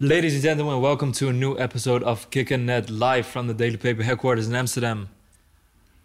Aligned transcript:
Ladies 0.00 0.32
and 0.34 0.42
gentlemen, 0.42 0.80
welcome 0.80 1.12
to 1.12 1.28
a 1.28 1.32
new 1.32 1.58
episode 1.58 2.02
of 2.04 2.30
Kick 2.30 2.50
and 2.50 2.64
Net 2.66 2.88
live 2.88 3.26
from 3.26 3.46
the 3.48 3.54
Daily 3.54 3.76
Paper 3.76 4.02
headquarters 4.02 4.48
in 4.48 4.54
Amsterdam. 4.54 5.08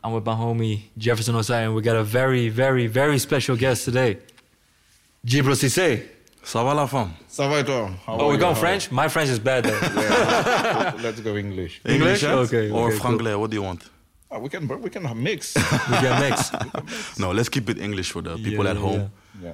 I'm 0.03 0.11
with 0.13 0.25
my 0.25 0.33
homie 0.33 0.81
Jefferson 0.97 1.35
Osei, 1.35 1.63
and 1.65 1.73
we 1.75 1.81
got 1.81 1.95
a 1.95 2.03
very, 2.03 2.49
very, 2.49 2.87
very 2.87 3.17
special 3.19 3.55
guest 3.55 3.85
today. 3.85 4.17
Djibril 5.25 5.55
Cissé. 5.55 6.09
Ça 6.43 6.63
va 6.63 6.73
la 6.75 6.85
femme? 6.87 7.11
Ça 7.27 7.47
va 7.49 7.59
et 7.59 7.63
toi? 7.65 7.89
How 8.05 8.17
Oh, 8.19 8.25
are 8.25 8.27
we're 8.27 8.37
going 8.37 8.53
French? 8.55 8.91
My 8.91 9.07
French 9.07 9.29
is 9.29 9.39
bad 9.39 9.63
though. 9.63 9.79
Yeah, 9.81 10.93
let's 11.01 11.19
go 11.21 11.35
English. 11.37 11.81
English? 11.85 12.21
huh? 12.21 12.39
Okay, 12.45 12.69
Or 12.69 12.87
okay, 12.89 12.99
cool. 12.99 13.17
franglais, 13.17 13.35
what 13.39 13.49
do 13.49 13.55
you 13.55 13.63
want? 13.63 13.81
Ah, 14.29 14.37
we 14.37 14.49
can 14.49 14.67
we 14.83 14.89
can 14.91 15.03
mix. 15.23 15.55
we 15.55 16.01
get 16.01 16.19
mix. 16.19 16.51
No, 17.17 17.31
let's 17.31 17.49
keep 17.49 17.67
it 17.69 17.79
English 17.79 18.11
for 18.11 18.21
the 18.21 18.35
people 18.37 18.65
Yeah, 18.65 18.71
at 18.71 18.77
home. 18.77 19.09
yeah. 19.41 19.53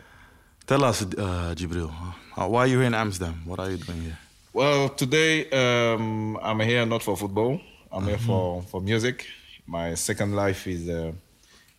Tell 0.67 0.83
us, 0.83 1.01
uh, 1.03 1.53
Jibril, 1.55 1.91
uh, 2.35 2.47
why 2.47 2.61
are 2.63 2.67
you 2.67 2.77
here 2.79 2.87
in 2.87 2.93
Amsterdam? 2.93 3.41
What 3.45 3.59
are 3.59 3.69
you 3.71 3.77
doing 3.77 4.01
here? 4.01 4.17
Well, 4.53 4.89
today 4.89 5.49
um, 5.51 6.37
I'm 6.41 6.59
here 6.59 6.85
not 6.85 7.01
for 7.03 7.15
football. 7.15 7.61
I'm 7.91 8.05
here 8.05 8.17
for, 8.17 8.61
for 8.63 8.81
music. 8.81 9.25
My 9.65 9.93
second 9.95 10.35
life 10.35 10.67
is 10.67 10.89
uh, 10.89 11.13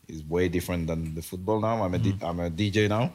is 0.08 0.22
way 0.24 0.48
different 0.48 0.86
than 0.86 1.14
the 1.14 1.22
football 1.22 1.60
now. 1.60 1.82
I'm 1.82 1.94
a 1.94 1.98
D- 1.98 2.16
I'm 2.22 2.40
a 2.40 2.50
DJ 2.50 2.88
now, 2.88 3.12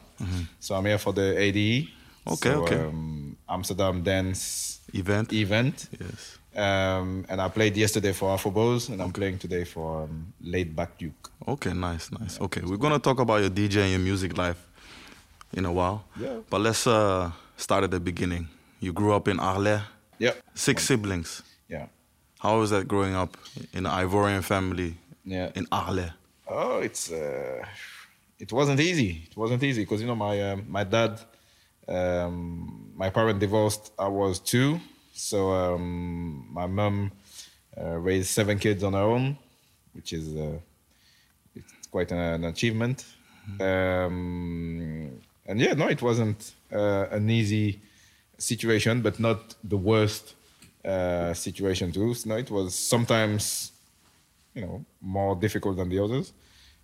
so 0.60 0.74
I'm 0.76 0.84
here 0.84 0.98
for 0.98 1.12
the 1.12 1.36
ADE. 1.36 1.88
Okay, 2.26 2.50
so, 2.52 2.62
okay. 2.62 2.76
Um, 2.76 3.36
Amsterdam 3.48 4.02
Dance 4.02 4.80
Event? 4.94 5.32
event. 5.32 5.88
Yes. 5.98 6.38
Um, 6.54 7.24
and 7.28 7.40
I 7.40 7.48
played 7.48 7.76
yesterday 7.76 8.12
for 8.12 8.36
Afrobos, 8.36 8.90
and 8.90 9.00
I'm 9.02 9.12
playing 9.12 9.38
today 9.38 9.64
for 9.64 10.02
um, 10.04 10.32
Laid 10.40 10.74
Back 10.76 11.00
Luke. 11.00 11.30
Okay, 11.46 11.72
nice, 11.72 12.10
nice. 12.12 12.40
Okay, 12.40 12.60
we're 12.64 12.76
gonna 12.76 12.98
talk 12.98 13.18
about 13.18 13.40
your 13.40 13.50
DJ 13.50 13.78
and 13.82 13.90
your 13.90 14.00
music 14.00 14.36
life 14.38 14.68
in 15.52 15.64
a 15.64 15.72
while. 15.72 16.04
Yeah. 16.20 16.38
But 16.48 16.60
let's 16.60 16.86
uh, 16.86 17.32
start 17.56 17.84
at 17.84 17.90
the 17.90 18.00
beginning. 18.00 18.48
You 18.80 18.92
grew 18.92 19.12
up 19.12 19.28
in 19.28 19.40
Arles, 19.40 19.80
Yeah. 20.18 20.34
six 20.54 20.84
siblings. 20.84 21.42
Yeah. 21.68 21.86
How 22.38 22.58
was 22.60 22.70
that 22.70 22.86
growing 22.86 23.14
up 23.14 23.36
in 23.72 23.86
an 23.86 23.92
Ivorian 23.92 24.42
family 24.42 24.94
Yeah. 25.24 25.50
in 25.54 25.66
Arles? 25.72 26.10
Oh, 26.46 26.78
it's 26.78 27.10
uh, 27.10 27.64
it 28.38 28.52
wasn't 28.52 28.80
easy. 28.80 29.26
It 29.30 29.36
wasn't 29.36 29.62
easy 29.62 29.82
because 29.82 30.00
you 30.00 30.06
know 30.06 30.16
my 30.16 30.40
um, 30.52 30.64
my 30.68 30.84
dad, 30.84 31.20
um, 31.88 32.92
my 32.96 33.10
parents 33.10 33.40
divorced. 33.40 33.92
I 33.98 34.08
was 34.08 34.38
two, 34.40 34.80
so 35.12 35.52
um, 35.52 36.46
my 36.52 36.66
mom 36.66 37.10
uh, 37.76 37.98
raised 37.98 38.28
seven 38.28 38.58
kids 38.58 38.82
on 38.84 38.92
her 38.94 39.00
own, 39.14 39.36
which 39.92 40.12
is 40.12 40.34
uh, 40.36 40.58
it's 41.54 41.86
quite 41.90 42.10
an, 42.12 42.18
an 42.18 42.44
achievement. 42.44 43.04
Um, 43.60 45.20
and 45.46 45.60
yeah, 45.60 45.72
no, 45.74 45.88
it 45.88 46.00
wasn't 46.02 46.52
uh, 46.72 47.06
an 47.10 47.28
easy 47.30 47.80
situation, 48.38 49.02
but 49.02 49.18
not 49.20 49.54
the 49.64 49.76
worst 49.76 50.34
uh, 50.84 51.34
situation 51.34 51.92
too. 51.92 52.14
No, 52.26 52.36
it 52.36 52.50
was 52.50 52.74
sometimes 52.74 53.72
you 54.54 54.62
know 54.62 54.84
more 55.00 55.36
difficult 55.36 55.76
than 55.76 55.88
the 55.88 55.98
others 55.98 56.32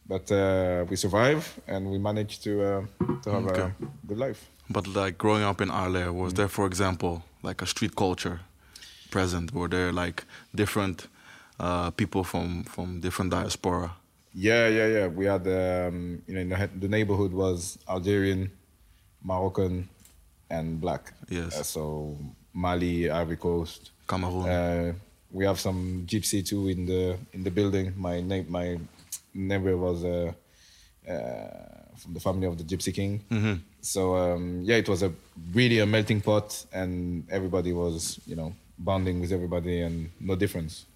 but 0.07 0.31
uh, 0.31 0.85
we 0.89 0.97
survive 0.97 1.59
and 1.67 1.91
we 1.91 1.99
manage 1.99 2.41
to 2.41 2.63
uh, 2.63 2.83
to 3.23 3.31
have 3.31 3.47
Okay. 3.47 3.63
a 3.63 3.73
good 4.07 4.19
life 4.19 4.49
But 4.71 4.87
like 4.87 5.19
growing 5.19 5.45
up 5.45 5.61
in 5.61 5.71
Arles, 5.71 6.13
was 6.15 6.33
there, 6.35 6.49
for 6.49 6.67
example, 6.67 7.23
like 7.43 7.63
a 7.63 7.67
street 7.67 7.95
culture 7.97 8.41
present? 9.11 9.53
Were 9.53 9.69
there 9.69 9.93
like 9.93 10.25
different 10.55 11.09
uh, 11.61 11.91
people 11.91 12.25
from 12.25 12.65
from 12.65 13.01
different 13.01 13.31
diaspora? 13.33 13.91
yeah 14.33 14.69
yeah 14.69 14.87
yeah 14.97 15.07
we 15.07 15.27
had 15.27 15.47
um, 15.47 16.23
you 16.27 16.35
know 16.35 16.57
the, 16.57 16.71
the 16.81 16.89
neighborhood 16.89 17.33
was 17.33 17.79
algerian 17.89 18.51
moroccan 19.23 19.89
and 20.51 20.81
black 20.81 21.13
Yes. 21.29 21.55
Uh, 21.61 21.63
so 21.63 22.17
mali 22.53 23.11
ivory 23.11 23.37
coast 23.37 23.91
Cameroon. 24.07 24.49
uh, 24.49 24.93
we 25.33 25.45
have 25.45 25.59
some 25.59 26.05
gypsy 26.07 26.45
too 26.47 26.69
in 26.69 26.87
the 26.87 27.17
in 27.33 27.43
the 27.45 27.51
building 27.51 27.93
my 27.97 28.21
na- 28.21 28.49
my 28.49 28.79
neighbor 29.35 29.77
was 29.77 30.05
uh, 30.05 30.33
uh, 31.09 31.15
from 31.97 32.15
the 32.15 32.21
family 32.21 32.47
of 32.47 32.57
the 32.59 32.65
gypsy 32.65 32.93
king 32.93 33.21
Mm-hmm. 33.31 33.55
so 33.81 34.15
um, 34.17 34.63
yeah 34.65 34.77
it 34.77 34.89
was 34.89 35.03
a 35.03 35.13
really 35.53 35.79
a 35.81 35.87
melting 35.87 36.21
pot 36.21 36.65
and 36.73 37.25
everybody 37.31 37.73
was 37.73 38.19
you 38.27 38.37
know 38.37 38.53
bonding 38.79 39.21
with 39.21 39.33
everybody 39.33 39.81
and 39.81 40.11
no 40.21 40.35
difference 40.37 40.87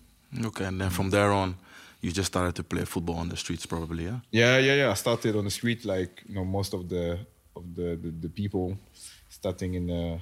Okay, 0.45 0.65
and 0.67 0.79
then 0.79 0.91
from 0.91 1.09
there 1.09 1.33
on, 1.33 1.55
you 2.03 2.13
just 2.13 2.27
started 2.27 2.55
to 2.57 2.63
play 2.63 2.85
football 2.85 3.17
on 3.17 3.31
the 3.31 3.37
streets, 3.37 3.65
probably, 3.65 4.05
yeah. 4.05 4.19
yeah 4.31 4.59
yeah 4.59 4.75
yeah 4.75 4.91
i 4.91 4.95
started 4.95 5.35
on 5.37 5.45
the 5.45 5.51
street 5.51 5.85
like 5.87 6.23
you 6.29 6.35
know 6.35 6.45
most 6.45 6.75
of 6.75 6.89
the 6.89 7.19
of 7.57 7.65
the 7.75 7.97
the, 8.03 8.11
the 8.25 8.29
people 8.29 8.77
starting 9.41 9.75
in 9.75 9.87
the 9.87 10.19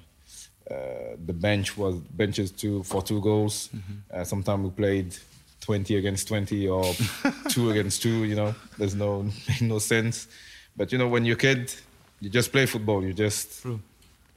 uh, 0.71 1.17
the 1.27 1.33
bench 1.33 1.77
was 1.77 1.95
benches 2.21 2.51
two 2.51 2.83
for 2.83 3.01
two 3.03 3.21
goals 3.21 3.71
uh, 4.13 4.25
sometimes 4.25 4.65
we 4.65 4.71
played 4.71 5.17
20 5.61 5.97
against 5.97 6.29
20 6.29 6.69
or 6.69 6.85
two 7.49 7.71
against 7.71 8.03
two 8.03 8.25
you 8.25 8.35
know 8.35 8.55
there's 8.79 8.95
no 8.95 9.25
no 9.61 9.79
sense 9.79 10.29
but 10.77 10.93
you 10.93 10.99
know 10.99 11.09
when 11.09 11.25
you're 11.25 11.37
a 11.37 11.47
kid 11.49 11.73
you 12.21 12.29
just 12.31 12.51
play 12.53 12.67
football 12.67 13.03
you 13.05 13.13
just 13.13 13.63
True. 13.63 13.81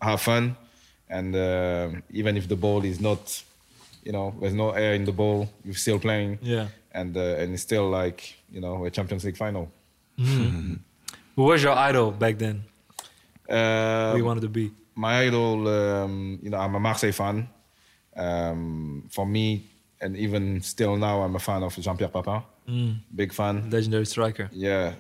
have 0.02 0.22
fun 0.22 0.56
and 1.10 1.36
uh, 1.36 1.90
even 2.12 2.38
if 2.38 2.48
the 2.48 2.56
ball 2.56 2.84
is 2.86 3.00
not 3.00 3.44
you 4.04 4.12
know 4.12 4.34
there's 4.40 4.54
no 4.54 4.70
air 4.72 4.94
in 4.94 5.06
the 5.06 5.12
ball 5.12 5.50
you're 5.66 5.74
still 5.86 6.00
playing 6.00 6.38
Yeah. 6.42 6.68
and 6.94 7.16
uh, 7.18 7.40
and 7.42 7.54
it's 7.54 7.64
still 7.64 7.90
like 7.90 8.20
you 8.52 8.62
know 8.62 8.86
a 8.86 8.90
Champions 8.92 9.24
League 9.26 9.38
final. 9.38 9.72
Who 11.36 11.44
was 11.52 11.64
your 11.64 11.74
idol 11.74 12.12
back 12.12 12.38
then? 12.38 12.64
Uh, 13.50 14.12
Who 14.12 14.18
you 14.20 14.26
wanted 14.26 14.42
to 14.42 14.50
be? 14.50 14.72
my 14.96 15.22
idol, 15.22 15.68
um, 15.68 16.40
you 16.44 16.50
know, 16.50 16.58
I'm 16.58 16.76
a 16.76 16.80
Marseille 16.80 17.14
fan. 17.14 17.48
Um, 18.16 19.08
for 19.10 19.26
me, 19.26 19.64
and 20.02 20.16
even 20.18 20.62
still 20.62 20.96
now, 20.98 21.22
I'm 21.22 21.36
a 21.36 21.40
fan 21.40 21.64
of 21.64 21.74
Jean-Pierre 21.76 22.10
Papin. 22.10 22.42
Big 23.16 23.34
fan. 23.34 23.70
Legendary 23.72 24.06
striker. 24.06 24.48
Yeah, 24.54 24.94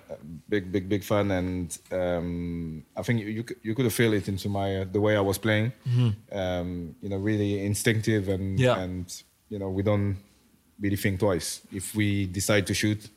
big, 0.48 0.72
big, 0.72 0.90
big 0.90 1.04
fan, 1.04 1.30
and 1.32 1.78
um, 1.92 2.84
I 2.98 3.04
think 3.04 3.20
you 3.22 3.28
you, 3.28 3.44
could- 3.44 3.58
you 3.62 3.76
could 3.76 3.86
have 3.86 3.94
feel 3.94 4.14
it 4.14 4.28
into 4.28 4.50
my 4.50 4.78
uh, 4.82 4.86
the 4.92 5.00
way 5.00 5.16
I 5.16 5.22
was 5.22 5.38
playing. 5.38 5.72
Um, 6.32 6.96
you 7.02 7.10
know, 7.10 7.18
really 7.18 7.64
instinctive, 7.66 8.28
and 8.30 8.60
Yeah. 8.60 8.80
and 8.80 9.06
you 9.50 9.60
know, 9.60 9.70
we 9.70 9.84
don't 9.84 10.18
really 10.80 10.96
think 10.98 11.20
twice. 11.20 11.62
If 11.72 11.94
we 11.94 12.26
decide 12.26 12.66
to 12.68 12.74
shoot, 12.74 13.08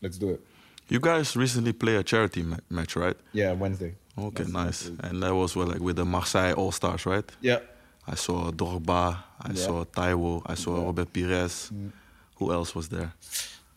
let's 0.00 0.16
do 0.16 0.30
it. 0.30 0.40
You 0.88 1.00
guys 1.00 1.36
recently 1.36 1.72
play 1.74 1.96
a 1.96 2.02
charity 2.02 2.42
ma- 2.42 2.56
match, 2.70 2.96
right? 2.96 3.16
Yeah, 3.32 3.52
Wednesday. 3.52 3.94
Okay, 4.18 4.44
That's- 4.44 4.52
nice. 4.52 4.90
And 5.02 5.22
that 5.22 5.34
was 5.34 5.56
like 5.56 5.80
with 5.80 5.96
the 5.96 6.04
Marseille 6.04 6.52
All 6.54 6.72
Stars, 6.72 7.06
right? 7.06 7.24
Yeah. 7.40 7.60
I 8.06 8.14
saw 8.16 8.50
Drogba, 8.50 9.16
I 9.40 9.50
Yeah. 9.52 9.54
saw 9.66 9.84
Taiwo, 9.84 10.42
I 10.46 10.54
saw 10.54 10.76
Yeah. 10.78 10.84
Robert 10.84 11.12
Pires. 11.12 11.70
Who 12.36 12.52
else 12.52 12.74
was 12.74 12.88
there? 12.88 13.12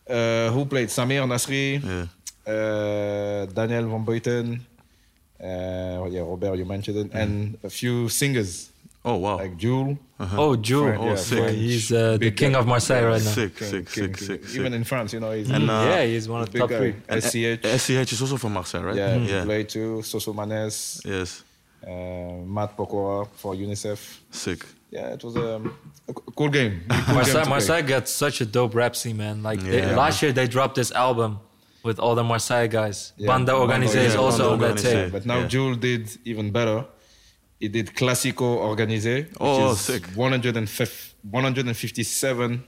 Uh, 0.08 0.50
who 0.52 0.64
played 0.66 0.88
Samir 0.88 1.24
Nasri, 1.26 1.80
Yeah. 1.82 2.06
uh, 2.52 3.46
Daniel 3.46 3.88
Van 3.88 4.04
Buyten, 4.04 4.60
uh, 5.40 6.08
yeah, 6.10 6.20
Robert, 6.20 6.56
you 6.56 6.64
mentioned 6.64 6.96
it, 6.98 7.10
and 7.14 7.56
a 7.62 7.70
few 7.70 8.08
singers 8.08 8.70
Oh 9.04 9.16
wow. 9.16 9.36
like 9.36 9.56
Jul. 9.56 9.98
Oh, 10.18 10.56
Jul. 10.56 10.84
French, 10.86 11.00
Oh, 11.02 11.06
yeah, 11.08 11.14
sick. 11.16 11.38
French, 11.40 11.56
He's 11.56 11.92
uh, 11.92 12.12
the 12.12 12.18
big 12.18 12.36
king 12.36 12.52
guy. 12.52 12.58
of 12.60 12.66
Marseille 12.66 13.04
right 13.04 13.22
now. 13.22 13.30
sick, 13.30 13.56
King, 13.56 13.68
sick, 13.68 13.86
king, 13.90 14.04
sick, 14.04 14.16
king. 14.16 14.26
sick, 14.26 14.44
sick. 14.46 14.60
Even 14.60 14.72
in 14.72 14.84
France, 14.84 15.12
you 15.12 15.20
know, 15.20 15.32
he's 15.32 15.50
And, 15.50 15.68
uh, 15.68 15.72
yeah, 15.90 16.04
he's 16.06 16.26
one 16.28 16.40
of 16.40 16.46
the 16.46 16.52
big 16.52 16.60
top 16.60 16.70
guy. 16.70 16.78
three. 16.78 16.94
And 17.08 17.22
SCH. 17.22 17.66
SCH 17.80 18.12
is 18.14 18.22
also 18.22 18.36
from 18.38 18.52
Marseille, 18.54 18.82
right? 18.82 18.96
yeah, 18.96 19.16
yeah. 19.16 19.40
he 19.40 19.44
played 19.44 19.68
too. 19.68 20.00
Soso 20.02 20.32
Maness, 20.34 21.04
Yes. 21.04 21.42
uh, 21.86 21.90
Matt 22.46 22.76
Pokora 22.76 23.28
for 23.36 23.54
UNICEF. 23.54 24.00
Sick. 24.30 24.64
Yeah, 24.90 25.08
it 25.12 25.22
was 25.24 25.36
um, 25.36 25.76
a 26.08 26.12
c- 26.12 26.18
cool 26.36 26.48
game. 26.48 26.82
Really 26.88 27.02
cool 27.02 27.14
Marseille, 27.16 27.34
to 27.34 27.40
play. 27.42 27.50
Marseille 27.50 27.82
got 27.82 28.08
such 28.08 28.40
a 28.40 28.46
dope 28.46 28.74
rap 28.74 28.94
scene, 28.96 29.16
man. 29.18 29.42
Like 29.42 29.60
they- 29.60 29.94
last 29.94 30.22
year, 30.22 30.32
they 30.32 30.46
dropped 30.46 30.76
this 30.76 30.92
album 30.92 31.40
with 31.82 31.98
all 31.98 32.14
the 32.14 32.24
Marseille 32.24 32.68
guys. 32.68 33.12
Yeah, 33.18 33.26
Banda 33.26 33.52
Banda, 33.52 33.86
Organisé 33.86 34.04
is 34.06 34.14
also 34.16 34.50
Banda 34.50 34.68
on 34.70 34.74
that 34.76 34.82
tape. 34.82 35.12
But 35.12 35.26
now 35.26 35.40
Yeah. 35.40 35.48
Jul 35.48 35.74
did 35.74 36.08
even 36.24 36.50
better. 36.52 36.86
He 37.60 37.68
did 37.68 37.86
Classico 37.94 38.58
Organisé, 38.58 39.26
which 39.28 39.36
Oh, 39.40 39.72
is 39.72 39.80
sick. 39.80 40.04
105 40.14 41.14
157 41.30 42.64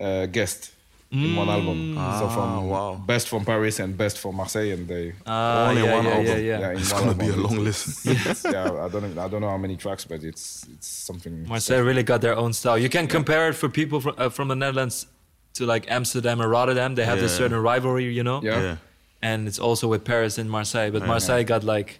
uh, 0.00 0.26
guests 0.26 0.72
in 1.12 1.34
one 1.34 1.48
album. 1.48 1.94
so 1.94 2.00
Ah, 2.00 2.28
from 2.34 2.68
wow. 2.68 2.94
best 3.04 3.28
from 3.28 3.44
Paris 3.44 3.80
and 3.80 3.96
best 3.96 4.18
from 4.18 4.36
Marseille, 4.36 4.70
and 4.70 4.86
they 4.86 5.12
Only 5.26 5.82
yeah, 5.82 5.96
one 5.96 6.04
yeah, 6.04 6.10
album. 6.10 6.26
yeah, 6.26 6.36
yeah. 6.36 6.60
yeah, 6.60 6.78
It's 6.78 6.92
gonna 6.92 7.14
be 7.14 7.28
a 7.28 7.36
long 7.36 7.58
list. 7.64 8.06
listen. 8.06 8.52
yeah, 8.56 8.84
I 8.84 8.88
don't 8.88 9.14
know, 9.14 9.22
I 9.24 9.28
don't 9.28 9.40
know 9.40 9.48
how 9.50 9.58
many 9.58 9.76
tracks, 9.76 10.04
but 10.04 10.22
it's 10.22 10.64
it's 10.74 10.86
something. 10.86 11.46
Marseille 11.48 11.82
really 11.82 12.04
got 12.04 12.20
their 12.20 12.36
own 12.36 12.52
style. 12.52 12.78
You 12.78 12.88
can 12.88 13.06
compare 13.08 13.48
it 13.50 13.54
for 13.54 13.68
people 13.68 14.00
from, 14.00 14.14
uh, 14.18 14.28
from 14.28 14.46
the 14.48 14.54
Netherlands 14.56 15.06
to 15.54 15.66
like 15.66 15.90
Amsterdam 15.90 16.40
or 16.40 16.48
Rotterdam. 16.48 16.94
They 16.94 17.04
have 17.04 17.18
this 17.20 17.32
Yeah. 17.32 17.38
certain 17.38 17.58
rivalry, 17.60 18.04
you 18.14 18.22
know. 18.22 18.40
Yeah. 18.42 18.60
Yeah. 18.62 18.76
And 19.22 19.48
it's 19.48 19.58
also 19.58 19.88
with 19.88 20.04
Paris 20.04 20.38
and 20.38 20.48
Marseille. 20.48 20.90
But 20.92 21.06
Marseille 21.06 21.42
got 21.44 21.64
like, 21.64 21.98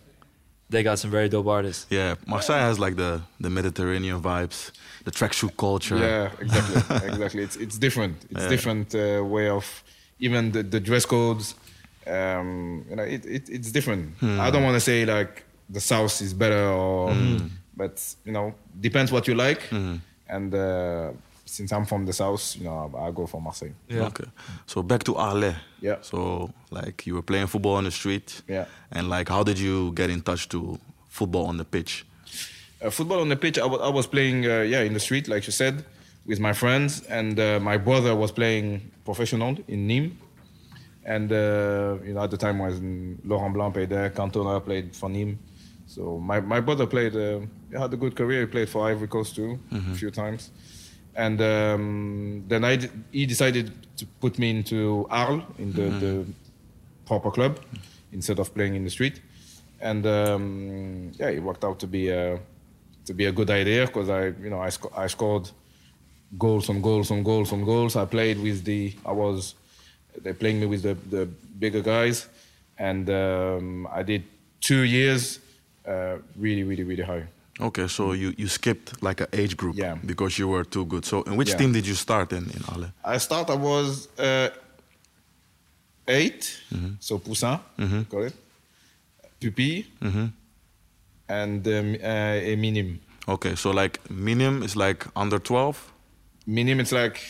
they 0.71 0.83
got 0.83 0.99
some 0.99 1.11
very 1.11 1.29
dope 1.29 1.47
artists. 1.49 1.87
Yeah, 1.91 2.15
Marseille 2.27 2.61
has 2.69 2.79
like 2.79 2.97
the 2.97 3.21
the 3.41 3.51
Mediterranean 3.51 4.21
vibes, 4.23 4.71
the 5.05 5.11
tracksuit 5.11 5.57
culture. 5.57 5.97
Yeah, 5.99 6.31
exactly, 6.41 7.09
exactly. 7.13 7.43
It's 7.43 7.57
it's 7.57 7.79
different. 7.79 8.15
It's 8.31 8.43
Yeah. 8.43 8.49
different 8.49 8.95
uh, 8.95 9.23
way 9.25 9.49
of 9.49 9.83
even 10.21 10.53
the, 10.53 10.63
the 10.63 10.81
dress 10.81 11.07
codes. 11.07 11.55
Um, 12.07 12.85
you 12.91 12.97
know, 12.97 13.03
it, 13.05 13.25
it 13.27 13.49
it's 13.49 13.71
different. 13.73 14.17
Hmm. 14.21 14.41
I 14.41 14.51
don't 14.51 14.63
want 14.65 14.75
to 14.77 14.81
say 14.81 15.05
like 15.05 15.45
the 15.69 15.81
south 15.81 16.21
is 16.23 16.33
better 16.35 16.65
or, 16.69 17.15
but 17.77 17.95
you 18.25 18.33
know, 18.33 18.55
depends 18.81 19.13
what 19.13 19.29
you 19.29 19.35
like. 19.35 19.61
Mm-hmm. 19.71 19.97
And 20.29 20.55
uh, 20.55 21.11
since 21.51 21.73
I'm 21.73 21.85
from 21.85 22.07
the 22.07 22.13
south, 22.13 22.57
you 22.57 22.65
know, 22.65 22.91
I, 22.95 23.09
I 23.09 23.11
go 23.11 23.27
for 23.27 23.41
Marseille. 23.41 23.75
Yeah. 23.89 24.07
Okay. 24.07 24.29
So 24.67 24.83
back 24.83 25.03
to 25.05 25.17
Arles. 25.17 25.55
Yeah. 25.81 25.97
So 26.01 26.51
like 26.71 27.07
you 27.07 27.15
were 27.15 27.23
playing 27.23 27.49
football 27.49 27.75
on 27.75 27.85
the 27.85 27.91
street. 27.91 28.43
Yeah. 28.49 28.67
And 28.93 29.09
like 29.09 29.29
how 29.29 29.43
did 29.43 29.59
you 29.59 29.93
get 29.93 30.11
in 30.11 30.21
touch 30.23 30.49
to 30.51 30.79
football 31.09 31.47
on 31.47 31.57
the 31.57 31.65
pitch? 31.65 32.07
Uh, 32.83 32.91
football 32.91 33.21
on 33.21 33.29
the 33.29 33.37
pitch, 33.37 33.59
I 33.59 33.67
I 33.67 33.91
was 33.91 34.07
playing, 34.07 34.47
uh, 34.47 34.63
yeah, 34.73 34.83
in 34.89 34.93
the 34.95 35.01
street, 35.01 35.29
like 35.29 35.47
you 35.47 35.53
said, 35.53 35.85
with 36.25 36.41
my 36.41 36.55
friends, 36.55 37.03
and 37.09 37.39
uh, 37.39 37.61
my 37.61 37.77
brother 37.77 38.15
was 38.15 38.33
playing 38.33 38.91
professional 39.05 39.57
in 39.69 39.87
Nîmes. 39.89 40.13
And 41.05 41.33
uh, 41.33 41.99
you 42.07 42.15
know, 42.15 42.23
at 42.23 42.31
the 42.31 42.37
time 42.37 42.59
was 42.59 42.81
Laurent 43.25 43.53
Blanc 43.55 43.75
played 43.75 43.91
there, 43.91 44.11
Cantona 44.11 44.61
played 44.65 44.95
for 44.95 45.11
Nîmes. 45.11 45.37
So 45.87 46.19
my, 46.19 46.41
my 46.41 46.61
brother 46.61 46.87
played, 46.87 47.17
uh, 47.17 47.41
he 47.71 47.77
had 47.77 47.93
a 47.93 47.97
good 47.97 48.15
career. 48.15 48.41
He 48.43 48.47
played 48.47 48.69
for 48.69 48.87
Ivory 48.89 49.09
Coast 49.09 49.35
too, 49.35 49.59
a 49.73 49.95
few 49.95 50.11
times. 50.13 50.51
And 51.25 51.39
um, 51.41 52.45
then 52.49 52.63
I 52.65 52.77
d- 52.77 52.91
he 53.13 53.27
decided 53.27 53.67
to 53.99 54.05
put 54.23 54.39
me 54.39 54.49
into 54.57 55.07
Arles, 55.11 55.43
in 55.59 55.69
the, 55.79 55.87
the 56.05 56.13
proper 57.05 57.31
club, 57.31 57.53
instead 58.13 58.39
of 58.39 58.47
playing 58.55 58.75
in 58.75 58.85
the 58.85 58.91
street. 58.91 59.17
And 59.81 60.03
um, 60.07 61.13
yeah, 61.21 61.37
it 61.37 61.43
worked 61.43 61.65
out 61.69 61.79
to 61.81 61.87
be 61.87 62.09
a, 62.09 62.39
to 63.05 63.13
be 63.13 63.27
a 63.27 63.33
good 63.33 63.51
idea 63.51 63.87
because 63.87 64.09
I, 64.09 64.23
you 64.45 64.51
know, 64.53 64.61
I, 64.69 64.71
I 65.05 65.07
scored 65.09 65.51
goals 66.39 66.71
on 66.71 66.81
goals 66.81 67.11
on 67.11 67.23
goals 67.23 67.53
on 67.53 67.65
goals. 67.65 67.97
I 67.97 68.07
played 68.07 68.39
with 68.41 68.65
the, 68.65 68.95
I 69.05 69.13
was, 69.13 69.55
they're 70.23 70.41
playing 70.43 70.61
me 70.61 70.67
with 70.67 70.83
the, 70.83 70.95
the 71.17 71.27
bigger 71.59 71.83
guys, 71.83 72.29
and 72.79 73.11
um, 73.11 73.87
I 73.93 74.03
did 74.03 74.23
two 74.61 74.83
years, 74.83 75.39
uh, 75.87 76.17
really, 76.37 76.65
really, 76.65 76.85
really 76.85 77.03
high. 77.03 77.27
Okay, 77.61 77.89
so 77.89 78.13
you, 78.13 78.33
you 78.39 78.49
skipped 78.49 79.03
like 79.03 79.21
an 79.21 79.29
age 79.33 79.57
group 79.57 79.77
Yeah. 79.77 79.97
because 80.07 80.39
you 80.39 80.49
were 80.49 80.65
too 80.65 80.85
good. 80.87 81.05
So 81.05 81.23
in 81.23 81.37
which 81.37 81.51
Yeah. 81.51 81.59
team 81.59 81.73
did 81.73 81.87
you 81.87 81.95
start 81.95 82.33
in 82.33 82.45
in 82.51 82.63
Arles? 82.69 82.91
I 83.05 83.19
start. 83.19 83.51
I 83.51 83.55
was 83.57 84.09
uh, 84.19 84.49
8 86.09 86.61
so 87.01 87.19
Poussin, 87.19 87.59
call 88.11 88.25
it, 88.25 88.35
Pupille, 89.41 89.85
and 91.29 91.67
um, 91.69 91.95
uh, 92.03 92.53
a 92.53 92.57
Minim. 92.57 92.99
Okay, 93.29 93.55
so 93.55 93.71
like 93.71 94.01
minim 94.11 94.63
is 94.63 94.75
like 94.77 95.07
under 95.15 95.39
12, 95.39 95.77
Minim, 96.47 96.81
it's 96.81 96.91
like 96.93 97.21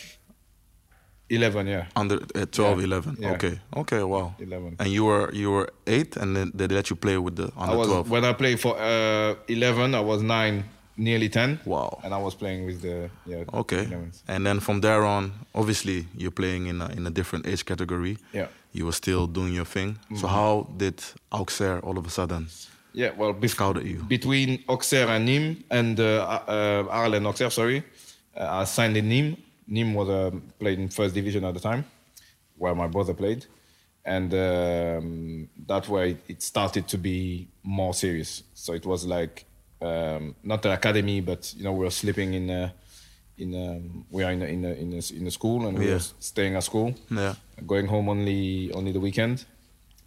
11, 1.31 1.67
yeah. 1.67 1.85
under 1.95 2.15
uh, 2.35 2.45
12, 2.45 2.79
Yeah, 2.79 2.85
11. 2.85 3.17
yeah. 3.19 3.31
Okay, 3.33 3.59
okay, 3.75 4.03
wow. 4.03 4.33
11. 4.39 4.75
And 4.79 4.89
you 4.89 5.05
were 5.05 5.31
you 5.33 5.51
were 5.51 5.69
eight, 5.87 6.17
and 6.17 6.35
then 6.35 6.51
they 6.53 6.67
let 6.67 6.89
you 6.89 6.95
play 6.95 7.17
with 7.17 7.35
the 7.35 7.51
I 7.57 7.63
under 7.63 7.77
was 7.77 7.87
12. 7.87 8.09
when 8.09 8.25
I 8.25 8.33
played 8.33 8.59
for 8.59 8.75
uh, 8.77 9.35
11, 9.47 9.95
I 9.95 9.99
was 10.01 10.21
9, 10.21 10.63
nearly 10.97 11.29
10. 11.29 11.59
Wow. 11.65 11.99
And 12.03 12.13
I 12.13 12.17
was 12.17 12.35
playing 12.35 12.65
with 12.65 12.81
the 12.81 13.09
yeah. 13.25 13.43
Okay, 13.61 13.85
11s. 13.85 14.21
and 14.27 14.45
then 14.45 14.59
from 14.59 14.81
there 14.81 15.03
on, 15.05 15.31
obviously 15.55 16.05
you're 16.17 16.31
playing 16.35 16.67
in 16.67 16.81
a, 16.81 16.89
in 16.97 17.07
a 17.07 17.09
different 17.09 17.47
age 17.47 17.63
category. 17.65 18.17
Yeah. 18.33 18.47
You 18.73 18.85
were 18.85 18.93
still 18.95 19.27
doing 19.27 19.53
your 19.53 19.65
thing. 19.65 19.97
So 20.09 20.15
Mm-hmm. 20.15 20.27
how 20.27 20.67
did 20.77 21.01
Auxerre 21.31 21.79
all 21.83 21.97
of 21.97 22.05
a 22.05 22.09
sudden? 22.09 22.47
Yeah, 22.93 23.11
well, 23.17 23.33
bef- 23.33 23.49
Scouted 23.49 23.85
you. 23.87 24.03
between 24.07 24.63
Auxerre 24.67 25.09
and 25.15 25.27
Nîmes, 25.27 25.63
and 25.69 25.97
uh, 25.99 26.03
uh, 26.47 26.85
Arles 26.89 27.15
and 27.17 27.25
Auxerre, 27.27 27.49
sorry, 27.51 27.83
uh, 28.35 28.61
I 28.61 28.65
signed 28.65 28.97
in 28.97 29.07
Nîmes. 29.09 29.37
Nîmes 29.71 29.95
was 29.95 30.09
uh, 30.09 30.31
played 30.59 30.79
in 30.79 30.89
first 30.89 31.13
division 31.15 31.43
at 31.45 31.53
the 31.53 31.59
time, 31.59 31.83
where 32.57 32.75
my 32.75 32.87
brother 32.87 33.13
played, 33.13 33.45
and 34.05 34.33
um, 34.33 35.49
that 35.67 35.87
way 35.87 36.17
it 36.27 36.41
started 36.41 36.87
to 36.87 36.97
be 36.97 37.47
more 37.63 37.93
serious. 37.93 38.43
So 38.53 38.73
it 38.73 38.85
was 38.85 39.05
like 39.05 39.45
um, 39.81 40.35
not 40.43 40.65
an 40.65 40.71
academy, 40.71 41.21
but 41.21 41.53
you 41.57 41.63
know 41.63 41.73
we 41.73 41.85
were 41.85 41.91
sleeping 41.91 42.33
in. 42.33 42.49
A, 42.49 42.73
in 43.37 43.55
um, 43.55 44.05
we 44.11 44.23
are 44.23 44.31
in 44.31 44.41
a, 44.43 44.45
in 44.45 44.65
a, 44.65 44.73
in 44.73 44.93
a, 44.93 45.01
in 45.19 45.25
a 45.27 45.31
school 45.31 45.65
and 45.67 45.77
we 45.79 45.85
Yeah. 45.85 45.93
were 45.93 45.99
staying 46.19 46.55
at 46.55 46.63
school 46.63 46.93
Yeah. 47.09 47.33
going 47.65 47.87
home 47.87 48.07
only 48.09 48.71
only 48.73 48.91
the 48.91 48.99
weekend. 48.99 49.45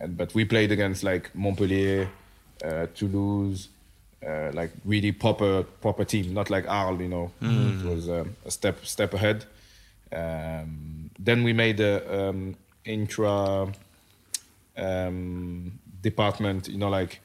And 0.01 0.17
but 0.17 0.35
we 0.35 0.45
played 0.45 0.71
against 0.71 1.03
like 1.03 1.31
Montpellier, 1.35 2.09
uh, 2.65 2.87
Toulouse, 2.95 3.69
uh, 4.25 4.51
like 4.53 4.71
really 4.85 5.11
proper 5.13 5.65
proper 5.81 6.05
team, 6.05 6.33
not 6.35 6.49
like 6.51 6.69
Arles, 6.69 7.01
you 7.01 7.09
know. 7.09 7.31
It 7.41 7.83
was 7.85 8.09
um, 8.09 8.37
a 8.45 8.51
step 8.51 8.85
step 8.85 9.15
ahead. 9.15 9.47
Um, 10.15 11.11
then 11.19 11.43
we 11.45 11.53
made 11.53 11.81
a 11.81 12.29
um, 12.29 12.55
intra 12.85 13.69
um, 14.77 15.73
department, 16.03 16.69
you 16.69 16.79
know, 16.79 16.89
like 16.91 17.21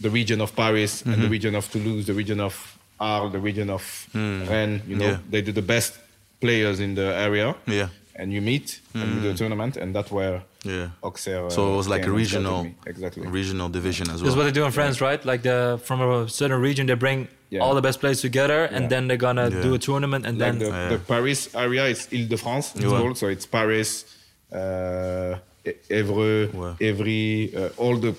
the 0.00 0.10
region 0.10 0.40
of 0.40 0.54
Paris 0.56 1.02
and 1.02 1.22
the 1.22 1.28
region 1.28 1.54
of 1.54 1.70
Toulouse, 1.70 2.06
the 2.06 2.14
region 2.14 2.40
of 2.40 2.78
Arles, 3.00 3.32
the 3.32 3.38
region 3.38 3.70
of 3.70 4.08
Rennes. 4.14 4.82
You 4.88 4.96
know, 4.96 5.06
Yeah. 5.10 5.18
they 5.30 5.42
do 5.42 5.52
the 5.52 5.62
best 5.62 5.98
players 6.40 6.80
in 6.80 6.94
the 6.94 7.14
area 7.14 7.54
Yeah. 7.66 7.88
And 8.16 8.32
you 8.32 8.40
meet 8.40 8.80
and 8.94 9.14
you 9.14 9.20
do 9.20 9.30
a 9.30 9.34
tournament, 9.34 9.76
and 9.76 9.94
that 9.94 10.10
where 10.10 10.42
Yeah. 10.64 10.88
Auxerre. 11.02 11.50
So 11.50 11.60
it 11.72 11.76
was 11.76 11.86
uh, 11.86 11.90
like 11.94 12.02
a 12.02 12.06
came 12.06 12.16
and 12.16 12.26
started 12.26 12.46
regional, 12.46 12.60
exactly. 12.86 13.26
regional 13.40 13.68
division 13.68 14.06
as 14.08 14.14
This 14.14 14.22
well. 14.22 14.30
is 14.30 14.36
what 14.38 14.44
they 14.48 14.52
do 14.60 14.64
in 14.64 14.72
France, 14.72 14.96
right? 15.08 15.22
Like 15.24 15.42
the 15.42 15.78
from 15.84 16.00
a 16.00 16.28
certain 16.28 16.60
region, 16.68 16.86
they 16.86 16.94
bring 17.06 17.28
Yeah. 17.50 17.62
all 17.64 17.74
the 17.74 17.82
best 17.88 17.98
players 18.00 18.20
together, 18.20 18.60
and 18.74 18.88
then 18.92 19.02
they're 19.08 19.24
gonna 19.28 19.48
Yeah. 19.50 19.62
do 19.66 19.74
a 19.74 19.78
tournament, 19.78 20.22
and 20.26 20.34
like 20.38 20.44
then 20.44 20.58
the, 20.64 20.70
Yeah. 20.70 20.88
the 20.92 20.98
Paris 20.98 21.40
area 21.54 21.84
is 21.94 22.00
Île-de-France, 22.16 22.66
it's 22.76 22.84
Yeah. 22.84 22.98
called. 22.98 23.16
So 23.18 23.26
it's 23.34 23.46
Paris, 23.46 24.04
uh, 24.52 25.36
E- 25.66 25.72
Évreux, 25.90 26.50
Yeah. 26.52 26.88
Évry, 26.88 27.54
uh, 27.56 27.70
all 27.82 27.96
the, 27.96 28.12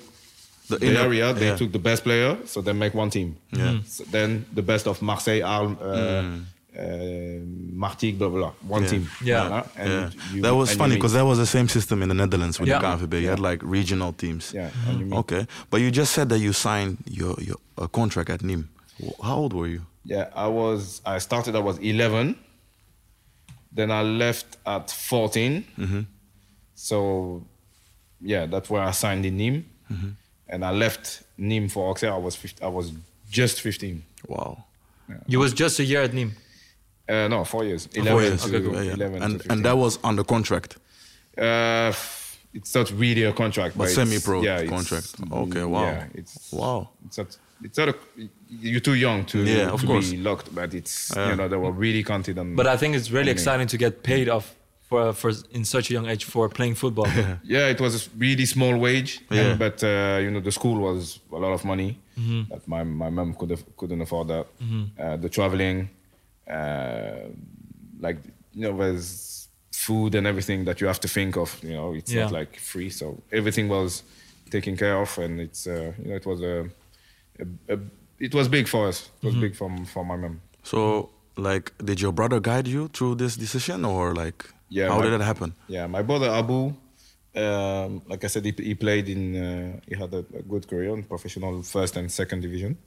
The 0.70 0.78
the, 0.80 0.86
inner- 0.88 1.00
area. 1.08 1.34
They 1.34 1.46
yeah. 1.48 1.58
took 1.58 1.72
the 1.72 1.80
best 1.90 2.04
player, 2.04 2.38
so 2.46 2.62
they 2.62 2.74
make 2.74 2.94
one 2.96 3.10
team. 3.10 3.36
Yeah. 3.52 3.72
Mm. 3.74 3.86
So 3.88 4.04
then 4.12 4.46
the 4.54 4.62
best 4.64 4.88
of 4.88 5.02
Marseille, 5.02 5.44
Arles, 5.44 5.78
uh, 5.82 6.24
uh, 6.78 7.40
Martigues, 7.74 8.18
blah 8.18 8.30
blah 8.30 8.40
blah. 8.40 8.54
One 8.68 8.84
Yeah. 8.84 8.90
team. 8.90 9.10
Yeah. 9.24 9.44
Uh, 9.44 9.64
and 9.78 9.90
yeah. 9.92 10.10
you- 10.34 10.42
that 10.42 10.56
was 10.56 10.70
and 10.72 10.80
funny 10.80 10.96
because 10.96 11.14
that 11.14 11.26
was 11.26 11.38
the 11.38 11.46
same 11.46 11.68
system 11.68 12.02
in 12.04 12.10
the 12.10 12.16
Netherlands 12.16 12.60
with 12.60 12.70
Yeah. 12.70 12.80
the 12.80 12.88
KNVB. 13.08 13.22
You 13.22 13.30
had 13.30 13.40
like 13.40 13.62
regional 13.64 14.14
teams. 14.14 14.52
Yeah, 14.54 14.70
and 14.88 15.00
you. 15.00 15.14
Okay, 15.22 15.48
but 15.70 15.82
you 15.82 15.90
just 15.92 16.12
said 16.14 16.28
that 16.30 16.40
you 16.40 16.54
signed 16.54 16.98
your, 17.10 17.36
your 17.42 17.58
a 17.78 17.88
contract 17.88 18.30
at 18.30 18.42
Nîmes. 18.42 18.68
How 19.24 19.36
old 19.38 19.54
were 19.54 19.68
you? 19.68 19.82
Yeah, 20.04 20.30
I 20.36 20.48
was. 20.48 21.02
I 21.06 21.18
started. 21.20 21.56
I 21.56 21.60
was 21.60 21.78
11. 21.80 22.36
Then 23.72 23.92
I 23.92 24.04
left 24.04 24.58
at 24.66 24.90
14. 24.92 25.64
So, 26.76 27.46
yeah, 28.22 28.46
that's 28.46 28.70
where 28.70 28.82
I 28.84 28.92
signed 28.92 29.26
in 29.26 29.38
Nîmes, 29.38 29.64
and 30.48 30.64
I 30.66 30.72
left 30.72 31.24
Nîmes 31.40 31.72
for 31.72 31.90
Auxerre. 31.90 32.14
I 32.14 32.18
was 32.18 32.36
15, 32.36 32.66
I 32.66 32.70
was 32.70 32.92
just 33.30 33.62
15. 33.62 34.04
Wow. 34.28 34.64
you 35.28 35.40
was 35.40 35.54
just 35.54 35.80
a 35.80 35.84
year 35.84 36.04
at 36.04 36.12
Nîmes. 36.12 36.34
Uh, 37.08 37.28
no, 37.28 37.44
four 37.44 37.64
years. 37.64 37.88
11 37.94 38.12
Four 38.12 38.22
years. 38.24 38.44
to, 38.44 38.50
Yeah, 38.60 38.82
yeah. 38.82 38.94
11 38.94 39.22
And 39.24 39.34
15. 39.34 39.52
and 39.52 39.66
that 39.66 39.78
was 39.78 40.00
under 40.04 40.24
contract. 40.24 40.78
Uh, 41.38 41.94
it's 42.54 42.74
not 42.74 42.90
really 42.92 43.24
a 43.24 43.34
contract, 43.34 43.78
But 43.78 43.86
but, 43.86 43.90
semi-pro 43.92 44.42
yeah, 44.42 44.66
contract. 44.66 45.14
Okay, 45.32 45.64
wow. 45.66 45.84
Yeah, 45.84 46.06
it's 46.14 46.52
Wow. 46.52 46.90
It's 47.06 47.18
not. 47.18 47.38
It's 47.64 47.78
not. 47.78 47.90
A, 47.90 47.96
you're 48.50 48.80
too 48.82 48.96
young 48.96 49.26
to, 49.26 49.38
Yeah, 49.44 49.70
of 49.74 49.82
to 49.82 49.88
course. 49.88 50.12
be 50.12 50.18
locked, 50.18 50.54
but 50.56 50.74
it's 50.74 51.12
Yeah. 51.16 51.30
you 51.30 51.36
know 51.36 51.48
they 51.48 51.58
were 51.58 51.72
really 51.72 52.04
counted 52.04 52.38
on. 52.38 52.56
But 52.56 52.68
I 52.68 52.78
think 52.78 52.96
it's 52.96 53.10
really 53.12 53.30
on 53.32 53.36
me. 53.36 53.42
exciting 53.42 53.68
to 53.68 53.78
get 53.78 54.04
paid 54.04 54.30
off 54.30 54.56
for 54.90 55.14
for 55.14 55.32
in 55.52 55.66
such 55.66 55.90
a 55.90 55.94
young 55.94 56.08
age 56.08 56.24
for 56.26 56.50
playing 56.50 56.76
football. 56.76 57.08
Yeah, 57.44 57.70
it 57.74 57.80
was 57.82 57.94
a 57.96 58.10
really 58.18 58.46
small 58.46 58.78
wage, 58.78 59.20
Yeah. 59.32 59.42
and- 59.52 59.60
but 59.60 59.84
uh, 59.84 60.20
you 60.24 60.30
know 60.32 60.42
the 60.42 60.52
school 60.52 60.78
was 60.80 61.20
a 61.32 61.36
lot 61.38 61.54
of 61.54 61.64
money. 61.66 61.98
That 62.50 62.68
my 62.68 62.84
my 62.84 63.10
mom 63.10 63.34
could 63.34 63.50
have, 63.52 63.64
couldn't 63.78 64.02
afford 64.02 64.28
that. 64.30 64.46
Uh, 65.00 65.18
the 65.18 65.30
traveling, 65.30 65.90
uh, 66.50 67.30
like 68.00 68.18
you 68.54 68.62
know, 68.72 68.78
there's 68.78 69.48
food 69.72 70.16
and 70.16 70.26
everything 70.28 70.66
that 70.66 70.80
you 70.82 70.88
have 70.88 71.00
to 71.02 71.08
think 71.08 71.36
of. 71.38 71.60
You 71.64 71.74
know, 71.74 71.94
it's 71.94 72.12
not 72.14 72.32
like 72.32 72.58
free, 72.60 72.90
so 72.90 73.22
everything 73.32 73.68
was 73.70 74.04
taken 74.50 74.78
care 74.78 74.98
of, 75.02 75.18
and 75.18 75.40
it's 75.40 75.68
uh, 75.68 75.92
you 76.02 76.10
know 76.10 76.16
it 76.16 76.26
was 76.26 76.42
a, 76.42 76.70
a, 77.40 77.74
a 77.74 77.80
it 78.20 78.34
was 78.34 78.48
big 78.48 78.68
for 78.68 78.88
us. 78.88 79.10
It 79.22 79.26
was 79.28 79.36
big 79.36 79.56
for 79.56 79.70
for 79.94 80.06
my 80.06 80.16
mom. 80.16 80.42
So, 80.64 81.10
like, 81.38 81.74
did 81.84 82.00
your 82.02 82.12
brother 82.14 82.40
guide 82.40 82.68
you 82.68 82.88
through 82.88 83.16
this 83.16 83.36
decision, 83.38 83.86
or 83.86 84.14
like, 84.16 84.46
Yeah, 84.70 84.88
how 84.90 84.98
my- 84.98 85.04
did 85.06 85.14
it 85.14 85.22
happen? 85.22 85.54
Yeah, 85.68 85.86
my 85.88 86.02
brother 86.02 86.30
Abu, 86.32 86.74
um, 87.36 88.02
like 88.08 88.24
I 88.24 88.28
said, 88.28 88.46
he, 88.46 88.54
he 88.58 88.74
played 88.76 89.10
in, 89.10 89.36
uh, 89.36 89.80
he 89.88 89.96
had 89.96 90.14
a, 90.14 90.20
a 90.40 90.42
good 90.42 90.68
career 90.68 90.94
in 90.94 91.04
professional 91.04 91.62
first 91.64 91.98
and 91.98 92.12
second 92.12 92.42
division. 92.42 92.78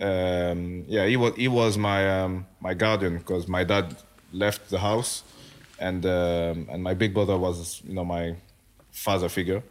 Um, 0.00 0.84
yeah, 0.86 1.06
he 1.06 1.16
was 1.16 1.34
he 1.36 1.48
was 1.48 1.76
my 1.76 2.22
um, 2.22 2.46
my 2.60 2.74
guardian 2.74 3.18
because 3.18 3.48
my 3.48 3.64
dad 3.64 3.96
left 4.32 4.70
the 4.70 4.78
house, 4.78 5.24
and 5.78 6.04
um, 6.06 6.66
and 6.70 6.82
my 6.82 6.94
big 6.94 7.12
brother 7.14 7.36
was 7.36 7.82
you 7.84 7.94
know 7.94 8.04
my 8.04 8.36
father 8.92 9.28
figure, 9.28 9.62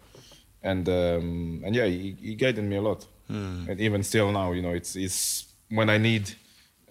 and 0.64 0.88
um, 0.90 1.62
and 1.66 1.76
yeah, 1.76 1.86
he, 1.86 2.16
he 2.22 2.36
guided 2.36 2.64
me 2.66 2.76
a 2.78 2.82
lot, 2.82 3.06
and 3.30 3.80
even 3.80 4.04
still 4.04 4.32
now, 4.32 4.52
you 4.52 4.62
know, 4.62 4.72
it's 4.74 4.96
it's 4.96 5.46
when 5.70 5.90
I 5.90 5.98
need 5.98 6.34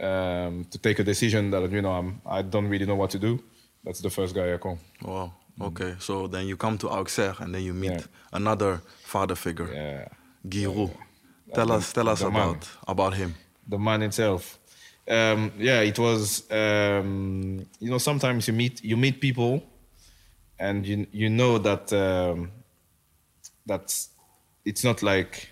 um, 0.00 0.64
to 0.70 0.78
take 0.78 0.98
a 0.98 1.04
decision 1.04 1.50
that 1.50 1.70
you 1.70 1.82
know 1.82 1.92
I'm 1.92 2.20
I 2.24 2.42
don't 2.42 2.68
really 2.68 2.86
know 2.86 2.96
what 2.96 3.10
to 3.10 3.18
do. 3.18 3.42
That's 3.84 4.00
the 4.00 4.10
first 4.10 4.34
guy 4.34 4.54
I 4.54 4.56
call. 4.58 4.78
Wow. 5.02 5.32
Okay. 5.60 5.94
So 5.98 6.26
then 6.26 6.46
you 6.46 6.56
come 6.56 6.76
to 6.78 6.88
Auxerre, 6.88 7.34
and 7.40 7.54
then 7.54 7.62
you 7.62 7.72
meet 7.74 7.90
Yeah. 7.92 8.00
another 8.32 8.80
father 9.04 9.34
figure, 9.36 9.68
Yeah. 9.72 10.08
Guy 10.48 10.66
Roux. 10.66 10.90
Tell 11.54 11.72
us, 11.72 11.92
tell 11.92 12.08
us 12.08 12.20
the 12.20 12.30
man. 12.30 12.48
about 12.48 12.68
about 12.88 13.14
him. 13.14 13.34
the 13.68 13.78
man 13.78 14.02
itself. 14.02 14.58
Um, 15.08 15.52
yeah, 15.58 15.80
it 15.80 15.98
was. 15.98 16.50
Um, 16.50 17.66
you 17.78 17.90
know, 17.90 17.98
sometimes 17.98 18.48
you 18.48 18.54
meet 18.54 18.84
you 18.84 18.96
meet 18.96 19.20
people, 19.20 19.62
and 20.58 20.86
you 20.86 21.06
you 21.12 21.30
know 21.30 21.58
that 21.58 21.92
um, 21.92 22.50
that's 23.64 24.10
it's 24.64 24.82
not 24.82 25.02
like 25.02 25.50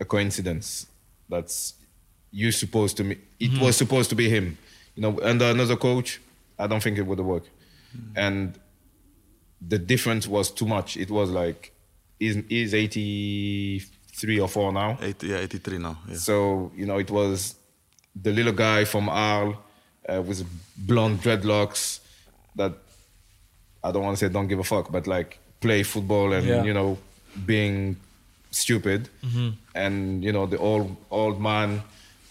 a 0.00 0.04
coincidence. 0.04 0.86
That's 1.28 1.74
you 2.32 2.50
supposed 2.50 2.96
to 2.96 3.04
meet. 3.04 3.20
It 3.38 3.60
was 3.60 3.76
supposed 3.76 4.10
to 4.10 4.16
be 4.16 4.28
him. 4.28 4.58
You 4.96 5.02
know, 5.02 5.20
under 5.22 5.46
another 5.46 5.76
coach, 5.76 6.20
I 6.58 6.66
don't 6.66 6.82
think 6.82 6.98
it 6.98 7.06
would 7.06 7.18
have 7.18 7.26
worked. 7.26 7.50
And 8.16 8.58
the 9.60 9.78
difference 9.78 10.26
was 10.26 10.50
too 10.50 10.66
much. 10.66 10.96
It 10.96 11.10
was 11.10 11.30
like 11.30 11.72
he's, 12.18 12.36
he's 12.48 12.74
83 14.14 14.40
or 14.40 14.48
4 14.48 14.72
now. 14.72 14.98
Eight, 15.00 15.22
yeah, 15.22 15.38
83 15.38 15.78
now. 15.78 15.96
Yeah. 16.08 16.16
So, 16.16 16.70
you 16.76 16.86
know, 16.86 16.98
it 16.98 17.10
was 17.10 17.54
the 18.14 18.30
little 18.32 18.52
guy 18.52 18.84
from 18.84 19.08
Arles 19.08 19.56
uh, 20.08 20.20
with 20.22 20.44
blonde 20.76 21.20
dreadlocks 21.22 22.00
that 22.56 22.72
I 23.82 23.90
don't 23.90 24.02
want 24.04 24.18
to 24.18 24.26
say 24.26 24.32
don't 24.32 24.48
give 24.48 24.58
a 24.58 24.64
fuck, 24.64 24.92
but 24.92 25.06
like 25.06 25.38
play 25.60 25.82
football 25.82 26.32
and, 26.32 26.46
Yeah. 26.46 26.62
you 26.62 26.74
know, 26.74 26.98
being 27.46 27.96
stupid. 28.50 29.08
And, 29.74 30.22
you 30.22 30.32
know, 30.32 30.46
the 30.46 30.58
old 30.58 30.94
old 31.10 31.40
man. 31.40 31.82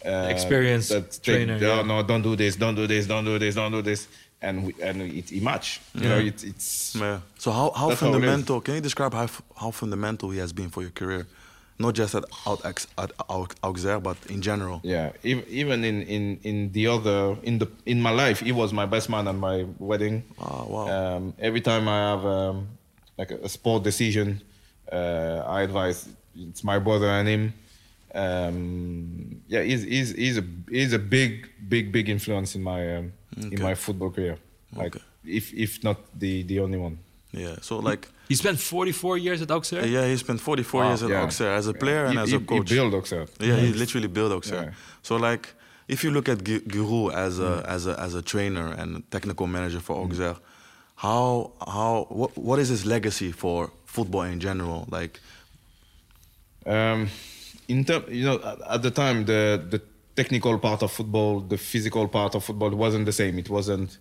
Uh, 0.06 0.28
Experienced 0.32 0.90
that 0.90 1.12
take- 1.12 1.22
trainer, 1.24 1.54
"Oh, 1.62 1.76
yeah. 1.76 1.82
No, 1.84 2.02
don't 2.04 2.24
do 2.24 2.36
this, 2.36 2.56
don't 2.56 2.74
do 2.76 2.88
this, 2.88 3.06
don't 3.08 3.24
do 3.26 3.38
this, 3.38 3.54
don't 3.56 3.72
do 3.72 3.82
this. 3.84 4.08
And 4.42 4.66
we, 4.66 4.74
and 4.82 5.00
it, 5.04 5.32
it 5.32 5.44
match. 5.44 5.80
You 5.94 6.10
know, 6.10 6.18
it, 6.18 6.44
it's 6.44 6.96
Yeah. 6.96 7.20
So 7.38 7.52
how, 7.52 7.72
how 7.76 7.90
That's 7.90 8.02
how 8.02 8.12
fundamental? 8.12 8.62
Can 8.62 8.74
you 8.76 8.82
describe 8.82 9.14
how 9.14 9.28
how 9.56 9.70
fundamental 9.72 10.32
he 10.32 10.40
has 10.40 10.52
been 10.54 10.70
for 10.70 10.82
your 10.82 10.90
career, 10.92 11.28
not 11.80 11.96
just 11.96 12.16
at 12.16 12.26
out 12.46 12.64
at 12.98 13.12
Auxerre, 13.64 14.00
but 14.00 14.18
in 14.30 14.42
general? 14.42 14.80
Yeah, 14.84 15.12
even 15.24 15.84
in 15.84 16.02
in 16.04 16.40
in 16.44 16.72
the 16.72 16.88
other 16.88 17.36
in 17.44 17.60
the 17.60 17.68
in 17.86 18.02
my 18.02 18.12
life, 18.12 18.40
he 18.40 18.52
was 18.52 18.72
my 18.74 18.86
best 18.86 19.10
man 19.10 19.28
at 19.28 19.36
my 19.36 19.66
wedding. 19.80 20.24
Ah, 20.40 20.64
wow. 20.66 20.88
Um, 20.88 21.34
every 21.40 21.62
time 21.62 21.88
I 21.88 21.98
have 22.12 22.26
um, 22.26 22.68
like 23.18 23.32
a, 23.32 23.38
a 23.44 23.50
sport 23.50 23.84
decision, 23.84 24.42
uh, 24.92 25.44
I 25.48 25.62
advise 25.64 26.08
it's 26.36 26.64
my 26.64 26.80
brother 26.80 27.08
and 27.08 27.28
him. 27.28 27.54
Um, 28.14 29.42
yeah, 29.48 29.62
he's 29.64 29.84
he's 29.84 30.12
he's 30.16 30.38
a 30.38 30.44
he's 30.70 30.94
a 30.94 31.00
big 31.00 31.50
big 31.70 31.92
big 31.92 32.10
influence 32.10 32.56
in 32.56 32.64
my 32.64 32.98
um, 32.98 33.14
in 33.38 33.62
my 33.62 33.76
football 33.76 34.12
career. 34.12 34.38
Like 34.76 34.96
Okay. 34.96 35.06
if 35.26 35.54
if 35.54 35.84
not 35.84 35.98
the 36.20 36.44
the 36.44 36.60
only 36.60 36.78
one. 36.78 36.98
Yeah. 37.34 37.56
So 37.62 37.80
like, 37.80 38.08
He 38.28 38.36
spent 38.36 38.60
44 38.60 39.18
years 39.18 39.42
at 39.42 39.52
Auxerre. 39.52 39.86
yeah, 39.86 40.06
he 40.08 40.18
spent 40.18 40.40
44 40.42 40.82
Wow. 40.82 40.88
years 40.90 41.04
at 41.04 41.10
Yeah. 41.10 41.24
Auxerre 41.24 41.54
as 41.56 41.68
a 41.68 41.74
player 41.74 42.06
and 42.06 42.14
He- 42.14 42.24
as 42.24 42.30
he, 42.30 42.36
a 42.36 42.40
coach. 42.40 42.70
He 42.70 42.76
built 42.76 42.94
Auxerre. 42.94 43.28
Yeah, 43.40 43.58
he 43.58 43.74
literally 43.74 44.08
built 44.08 44.32
Auxerre. 44.32 44.64
Yeah. 44.66 44.74
So 45.02 45.16
like, 45.18 45.54
if 45.88 46.04
you 46.04 46.12
look 46.12 46.30
at 46.30 46.44
Gi- 46.44 46.62
Guy 46.68 46.80
Roux 46.80 47.10
as 47.12 47.40
a 47.40 47.44
Mm. 47.44 47.66
as 47.76 47.88
a 47.88 47.94
as 48.00 48.16
a 48.16 48.22
trainer 48.22 48.68
and 48.82 49.04
technical 49.12 49.48
manager 49.48 49.80
for 49.82 49.96
Auxerre, 50.06 50.38
how 50.96 51.52
how 51.76 52.06
what 52.10 52.32
what 52.38 52.60
is 52.60 52.70
his 52.70 52.86
legacy 52.86 53.32
for 53.32 53.70
football 53.86 54.24
in 54.34 54.40
general? 54.40 54.88
Like, 54.90 55.20
Um, 56.66 57.10
in 57.68 57.84
term, 57.86 58.04
you 58.10 58.24
know, 58.26 58.36
at, 58.44 58.58
at 58.76 58.82
the 58.84 58.92
time, 58.92 59.26
the 59.26 59.42
the 59.74 59.82
technical 60.16 60.58
part 60.60 60.82
of 60.84 60.92
football, 60.92 61.40
the 61.42 61.58
physical 61.58 62.08
part 62.08 62.36
of 62.36 62.44
football 62.44 62.70
wasn't 62.72 63.06
the 63.06 63.12
same. 63.14 63.40
It 63.40 63.50
wasn't 63.50 63.98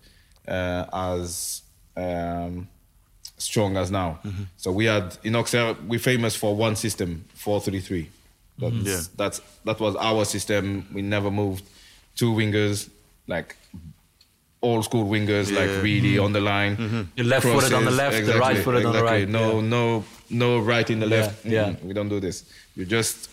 uh, 0.49 0.85
as 0.93 1.63
um, 1.97 2.69
strong 3.41 3.77
as 3.77 3.91
now. 3.91 4.19
So 4.57 4.71
we 4.73 4.85
had 4.85 5.17
in 5.25 5.35
Auxerre, 5.35 5.75
we're 5.89 5.99
famous 6.13 6.35
for 6.37 6.55
one 6.55 6.77
system, 6.77 7.25
four 7.35 7.61
three 7.61 7.81
three. 7.81 8.07
That's, 8.59 8.75
Yeah. 8.91 9.01
that's 9.17 9.41
that 9.65 9.79
was 9.81 9.95
our 9.97 10.25
system. 10.25 10.87
We 10.93 11.03
never 11.03 11.31
moved 11.31 11.65
two 12.17 12.33
wingers, 12.33 12.89
like 13.27 13.57
old 14.63 14.85
school 14.85 15.07
wingers, 15.09 15.51
Yeah. 15.51 15.61
like 15.61 15.83
really 15.83 16.19
on 16.19 16.33
the 16.33 16.41
line. 16.41 17.09
The 17.17 17.25
left 17.25 17.45
footed 17.47 17.73
on 17.73 17.85
the 17.85 17.91
Crosses, 17.91 17.99
left, 17.99 18.27
the 18.27 18.39
right 18.39 18.59
footed 18.65 18.85
on 18.85 18.93
the 18.93 19.03
right. 19.03 19.27
No, 19.29 19.47
yeah. 19.61 19.69
no, 19.69 20.05
no 20.29 20.59
right 20.73 20.89
in 20.91 21.01
the 21.01 21.07
left. 21.07 21.47
yeah. 21.47 21.71
Mm, 21.71 21.83
we 21.85 21.93
don't 21.95 22.11
do 22.11 22.21
this. 22.21 22.45
You 22.77 22.85
just 22.85 23.31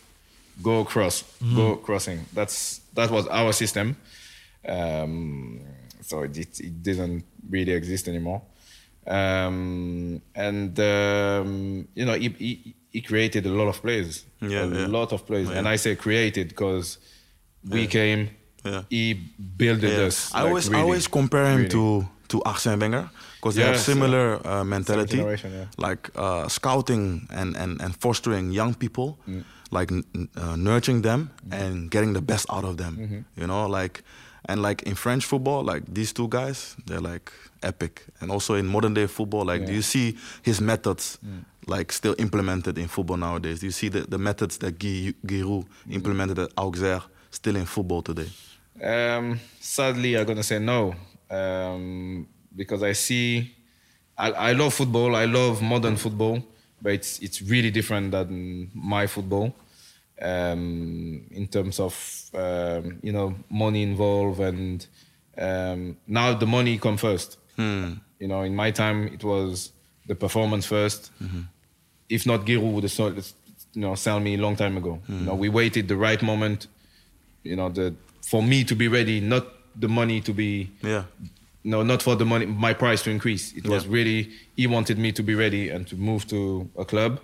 go 0.64 0.86
cross, 0.86 1.24
Mm-hmm. 1.24 1.56
go 1.58 1.76
crossing. 1.76 2.20
That's 2.34 2.80
that 2.96 3.12
was 3.12 3.28
our 3.28 3.52
system. 3.54 3.96
Um, 4.68 5.60
so 6.02 6.24
it, 6.24 6.38
it, 6.38 6.60
it 6.60 6.84
didn't 6.84 7.24
really 7.50 7.74
exist 7.74 8.08
anymore. 8.08 8.42
Um, 9.08 10.22
and 10.36 10.78
um, 10.80 11.88
you 11.96 12.06
know, 12.06 12.14
he, 12.14 12.30
he, 12.38 12.76
he 12.92 13.02
created 13.02 13.46
a 13.46 13.50
lot 13.50 13.68
of 13.68 13.82
players. 13.82 14.26
Yeah, 14.42 14.64
a 14.64 14.68
yeah. 14.68 14.88
lot 14.88 15.14
of 15.14 15.26
players. 15.26 15.50
Yeah. 15.50 15.58
And 15.58 15.68
I 15.68 15.78
say 15.78 15.96
created 15.96 16.50
because 16.50 16.98
we 17.68 17.88
came. 17.88 18.30
Yeah. 18.66 18.84
He 18.90 19.14
built 19.14 19.84
us. 19.84 20.34
I 20.34 20.40
like, 20.42 20.48
always 20.50 20.68
I 20.68 20.72
really, 20.72 20.82
always 20.84 21.08
compare 21.08 21.46
him 21.46 21.58
really. 21.58 21.70
to 21.70 22.08
to 22.30 22.42
Arsene 22.44 22.80
Wenger 22.80 23.10
because 23.36 23.56
they 23.56 23.64
have 23.64 23.80
similar 23.80 24.46
uh, 24.46 24.64
mentality, 24.66 25.24
like 25.78 26.10
uh, 26.16 26.48
scouting 26.50 27.28
and, 27.32 27.56
and 27.56 27.82
and 27.82 27.96
fostering 27.96 28.52
young 28.52 28.74
people, 28.74 29.18
Mm. 29.28 29.44
like 29.72 29.92
uh, 29.94 30.56
nurturing 30.58 31.02
them 31.04 31.30
and 31.52 31.90
getting 31.92 32.14
the 32.14 32.22
best 32.22 32.46
out 32.50 32.66
of 32.66 32.76
them. 32.78 32.98
Mm-hmm. 32.98 33.42
You 33.42 33.48
know, 33.48 33.68
like 33.68 34.04
and 34.48 34.62
like 34.62 34.84
in 34.84 34.96
French 34.96 35.26
football, 35.26 35.64
like 35.64 35.84
these 35.94 36.14
two 36.14 36.28
guys, 36.28 36.76
they're 36.86 37.02
like 37.02 37.32
epic. 37.62 38.06
And 38.22 38.32
also 38.32 38.56
in 38.56 38.66
modern 38.66 38.94
day 38.94 39.08
football, 39.08 39.46
like 39.46 39.66
do 39.66 39.74
you 39.74 39.82
see 39.82 40.18
his 40.42 40.62
methods? 40.62 41.20
Like 41.68 41.92
still 41.92 42.16
implemented 42.18 42.78
in 42.78 42.88
football 42.88 43.18
nowadays. 43.18 43.60
Do 43.60 43.66
you 43.66 43.72
see 43.72 43.90
the, 43.90 44.02
the 44.02 44.18
methods 44.18 44.58
that 44.60 44.80
Guy, 44.80 45.14
Giroud 45.26 45.66
implemented 45.92 46.40
at 46.40 46.52
Auxerre 46.58 47.04
still 47.30 47.58
in 47.58 47.66
football 47.66 48.02
today? 48.02 48.30
Um, 48.82 49.40
sadly, 49.60 50.18
I'm 50.18 50.26
gonna 50.26 50.44
say 50.44 50.60
no 50.60 50.96
um, 51.30 52.28
because 52.56 52.84
I 52.84 52.94
see. 52.94 53.54
I, 54.18 54.32
I 54.32 54.52
love 54.54 54.74
football. 54.74 55.16
I 55.16 55.26
love 55.26 55.62
modern 55.62 55.98
football, 55.98 56.42
but 56.82 56.94
it's 56.94 57.20
it's 57.20 57.42
really 57.42 57.70
different 57.72 58.12
than 58.12 58.72
my 58.74 59.06
football. 59.08 59.54
Um, 60.22 61.26
in 61.32 61.48
terms 61.48 61.80
of 61.80 61.94
um, 62.34 63.00
you 63.04 63.12
know 63.12 63.36
money 63.50 63.84
involved 63.84 64.40
and 64.40 64.86
um, 65.38 65.98
now 66.08 66.34
the 66.34 66.46
money 66.48 66.78
come 66.80 66.98
first. 66.98 67.38
You 68.20 68.28
know, 68.28 68.42
in 68.44 68.56
my 68.56 68.72
time 68.72 69.08
it 69.08 69.24
was 69.24 69.72
the 70.08 70.16
performance 70.16 70.68
1st 70.68 71.10
If 72.10 72.26
not, 72.26 72.46
Guy 72.46 72.54
Roux 72.56 72.70
would 72.76 72.84
have 72.84 72.92
sold, 72.92 73.16
you 73.74 73.82
know 73.82 73.96
sell 73.96 74.20
me 74.20 74.36
a 74.36 74.38
long 74.38 74.56
time 74.56 74.78
ago. 74.78 75.00
You 75.08 75.26
know, 75.26 75.36
we 75.36 75.50
waited 75.50 75.88
the 75.88 75.98
right 75.98 76.22
moment 76.22 76.68
you 77.44 77.56
know 77.56 77.70
the 77.70 77.94
for 78.32 78.42
me 78.44 78.64
to 78.64 78.76
be 78.76 78.88
ready 78.88 79.20
not 79.22 79.46
the 79.80 79.88
money 79.88 80.20
to 80.22 80.34
be 80.34 80.70
Yeah. 80.82 81.04
no 81.64 81.84
not 81.84 82.02
for 82.02 82.16
the 82.16 82.26
money 82.26 82.46
my 82.46 82.74
price 82.74 83.04
to 83.04 83.10
increase. 83.12 83.54
It 83.56 83.68
was 83.68 83.86
really 83.88 84.30
he 84.56 84.66
wanted 84.68 84.98
me 84.98 85.12
to 85.14 85.24
be 85.24 85.36
ready 85.36 85.70
and 85.70 85.88
to 85.88 85.96
move 85.96 86.26
to 86.28 86.70
a 86.78 86.86
club 86.86 87.20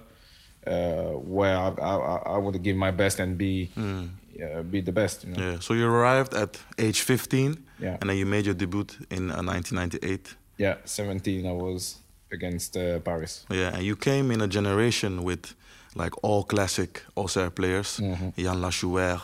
uh, 0.68 1.12
where 1.36 1.58
I, 1.58 1.70
I, 1.82 2.36
I 2.36 2.38
would 2.38 2.62
give 2.64 2.76
my 2.78 2.92
best 2.92 3.20
and 3.20 3.38
be 3.38 3.70
uh, 3.78 4.62
be 4.64 4.82
the 4.82 4.92
best 4.92 5.24
you 5.26 5.34
know? 5.34 5.44
Yeah. 5.52 5.60
So 5.60 5.74
you 5.74 5.86
arrived 5.88 6.34
at 6.34 6.58
age 6.78 7.02
15, 7.02 7.58
Yeah. 7.80 7.98
and 8.02 8.10
then 8.10 8.18
you 8.18 8.26
made 8.26 8.46
your 8.46 8.56
debut 8.56 8.86
in 9.10 9.30
uh, 9.32 9.42
1998. 9.44 10.36
yeah 10.58 10.76
17 10.86 11.46
I 11.48 11.52
was 11.52 11.98
against 12.32 12.78
uh, 12.78 13.00
Paris 13.00 13.46
Yeah, 13.50 13.74
and 13.76 13.84
you 13.84 13.96
came 13.96 14.32
in 14.34 14.42
a 14.42 14.48
generation 14.48 15.24
with 15.24 15.54
like 15.96 16.14
all 16.24 16.44
classic 16.44 17.04
Auxerre 17.16 17.52
players: 17.52 17.98
Jan 18.38 18.62
Lachouère, 18.62 19.22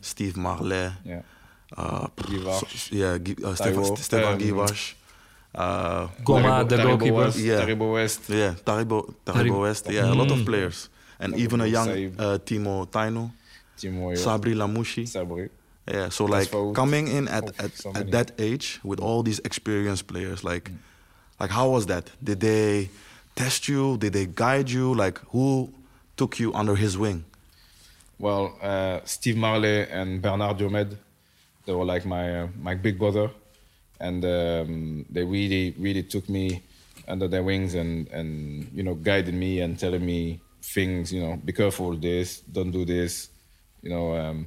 Steve 0.00 0.36
Marlet, 0.36 0.92
yeah 1.04 1.22
uh, 1.76 2.06
Guivarch. 2.16 2.92
yeah, 2.92 3.18
Guy- 3.18 3.42
uh, 3.44 3.54
Stefan, 3.54 3.96
Stefan 3.96 4.32
um, 4.34 4.38
Guivarch, 4.38 4.94
uh, 5.54 6.08
Goma, 6.24 6.68
the 6.68 6.76
Taribo 6.76 6.84
goalkeeper. 6.98 7.14
West, 7.14 7.38
Yeah. 7.38 7.60
Taribo 7.60 7.92
West 7.92 8.28
yeah, 8.28 8.54
Taribo, 8.64 9.14
Taribo 9.24 9.34
Taribo. 9.34 9.60
West, 9.62 9.90
yeah, 9.90 10.12
a 10.12 10.14
lot 10.14 10.30
of 10.30 10.38
Mm. 10.38 10.46
players, 10.46 10.88
and 11.20 11.32
Taribo 11.34 11.38
even 11.44 11.60
a 11.60 11.66
young 11.66 11.88
uh, 12.18 12.38
Teemu 12.46 12.86
Tainio, 12.90 13.30
Timo 13.78 14.10
Yo, 14.10 14.16
Sabri 14.24 14.54
Lamouchi. 14.54 15.04
Sabri 15.06 15.48
Yeah, 15.86 16.08
so 16.08 16.24
like 16.24 16.50
coming 16.74 17.08
in 17.08 17.28
at 17.28 17.44
at, 17.60 17.72
so 17.76 17.92
at 17.94 18.10
that 18.10 18.32
age 18.38 18.80
with 18.82 19.00
all 19.00 19.22
these 19.22 19.40
experienced 19.44 20.06
players, 20.06 20.42
like 20.42 20.70
like 21.40 21.50
how 21.50 21.68
was 21.68 21.86
that? 21.86 22.10
Did 22.22 22.40
they 22.40 22.88
test 23.36 23.68
you? 23.68 23.98
Did 23.98 24.12
they 24.14 24.26
guide 24.26 24.70
you? 24.70 24.94
Like 24.94 25.18
who 25.32 25.70
took 26.16 26.38
you 26.40 26.54
under 26.54 26.74
his 26.74 26.96
wing? 26.96 27.24
Well, 28.18 28.56
uh, 28.62 29.00
Steve 29.04 29.36
Marlet 29.36 29.88
and 29.90 30.22
Bernard 30.22 30.56
Diomède, 30.58 30.96
they 31.66 31.72
were 31.74 31.84
like 31.84 32.06
my 32.06 32.42
uh, 32.42 32.48
my 32.62 32.74
big 32.74 32.96
brother, 32.98 33.28
and 34.04 34.24
um, 34.24 35.06
they 35.08 35.24
really 35.24 35.74
really 35.78 36.02
took 36.02 36.28
me 36.28 36.62
under 37.08 37.26
their 37.28 37.42
wings 37.42 37.74
and 37.74 38.08
and 38.08 38.30
you 38.74 38.82
know 38.82 38.94
guided 38.94 39.34
me 39.34 39.60
and 39.60 39.78
telling 39.78 40.04
me 40.04 40.40
things. 40.62 41.12
You 41.12 41.20
know, 41.22 41.36
be 41.36 41.52
careful 41.52 41.96
this, 41.96 42.40
don't 42.40 42.70
do 42.70 42.84
this. 42.84 43.30
You 43.82 43.90
know, 43.90 44.14
um, 44.14 44.46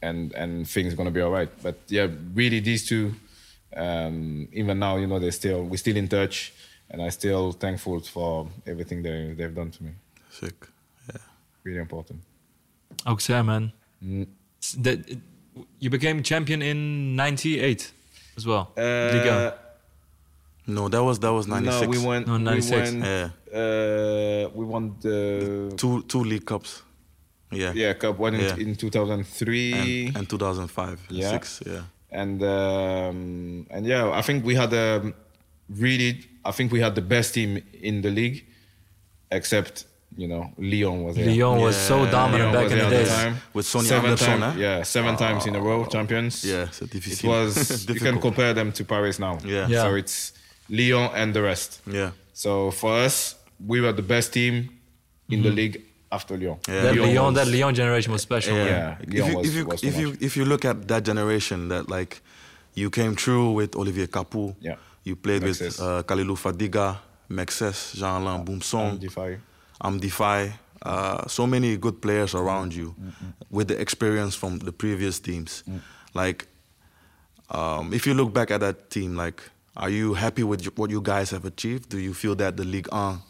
and 0.00 0.32
and 0.32 0.68
things 0.68 0.94
gonna 0.94 1.10
be 1.10 1.22
alright. 1.22 1.50
But 1.62 1.76
yeah, 1.88 2.08
really 2.34 2.60
these 2.60 2.86
two, 2.86 3.14
um, 3.76 4.48
even 4.52 4.78
now, 4.78 4.96
you 4.96 5.06
know, 5.06 5.18
they're 5.18 5.38
still 5.42 5.62
we're 5.64 5.84
still 5.86 5.96
in 5.96 6.08
touch, 6.08 6.52
and 6.90 7.02
i'm 7.02 7.10
still 7.10 7.52
thankful 7.52 8.00
for 8.00 8.48
everything 8.66 9.02
they 9.02 9.34
they've 9.36 9.54
done 9.54 9.70
to 9.70 9.84
me. 9.84 9.92
Sick. 10.30 10.58
Yeah. 11.08 11.20
Really 11.64 11.80
important. 11.80 12.20
Auxerre, 13.04 13.44
man. 13.44 13.72
Mm. 14.02 14.26
That, 14.78 14.98
you 15.78 15.90
became 15.90 16.22
champion 16.22 16.60
in 16.60 17.16
'98 17.16 17.92
as 18.36 18.46
well. 18.46 18.72
Uh, 18.76 18.82
Liga. 19.14 19.58
No, 20.68 20.88
that 20.88 21.02
was 21.02 21.18
that 21.20 21.32
was 21.32 21.46
ninety 21.46 21.70
six. 21.70 21.82
no, 21.82 21.88
we 21.88 21.98
went. 22.06 22.26
No, 22.26 22.34
we 22.34 22.42
96. 22.42 22.92
went. 22.92 23.04
Yeah. 23.04 23.28
Uh, 23.52 24.48
we 24.54 24.64
won 24.64 24.96
the 25.00 25.72
two 25.76 26.02
two 26.02 26.24
league 26.24 26.44
cups. 26.44 26.82
Yeah. 27.52 27.72
yeah 27.74 27.92
cup 27.94 28.18
one 28.18 28.34
in, 28.34 28.60
in 28.60 28.74
2003 28.74 30.08
And, 30.08 30.16
and 30.16 30.28
2005, 30.28 31.06
Yeah. 31.10 31.30
six. 31.30 31.62
Yeah. 31.64 31.82
and 32.10 32.42
um, 32.42 33.66
and 33.70 33.86
yeah, 33.86 34.10
I 34.10 34.22
think 34.22 34.44
we 34.44 34.56
had 34.56 34.72
a 34.72 35.12
really. 35.68 36.24
I 36.44 36.50
think 36.50 36.72
we 36.72 36.80
had 36.80 36.94
the 36.96 37.02
best 37.02 37.34
team 37.34 37.62
in 37.80 38.02
the 38.02 38.10
league, 38.10 38.44
except 39.30 39.86
you 40.16 40.28
know 40.28 40.50
Lyon 40.58 41.04
was 41.04 41.16
there. 41.16 41.26
Lyon 41.26 41.60
was 41.60 41.76
so 41.76 42.06
dominant 42.10 42.52
Lyon 42.52 42.52
back 42.52 42.72
in 42.72 42.78
the 42.78 42.84
there 42.90 43.04
days. 43.04 43.08
time. 43.08 43.36
With 43.54 43.66
Sonny 43.66 43.86
seven 43.88 44.10
Anderson, 44.10 44.40
time- 44.40 44.52
huh? 44.52 44.58
Yeah, 44.58 44.82
seven 44.84 45.16
times 45.16 45.46
in 45.46 45.54
a 45.54 45.60
row 45.60 45.84
champions. 45.86 46.42
Yeah, 46.44 46.68
c'est 46.72 46.92
It 46.94 47.24
was 47.24 47.86
you 47.88 48.00
can 48.00 48.18
compare 48.20 48.54
them 48.54 48.72
to 48.72 48.84
Paris 48.84 49.18
now. 49.18 49.38
Yeah. 49.44 49.68
Yeah. 49.68 49.82
So 49.82 49.94
it's 49.96 50.32
Lyon 50.68 51.10
and 51.14 51.34
the 51.34 51.42
rest. 51.42 51.80
Yeah. 51.86 52.10
So 52.32 52.70
for 52.70 52.92
us, 53.06 53.36
we 53.66 53.80
were 53.80 53.92
the 53.92 54.02
best 54.02 54.32
team 54.32 54.68
in 55.28 55.42
the 55.42 55.50
league 55.50 55.82
after 56.10 56.36
Lyon. 56.36 56.56
Yeah. 56.68 56.82
That 56.82 56.94
Lyon, 56.96 57.24
was- 57.24 57.34
that 57.34 57.48
Lyon 57.48 57.74
generation 57.74 58.12
was 58.12 58.22
special. 58.22 58.54
Yeah. 58.56 58.64
Yeah, 58.64 58.96
If 59.00 59.08
Lyon 59.12 59.28
you, 59.30 59.36
was- 59.36 59.46
if 59.48 59.54
you 59.56 59.66
was 59.66 59.82
if 59.84 59.96
you 59.98 60.16
if 60.20 60.36
you 60.36 60.44
look 60.44 60.64
at 60.64 60.88
that 60.88 61.02
generation, 61.04 61.68
that 61.68 61.88
like 61.90 62.22
you 62.74 62.90
came 62.90 63.14
through 63.16 63.52
with 63.52 63.76
Olivier 63.76 64.06
Kapo. 64.06 64.54
Yeah. 64.60 64.76
You 65.04 65.14
played 65.16 65.42
with 65.44 65.60
Mexes. 65.60 65.80
uh, 65.80 66.02
Kalilou 66.02 66.36
Fadiga, 66.36 66.96
Mexes, 67.30 67.94
Jean-Alain 67.94 68.44
Boumsong, 68.44 68.98
Defy. 69.80 69.88
Amdify. 69.88 70.52
Uh, 70.82 71.26
so 71.26 71.46
many 71.46 71.76
good 71.76 72.00
players 72.00 72.34
around 72.34 72.74
you 72.74 72.94
with 73.50 73.68
the 73.68 73.80
experience 73.80 74.34
from 74.34 74.58
the 74.58 74.72
previous 74.72 75.18
teams. 75.18 75.64
Like, 76.14 76.46
um, 77.50 77.92
if 77.92 78.06
you 78.06 78.14
look 78.14 78.32
back 78.32 78.50
at 78.50 78.60
that 78.60 78.90
team, 78.90 79.16
like, 79.16 79.42
are 79.76 79.90
you 79.90 80.14
happy 80.14 80.42
with 80.42 80.64
what 80.78 80.90
you 80.90 81.00
guys 81.00 81.30
have 81.30 81.44
achieved? 81.44 81.88
Do 81.88 81.98
you 81.98 82.14
feel 82.14 82.34
that 82.36 82.56
the 82.56 82.64
Ligue 82.64 82.88
1 82.92 83.20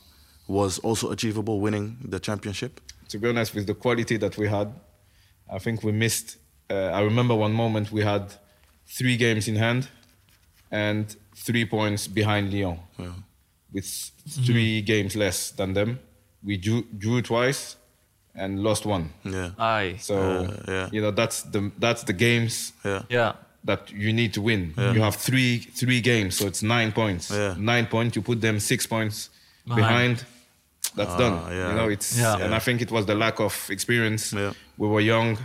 was 0.49 0.79
also 0.81 1.11
achievable, 1.11 1.61
winning 1.61 1.97
the 2.05 2.21
championship? 2.21 2.81
to 3.09 3.19
be 3.19 3.29
honest, 3.29 3.55
with 3.55 3.69
the 3.69 3.75
quality 3.75 4.17
that 4.17 4.37
we 4.37 4.49
had, 4.49 4.73
I 5.49 5.61
think 5.61 5.85
we 5.85 5.93
missed. 5.93 6.39
Uh, 6.69 6.75
I 6.93 7.03
remember 7.03 7.37
one 7.37 7.53
moment 7.53 7.93
we 7.93 8.03
had 8.03 8.35
three 8.85 9.17
games 9.17 9.47
in 9.47 9.55
hand 9.55 9.89
and 10.73 11.15
three 11.37 11.65
points 11.65 12.09
behind 12.09 12.53
Lyon, 12.53 12.81
Yeah. 12.99 13.13
with 13.73 13.87
three 14.45 14.83
games 14.83 15.15
less 15.15 15.53
than 15.53 15.73
them. 15.75 16.01
We 16.47 16.57
drew, 16.57 16.83
drew 16.99 17.21
twice 17.23 17.77
and 18.35 18.63
lost 18.63 18.87
one. 18.87 19.05
Yeah. 19.25 19.51
Aye. 19.59 19.97
So 19.99 20.15
Uh, 20.15 20.63
yeah. 20.69 20.89
you 20.93 21.01
know 21.03 21.11
that's 21.13 21.43
the 21.53 21.61
that's 21.79 22.05
the 22.05 22.13
games 22.13 22.73
Yeah. 22.85 23.03
Yeah. 23.11 23.33
that 23.65 23.91
you 23.91 24.13
need 24.13 24.33
to 24.35 24.41
win. 24.43 24.73
Yeah. 24.79 24.95
You 24.95 25.03
have 25.03 25.17
three 25.17 25.59
three 25.81 26.01
games, 26.01 26.37
so 26.39 26.47
it's 26.47 26.63
nine 26.63 26.93
points. 26.93 27.31
Yeah. 27.31 27.55
Nine 27.59 27.87
points. 27.87 28.17
You 28.17 28.23
put 28.23 28.41
them 28.41 28.61
six 28.61 28.87
points 28.87 29.31
Behind. 29.67 29.83
behind. 29.83 30.17
that's 30.97 31.15
Ah, 31.15 31.19
done. 31.19 31.37
yeah. 31.57 31.69
You 31.71 31.75
know, 31.79 31.89
it's 31.91 32.17
Yeah. 32.17 32.45
and 32.45 32.55
I 32.55 32.59
think 32.61 32.81
it 32.81 32.91
was 32.91 33.05
the 33.07 33.15
lack 33.15 33.41
of 33.41 33.69
experience. 33.71 34.33
Yeah. 34.37 34.53
We 34.79 34.87
were 34.89 35.03
young. 35.05 35.37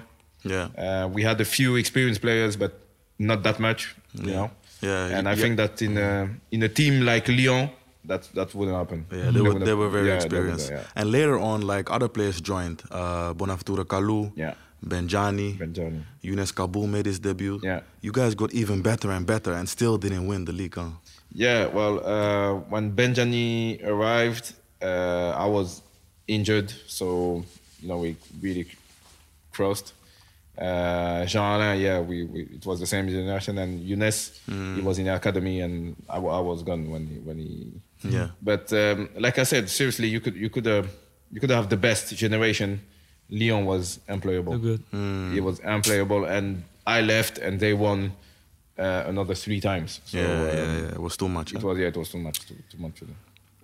Yeah. 0.43 0.67
Uh, 0.77 1.08
we 1.15 1.24
had 1.24 1.41
a 1.41 1.46
few 1.46 1.75
experienced 1.77 2.22
players, 2.22 2.55
but 2.58 2.72
not 3.17 3.43
that 3.43 3.60
much. 3.60 3.81
Yeah. 4.13 4.24
You 4.25 4.29
Yeah. 4.31 4.38
know. 4.39 4.51
Yeah, 4.81 5.17
And 5.17 5.25
y- 5.25 5.31
I 5.31 5.36
yeah. 5.36 5.41
think 5.43 5.58
that 5.58 5.81
in 5.81 5.98
a 5.98 6.29
in 6.51 6.63
a 6.63 6.70
team 6.70 6.93
like 7.05 7.27
Lyon, 7.31 7.70
that 8.05 8.24
that 8.34 8.53
wouldn't 8.55 8.77
happen. 8.77 9.05
Yeah, 9.12 9.31
they, 9.31 9.41
were, 9.41 9.60
they 9.60 9.74
were 9.74 9.89
very 9.89 10.08
yeah, 10.10 10.15
experienced. 10.15 10.70
yeah. 10.72 10.84
And 10.96 11.12
later 11.12 11.38
on, 11.39 11.62
like 11.62 11.91
other 11.91 12.08
players 12.08 12.41
joined. 12.41 12.81
Uh, 12.91 13.34
Bonaventure 13.34 13.84
Kalou, 13.86 14.31
Yeah. 14.36 14.53
Benjani, 14.84 15.58
Benjani. 15.60 16.01
Younes 16.24 16.51
Kaboul 16.53 16.88
made 16.89 17.05
his 17.05 17.20
debut. 17.20 17.60
Yeah. 17.62 17.81
You 18.01 18.12
guys 18.12 18.34
got 18.34 18.51
even 18.53 18.82
better 18.82 19.12
and 19.12 19.26
better 19.28 19.54
and 19.54 19.69
still 19.69 19.97
didn't 19.99 20.26
win 20.26 20.45
the 20.45 20.54
league. 20.54 20.73
Huh? 20.73 20.89
Yeah, 21.34 21.67
well, 21.67 21.99
uh, 22.04 22.56
when 22.67 22.91
Benjani 22.95 23.84
arrived, 23.86 24.54
uh, 24.82 25.30
I 25.38 25.45
was 25.45 25.82
injured, 26.28 26.73
so 26.88 27.45
you 27.82 27.88
know 27.89 27.99
we 27.99 28.15
really 28.41 28.65
crossed. 29.52 29.93
Uh, 30.58 31.26
Jean 31.26 31.56
Alain, 31.62 31.80
yeah, 31.80 31.99
we, 31.99 32.23
we 32.26 32.41
it 32.43 32.65
was 32.65 32.80
the 32.80 32.88
same 32.88 33.08
generation, 33.08 33.58
and 33.60 33.80
Younes, 33.88 34.32
he 34.76 34.82
was 34.82 34.97
in 34.99 35.06
the 35.06 35.15
academy, 35.15 35.62
and 35.62 35.95
I, 36.10 36.17
I 36.17 36.39
was 36.39 36.63
gone 36.63 36.89
when 36.89 37.08
he 37.08 37.15
when 37.19 37.38
he. 37.38 37.71
Yeah. 38.04 38.30
But 38.42 38.72
um, 38.74 39.10
like 39.18 39.38
I 39.38 39.44
said, 39.44 39.70
seriously, 39.70 40.08
you 40.08 40.20
could 40.20 40.36
you 40.36 40.50
could 40.50 40.68
uh, 40.68 40.84
you 41.32 41.40
could 41.40 41.50
have 41.50 41.70
the 41.70 41.78
best 41.78 42.16
generation. 42.16 42.82
Lyon 43.30 43.66
was 43.66 44.00
employable. 44.10 44.54
So 44.54 44.60
good. 44.60 44.84
Mm. 44.92 45.34
He 45.34 45.40
was 45.40 45.60
employable, 45.62 46.30
and 46.30 46.64
I 46.86 47.02
left, 47.02 47.38
and 47.38 47.60
they 47.60 47.74
won 47.74 48.14
uh, 48.78 49.04
another 49.08 49.36
three 49.36 49.62
times. 49.62 50.02
So, 50.06 50.18
yeah, 50.18 50.24
yeah, 50.24 50.50
um, 50.50 50.84
yeah, 50.84 50.96
it 50.96 51.02
was 51.02 51.16
too 51.16 51.30
much. 51.30 51.54
it 51.54 51.62
huh? 51.62 51.68
was 51.68 51.78
yeah, 51.78 51.88
it 51.88 51.98
was 51.98 52.10
too 52.10 52.20
much, 52.20 52.40
too, 52.48 52.56
too 52.70 52.78
much 52.78 53.00
for 53.00 53.06
them. 53.06 53.16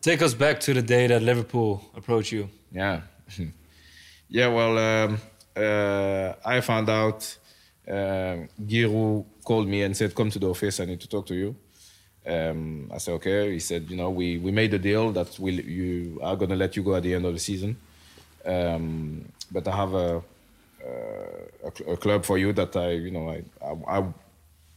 Take 0.02 0.21
us 0.21 0.34
back 0.34 0.60
to 0.62 0.73
the 0.73 0.82
day 0.82 1.08
that 1.08 1.21
Liverpool 1.21 1.84
approached 1.95 2.32
you. 2.32 2.50
Yeah, 2.71 3.02
yeah. 4.30 4.47
Well, 4.47 4.78
um, 4.78 5.19
uh, 5.56 6.34
I 6.45 6.62
found 6.62 6.89
out. 6.89 7.38
Uh, 7.88 8.47
Guy 8.67 8.84
Roux 8.84 9.26
called 9.45 9.65
me 9.65 9.82
and 9.84 9.95
said, 9.95 10.13
"Come 10.13 10.30
to 10.32 10.39
the 10.39 10.50
office. 10.50 10.82
I 10.82 10.86
need 10.86 11.00
to 11.00 11.08
talk 11.08 11.26
to 11.28 11.34
you." 11.34 11.56
Um, 12.27 12.91
I 12.93 12.97
said, 12.97 13.13
"Okay." 13.13 13.53
He 13.53 13.59
said, 13.59 13.89
"You 13.89 13.95
know, 13.95 14.09
we, 14.09 14.37
we 14.37 14.51
made 14.51 14.73
a 14.73 14.79
deal 14.79 15.11
that 15.13 15.39
we 15.39 15.51
you 15.61 16.19
are 16.21 16.35
gonna 16.35 16.55
let 16.57 16.75
you 16.75 16.83
go 16.83 16.95
at 16.95 17.03
the 17.03 17.13
end 17.13 17.25
of 17.25 17.33
the 17.33 17.39
season, 17.39 17.77
um, 18.45 19.25
but 19.51 19.67
I 19.67 19.75
have 19.75 19.93
a, 19.93 20.17
uh, 20.85 21.69
a 21.87 21.91
a 21.93 21.97
club 21.97 22.25
for 22.25 22.37
you 22.37 22.51
that 22.53 22.75
I 22.75 22.91
you 22.91 23.11
know 23.11 23.29
I, 23.29 23.43
I 23.65 23.99
I 23.99 24.03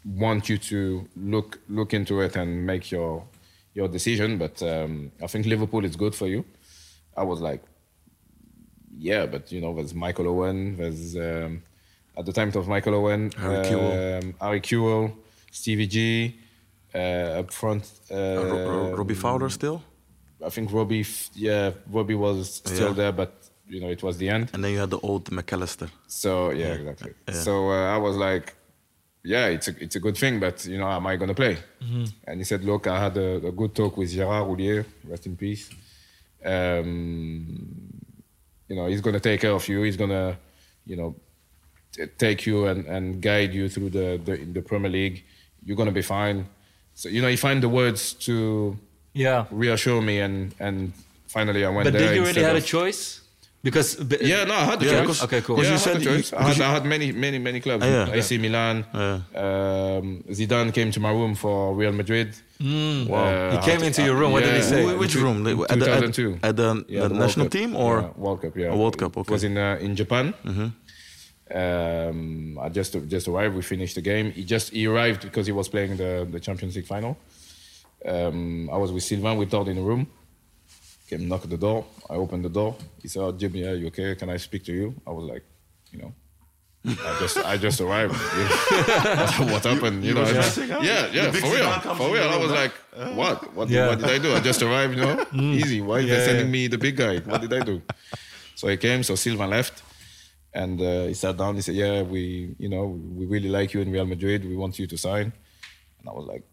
want 0.05 0.49
you 0.49 0.59
to 0.59 1.09
look 1.17 1.59
look 1.69 1.93
into 1.93 2.21
it 2.21 2.37
and 2.37 2.65
make 2.67 2.91
your 2.93 3.25
your 3.75 3.89
decision. 3.89 4.39
But 4.39 4.63
um, 4.63 5.11
I 5.23 5.27
think 5.27 5.47
Liverpool 5.47 5.85
is 5.85 5.97
good 5.97 6.15
for 6.15 6.29
you." 6.29 6.45
I 7.17 7.25
was 7.25 7.41
like, 7.41 7.63
yeah, 8.99 9.27
but 9.27 9.51
you 9.53 9.61
know, 9.61 9.75
there's 9.75 9.95
Michael 9.95 10.29
Owen, 10.29 10.77
there's 10.77 11.17
um, 11.17 11.63
at 12.17 12.25
the 12.27 12.33
time 12.33 12.49
it 12.49 12.55
was 12.57 12.69
Michael 12.69 12.95
Owen, 12.95 13.31
Harry 13.33 13.65
Kewell. 13.67 14.23
um, 14.23 14.35
Harry 14.41 14.61
Kewell, 14.61 15.13
Stevie 15.51 15.87
G, 15.87 16.39
uh, 16.95 17.41
up 17.41 17.51
front. 17.53 17.85
Uh, 18.11 18.15
Uh, 18.15 18.45
Ro- 18.45 18.69
Ro- 18.71 18.97
Robbie 18.99 19.15
Fowler 19.15 19.51
still? 19.51 19.79
I 20.45 20.49
think 20.51 20.73
Robbie, 20.73 21.01
f- 21.03 21.31
yeah, 21.35 21.73
Robbie 21.91 22.15
was 22.15 22.55
still 22.65 22.89
Yeah. 22.89 22.95
there, 23.01 23.13
but 23.13 23.33
you 23.69 23.81
know, 23.81 23.91
it 23.91 24.03
was 24.03 24.17
the 24.17 24.29
end. 24.29 24.51
And 24.55 24.65
then 24.65 24.73
you 24.73 24.79
had 24.81 24.91
the 24.91 24.99
old 25.01 25.25
McAllister. 25.31 25.89
So 26.07 26.51
yeah, 26.51 26.73
exactly. 26.81 27.13
So 27.33 27.53
uh, 27.71 27.95
I 27.97 27.99
was 27.99 28.17
like, 28.17 28.55
yeah, 29.23 29.47
it's 29.55 29.69
a 29.69 29.75
it's 29.85 29.97
a 29.97 30.01
good 30.01 30.17
thing, 30.17 30.41
but 30.41 30.65
you 30.67 30.79
know, 30.79 30.89
am 30.89 31.07
I 31.07 31.17
gonna 31.17 31.35
play? 31.35 31.57
And 32.27 32.37
he 32.41 32.45
said, 32.45 32.65
look, 32.65 32.87
I 32.87 32.99
had 33.07 33.17
a, 33.19 33.47
a 33.51 33.53
good 33.53 33.73
talk 33.75 33.97
with 33.99 34.11
Gerard 34.11 34.47
Houllier, 34.49 34.85
rest 35.05 35.27
in 35.27 35.37
peace. 35.37 35.69
Um, 36.45 37.47
you 38.69 38.77
know, 38.77 38.87
he's 38.87 39.01
gonna 39.01 39.21
take 39.21 39.41
care 39.41 39.53
of 39.53 39.67
you. 39.69 39.83
He's 39.83 39.97
gonna, 39.97 40.37
you 40.87 40.97
know, 40.97 41.15
t- 41.93 42.07
take 42.19 42.47
you 42.47 42.67
and, 42.67 42.87
and 42.87 43.21
guide 43.21 43.53
you 43.55 43.69
through 43.69 43.91
the, 43.91 44.21
the 44.25 44.35
in 44.41 44.53
the 44.53 44.63
Premier 44.63 44.91
League. 44.91 45.25
You're 45.65 45.77
gonna 45.77 45.93
be 45.93 46.03
fine. 46.03 46.47
So 47.01 47.09
you 47.09 47.23
know, 47.23 47.29
he 47.29 47.37
find 47.37 47.63
the 47.63 47.69
words 47.81 48.13
to 48.27 48.77
Yeah. 49.15 49.47
reassure 49.51 50.03
me, 50.03 50.21
and 50.21 50.53
and 50.61 50.93
finally 51.29 51.65
I 51.65 51.71
went 51.71 51.85
But 51.85 51.93
there. 51.95 52.03
did 52.03 52.17
you 52.17 52.23
really 52.29 52.29
instead 52.45 52.45
have 52.45 52.57
a 52.65 52.67
choice? 52.77 53.21
Because 53.63 53.89
b- 54.11 54.17
yeah, 54.33 54.45
no, 54.45 54.55
I 54.55 54.65
had 54.71 54.79
the 54.81 54.87
Yeah, 54.87 55.05
choice. 55.05 55.23
Okay, 55.25 55.41
cool. 55.47 55.57
Yeah, 55.61 55.69
you 55.71 55.75
I 55.75 55.85
said 55.87 55.95
had 55.97 56.03
the 56.05 56.11
you- 56.17 56.37
I, 56.37 56.43
had, 56.49 56.61
I 56.69 56.71
had 56.77 56.85
many, 56.95 57.13
many, 57.13 57.39
many 57.39 57.61
clubs. 57.61 57.85
Ah, 57.85 57.89
yeah. 58.09 58.19
AC 58.19 58.31
Milan. 58.39 58.77
Yeah. 58.95 59.21
Um, 59.45 60.25
Zidane 60.39 60.71
came 60.79 60.91
to 60.97 61.01
my 61.01 61.13
room 61.21 61.35
for 61.35 61.75
Real 61.81 61.93
Madrid. 61.93 62.29
Mm. 62.61 63.09
Wow. 63.09 63.51
He 63.53 63.59
came 63.71 63.83
into 63.89 64.03
your 64.03 64.17
room. 64.21 64.33
What 64.33 64.45
did 64.45 64.57
he 64.61 64.63
say? 64.73 64.81
Which 65.03 65.15
in 65.17 65.23
room? 65.25 65.39
in 65.47 65.61
At 65.73 65.79
the, 65.81 65.89
at, 65.93 66.01
2002. 66.13 66.39
at 66.49 66.55
the, 66.57 66.85
Yeah, 66.89 67.09
the 67.09 67.15
national 67.25 67.47
Cup. 67.47 67.53
team 67.59 67.71
or? 67.77 67.93
Yeah, 68.01 68.09
World 68.25 68.41
Cup? 68.43 68.53
Yeah, 68.57 68.75
World 68.81 68.97
Cup, 69.01 69.13
It 69.17 69.21
okay. 69.21 69.33
was 69.35 69.43
in 69.49 69.57
uh, 69.57 69.79
in 69.87 69.93
Japan. 69.97 70.27
Mhm. 70.45 70.69
Um, 71.55 72.59
I 72.61 72.69
just 72.69 72.97
just 73.09 73.27
arrived. 73.29 73.55
We 73.57 73.63
finished 73.63 73.95
the 73.97 74.03
game. 74.03 74.31
He 74.33 74.45
just 74.45 74.71
he 74.71 74.87
arrived 74.87 75.23
because 75.23 75.47
he 75.47 75.53
was 75.53 75.69
playing 75.69 75.97
the 75.97 76.27
the 76.31 76.41
Champions 76.41 76.77
League 76.77 76.87
final. 76.87 77.17
Um, 78.07 78.71
I 78.71 78.77
was 78.77 78.93
with 78.93 79.03
Sylvain. 79.03 79.37
We 79.37 79.47
talked 79.47 79.69
in 79.69 79.77
the 79.77 79.83
room. 79.83 80.07
Came 81.09 81.29
knock 81.29 81.43
at 81.45 81.51
the 81.51 81.57
door. 81.59 81.85
I 82.09 82.15
opened 82.15 82.45
the 82.45 82.49
door. 82.49 82.77
He 83.03 83.09
said, 83.09 83.23
oh, 83.23 83.33
"Jimmy, 83.33 83.65
are 83.65 83.75
you 83.75 83.89
okay? 83.89 84.15
Can 84.15 84.31
I 84.31 84.37
speak 84.37 84.65
to 84.65 84.73
you?" 84.73 84.95
I 85.07 85.11
was 85.11 85.25
like, 85.25 85.45
you 85.93 85.99
know. 85.99 86.13
I 86.87 87.17
just 87.21 87.37
I 87.37 87.57
just 87.59 87.81
arrived. 87.81 88.15
what, 88.15 89.51
what 89.53 89.65
happened? 89.65 90.03
You, 90.03 90.15
know? 90.15 90.21
was 90.21 90.31
I- 90.31 90.41
stressing, 90.41 90.69
huh? 90.71 90.81
Yeah, 90.83 91.09
yeah, 91.13 91.31
for 91.31 91.51
real, 91.53 91.71
for 91.95 92.15
real. 92.15 92.29
the 92.29 92.35
I 92.37 92.37
was 92.39 92.51
huh? 92.51 92.55
like, 92.63 92.73
what? 93.17 93.55
What, 93.55 93.69
Yeah. 93.69 93.89
what 93.89 93.99
did 93.99 94.09
I 94.09 94.19
do? 94.19 94.33
I 94.35 94.41
just 94.41 94.63
arrived. 94.63 94.97
You 94.97 95.03
know, 95.05 95.27
easy. 95.35 95.83
Why 95.83 95.99
are 95.99 96.03
they 96.07 96.25
sending 96.25 96.47
yeah. 96.47 96.53
me 96.53 96.69
the 96.69 96.79
big 96.79 96.97
guy? 96.97 97.19
What 97.19 97.43
did 97.43 97.53
I 97.53 97.61
do? 97.61 97.83
So 98.55 98.69
he 98.69 98.77
came. 98.79 99.03
So 99.03 99.15
Sylvain 99.15 99.51
left, 99.51 99.83
and 100.53 100.81
uh, 100.81 101.05
he 101.07 101.15
sat 101.15 101.37
down. 101.37 101.55
He 101.55 101.63
said, 101.63 101.75
"Yeah, 101.75 102.03
we, 102.03 102.55
you 102.59 102.69
know, 102.69 102.85
we 102.87 103.27
really 103.27 103.49
like 103.49 103.73
you 103.75 103.81
in 103.81 103.91
Real 103.91 104.07
Madrid. 104.07 104.45
We 104.45 104.57
want 104.57 104.79
you 104.79 104.87
to 104.87 104.97
sign." 104.97 105.33
And 105.99 106.09
I 106.09 106.13
was 106.13 106.27
like, 106.27 106.45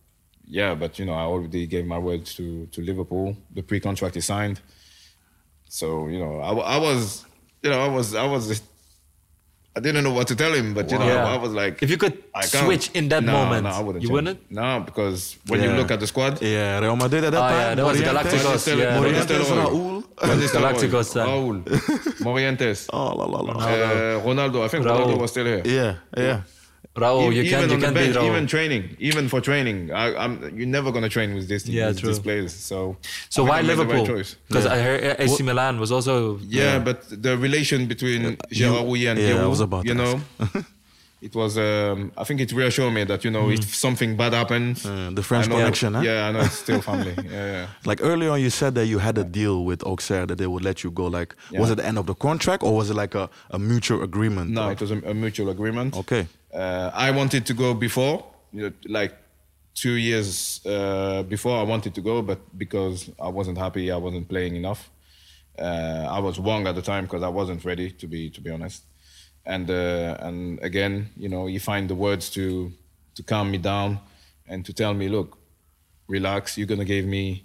"Yeah, 0.45 0.75
but 0.75 0.99
you 0.99 1.05
know, 1.05 1.13
I 1.13 1.23
already 1.23 1.65
gave 1.67 1.86
my 1.86 1.97
word 1.97 2.25
to 2.38 2.67
to 2.67 2.81
Liverpool. 2.81 3.36
The 3.53 3.63
pre-contract 3.63 4.17
is 4.17 4.25
signed." 4.25 4.62
So 5.69 6.07
you 6.07 6.19
know, 6.19 6.39
I, 6.39 6.51
I 6.75 6.77
was, 6.77 7.25
you 7.63 7.69
know, 7.69 7.79
I 7.79 7.88
was, 7.88 8.15
I 8.15 8.25
was, 8.25 8.62
I 9.77 9.79
didn't 9.79 10.03
know 10.05 10.11
what 10.19 10.27
to 10.31 10.35
tell 10.35 10.53
him, 10.59 10.67
but 10.77 10.85
you 10.91 10.97
know, 10.97 11.05
Yeah. 11.05 11.33
I 11.33 11.37
was 11.45 11.51
like, 11.61 11.75
If 11.85 11.89
you 11.93 11.97
could 12.03 12.15
switch 12.43 12.85
in 12.99 13.09
that 13.09 13.23
No, 13.23 13.33
moment, 13.37 13.63
no, 13.65 13.69
I 13.69 13.81
wouldn't. 13.85 14.01
you 14.03 14.09
change. 14.09 14.15
wouldn't? 14.17 14.39
No, 14.59 14.69
because 14.87 15.19
when 15.49 15.59
Yeah. 15.59 15.67
you 15.67 15.71
look 15.79 15.91
at 15.95 15.99
the 16.03 16.07
squad, 16.07 16.33
Yeah, 16.41 16.79
Real 16.83 16.95
Madrid 17.03 17.23
at 17.27 17.31
that 17.35 17.43
Ah, 17.43 17.49
time. 17.49 17.59
yeah, 17.61 17.75
that 17.75 17.85
was 17.85 17.97
Morientes. 17.97 18.09
Galacticos, 18.09 18.63
yeah. 18.67 18.97
Morientes, 18.97 19.37
Nistelrooy. 19.39 19.65
Raúl. 19.65 20.03
Galacticos. 20.57 21.09
Raúl, 21.29 21.57
Morientes, 22.25 22.79
Oh, 22.91 23.09
la, 23.19 23.25
la, 23.33 23.39
la. 23.47 23.53
uh, 23.53 24.25
Ronaldo. 24.27 24.63
I 24.65 24.67
think 24.71 24.83
Raúl. 24.85 24.97
Ronaldo 25.05 25.19
was 25.21 25.31
still 25.31 25.45
here. 25.45 25.61
Yeah, 25.65 25.93
yeah. 26.17 26.41
Raul, 26.97 27.31
E- 27.31 27.36
you 27.38 27.41
even 27.43 27.49
can't, 27.51 27.67
you 27.69 27.73
on 27.75 27.79
the 27.79 27.86
can't 27.86 27.95
bench, 27.95 28.13
beat 28.15 28.19
Raul. 28.21 28.27
even 28.31 28.47
training, 28.47 28.83
even 29.10 29.29
for 29.29 29.39
training, 29.49 29.91
I, 29.91 30.05
I'm 30.23 30.33
you're 30.57 30.67
never 30.77 30.89
gonna 30.91 31.10
train 31.17 31.29
with 31.36 31.47
this 31.47 31.65
Yeah, 31.67 31.88
with 31.89 31.99
true. 31.99 32.10
these 32.10 32.19
players. 32.27 32.53
So 32.53 32.97
so 33.29 33.39
I 33.45 33.49
why 33.49 33.57
I 33.60 33.62
made 33.62 33.77
the 33.77 33.86
right 33.86 34.01
Liverpool? 34.01 34.23
Because 34.47 34.65
Yeah. 34.65 34.73
I 34.75 34.77
heard 34.86 34.99
AC 35.19 35.43
Milan 35.43 35.79
was 35.83 35.91
also 35.91 36.13
Yeah, 36.60 36.79
but 36.79 36.97
the 37.25 37.33
relation 37.38 37.79
between 37.93 38.21
you- 38.23 38.38
Gérard 38.57 38.86
Houllier 38.88 39.12
and 39.12 39.19
yeah, 39.19 39.27
I 39.29 39.33
Guy 39.33 39.41
Roux, 39.43 39.49
was 39.49 39.62
about 39.62 39.86
you 39.86 39.93
know, 40.01 40.13
it 41.21 41.33
was. 41.36 41.57
Um, 41.57 42.12
I 42.15 42.23
think 42.23 42.41
it 42.41 42.51
reassured 42.51 42.93
me 42.93 43.03
that 43.05 43.23
you 43.25 43.31
know 43.31 43.49
if 43.49 43.63
something 43.75 44.15
bad 44.21 44.33
happens, 44.33 44.86
Uh, 44.86 45.10
the 45.13 45.23
French 45.23 45.47
connection, 45.49 45.93
huh? 45.95 46.01
Yeah, 46.01 46.27
I 46.27 46.31
know 46.31 46.41
it's 46.41 46.60
still 46.65 46.81
family. 46.89 47.15
yeah, 47.23 47.45
yeah. 47.53 47.67
Like 47.86 47.99
earlier 48.03 48.31
on, 48.31 48.39
you 48.41 48.49
said 48.51 48.75
that 48.75 48.86
you 48.86 48.99
had 48.99 49.17
a 49.17 49.23
deal 49.23 49.65
with 49.65 49.79
Auxerre 49.83 50.27
that 50.27 50.38
they 50.38 50.47
would 50.47 50.63
let 50.63 50.83
you 50.83 50.91
go. 50.91 51.05
Like, 51.07 51.36
Yeah. 51.51 51.60
was 51.62 51.69
it 51.71 51.75
the 51.77 51.86
end 51.86 51.97
of 51.97 52.05
the 52.05 52.13
contract 52.15 52.62
or 52.63 52.75
was 52.75 52.89
it 52.91 52.95
like 52.95 53.15
a, 53.15 53.29
a 53.49 53.57
mutual 53.60 54.03
agreement? 54.03 54.51
No, 54.51 54.67
Or- 54.67 54.71
it 54.73 54.79
was 54.81 54.91
a, 54.91 54.97
a 55.10 55.13
mutual 55.13 55.49
agreement. 55.49 55.95
Okay. 55.97 56.27
Uh, 56.53 56.91
I 56.93 57.12
wanted 57.12 57.45
to 57.45 57.53
go 57.53 57.73
before, 57.73 58.25
you 58.53 58.63
know, 58.63 58.71
like 58.88 59.13
two 59.75 59.93
years 59.93 60.65
uh, 60.65 61.23
before. 61.23 61.57
I 61.57 61.63
wanted 61.63 61.93
to 61.95 62.01
go, 62.01 62.21
but 62.21 62.39
because 62.57 63.10
I 63.19 63.27
wasn't 63.27 63.57
happy, 63.57 63.91
I 63.91 63.97
wasn't 63.97 64.27
playing 64.27 64.55
enough. 64.55 64.89
Uh, 65.60 66.07
I 66.10 66.19
was 66.19 66.39
wrong 66.39 66.67
at 66.67 66.75
the 66.75 66.81
time 66.81 67.05
because 67.05 67.23
I 67.23 67.29
wasn't 67.29 67.65
ready 67.65 67.91
to 67.91 68.07
be 68.07 68.29
to 68.29 68.41
be 68.41 68.49
honest. 68.49 68.83
And 69.45 69.69
uh, 69.69 70.17
and 70.19 70.60
again, 70.63 71.10
you 71.17 71.29
know, 71.29 71.47
you 71.47 71.60
find 71.60 71.89
the 71.89 71.95
words 71.95 72.29
to 72.31 72.71
to 73.15 73.23
calm 73.23 73.51
me 73.51 73.57
down 73.57 73.99
and 74.47 74.65
to 74.65 74.73
tell 74.73 74.93
me, 74.93 75.10
look, 75.10 75.38
relax. 76.07 76.57
You're 76.57 76.67
gonna 76.67 76.86
give 76.86 77.05
me 77.05 77.43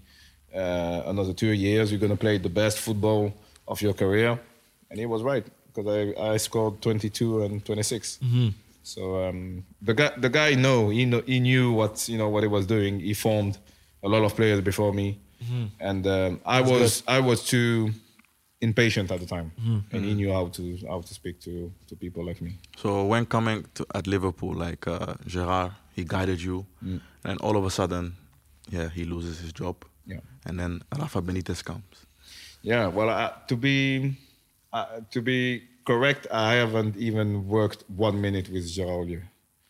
uh, 0.54 1.02
another 1.06 1.32
two 1.32 1.52
years. 1.52 1.90
You're 1.90 2.00
gonna 2.00 2.16
play 2.16 2.38
the 2.38 2.48
best 2.50 2.78
football 2.78 3.32
of 3.66 3.80
your 3.80 3.94
career. 3.94 4.38
And 4.90 4.98
he 4.98 5.06
was 5.06 5.22
right 5.22 5.44
because 5.74 5.86
I, 6.18 6.32
I 6.32 6.36
scored 6.36 6.82
22 6.82 7.42
and 7.44 7.64
26. 7.64 8.18
So 8.82 9.24
um, 9.24 9.64
the 9.80 9.94
guy 9.94 10.10
the 10.16 10.28
guy 10.28 10.54
know 10.54 10.90
he 10.90 11.04
know 11.04 11.22
he 11.26 11.38
knew 11.40 11.72
what 11.72 12.08
you 12.08 12.18
know 12.18 12.28
what 12.28 12.42
he 12.42 12.48
was 12.48 12.66
doing. 12.66 13.00
He 13.00 13.14
formed 13.14 13.58
a 14.02 14.08
lot 14.08 14.22
of 14.24 14.34
players 14.34 14.60
before 14.60 14.92
me, 14.92 15.18
and 15.80 16.06
um, 16.06 16.40
I 16.44 16.60
was 16.60 17.02
I 17.06 17.20
was 17.20 17.44
too 17.44 17.90
impatient 18.60 19.10
at 19.10 19.20
the 19.20 19.26
time, 19.26 19.52
and 19.92 20.04
he 20.04 20.14
knew 20.14 20.32
how 20.32 20.46
to 20.48 20.78
how 20.88 21.00
to 21.00 21.14
speak 21.14 21.40
to 21.40 21.72
to 21.88 21.96
people 21.96 22.24
like 22.24 22.40
me. 22.42 22.52
So 22.76 23.04
when 23.06 23.26
coming 23.26 23.64
to 23.74 23.86
at 23.94 24.06
Liverpool, 24.06 24.54
like 24.54 24.86
uh, 24.86 25.14
Gerard, 25.26 25.72
he 25.94 26.04
guided 26.04 26.40
you, 26.42 26.66
Mm. 26.84 27.00
and 27.24 27.40
all 27.40 27.56
of 27.56 27.64
a 27.64 27.70
sudden, 27.70 28.14
yeah, 28.70 28.88
he 28.88 29.04
loses 29.04 29.38
his 29.40 29.52
job, 29.52 29.76
Yeah. 30.06 30.20
and 30.46 30.58
then 30.58 30.82
Rafa 30.98 31.22
Benitez 31.22 31.62
comes. 31.64 32.06
Yeah, 32.62 32.86
well, 32.88 33.08
uh, 33.08 33.30
to 33.48 33.56
be 33.56 34.16
uh, 34.72 35.00
to 35.10 35.20
be 35.22 35.62
correct, 35.84 36.26
I 36.30 36.54
haven't 36.54 36.96
even 36.96 37.46
worked 37.48 37.84
one 37.88 38.20
minute 38.20 38.48
with 38.50 38.64
Gérard 38.76 39.22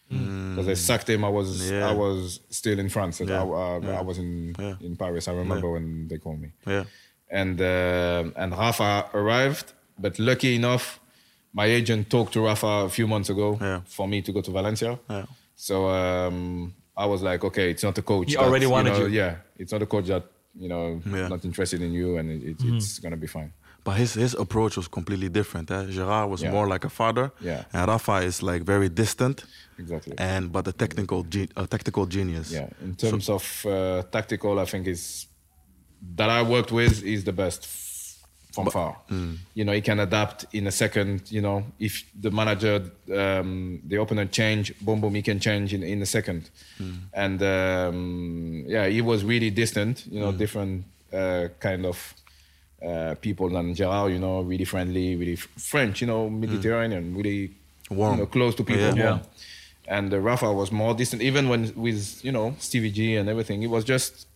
because 0.09 0.69
I 0.69 0.75
sacked 0.75 1.09
him. 1.09 1.25
I 1.25 1.29
was 1.31 1.71
Yeah. 1.71 1.89
I 1.89 1.93
was 1.93 2.41
still 2.51 2.79
in 2.79 2.89
France. 2.89 3.21
I, 3.21 3.25
uh, 3.25 3.81
yeah. 3.83 3.99
I 4.01 4.03
was 4.03 4.19
in 4.19 4.55
Yeah. 4.59 4.77
in 4.87 4.97
Paris. 4.97 5.27
I 5.29 5.33
remember 5.33 5.69
when 5.71 6.09
they 6.09 6.19
called 6.19 6.41
me. 6.45 6.51
Yeah, 6.67 6.85
and 7.31 7.61
uh, 7.61 8.25
and 8.43 8.53
Rafa 8.53 8.91
arrived. 9.15 9.73
But 9.99 10.19
lucky 10.19 10.55
enough, 10.57 11.01
my 11.53 11.67
agent 11.67 12.11
talked 12.11 12.33
to 12.35 12.41
Rafa 12.45 12.73
a 12.89 12.89
few 12.89 13.07
months 13.07 13.31
ago 13.31 13.59
Yeah. 13.61 13.81
for 13.87 14.07
me 14.09 14.21
to 14.23 14.33
go 14.33 14.41
to 14.41 14.51
Valencia. 14.51 14.99
Yeah. 15.09 15.27
So 15.55 15.89
um, 15.89 16.75
I 16.97 17.07
was 17.07 17.23
like, 17.23 17.45
okay, 17.45 17.71
it's 17.71 17.85
not 17.85 17.97
a 17.99 18.03
coach. 18.03 18.29
He 18.31 18.37
that, 18.37 18.45
already 18.45 18.67
wanted 18.67 18.93
know, 18.95 19.07
you. 19.07 19.19
Yeah, 19.21 19.37
it's 19.57 19.73
not 19.73 19.83
a 19.83 19.87
coach 19.87 20.07
that 20.09 20.25
you 20.59 20.69
know 20.69 21.01
Yeah. 21.07 21.29
not 21.29 21.45
interested 21.45 21.81
in 21.81 21.93
you, 21.93 22.17
and 22.19 22.27
it, 22.31 22.43
it, 22.51 22.59
Mm-hmm. 22.59 22.77
it's 22.77 22.99
gonna 22.99 23.17
be 23.17 23.27
fine. 23.39 23.53
But 23.85 23.93
his 23.97 24.15
his 24.15 24.35
approach 24.35 24.77
was 24.77 24.89
completely 24.89 25.29
different. 25.29 25.71
Eh? 25.71 25.87
Gerard 25.91 26.31
was 26.31 26.41
Yeah. 26.43 26.53
more 26.53 26.67
like 26.73 26.85
a 26.87 26.91
father, 26.91 27.31
Yeah. 27.41 27.65
and 27.73 27.89
Rafa 27.89 28.17
is 28.23 28.43
like 28.43 28.65
very 28.65 28.89
distant, 28.89 29.45
Exactly. 29.79 30.15
and 30.19 30.51
but 30.53 30.69
a 30.69 30.73
technical 30.73 31.25
ge- 31.25 31.51
a 31.57 31.67
tactical 31.67 32.07
genius. 32.07 32.51
yeah. 32.51 32.69
In 32.83 32.95
terms 32.95 33.29
of 33.29 33.65
uh, 33.67 34.03
tactical, 34.11 34.59
I 34.59 34.65
think 34.67 34.87
is 34.87 35.27
that 36.17 36.31
I 36.31 36.43
worked 36.43 36.73
with 36.73 37.03
is 37.05 37.25
the 37.25 37.33
best 37.33 37.67
from 38.55 38.67
far. 38.71 38.97
mm. 39.11 39.37
You 39.55 39.65
know, 39.65 39.73
he 39.73 39.81
can 39.81 39.99
adapt 40.01 40.45
in 40.53 40.67
a 40.67 40.71
second. 40.71 41.23
You 41.31 41.41
know, 41.41 41.65
if 41.79 42.05
the 42.21 42.31
manager, 42.31 42.83
um, 43.23 43.81
the 43.89 43.97
opponent 44.01 44.31
change, 44.31 44.75
boom, 44.81 45.01
boom, 45.01 45.15
he 45.15 45.23
can 45.23 45.41
change 45.41 45.73
in, 45.73 45.83
in 45.83 46.03
a 46.03 46.07
second. 46.07 46.51
Mm. 46.79 46.99
And 47.15 47.43
um, 47.43 48.65
yeah, 48.69 48.87
he 48.89 49.01
was 49.01 49.25
really 49.25 49.51
distant. 49.51 50.05
You 50.07 50.19
Mm. 50.19 50.23
know, 50.23 50.33
different 50.33 50.85
uh, 51.13 51.49
kind 51.61 51.87
of 51.87 52.15
uh, 52.87 53.15
people 53.21 53.49
than 53.51 53.75
Gerard. 53.75 54.13
You 54.13 54.19
know, 54.19 54.41
really 54.43 54.65
friendly, 54.65 55.17
really 55.17 55.37
French. 55.37 56.01
You 56.01 56.07
know, 56.09 56.29
Mediterranean, 56.31 57.15
really 57.17 57.51
Mm. 57.91 57.97
Warm. 57.97 58.13
You 58.13 58.21
know, 58.21 58.27
close 58.27 58.55
to 58.55 58.65
people. 58.65 58.97
Yeah. 58.97 59.11
warm. 59.11 59.21
And 59.89 60.15
uh, 60.15 60.19
Rafa 60.21 60.51
was 60.53 60.71
more 60.73 60.95
distant, 60.95 61.21
even 61.23 61.49
when 61.49 61.73
with 61.75 62.25
you 62.25 62.33
know 62.33 62.55
Stevie 62.59 62.91
G 62.93 63.17
and 63.17 63.29
everything. 63.29 63.63
It 63.63 63.71
was 63.71 63.85
just 63.85 64.27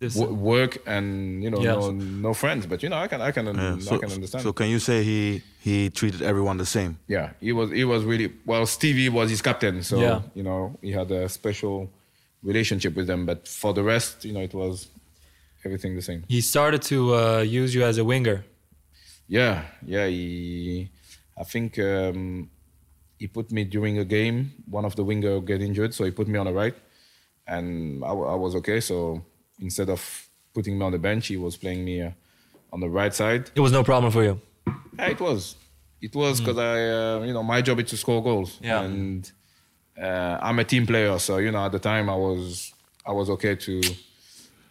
w- 0.00 0.32
work 0.34 0.78
and 0.86 1.42
you 1.42 1.50
know 1.50 1.60
Yeah. 1.60 1.72
no, 1.74 1.90
no 1.90 2.34
friends 2.34 2.66
but 2.66 2.82
you 2.82 2.88
know 2.90 2.96
i 2.98 3.08
can 3.08 3.20
i 3.22 3.30
can 3.32 3.46
Yeah, 3.46 3.76
i 3.76 3.78
So, 3.80 3.98
can 3.98 4.12
understand 4.12 4.42
so 4.44 4.52
can 4.52 4.68
you 4.68 4.78
say 4.78 5.02
he 5.02 5.42
he 5.60 5.88
treated 5.90 6.20
everyone 6.22 6.58
the 6.58 6.66
same? 6.66 6.98
yeah 7.08 7.30
he 7.40 7.52
was 7.52 7.70
he 7.70 7.84
was 7.84 8.04
really 8.04 8.30
well 8.44 8.66
stevie 8.66 9.08
was 9.08 9.30
his 9.30 9.40
captain 9.42 9.82
so 9.82 9.98
Yeah. 9.98 10.20
you 10.34 10.42
know 10.42 10.76
he 10.82 10.92
had 10.92 11.10
a 11.10 11.28
special 11.28 11.88
relationship 12.42 12.94
with 12.94 13.06
them 13.06 13.24
but 13.26 13.48
for 13.48 13.72
the 13.72 13.82
rest 13.82 14.24
you 14.26 14.32
know 14.34 14.40
it 14.40 14.52
was 14.54 14.88
everything 15.66 15.90
the 16.00 16.06
same 16.10 16.20
He 16.36 16.40
started 16.54 16.82
to 16.92 16.98
uh, 17.14 17.40
use 17.60 17.70
you 17.76 17.82
as 17.90 17.96
a 17.98 18.04
winger. 18.12 18.38
yeah 19.38 19.56
yeah 19.94 20.06
he 20.06 20.88
i 21.42 21.44
think 21.52 21.70
um, 21.78 22.48
he 23.20 23.26
put 23.38 23.46
me 23.56 23.62
during 23.74 23.94
a 24.04 24.06
game 24.16 24.36
one 24.78 24.84
of 24.90 24.94
the 24.98 25.04
winger 25.10 25.34
get 25.50 25.60
injured 25.68 25.92
so 25.96 26.00
he 26.08 26.10
put 26.20 26.28
me 26.32 26.36
on 26.42 26.46
the 26.50 26.56
right 26.62 26.76
and 27.54 27.66
i, 28.04 28.12
I 28.34 28.36
was 28.44 28.52
okay 28.60 28.80
so 28.90 28.96
instead 29.68 29.88
of 29.96 30.00
putting 30.56 30.74
me 30.78 30.82
on 30.88 30.92
the 30.96 31.02
bench 31.08 31.22
he 31.32 31.36
was 31.46 31.54
playing 31.62 31.82
me 31.90 31.96
uh, 32.08 32.10
on 32.74 32.80
the 32.80 32.88
right 33.00 33.14
side 33.22 33.42
It 33.54 33.60
was 33.66 33.72
no 33.78 33.82
problem 33.84 34.10
for 34.16 34.22
you. 34.28 34.34
Yeah, 34.98 35.08
it 35.16 35.20
was. 35.28 35.40
It 36.06 36.14
was 36.22 36.34
because 36.40 36.58
I, 36.58 36.76
uh, 36.98 37.16
you 37.28 37.32
know, 37.36 37.42
my 37.54 37.60
job 37.66 37.76
is 37.80 37.86
to 37.92 37.96
score 37.96 38.22
goals. 38.28 38.50
Yeah. 38.62 38.82
And 38.86 39.22
uh, 40.06 40.34
I'm 40.46 40.58
a 40.58 40.64
team 40.72 40.84
player, 40.90 41.18
so 41.26 41.32
you 41.44 41.50
know, 41.54 41.62
at 41.68 41.72
the 41.72 41.78
time 41.90 42.06
I 42.16 42.16
was, 42.26 42.72
I 43.10 43.12
was 43.12 43.28
okay 43.34 43.54
to, 43.66 43.74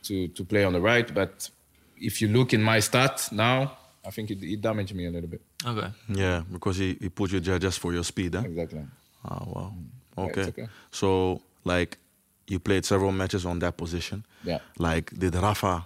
to 0.08 0.28
to 0.30 0.44
play 0.46 0.64
on 0.66 0.74
the 0.74 0.82
right. 0.82 1.14
But 1.14 1.50
if 1.98 2.22
you 2.22 2.28
look 2.28 2.54
in 2.54 2.62
my 2.64 2.80
stats 2.82 3.32
now, 3.32 3.78
I 4.08 4.12
think 4.12 4.30
it, 4.32 4.44
it 4.44 4.62
damaged 4.62 4.94
me 4.96 5.06
a 5.08 5.12
little 5.12 5.30
bit. 5.30 5.42
Okay. 5.66 5.90
Yeah, 6.10 6.44
because 6.52 6.78
he, 6.78 6.98
he 7.02 7.10
put 7.10 7.32
you 7.32 7.40
there 7.40 7.60
just 7.60 7.80
for 7.80 7.94
your 7.94 8.04
speed, 8.04 8.36
huh? 8.36 8.44
Exactly. 8.46 8.84
Oh 9.30 9.44
wow. 9.54 9.74
Okay. 10.18 10.42
it's 10.42 10.50
okay. 10.50 10.68
So 10.92 11.42
like 11.64 11.98
you 12.48 12.60
played 12.60 12.86
several 12.86 13.12
matches 13.12 13.46
on 13.46 13.60
that 13.60 13.76
position. 13.78 14.24
Yeah. 14.44 14.60
Like 14.78 15.12
did 15.20 15.36
Rafa 15.36 15.86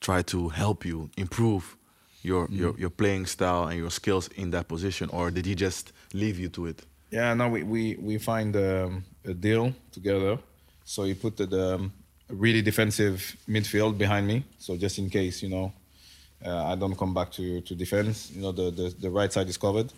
try 0.00 0.22
to 0.22 0.48
help 0.48 0.84
you 0.84 1.10
improve 1.16 1.76
your 2.22 2.48
Mm. 2.48 2.58
your, 2.60 2.74
your 2.78 2.90
playing 2.90 3.26
style 3.26 3.64
and 3.68 3.78
your 3.78 3.90
skills 3.90 4.28
in 4.36 4.50
that 4.50 4.66
position, 4.68 5.08
or 5.12 5.30
did 5.30 5.46
he 5.46 5.54
just 5.54 5.92
leave 6.12 6.38
you 6.38 6.48
to 6.50 6.66
it? 6.66 6.82
Yeah, 7.10 7.34
No, 7.34 7.48
we 7.48 7.62
we 7.62 7.96
we 8.08 8.18
find 8.18 8.54
um, 8.56 9.04
a 9.24 9.32
deal 9.34 9.72
together. 9.92 10.38
So 10.84 11.04
he 11.04 11.14
put 11.14 11.36
the 11.36 11.74
um, 11.74 11.92
a 11.92 11.99
really 12.30 12.62
defensive 12.62 13.36
midfield 13.48 13.98
behind 13.98 14.26
me. 14.26 14.44
So 14.58 14.76
just 14.76 14.98
in 14.98 15.10
case, 15.10 15.42
you 15.42 15.48
know, 15.48 15.72
uh, 16.44 16.64
I 16.72 16.74
don't 16.76 16.96
come 16.96 17.12
back 17.14 17.30
to 17.32 17.60
to 17.62 17.74
defense. 17.74 18.30
You 18.34 18.42
know, 18.42 18.52
the 18.52 18.70
the, 18.70 18.94
the 19.00 19.10
right 19.10 19.32
side 19.32 19.48
is 19.48 19.56
covered. 19.56 19.92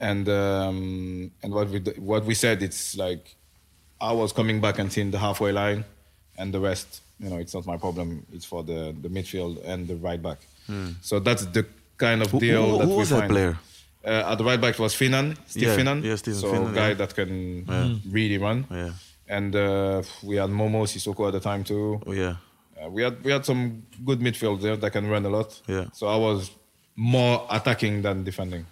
And 0.00 0.28
um, 0.28 1.30
and 1.42 1.52
what 1.54 1.68
we 1.70 1.78
what 1.98 2.24
we 2.24 2.34
said, 2.34 2.62
it's 2.62 2.96
like 2.96 3.34
I 4.00 4.12
was 4.12 4.32
coming 4.32 4.60
back 4.60 4.78
and 4.78 4.92
seeing 4.92 5.10
the 5.10 5.18
halfway 5.18 5.52
line, 5.52 5.84
and 6.36 6.52
the 6.52 6.60
rest, 6.60 7.00
you 7.20 7.30
know, 7.30 7.38
it's 7.38 7.54
not 7.54 7.64
my 7.66 7.76
problem. 7.76 8.26
It's 8.32 8.44
for 8.44 8.62
the 8.64 8.94
the 9.00 9.08
midfield 9.08 9.64
and 9.64 9.86
the 9.88 9.96
right 9.96 10.20
back. 10.22 10.38
So 11.02 11.20
that's 11.20 11.44
the 11.46 11.64
kind 11.96 12.22
of 12.22 12.30
Hmm. 12.30 12.36
Who- 12.38 12.46
deal 12.46 12.66
who- 12.70 12.78
that 12.78 12.84
who 12.84 12.90
we 12.90 12.96
was 12.96 13.10
that 13.10 13.28
player? 13.30 13.58
Uh, 14.04 14.32
at 14.32 14.36
the 14.38 14.44
right 14.44 14.60
back 14.60 14.78
was 14.78 14.94
Finnan, 14.94 15.34
Steve 15.46 15.62
Yeah, 15.68 15.76
Finnan. 15.76 16.02
yeah, 16.04 16.16
Steven 16.16 16.40
so 16.40 16.52
Finnan, 16.52 16.72
a 16.72 16.74
guy 16.74 16.88
yeah. 16.88 16.94
that 16.94 17.14
can 17.14 17.64
really 18.10 18.36
run. 18.36 18.66
Yeah. 18.70 18.92
And 19.28 19.54
uh, 19.56 20.02
we 20.22 20.36
had 20.36 20.50
Momo 20.50 20.84
Sissoko 20.86 21.26
at 21.28 21.32
the 21.32 21.40
time 21.40 21.64
too. 21.64 22.00
Oh 22.06 22.12
yeah. 22.12 22.36
Uh, 22.82 22.90
we 22.90 23.02
had 23.02 23.22
we 23.24 23.32
had 23.32 23.44
some 23.44 23.82
good 24.04 24.20
midfield 24.20 24.60
there 24.60 24.76
that 24.76 24.90
can 24.92 25.08
run 25.08 25.24
a 25.24 25.30
lot. 25.30 25.60
Yeah. 25.66 25.86
So 25.92 26.06
I 26.08 26.16
was 26.16 26.50
more 26.96 27.46
attacking 27.50 28.02
than 28.02 28.24
defending. 28.24 28.66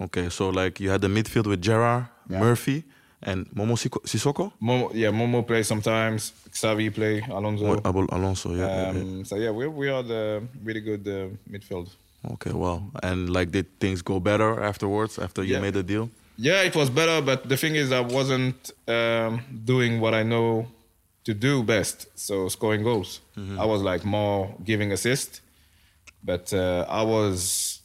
Okay, 0.00 0.28
so 0.28 0.48
like 0.50 0.78
you 0.80 0.90
had 0.90 1.00
the 1.00 1.08
midfield 1.08 1.46
with 1.46 1.60
Gerrard, 1.60 2.06
Yeah. 2.30 2.38
Murphy, 2.38 2.84
and 3.22 3.46
Momo 3.50 3.74
Sissoko? 4.06 4.52
Momo, 4.62 4.90
yeah, 4.94 5.10
Momo 5.10 5.44
plays 5.44 5.66
sometimes. 5.66 6.32
Xabi 6.52 6.94
play. 6.94 7.20
Alonso. 7.28 7.78
Abel 7.84 8.06
Alonso, 8.12 8.54
yeah. 8.54 8.66
yeah, 8.66 8.92
yeah. 8.92 9.00
um, 9.00 9.24
So 9.24 9.36
yeah, 9.36 9.50
we 9.50 9.66
we 9.66 9.88
are 9.88 10.04
the 10.04 10.42
really 10.62 10.80
good 10.80 11.06
uh, 11.08 11.28
midfield. 11.50 11.88
Okay, 12.34 12.52
wow. 12.52 12.82
And 13.02 13.28
like 13.30 13.50
did 13.50 13.66
things 13.80 14.02
go 14.02 14.20
better 14.20 14.62
afterwards 14.62 15.18
after 15.18 15.42
you 15.42 15.58
made 15.60 15.74
the 15.74 15.82
deal? 15.82 16.10
Yeah, 16.40 16.62
it 16.62 16.74
was 16.76 16.88
better, 16.90 17.20
but 17.20 17.48
the 17.48 17.56
thing 17.56 17.74
is, 17.74 17.90
I 17.90 18.00
wasn't 18.00 18.70
um, 18.86 19.40
doing 19.64 20.00
what 20.00 20.14
I 20.14 20.22
know 20.22 20.68
to 21.24 21.34
do 21.34 21.62
best. 21.64 22.06
So 22.14 22.48
scoring 22.48 22.82
goals. 22.84 23.20
I 23.36 23.64
was 23.64 23.82
like 23.82 24.04
more 24.04 24.54
giving 24.64 24.92
assist, 24.92 25.40
but 26.24 26.52
uh, 26.54 26.86
I 26.88 27.02
was 27.02 27.80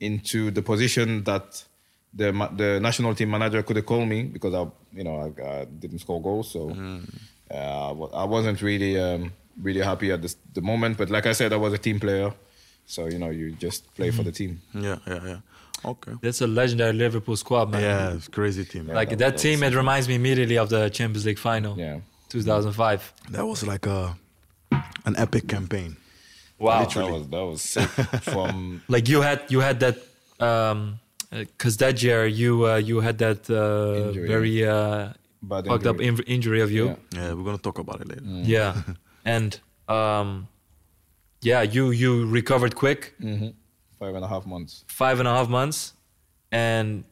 into 0.00 0.50
the 0.50 0.62
position 0.62 1.24
that 1.24 1.64
the 2.12 2.28
the 2.56 2.80
national 2.80 3.14
team 3.14 3.30
manager 3.30 3.62
could 3.62 3.76
have 3.76 3.86
called 3.86 4.08
me 4.08 4.22
because 4.24 4.54
I, 4.54 4.66
you 4.98 5.04
know, 5.04 5.16
I, 5.26 5.42
I 5.60 5.64
didn't 5.64 5.98
score 6.00 6.20
goals, 6.22 6.50
so 6.50 6.70
uh, 7.50 7.88
I 7.88 7.92
wa- 7.92 8.10
I 8.12 8.24
wasn't 8.24 8.60
really 8.62 8.98
um, 9.00 9.32
really 9.62 9.80
happy 9.80 10.10
at 10.12 10.20
this, 10.22 10.36
the 10.52 10.60
moment. 10.60 10.96
But 10.98 11.10
like 11.10 11.26
I 11.26 11.32
said, 11.32 11.52
I 11.52 11.56
was 11.56 11.72
a 11.72 11.78
team 11.78 11.98
player, 11.98 12.32
so 12.86 13.06
you 13.06 13.18
know, 13.18 13.30
you 13.30 13.52
just 13.52 13.92
play 13.94 14.10
for 14.10 14.22
the 14.22 14.32
team. 14.32 14.60
Yeah, 14.74 14.98
yeah, 15.06 15.20
yeah. 15.26 15.40
Okay. 15.84 16.12
That's 16.22 16.40
a 16.40 16.46
legendary 16.46 16.92
Liverpool 16.92 17.36
squad, 17.36 17.70
man. 17.70 17.82
Yeah, 17.82 18.14
it's 18.14 18.28
crazy 18.28 18.64
team. 18.64 18.86
Like 18.88 19.10
that- 19.10 19.18
that, 19.18 19.32
that 19.36 19.38
team, 19.38 19.62
it 19.62 19.74
reminds 19.74 20.08
me 20.08 20.14
immediately 20.14 20.56
of 20.58 20.68
the 20.68 20.88
Champions 20.90 21.24
League 21.26 21.38
final, 21.38 21.78
Yeah. 21.78 22.00
2005. 22.28 23.12
That 23.30 23.44
was 23.46 23.62
like 23.66 23.86
a 23.86 24.16
an 25.04 25.14
epic 25.16 25.46
campaign. 25.48 25.96
Wow. 26.58 26.84
That 26.84 27.10
was 27.10 27.28
that 27.28 27.44
was 27.44 27.60
sick. 27.62 27.88
From 28.32 28.82
Like 28.88 29.08
you 29.08 29.20
had 29.22 29.40
you 29.50 29.60
had 29.60 29.80
that 29.80 29.96
um 30.40 30.98
because 31.30 31.76
that 31.78 32.02
year 32.02 32.26
you 32.26 32.66
uh, 32.66 32.76
you 32.76 33.00
had 33.00 33.18
that 33.18 33.50
uh, 33.50 34.08
Injury. 34.08 34.28
very 34.28 34.64
uh, 34.64 35.12
bad 35.42 35.66
fucked 35.66 35.86
up 35.86 36.00
injury. 36.00 36.24
in- 36.26 36.34
injury 36.36 36.60
of 36.62 36.70
you. 36.70 36.84
Yeah. 36.86 36.96
Yeah, 37.20 37.32
we're 37.34 37.44
gonna 37.44 37.58
talk 37.58 37.78
about 37.78 38.00
it 38.00 38.08
later. 38.08 38.22
Yeah, 38.24 38.82
and 39.24 39.58
um, 39.88 40.46
yeah, 41.42 41.62
you 41.62 41.90
you 41.90 42.24
recovered 42.26 42.74
quick, 42.76 43.14
five 43.98 44.14
and 44.14 44.24
a 44.24 44.28
half 44.28 44.46
months. 44.46 44.84
five 44.88 45.18
and 45.18 45.28
a 45.28 45.34
half 45.34 45.48
months, 45.48 45.92
and 46.52 47.04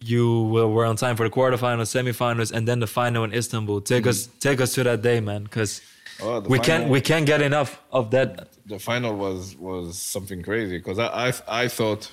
you 0.00 0.44
were 0.44 0.66
were 0.68 0.84
on 0.86 0.96
time 0.96 1.16
for 1.16 1.24
the 1.28 1.34
quarterfinals, 1.34 1.90
semifinals, 1.94 2.50
and 2.52 2.66
then 2.68 2.80
the 2.80 2.86
final 2.86 3.24
in 3.24 3.32
Istanbul. 3.34 3.80
Take 3.82 4.06
us 4.06 4.28
take 4.40 4.60
us 4.60 4.72
to 4.74 4.84
that 4.84 5.02
day, 5.02 5.20
man, 5.20 5.44
because 5.44 5.82
Oh, 6.22 6.40
we 6.40 6.58
can't 6.58 6.88
we 6.90 7.00
can't 7.00 7.24
get 7.26 7.40
enough 7.40 7.80
of 7.92 8.10
that. 8.10 8.48
the 8.66 8.78
final 8.78 9.14
was 9.16 9.56
was 9.56 9.98
something 9.98 10.42
crazy 10.42 10.76
because 10.78 10.98
I, 10.98 11.28
I 11.28 11.32
I 11.64 11.68
thought 11.68 12.10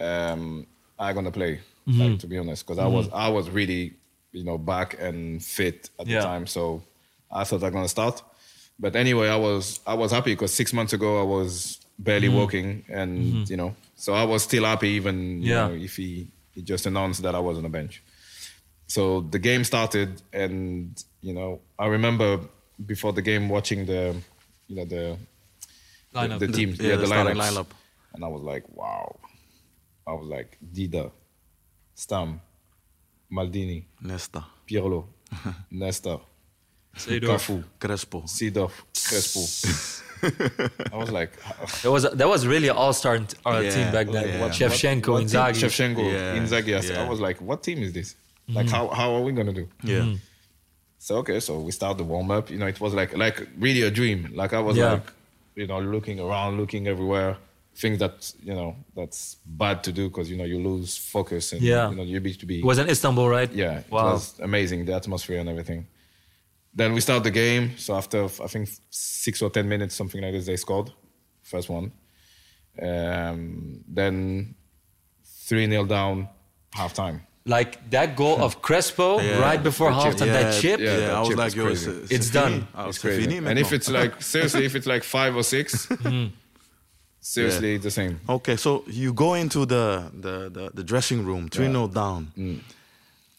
um 0.00 0.66
I 0.98 1.12
gonna 1.12 1.30
play 1.32 1.60
Mm-hmm. 1.86 2.00
like, 2.00 2.18
to 2.20 2.26
be 2.26 2.38
honest 2.38 2.64
because 2.66 2.78
I 2.78 2.86
was 2.86 3.10
I 3.12 3.28
was 3.28 3.50
really 3.50 3.92
you 4.32 4.42
know 4.42 4.56
back 4.56 4.96
and 4.98 5.42
fit 5.42 5.90
at 6.00 6.06
Yeah. 6.06 6.20
the 6.20 6.24
time 6.24 6.46
so 6.46 6.82
I 7.30 7.44
thought 7.44 7.62
I'm 7.62 7.72
gonna 7.74 7.88
start 7.88 8.22
but 8.78 8.96
anyway 8.96 9.28
I 9.28 9.36
was 9.36 9.80
I 9.86 9.92
was 9.92 10.10
happy 10.10 10.32
because 10.32 10.54
six 10.54 10.72
months 10.72 10.94
ago 10.94 11.20
I 11.20 11.24
was 11.24 11.80
barely 11.98 12.28
Mm-hmm. 12.28 12.36
walking 12.38 12.84
and 12.88 13.48
you 13.48 13.56
know 13.56 13.74
so 13.96 14.12
I 14.14 14.24
was 14.24 14.42
still 14.42 14.64
happy 14.64 14.88
even 14.90 15.42
you 15.42 15.50
Yeah. 15.54 15.68
know, 15.68 15.74
if 15.74 15.96
he 15.96 16.28
he 16.54 16.62
just 16.62 16.86
announced 16.86 17.22
that 17.22 17.34
I 17.34 17.38
was 17.38 17.56
on 17.56 17.62
the 17.62 17.68
bench 17.68 18.02
so 18.86 19.20
the 19.20 19.38
game 19.38 19.62
started 19.64 20.20
and 20.32 21.02
you 21.22 21.32
know 21.34 21.60
I 21.78 21.86
remember 21.86 22.40
before 22.84 23.12
the 23.12 23.22
game 23.22 23.48
watching 23.48 23.86
the 23.86 24.14
you 24.68 24.76
know 24.76 24.84
the 24.84 25.16
Lineup. 26.14 26.38
the, 26.38 26.46
the 26.46 26.52
teams, 26.52 26.78
yeah, 26.78 26.90
yeah, 26.90 26.96
the 26.96 27.06
the, 27.06 27.14
lineups. 27.14 27.34
lineup. 27.44 27.66
And 28.14 28.24
I 28.24 28.28
was 28.28 28.42
like, 28.42 28.64
wow. 28.76 29.16
I 30.06 30.12
was 30.12 30.26
like, 30.28 30.56
Dida, 30.72 31.10
Stam, 31.96 32.40
Maldini, 33.32 33.82
Nesta, 34.00 34.44
Pirlo, 34.66 35.06
Nesta. 35.72 36.20
Cafu, 36.96 37.64
Crespo. 37.80 38.22
Seedorf, 38.26 38.84
Crespo. 39.08 39.40
I 40.22 40.96
was 40.96 41.10
like, 41.10 41.32
That 41.82 41.90
was 41.90 42.02
that 42.20 42.28
was 42.28 42.46
really 42.46 42.68
an 42.68 42.76
all-star 42.76 43.18
t- 43.18 43.36
uh, 43.46 43.58
Yeah, 43.60 43.70
team 43.70 43.92
back 43.92 44.06
then. 44.08 44.24
like, 44.32 44.40
what- 44.40 44.52
Shevchenko, 44.52 45.08
what 45.12 45.18
team- 45.20 45.28
Inzaghi. 45.28 45.58
Shevchenko, 45.62 46.12
Yeah, 46.12 46.36
Inzaghi. 46.38 46.74
I 46.74 46.78
s- 46.78 46.90
yeah. 46.90 47.02
I 47.04 47.08
was 47.08 47.20
like, 47.20 47.40
what 47.40 47.62
team 47.62 47.78
is 47.82 47.92
this? 47.92 48.14
Mm-hmm. 48.14 48.56
Like, 48.56 48.68
how, 48.68 48.88
how 48.88 49.14
are 49.14 49.22
we 49.22 49.32
going 49.32 49.46
to 49.46 49.52
do? 49.52 49.68
Yeah. 49.82 50.14
So, 50.98 51.16
okay, 51.18 51.40
so 51.40 51.60
we 51.60 51.72
start 51.72 51.98
the 51.98 52.04
warm 52.04 52.30
up. 52.30 52.50
You 52.50 52.58
know, 52.58 52.66
it 52.66 52.80
was 52.80 52.94
like, 52.94 53.16
like 53.16 53.46
really 53.58 53.82
a 53.82 53.90
dream. 53.90 54.30
Like, 54.34 54.52
I 54.54 54.60
was 54.60 54.76
Yeah. 54.76 54.92
like, 54.94 55.12
you 55.54 55.66
know, 55.66 55.80
looking 55.80 56.18
around, 56.20 56.58
looking 56.58 56.86
everywhere. 56.88 57.36
Things 57.76 57.98
that, 57.98 58.32
you 58.42 58.54
know, 58.54 58.76
that's 58.94 59.36
bad 59.44 59.82
to 59.84 59.92
do 59.92 60.08
because, 60.08 60.30
you 60.30 60.36
know, 60.36 60.44
you 60.44 60.58
lose 60.60 60.96
focus 60.96 61.52
and, 61.52 61.60
Yeah. 61.60 61.90
you 61.90 61.96
know, 61.96 62.02
you 62.04 62.20
need 62.20 62.38
to 62.40 62.46
be. 62.46 62.60
It 62.60 62.64
was 62.64 62.78
in 62.78 62.88
Istanbul, 62.88 63.28
right? 63.28 63.52
Yeah, 63.52 63.78
it 63.80 63.90
Wow. 63.90 64.12
was 64.12 64.38
amazing, 64.40 64.84
the 64.84 64.94
atmosphere 64.94 65.40
and 65.40 65.48
everything. 65.48 65.86
Then 66.74 66.92
we 66.92 67.00
start 67.00 67.22
the 67.24 67.30
game. 67.30 67.76
So 67.78 67.94
after 67.94 68.24
I 68.24 68.48
think 68.48 68.68
six 68.90 69.40
or 69.42 69.50
ten 69.50 69.68
minutes, 69.68 69.94
something 69.94 70.20
like 70.22 70.32
this, 70.32 70.46
they 70.46 70.56
scored 70.56 70.90
first 71.42 71.68
one. 71.68 71.92
Um, 72.82 73.84
then 73.86 74.54
three 75.46 75.66
0 75.68 75.84
down, 75.86 76.28
half 76.72 76.92
time. 76.94 77.20
Like 77.46 77.90
that 77.90 78.16
goal 78.16 78.42
of 78.42 78.60
Crespo 78.62 79.20
Yeah. 79.20 79.38
right 79.38 79.62
before 79.62 79.90
The 79.92 80.00
chip. 80.02 80.12
halftime, 80.14 80.26
that 80.32 80.60
chip. 80.62 80.80
Yeah, 80.80 80.86
Yeah, 80.86 80.96
that 81.00 81.14
I 81.14 81.20
was 81.20 81.36
like, 81.36 81.46
is 81.48 81.54
it's, 81.54 81.62
crazy. 81.84 81.90
it's, 82.02 82.10
It's 82.12 82.30
done. 82.30 82.66
It's 82.78 82.98
c'est 82.98 83.08
crazy. 83.08 83.36
And 83.36 83.58
if 83.58 83.72
it's 83.72 83.88
like 83.90 84.20
seriously, 84.32 84.64
if 84.64 84.74
it's 84.74 84.86
like 84.86 85.04
five 85.04 85.36
or 85.36 85.42
six, 85.44 85.86
seriously, 87.20 87.74
it's 87.74 87.84
the 87.84 87.90
same. 87.90 88.20
Okay, 88.28 88.56
so 88.56 88.82
you 88.88 89.12
go 89.12 89.34
into 89.34 89.66
the 89.66 90.10
the 90.20 90.48
the, 90.50 90.70
the 90.74 90.82
dressing 90.84 91.24
room, 91.24 91.48
3 91.48 91.66
0 91.66 91.88
down. 91.88 92.32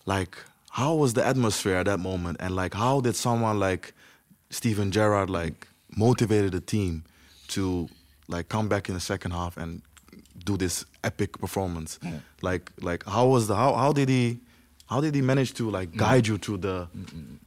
Like, 0.05 0.37
how 0.75 0.93
was 0.93 1.13
the 1.13 1.25
atmosphere 1.25 1.77
at 1.77 1.85
that 1.85 2.01
moment? 2.01 2.35
And 2.41 2.53
like, 2.53 2.73
how 2.73 2.99
did 2.99 3.15
someone 3.15 3.59
like 3.59 3.93
Steven 4.49 4.91
Gerrard 4.91 5.29
like 5.29 5.69
motivated 5.95 6.51
the 6.51 6.59
team 6.59 7.05
to 7.47 7.87
like 8.27 8.49
come 8.49 8.67
back 8.67 8.89
in 8.89 8.93
the 8.93 8.99
second 8.99 9.31
half 9.31 9.55
and 9.55 9.81
do 10.43 10.57
this 10.57 10.83
epic 11.01 11.39
performance? 11.39 11.97
Like, 12.41 12.73
like 12.81 13.05
how 13.05 13.25
was 13.27 13.47
the 13.47 13.55
how 13.55 13.73
how 13.73 13.93
did 13.93 14.09
he 14.09 14.39
how 14.87 14.99
did 14.99 15.15
he 15.15 15.21
manage 15.21 15.53
to 15.53 15.71
like 15.71 15.95
guide 15.95 16.27
you 16.27 16.37
through 16.37 16.57
the 16.57 16.89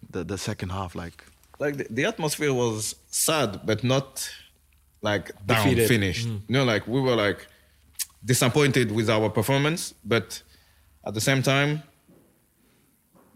the, 0.09 0.25
the 0.25 0.39
second 0.39 0.71
half? 0.71 0.95
Like, 0.95 1.23
like 1.59 1.77
the, 1.77 1.87
the 1.91 2.05
atmosphere 2.07 2.55
was 2.55 2.95
sad, 3.11 3.61
but 3.67 3.85
not 3.85 4.27
like 5.03 5.33
down 5.45 5.65
Defeated. 5.65 5.89
finished. 5.89 6.27
Mm. 6.27 6.41
You 6.49 6.53
know, 6.55 6.65
like 6.65 6.89
we 6.89 6.99
were 6.99 7.15
like 7.15 7.47
disappointed 8.25 8.91
with 8.91 9.11
our 9.11 9.29
performance, 9.29 9.93
but 10.03 10.43
at 11.05 11.13
the 11.13 11.21
same 11.21 11.43
time, 11.43 11.83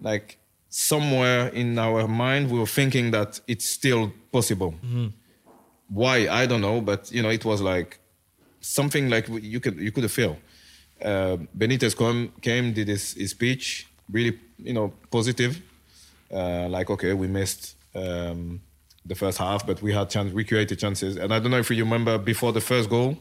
like 0.02 0.38
somewhere 0.68 1.48
in 1.48 1.78
our 1.78 2.06
mind, 2.08 2.50
we 2.50 2.58
were 2.58 2.66
thinking 2.80 3.10
that 3.12 3.40
it's 3.46 3.66
still 3.68 4.12
possible. 4.32 4.74
Why 5.88 6.28
I 6.28 6.46
don't 6.46 6.60
know, 6.62 6.80
but 6.80 7.10
you 7.12 7.22
know, 7.22 7.28
it 7.30 7.44
was 7.44 7.60
like 7.60 7.98
something 8.60 9.10
like 9.10 9.28
you 9.28 9.60
could 9.60 9.76
you 9.78 9.92
could 9.92 10.10
feel. 10.10 10.36
Uh, 11.04 11.36
Benitez 11.58 11.96
come, 11.96 12.32
came, 12.40 12.72
did 12.72 12.86
his, 12.88 13.14
his 13.14 13.30
speech, 13.32 13.88
really, 14.10 14.38
you 14.58 14.72
know, 14.72 14.92
positive. 15.10 15.60
Uh, 16.32 16.68
like, 16.68 16.88
okay, 16.90 17.12
we 17.12 17.26
missed 17.26 17.76
um, 17.94 18.60
the 19.04 19.14
first 19.16 19.38
half, 19.38 19.66
but 19.66 19.82
we 19.82 19.92
had 19.92 20.08
chance, 20.10 20.32
we 20.32 20.44
created 20.44 20.78
chances. 20.78 21.16
And 21.16 21.34
I 21.34 21.40
don't 21.40 21.50
know 21.50 21.58
if 21.58 21.68
you 21.70 21.82
remember 21.84 22.18
before 22.18 22.52
the 22.52 22.60
first 22.60 22.88
goal 22.88 23.18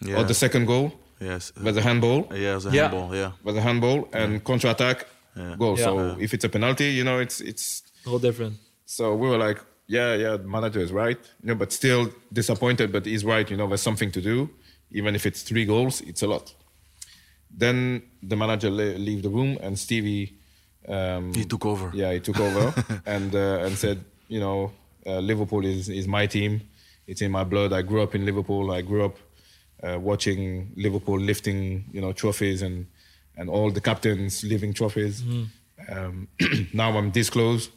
Yeah. 0.00 0.18
or 0.18 0.24
the 0.24 0.34
second 0.34 0.66
goal, 0.66 0.92
yes, 1.20 1.52
was 1.62 1.76
a 1.76 1.80
handball, 1.80 2.26
yeah, 2.34 2.52
it 2.52 2.54
was 2.56 2.66
a 2.66 2.70
handball, 2.72 3.14
yeah. 3.14 3.30
was 3.44 3.56
a 3.56 3.60
handball, 3.60 4.08
and 4.12 4.42
counter 4.44 4.68
attack 4.68 5.06
Yeah. 5.36 5.56
goal. 5.58 5.78
Yeah. 5.78 5.84
So 5.84 5.98
Yeah. 5.98 6.16
if 6.24 6.34
it's 6.34 6.44
a 6.44 6.48
penalty, 6.48 6.88
you 6.98 7.04
know, 7.04 7.18
it's 7.20 7.40
it's. 7.40 7.82
All 8.06 8.18
different. 8.18 8.54
So 8.84 9.14
we 9.14 9.28
were 9.28 9.38
like, 9.38 9.60
yeah, 9.86 10.14
yeah, 10.14 10.36
the 10.36 10.48
manager 10.48 10.80
is 10.80 10.90
right, 10.92 11.18
you 11.42 11.48
know, 11.48 11.54
but 11.54 11.72
still 11.72 12.10
disappointed. 12.32 12.90
But 12.92 13.06
he's 13.06 13.24
right, 13.24 13.48
you 13.50 13.56
know, 13.56 13.66
there's 13.68 13.82
something 13.82 14.10
to 14.12 14.20
do. 14.20 14.48
Even 14.90 15.14
if 15.14 15.24
it's 15.26 15.42
three 15.42 15.64
goals, 15.64 16.00
it's 16.02 16.22
a 16.22 16.26
lot. 16.26 16.54
Then 17.50 18.02
the 18.22 18.36
manager 18.36 18.70
le- 18.70 18.98
leave 18.98 19.22
the 19.22 19.28
room, 19.30 19.58
and 19.62 19.78
Stevie. 19.78 20.38
Um, 20.88 21.32
He 21.34 21.44
took 21.44 21.64
over. 21.64 21.90
Yeah, 21.94 22.12
he 22.12 22.20
took 22.20 22.40
over 22.40 22.74
and 23.06 23.34
uh, 23.34 23.64
and 23.66 23.76
said, 23.78 23.98
you 24.28 24.40
know, 24.40 24.72
uh, 25.06 25.20
Liverpool 25.20 25.64
is 25.64 25.88
is 25.88 26.06
my 26.08 26.26
team. 26.26 26.60
It's 27.06 27.20
in 27.22 27.30
my 27.30 27.44
blood. 27.44 27.72
I 27.72 27.82
grew 27.82 28.02
up 28.02 28.14
in 28.14 28.24
Liverpool. 28.24 28.70
I 28.72 28.82
grew 28.82 29.04
up 29.04 29.16
uh, 29.82 29.98
watching 30.00 30.72
Liverpool 30.76 31.18
lifting, 31.20 31.84
you 31.92 32.00
know, 32.00 32.12
trophies 32.12 32.62
and 32.62 32.86
and 33.36 33.48
all 33.48 33.70
the 33.70 33.80
captains 33.80 34.44
lifting 34.44 34.72
trophies. 34.72 35.22
Um, 35.88 36.28
now 36.72 36.96
I'm 36.96 37.10
this 37.10 37.30
close, 37.30 37.70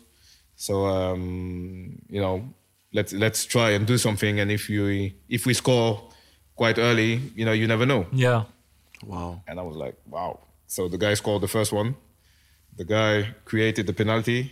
so 0.56 0.86
um, 0.86 2.02
you 2.10 2.22
know, 2.22 2.48
let's 2.94 3.14
let's 3.14 3.46
try 3.46 3.72
and 3.72 3.86
do 3.86 3.98
something. 3.98 4.40
And 4.40 4.52
if 4.52 4.70
you 4.70 5.12
if 5.30 5.46
we 5.46 5.54
score 5.54 6.10
quite 6.56 6.78
early, 6.78 7.22
you 7.36 7.46
know, 7.46 7.52
you 7.52 7.68
never 7.68 7.86
know. 7.86 8.08
Yeah. 8.12 8.44
Wow. 9.04 9.44
And 9.48 9.60
I 9.60 9.64
was 9.64 9.76
like, 9.76 9.96
wow. 10.08 10.40
So 10.68 10.88
the 10.88 10.98
guy 10.98 11.14
scored 11.14 11.42
the 11.42 11.48
first 11.48 11.72
one. 11.72 11.96
The 12.76 12.86
guy 12.86 13.36
created 13.46 13.88
the 13.88 13.94
penalty. 13.94 14.52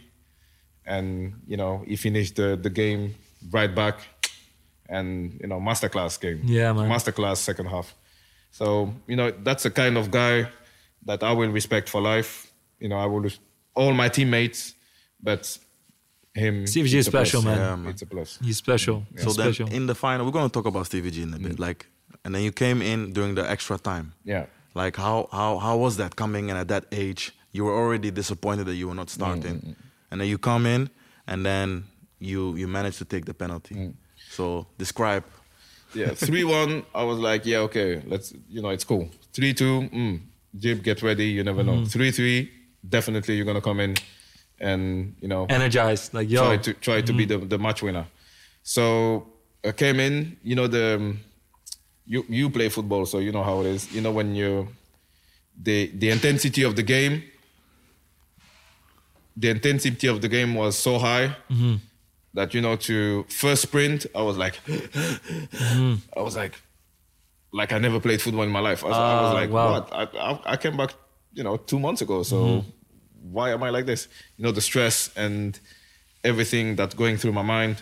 And, 0.86 1.42
you 1.48 1.58
know, 1.58 1.84
he 1.88 1.96
finished 1.96 2.36
the, 2.36 2.58
the 2.62 2.70
game 2.70 3.16
right 3.52 3.74
back. 3.74 4.00
And, 4.90 5.40
you 5.42 5.48
know, 5.48 5.60
masterclass 5.60 6.20
game. 6.20 6.42
Yeah, 6.44 6.74
man. 6.74 6.90
Masterclass 6.90 7.38
second 7.38 7.68
half. 7.68 7.96
So, 8.52 8.94
you 9.08 9.16
know, 9.16 9.32
that's 9.32 9.64
the 9.64 9.72
kind 9.72 9.98
of 9.98 10.12
guy 10.12 10.50
that 11.06 11.24
I 11.24 11.32
will 11.32 11.50
respect 11.50 11.90
for 11.90 12.02
life. 12.02 12.52
You 12.80 12.90
know, 12.90 12.98
I 12.98 13.06
will, 13.06 13.22
res- 13.22 13.40
all 13.76 13.94
my 13.94 14.10
teammates, 14.10 14.74
but 15.22 15.58
him. 16.34 16.68
Stevie 16.68 16.90
G 16.90 16.98
is 17.00 17.06
special, 17.06 17.42
man. 17.42 17.58
Yeah, 17.58 17.76
man. 17.76 17.92
It's 17.92 18.02
a 18.02 18.06
plus. 18.06 18.40
He's 18.42 18.58
special. 18.58 19.04
So 19.18 19.26
He's 19.26 19.36
then 19.36 19.54
special. 19.54 19.74
in 19.74 19.86
the 19.88 19.96
final, 19.96 20.26
we're 20.26 20.32
gonna 20.32 20.50
talk 20.50 20.66
about 20.66 20.86
Stevie 20.86 21.12
G 21.12 21.24
in 21.24 21.34
a 21.34 21.40
bit. 21.40 21.54
Mm. 21.54 21.60
Like, 21.60 21.88
and 22.26 22.34
then 22.34 22.42
you 22.42 22.52
came 22.52 22.82
in 22.82 23.14
during 23.14 23.36
the 23.36 23.50
extra 23.50 23.78
time. 23.78 24.14
Yeah. 24.24 24.46
Like 24.76 24.96
how 24.96 25.30
how 25.32 25.60
how 25.60 25.78
was 25.78 25.98
that 25.98 26.16
coming 26.16 26.50
in 26.50 26.56
at 26.58 26.68
that 26.70 26.86
age? 26.92 27.32
You 27.52 27.66
were 27.66 27.74
already 27.74 28.10
disappointed 28.10 28.66
that 28.66 28.74
you 28.74 28.88
were 28.88 28.96
not 28.96 29.08
mm, 29.08 29.12
starting, 29.12 29.60
mm, 29.60 29.76
and 30.10 30.20
then 30.20 30.28
you 30.28 30.40
come 30.40 30.66
in, 30.66 30.90
and 31.28 31.46
then 31.46 31.86
you 32.20 32.56
you 32.56 32.68
manage 32.68 32.98
to 32.98 33.06
take 33.06 33.26
the 33.26 33.36
penalty. 33.36 33.94
So 34.32 34.66
describe. 34.80 35.24
Yeah, 35.94 36.16
three 36.16 36.44
one. 36.44 36.84
I 36.96 37.04
was 37.04 37.20
like, 37.20 37.46
yeah, 37.46 37.60
okay, 37.60 38.02
let's. 38.08 38.34
You 38.50 38.64
know, 38.64 38.70
it's 38.70 38.84
cool. 38.84 39.10
Three 39.32 39.54
two. 39.54 39.82
Mm, 39.94 40.22
Jib, 40.58 40.84
get 40.84 41.02
ready. 41.02 41.26
You 41.26 41.44
never 41.44 41.64
know. 41.64 41.74
Mm-hmm. 41.74 41.86
Three 41.86 42.12
three. 42.12 42.52
Definitely, 42.88 43.36
you're 43.36 43.46
gonna 43.46 43.62
come 43.62 43.80
in, 43.80 43.96
and 44.60 45.16
you 45.22 45.28
know, 45.28 45.46
Energized, 45.50 46.14
like 46.14 46.30
yo. 46.30 46.46
try 46.46 46.58
to 46.58 46.74
try 46.74 47.02
to 47.02 47.14
be 47.14 47.26
mm-hmm. 47.26 47.42
the, 47.42 47.58
the 47.58 47.58
match 47.58 47.82
winner. 47.82 48.06
So 48.62 49.28
I 49.66 49.72
came 49.72 50.00
in. 50.00 50.38
You 50.44 50.56
know 50.56 50.68
the 50.68 50.96
um, 50.96 51.20
you 52.06 52.26
you 52.30 52.50
play 52.50 52.70
football, 52.70 53.06
so 53.06 53.20
you 53.20 53.32
know 53.32 53.44
how 53.44 53.62
it 53.62 53.68
is. 53.68 53.92
You 53.94 54.02
know 54.02 54.12
when 54.12 54.36
you 54.36 54.68
the 55.62 55.92
the 55.94 56.10
intensity 56.10 56.64
of 56.64 56.76
the 56.76 56.84
game. 56.84 57.24
The 59.36 59.50
intensity 59.50 60.06
of 60.08 60.22
the 60.22 60.28
game 60.28 60.54
was 60.54 60.78
so 60.78 61.00
high 61.00 61.36
mm-hmm. 61.50 61.78
that 62.36 62.54
you 62.54 62.62
know 62.62 62.76
to 62.76 63.24
first 63.30 63.64
sprint 63.64 64.06
I 64.14 64.22
was 64.22 64.38
like 64.38 64.60
I 64.70 65.98
was 66.18 66.36
like 66.36 66.54
like 67.60 67.72
I 67.72 67.80
never 67.80 68.00
played 68.00 68.22
football 68.22 68.44
in 68.44 68.50
my 68.50 68.60
life. 68.70 68.84
I 68.84 68.88
was, 68.88 68.98
I 68.98 69.22
was 69.22 69.32
Ah, 69.32 69.34
like, 69.42 69.50
wow. 69.52 69.72
what? 69.74 69.86
I, 69.94 70.04
I, 70.30 70.40
I 70.54 70.58
came 70.58 70.76
back, 70.76 70.92
you 71.34 71.44
know, 71.44 71.56
two 71.58 71.80
months 71.80 72.02
ago. 72.02 72.24
So 72.24 72.66
why 73.36 73.52
am 73.52 73.62
I 73.64 73.70
like 73.70 73.86
this? 73.86 74.08
You 74.38 74.44
know, 74.46 74.52
the 74.52 74.62
stress 74.62 75.12
and 75.16 75.60
everything 76.24 76.76
that's 76.76 76.96
going 76.96 77.18
through 77.18 77.34
my 77.34 77.44
mind. 77.44 77.76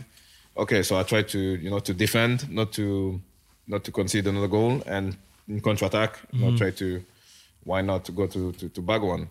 Okay, 0.58 0.84
so 0.84 1.00
I 1.00 1.04
tried 1.04 1.28
to, 1.30 1.40
you 1.40 1.70
know, 1.70 1.80
to 1.80 1.94
defend, 1.94 2.50
not 2.50 2.74
to, 2.74 3.22
not 3.68 3.84
to 3.86 3.92
concede 3.92 4.28
another 4.28 4.50
goal, 4.50 4.84
and 4.86 5.16
in 5.48 5.62
counter 5.62 5.86
attack, 5.86 6.20
you 6.34 6.40
know, 6.42 6.58
try 6.58 6.72
to, 6.72 7.02
why 7.64 7.82
not 7.82 8.04
to 8.06 8.12
go 8.12 8.28
to 8.28 8.52
to, 8.54 8.68
to 8.70 8.82
bag 8.82 9.02
one. 9.02 9.30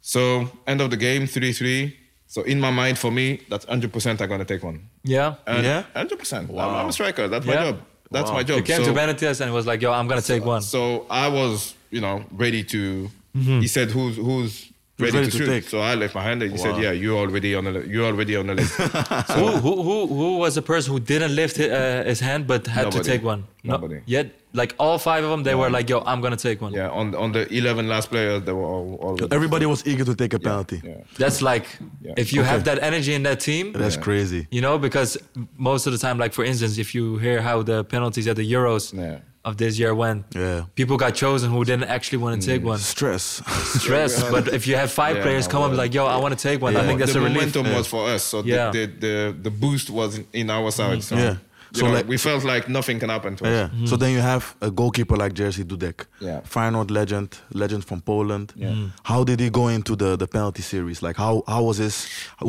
So 0.00 0.50
end 0.66 0.80
of 0.80 0.90
the 0.90 0.96
game, 0.96 1.26
three 1.26 1.52
three. 1.52 1.96
So 2.28 2.42
in 2.42 2.60
my 2.60 2.70
mind, 2.70 2.98
for 2.98 3.10
me, 3.10 3.40
that's 3.48 3.64
hundred 3.64 3.92
percent. 3.92 4.20
I'm 4.20 4.28
gonna 4.28 4.44
take 4.44 4.62
one. 4.62 4.88
yeah. 5.04 5.36
And 5.46 5.64
Yeah? 5.64 5.82
hundred 5.94 6.18
percent. 6.18 6.50
I'm, 6.50 6.58
I'm 6.58 6.88
a 6.88 6.92
striker. 6.92 7.28
That's 7.28 7.46
my 7.46 7.54
job. 7.54 7.80
That's 8.10 8.28
Wow. 8.30 8.36
my 8.36 8.42
job. 8.44 8.58
You 8.58 8.62
came 8.62 8.84
So- 8.84 8.92
to 8.94 8.98
Benitez 8.98 9.40
and 9.40 9.52
was 9.52 9.66
like, 9.66 9.82
yo, 9.82 9.92
I'm 9.92 10.06
gonna 10.08 10.22
take 10.22 10.44
one. 10.44 10.62
so 10.62 11.06
I 11.10 11.28
was, 11.28 11.74
you 11.90 12.00
know, 12.00 12.24
ready 12.32 12.62
to. 12.64 13.10
Mm-hmm. 13.36 13.60
He 13.60 13.66
said, 13.68 13.90
"Who's 13.90 14.16
who's 14.16 14.70
ready, 14.98 15.12
ready 15.18 15.30
to, 15.30 15.32
to 15.32 15.38
shoot?" 15.38 15.46
take? 15.46 15.68
So 15.68 15.80
I 15.80 15.94
left 15.94 16.14
my 16.14 16.22
hand, 16.22 16.42
and 16.42 16.50
he 16.52 16.58
Wow. 16.58 16.64
said, 16.74 16.82
"Yeah, 16.82 16.92
you're 16.92 17.18
already 17.18 17.54
on 17.54 17.64
the 17.64 17.72
li- 17.72 17.86
you're 17.92 18.06
already 18.06 18.36
on 18.36 18.46
the 18.46 18.54
list." 18.54 18.74
who, 19.36 19.46
who, 19.64 19.82
who, 19.82 20.06
who 20.06 20.36
was 20.38 20.54
the 20.54 20.62
person 20.62 20.92
who 20.92 21.00
didn't 21.00 21.34
lift 21.34 21.56
hi- 21.58 21.68
uh, 21.70 22.04
his 22.04 22.20
hand 22.20 22.46
but 22.46 22.66
had 22.66 22.90
to 22.92 23.02
take 23.02 23.22
one? 23.22 23.44
Nobody. 23.64 24.00
Yet, 24.06 24.26
like 24.52 24.74
all 24.78 24.96
five 24.98 25.22
of 25.24 25.30
them, 25.30 25.42
they 25.42 25.54
were 25.54 25.68
like, 25.70 25.88
yo, 25.90 25.98
I'm 26.06 26.20
gonna 26.20 26.36
take 26.48 26.62
one. 26.62 26.72
yeah, 26.72 26.88
on 27.00 27.14
on 27.14 27.32
the 27.32 27.42
eleven 27.52 27.88
last 27.88 28.10
players, 28.10 28.42
they 28.46 28.52
were 28.52 28.62
all. 28.74 28.94
all 29.02 29.34
Everybody 29.38 29.66
was 29.66 29.84
eager 29.86 30.04
to 30.04 30.14
take 30.14 30.32
a 30.34 30.38
penalty. 30.38 30.80
Yeah. 30.84 30.94
That's 31.18 31.42
like, 31.42 31.66
Yeah. 32.00 32.14
if 32.22 32.32
you 32.32 32.40
Okay. 32.42 32.50
have 32.50 32.62
that 32.64 32.78
energy 32.90 33.12
in 33.18 33.22
that 33.24 33.40
team, 33.40 33.72
That's 33.72 33.96
crazy. 33.96 34.46
you 34.56 34.60
know, 34.66 34.78
because 34.78 35.18
most 35.58 35.86
of 35.86 35.92
the 35.92 35.98
time, 35.98 36.16
like 36.24 36.32
for 36.32 36.44
instance, 36.44 36.78
if 36.78 36.94
you 36.94 37.18
hear 37.18 37.42
how 37.42 37.62
the 37.62 37.82
penalties 37.84 38.26
at 38.28 38.36
the 38.36 38.46
Euros 38.52 38.92
Yeah. 38.94 39.18
Of 39.46 39.56
this 39.56 39.78
year 39.78 39.94
when 39.94 40.24
Yeah. 40.34 40.64
people 40.74 40.96
got 40.96 41.14
chosen 41.14 41.50
who 41.50 41.64
didn't 41.64 41.88
actually 41.96 42.18
want 42.18 42.42
to 42.42 42.46
take 42.46 42.62
mm. 42.62 42.72
one. 42.72 42.78
Stress. 42.78 43.24
Stress. 43.80 44.22
but 44.30 44.48
if 44.48 44.66
you 44.66 44.76
have 44.76 44.90
five 44.90 45.16
Yeah, 45.16 45.22
players 45.22 45.46
come 45.48 45.62
up 45.62 45.72
like, 45.72 45.94
yo, 45.94 46.04
I 46.04 46.16
want 46.16 46.36
to 46.38 46.42
take 46.48 46.60
one, 46.60 46.76
I 46.76 46.84
think 46.84 46.98
that's 46.98 47.12
the 47.14 47.20
a 47.20 47.22
relief. 47.22 47.52
The 47.52 47.62
momentum 47.62 47.78
was 47.78 47.86
for 47.86 48.02
us, 48.14 48.22
so 48.24 48.42
Yeah. 48.42 48.70
the, 48.72 48.86
the 48.86 49.06
the 49.06 49.14
the 49.46 49.50
boost 49.50 49.88
was 49.90 50.18
in, 50.18 50.26
in 50.32 50.50
our 50.50 50.70
side. 50.72 50.98
Mm-hmm. 50.98 51.00
So, 51.00 51.16
Yeah. 51.16 51.36
you 51.72 51.80
So 51.80 51.86
know, 51.86 51.92
like- 51.94 52.08
we 52.08 52.16
felt 52.18 52.42
like 52.44 52.68
nothing 52.68 52.98
can 53.02 53.08
happen 53.16 53.36
to 53.36 53.44
us. 53.44 53.50
Yeah. 53.50 53.68
So 53.68 53.74
mm-hmm. 53.76 53.96
then 54.02 54.10
you 54.16 54.20
have 54.32 54.44
a 54.60 54.70
goalkeeper 54.80 55.16
like 55.16 55.32
Jerzy 55.40 55.64
Dudek. 55.64 55.98
Yeah. 56.20 56.40
Feyenoord 56.54 56.90
legend, 56.90 57.28
legend 57.52 57.84
from 57.84 58.00
Poland. 58.00 58.52
Yeah. 58.56 58.70
Mm. 58.74 58.90
How 59.04 59.22
did 59.24 59.38
he 59.40 59.48
go 59.50 59.68
into 59.68 59.94
the, 59.96 60.16
the 60.16 60.26
penalty 60.26 60.62
series? 60.62 61.02
Like 61.02 61.16
how 61.24 61.42
how 61.46 61.62
was 61.68 61.76
his 61.78 61.96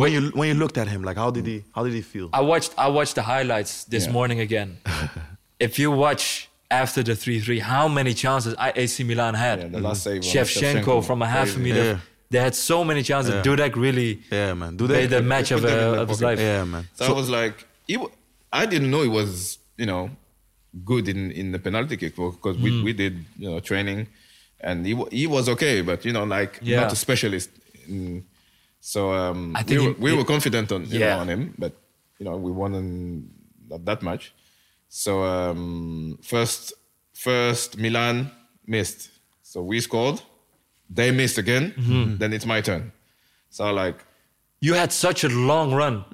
when 0.02 0.12
you 0.16 0.22
when 0.40 0.48
you 0.50 0.56
looked 0.64 0.78
at 0.84 0.88
him, 0.88 1.04
like 1.04 1.18
how 1.24 1.32
did 1.32 1.46
he 1.46 1.58
how 1.76 1.84
did 1.86 1.94
he 1.94 2.02
feel? 2.14 2.28
I 2.34 2.42
watched 2.42 2.72
I 2.86 2.88
watched 2.98 3.16
the 3.16 3.26
highlights 3.34 3.84
this 3.94 4.06
Yeah. 4.06 4.14
morning 4.18 4.40
again. 4.40 4.70
if 5.60 5.80
you 5.80 5.92
watch 5.92 6.47
after 6.70 7.02
the 7.04 7.14
3-3, 7.14 7.60
how 7.62 7.88
many 7.88 8.14
chances 8.14 8.54
I- 8.58 8.74
AC 8.76 9.04
Milan 9.04 9.34
had? 9.34 9.60
Yeah, 9.60 9.68
the 9.68 9.80
last 9.80 10.04
save 10.04 10.18
on 10.18 10.22
Shevchenko 10.22 10.84
Shevchenko, 10.84 11.06
from 11.06 11.22
a 11.22 11.28
half 11.28 11.56
a 11.56 11.60
meter. 11.60 11.84
Yeah. 11.84 12.00
They 12.30 12.40
had 12.40 12.56
so 12.56 12.84
many 12.84 13.04
chances. 13.04 13.34
Yeah. 13.34 13.42
Dudek 13.42 13.76
really 13.78 14.22
Yeah, 14.32 14.54
man. 14.54 14.76
made 14.78 15.10
the 15.10 15.22
match 15.22 15.52
of, 15.52 15.62
put 15.62 15.70
them 15.70 15.94
in 15.94 16.00
uh, 16.00 16.02
of 16.04 16.10
his 16.10 16.22
life. 16.22 16.40
Yeah, 16.40 16.66
man. 16.66 16.88
So, 16.96 17.06
I 17.06 17.12
was 17.12 17.30
like, 17.30 17.66
he, 17.88 17.96
wa- 17.98 18.10
I 18.52 18.66
didn't 18.66 18.92
know 18.92 19.02
it 19.02 19.08
was, 19.08 19.60
you 19.78 19.86
know, 19.86 20.10
good 20.84 21.08
in, 21.08 21.32
in 21.32 21.54
the 21.54 21.60
penalty 21.60 21.96
kick 21.96 22.16
because 22.18 22.58
we, 22.58 22.84
we 22.84 22.92
did, 22.94 23.24
you 23.38 23.50
know, 23.50 23.60
training, 23.62 24.08
and 24.60 24.86
he 24.86 24.94
wa- 24.94 25.08
he 25.10 25.26
was 25.26 25.48
okay, 25.48 25.82
but 25.82 26.04
you 26.04 26.12
know, 26.12 26.26
like 26.26 26.60
Yeah. 26.62 26.82
not 26.82 26.92
a 26.92 26.96
specialist. 26.98 27.50
In, 27.88 28.26
so 28.82 29.14
um, 29.14 29.56
I 29.56 29.64
think 29.64 29.80
we, 29.80 29.86
he- 29.86 29.88
were, 29.94 29.96
we 30.00 30.14
were 30.18 30.26
confident 30.26 30.72
on 30.74 30.86
you 30.86 31.00
Yeah. 31.00 31.16
know, 31.16 31.22
on 31.22 31.30
him, 31.30 31.54
but 31.58 31.72
you 32.20 32.26
know, 32.26 32.36
we 32.36 32.52
won 32.52 32.76
in 32.76 33.30
not 33.70 33.86
that 33.86 34.02
much. 34.02 34.34
So 34.90 35.24
um, 35.24 36.18
first 36.24 36.74
first 37.14 37.78
Milan 37.78 38.32
missed, 38.66 39.10
so 39.44 39.62
we 39.62 39.80
scored. 39.82 40.22
They 40.90 41.12
missed 41.12 41.38
again. 41.38 41.74
Mm-hmm. 41.78 42.18
Then 42.18 42.34
it's 42.34 42.46
my 42.46 42.62
turn. 42.62 42.92
So 43.50 43.72
like 43.74 43.98
You 44.62 44.74
had 44.74 44.92
such 44.92 45.24
a 45.24 45.30
long 45.30 45.74
run. 45.74 46.06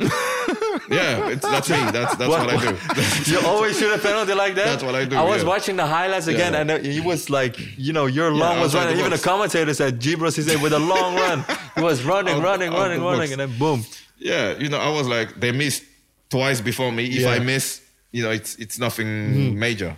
yeah, 0.90 1.30
it's, 1.30 1.42
that's 1.48 1.70
me. 1.70 1.78
That's 1.92 2.16
that's 2.16 2.30
what, 2.30 2.50
I 2.50 2.58
do. 2.58 3.32
you 3.32 3.40
always 3.46 3.78
shoot 3.78 3.94
a 3.94 3.98
penalty 4.00 4.34
like 4.34 4.56
that. 4.56 4.66
That's 4.66 4.84
what 4.84 4.96
I 4.96 5.06
do, 5.06 5.16
I 5.16 5.24
was 5.24 5.44
yeah. 5.44 5.48
watching 5.50 5.76
the 5.78 5.86
highlights 5.86 6.28
again, 6.28 6.54
Yeah. 6.54 6.62
and 6.76 6.86
he 6.86 7.00
was 7.00 7.30
like, 7.30 7.56
you 7.78 7.94
know, 7.94 8.08
your 8.08 8.32
long 8.32 8.60
was 8.60 8.74
running. 8.76 8.98
Even 8.98 9.06
the 9.12 9.18
box. 9.18 9.24
commentator 9.24 9.74
said, 9.74 10.00
"Gibros 10.02 10.38
is 10.38 10.48
with 10.62 10.74
a 10.74 10.80
long 10.80 11.16
run." 11.16 11.46
He 11.76 11.82
was 11.82 12.04
running, 12.04 12.36
Out- 12.38 12.44
running, 12.44 12.70
out 12.74 12.80
running, 12.80 13.02
running, 13.02 13.20
box. 13.20 13.32
and 13.32 13.40
then 13.42 13.58
boom. 13.60 13.84
Yeah, 14.18 14.58
you 14.58 14.70
know, 14.70 14.80
I 14.80 14.90
was 14.90 15.08
like, 15.08 15.40
they 15.40 15.52
missed 15.52 15.84
twice 16.30 16.60
before 16.62 16.92
me. 16.92 17.06
If 17.06 17.22
Yeah. 17.22 17.30
I 17.36 17.40
miss, 17.40 17.82
you 18.14 18.24
know, 18.24 18.32
it's 18.32 18.56
it's 18.56 18.80
nothing 18.80 19.60
major. 19.60 19.98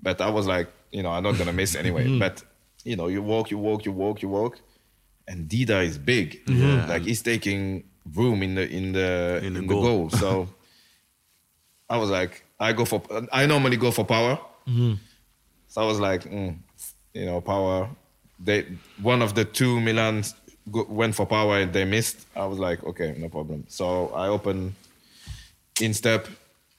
But 0.00 0.20
I 0.20 0.30
was 0.30 0.46
like, 0.46 0.68
you 0.92 1.02
know, 1.02 1.10
I'm 1.10 1.22
not 1.24 1.36
gonna 1.36 1.52
miss 1.52 1.74
anyway. 1.74 2.04
Mm-hmm. 2.06 2.20
But 2.20 2.42
you 2.84 2.96
know, 2.96 3.08
you 3.08 3.20
walk, 3.20 3.50
you 3.50 3.58
walk, 3.58 3.84
you 3.84 3.92
walk, 3.92 4.22
you 4.22 4.28
walk, 4.30 4.58
and 5.26 5.48
Dida 5.50 5.84
is 5.84 5.98
big. 5.98 6.28
Mm-hmm. 6.46 6.88
Like 6.88 7.02
he's 7.02 7.20
taking 7.20 7.84
room 8.14 8.42
in 8.42 8.54
the 8.54 8.66
in 8.70 8.92
the 8.92 9.38
In 9.42 9.46
in 9.48 9.54
the 9.54 9.60
the, 9.60 9.66
goal. 9.66 9.82
goal. 9.82 10.10
So 10.10 10.48
I 11.90 11.98
was 11.98 12.08
like, 12.10 12.44
I 12.58 12.72
go 12.72 12.84
for. 12.84 13.02
I 13.32 13.44
normally 13.46 13.76
go 13.76 13.90
for 13.90 14.04
power. 14.04 14.38
Mm-hmm. 14.68 14.94
So 15.66 15.82
I 15.82 15.84
was 15.84 16.00
like, 16.00 16.22
mm, 16.24 16.56
you 17.12 17.26
know, 17.26 17.40
power. 17.40 17.90
They 18.38 18.66
one 19.02 19.20
of 19.20 19.34
the 19.34 19.44
two 19.44 19.80
Milans 19.80 20.34
go, 20.70 20.86
went 20.88 21.14
for 21.16 21.26
power 21.26 21.58
and 21.58 21.72
they 21.72 21.84
missed. 21.84 22.26
I 22.36 22.46
was 22.46 22.58
like, 22.60 22.84
okay, 22.84 23.16
no 23.18 23.28
problem. 23.28 23.64
So 23.68 24.08
I 24.14 24.28
open 24.28 24.76
in 25.80 25.92
step 25.92 26.28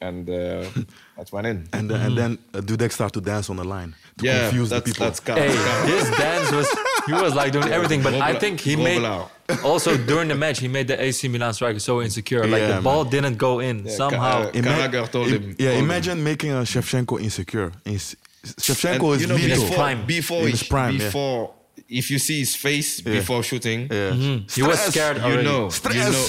and 0.02 0.30
uh, 0.30 0.66
that's 1.18 1.32
went 1.32 1.48
in. 1.48 1.68
And 1.74 1.90
then, 1.90 2.02
and 2.02 2.18
then 2.18 2.38
uh, 2.54 2.60
Dudek 2.60 2.92
start 2.92 3.14
to 3.14 3.22
dance 3.22 3.50
on 3.50 3.58
the 3.58 3.64
line 3.64 3.96
to 4.18 4.26
yeah, 4.26 4.48
confuse 4.50 4.70
the 4.70 4.76
that's 4.76 4.86
people. 4.92 5.06
that's 5.06 5.20
Ka- 5.20 5.36
Hey, 5.36 5.50
his 5.92 6.10
dance 6.18 6.52
was 6.52 6.68
he 7.06 7.14
was 7.14 7.34
like 7.36 7.52
doing 7.52 7.68
everything, 7.70 8.02
but 8.02 8.14
I 8.14 8.34
think 8.36 8.60
he 8.62 8.76
Gobla. 8.76 9.30
made 9.50 9.60
also 9.64 9.98
during 9.98 10.28
the 10.30 10.36
match 10.36 10.60
he 10.60 10.68
made 10.68 10.88
the 10.88 11.02
AC 11.02 11.28
Milan 11.28 11.54
striker 11.54 11.80
so 11.80 12.02
insecure. 12.02 12.46
Like 12.48 12.62
Yeah, 12.62 12.76
the 12.78 12.82
ball 12.82 13.04
didn't 13.04 13.38
go 13.38 13.60
in 13.60 13.86
Yeah, 13.86 13.92
somehow. 13.92 14.44
Ka- 14.44 14.52
Ima- 14.54 14.68
Carragher 14.70 15.12
told 15.12 15.28
him- 15.30 15.56
yeah, 15.60 15.70
told 15.70 15.80
him. 15.80 15.86
imagine 15.86 16.24
making 16.24 16.52
a 16.52 16.62
Shevchenko 16.64 17.22
insecure. 17.22 17.72
Ins- 17.86 18.16
Shevchenko 18.46 19.14
and, 19.14 19.16
is 19.16 19.22
you 19.22 19.28
know, 19.28 19.36
lethal. 19.36 19.64
before, 19.64 19.76
prime. 19.76 20.06
before, 20.06 20.42
In 20.44 20.52
his 20.52 20.64
prime, 20.64 20.94
yeah. 20.96 21.06
before 21.06 21.54
if 21.90 22.12
you 22.12 22.20
see 22.20 22.40
his 22.40 22.56
face 22.56 23.02
before 23.02 23.42
shooting, 23.44 23.88
Yeah. 23.92 24.14
He 24.56 24.62
was 24.62 24.80
scared 24.80 25.18
you 25.18 25.24
already. 25.24 25.44
know, 25.44 25.70
you 25.92 26.06
know, 26.12 26.26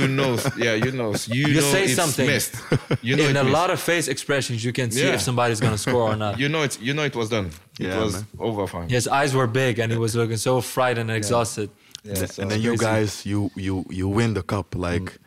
you 0.00 0.08
know, 0.08 0.38
yeah, 0.56 0.74
you 0.84 0.92
know, 0.92 1.14
you, 1.26 1.46
You 1.48 1.54
know 1.60 1.72
say 1.72 1.84
it's 1.84 1.94
something. 2.02 2.26
missed. 2.26 2.54
You 3.02 3.16
know 3.16 3.24
in 3.28 3.36
a 3.36 3.44
missed. 3.44 3.52
lot 3.58 3.70
of 3.70 3.78
face 3.80 4.08
expressions, 4.08 4.64
you 4.64 4.72
can 4.72 4.90
see 4.90 5.04
Yeah. 5.04 5.14
if 5.16 5.20
somebody's 5.20 5.60
gonna 5.60 5.78
score 5.78 6.02
or 6.12 6.16
not. 6.16 6.38
You 6.42 6.48
know 6.48 6.62
it. 6.62 6.80
You 6.80 6.94
know 6.94 7.04
it 7.04 7.14
was 7.14 7.28
done. 7.28 7.50
It 7.78 7.94
was 8.04 8.12
man. 8.14 8.26
over 8.38 8.66
fine. 8.66 8.88
His 8.88 9.06
eyes 9.08 9.34
were 9.34 9.46
big 9.46 9.78
and 9.78 9.92
he 9.92 9.98
was 9.98 10.14
looking 10.14 10.38
so 10.38 10.60
frightened 10.60 11.10
and 11.10 11.16
exhausted. 11.16 11.68
Yeah, 12.04 12.26
so 12.26 12.42
and 12.42 12.50
then 12.50 12.60
you 12.62 12.76
guys, 12.76 13.24
you 13.26 13.50
you 13.66 13.84
you 13.98 14.08
win 14.18 14.34
the 14.34 14.42
cup. 14.42 14.74
Like 14.74 15.02
Mm. 15.02 15.18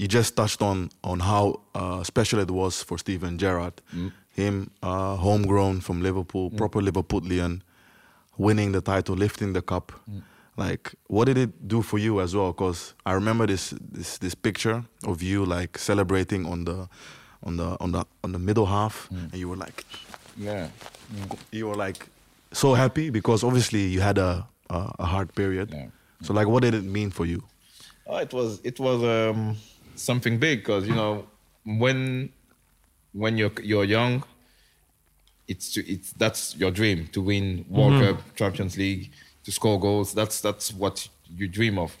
you 0.00 0.06
just 0.18 0.30
touched 0.36 0.62
on 0.62 0.90
on 1.02 1.18
how 1.20 1.44
uh, 1.74 2.02
special 2.04 2.38
it 2.40 2.50
was 2.50 2.82
for 2.88 2.96
Steven 2.98 3.36
Gerrard, 3.42 3.74
Mm. 3.94 4.10
him 4.40 4.70
uh, 4.82 5.16
homegrown 5.26 5.80
from 5.80 5.96
Liverpool, 6.02 6.50
proper 6.60 6.80
Liverpoolian, 6.80 7.60
winning 8.38 8.72
the 8.72 8.80
title, 8.80 9.14
lifting 9.16 9.52
the 9.52 9.62
cup. 9.62 9.92
Mm. 10.10 10.22
Like, 10.56 10.94
what 11.08 11.24
did 11.26 11.36
it 11.38 11.66
do 11.68 11.82
for 11.82 11.98
you 11.98 12.20
as 12.20 12.34
well? 12.34 12.52
Because 12.52 12.94
I 13.04 13.12
remember 13.12 13.46
this 13.46 13.74
this 13.92 14.18
this 14.18 14.34
picture 14.34 14.84
of 15.06 15.22
you 15.22 15.44
like 15.44 15.78
celebrating 15.78 16.46
on 16.46 16.64
the 16.64 16.88
on 17.42 17.56
the 17.56 17.76
on 17.80 17.92
the 17.92 18.04
on 18.22 18.32
the 18.32 18.38
middle 18.38 18.66
half, 18.66 19.08
Mm. 19.10 19.32
and 19.32 19.34
you 19.34 19.48
were 19.48 19.56
like 19.56 19.84
yeah. 20.36 20.68
you 21.52 21.66
were 21.68 21.74
like 21.86 22.06
so 22.52 22.74
happy 22.74 23.10
because 23.10 23.42
obviously 23.46 23.86
you 23.86 24.00
had 24.00 24.18
a 24.18 24.46
a, 24.70 24.90
a 25.00 25.04
hard 25.06 25.34
period. 25.34 25.70
Yeah. 25.72 25.86
So 26.22 26.32
like, 26.32 26.46
what 26.48 26.62
did 26.62 26.74
it 26.74 26.84
mean 26.84 27.10
for 27.10 27.26
you? 27.26 27.42
Oh, 28.06 28.18
it 28.18 28.32
was 28.32 28.60
it 28.64 28.78
was 28.80 29.02
um, 29.02 29.56
something 29.96 30.38
big 30.38 30.60
because 30.60 30.86
you 30.88 30.94
know 30.94 31.26
when 31.64 32.30
when 33.12 33.36
you're 33.38 33.52
you're 33.62 33.84
young, 33.84 34.22
it's 35.48 35.72
to, 35.74 35.80
it's 35.90 36.12
that's 36.12 36.56
your 36.56 36.70
dream 36.70 37.08
to 37.12 37.20
win 37.20 37.64
World 37.68 37.92
Mm-hmm. 37.94 38.16
Cup, 38.16 38.36
Champions 38.36 38.76
League, 38.78 39.10
to 39.44 39.52
score 39.52 39.78
goals. 39.78 40.14
That's 40.14 40.40
that's 40.40 40.72
what 40.72 41.08
you 41.28 41.48
dream 41.48 41.78
of, 41.78 41.96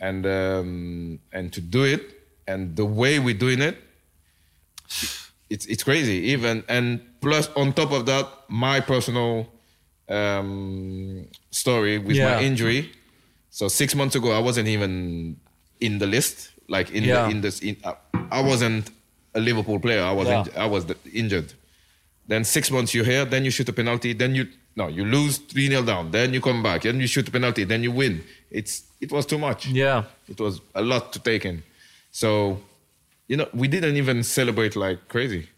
and 0.00 0.24
um, 0.26 1.18
and 1.32 1.52
to 1.52 1.60
do 1.60 1.84
it 1.84 2.02
and 2.46 2.76
the 2.76 2.84
way 2.84 3.18
we're 3.18 3.34
doing 3.38 3.62
it, 3.62 3.76
it's 5.50 5.66
it's 5.66 5.82
crazy. 5.82 6.14
Even 6.32 6.64
and 6.68 7.00
plus 7.20 7.48
on 7.56 7.72
top 7.72 7.92
of 7.92 8.06
that, 8.06 8.26
my 8.48 8.80
personal 8.80 9.48
um, 10.08 11.26
story 11.50 11.98
with 11.98 12.16
Yeah. 12.16 12.36
my 12.36 12.42
injury. 12.42 12.92
So 13.50 13.68
six 13.68 13.94
months 13.94 14.16
ago, 14.16 14.32
I 14.32 14.40
wasn't 14.40 14.68
even 14.68 15.36
in 15.80 15.98
the 15.98 16.06
list. 16.06 16.50
Like 16.68 16.90
in 16.90 17.04
Yeah. 17.04 17.24
the 17.24 17.30
in 17.30 17.40
this, 17.40 17.60
in, 17.60 17.76
I, 17.84 17.94
I 18.30 18.40
wasn't 18.42 18.90
a 19.34 19.40
Liverpool 19.40 19.78
player. 19.80 20.02
I 20.02 20.12
was 20.12 20.28
Yeah. 20.28 20.42
inj- 20.44 20.56
I 20.56 20.66
was 20.66 20.86
the, 20.86 20.96
injured. 21.12 21.52
Then 22.26 22.44
six 22.44 22.70
months 22.70 22.94
you're 22.94 23.04
here. 23.04 23.24
Then 23.24 23.44
you 23.44 23.50
shoot 23.50 23.68
a 23.68 23.72
penalty. 23.72 24.12
Then 24.12 24.34
you 24.34 24.48
no 24.76 24.88
you 24.88 25.04
lose 25.04 25.38
three 25.38 25.68
0 25.68 25.82
down. 25.82 26.10
Then 26.10 26.32
you 26.32 26.40
come 26.40 26.62
back. 26.62 26.82
Then 26.82 27.00
you 27.00 27.06
shoot 27.06 27.28
a 27.28 27.30
penalty. 27.30 27.64
Then 27.64 27.82
you 27.82 27.92
win. 27.92 28.22
It's 28.50 28.84
it 29.00 29.12
was 29.12 29.26
too 29.26 29.38
much. 29.38 29.66
Yeah. 29.66 30.04
It 30.28 30.40
was 30.40 30.60
a 30.74 30.82
lot 30.82 31.12
to 31.12 31.18
take 31.18 31.44
in. 31.44 31.62
So, 32.10 32.60
you 33.28 33.36
know, 33.36 33.48
we 33.52 33.68
didn't 33.68 33.96
even 33.96 34.22
celebrate 34.22 34.76
like 34.76 35.08
crazy. 35.08 35.48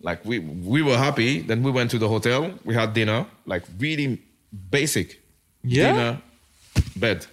Like 0.00 0.24
we 0.24 0.38
we 0.38 0.82
were 0.82 0.96
happy. 0.96 1.40
Then 1.40 1.62
we 1.62 1.70
went 1.70 1.90
to 1.90 1.98
the 1.98 2.08
hotel. 2.08 2.52
We 2.64 2.74
had 2.74 2.94
dinner. 2.94 3.26
Like 3.46 3.64
really 3.78 4.22
basic. 4.70 5.20
Yeah? 5.62 5.92
Dinner, 5.92 6.22
bed. 6.96 7.26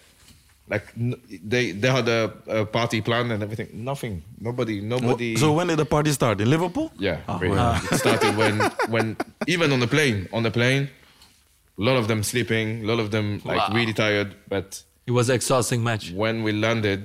Like 0.70 0.86
n- 1.00 1.16
they 1.54 1.72
they 1.72 1.90
had 1.90 2.08
a, 2.10 2.34
a 2.48 2.66
party 2.66 3.00
plan 3.02 3.32
and 3.32 3.42
everything. 3.42 3.70
Nothing. 3.74 4.22
Nobody. 4.40 4.82
Nobody. 4.82 5.36
So 5.38 5.54
when 5.54 5.68
did 5.68 5.78
the 5.80 5.86
party 5.86 6.12
start 6.12 6.42
in 6.42 6.50
Liverpool? 6.50 6.92
Yeah, 7.00 7.20
ah, 7.28 7.36
Oh, 7.36 7.40
really. 7.40 7.56
wow. 7.56 7.80
it 7.92 7.98
started 7.98 8.36
when 8.36 8.60
when 8.94 9.16
even 9.48 9.72
on 9.72 9.80
the 9.80 9.88
plane, 9.88 10.28
on 10.34 10.44
the 10.44 10.52
plane, 10.52 10.90
a 11.80 11.82
lot 11.82 11.96
of 11.98 12.08
them 12.10 12.22
sleeping, 12.24 12.84
a 12.84 12.88
lot 12.88 13.00
of 13.00 13.12
them 13.12 13.42
like 13.46 13.60
Wow. 13.70 13.76
really 13.76 13.94
tired. 13.94 14.36
But 14.50 14.84
It 15.06 15.12
was 15.12 15.30
an 15.30 15.36
exhausting 15.36 15.82
match. 15.84 16.12
when 16.12 16.44
we 16.44 16.52
landed, 16.52 17.02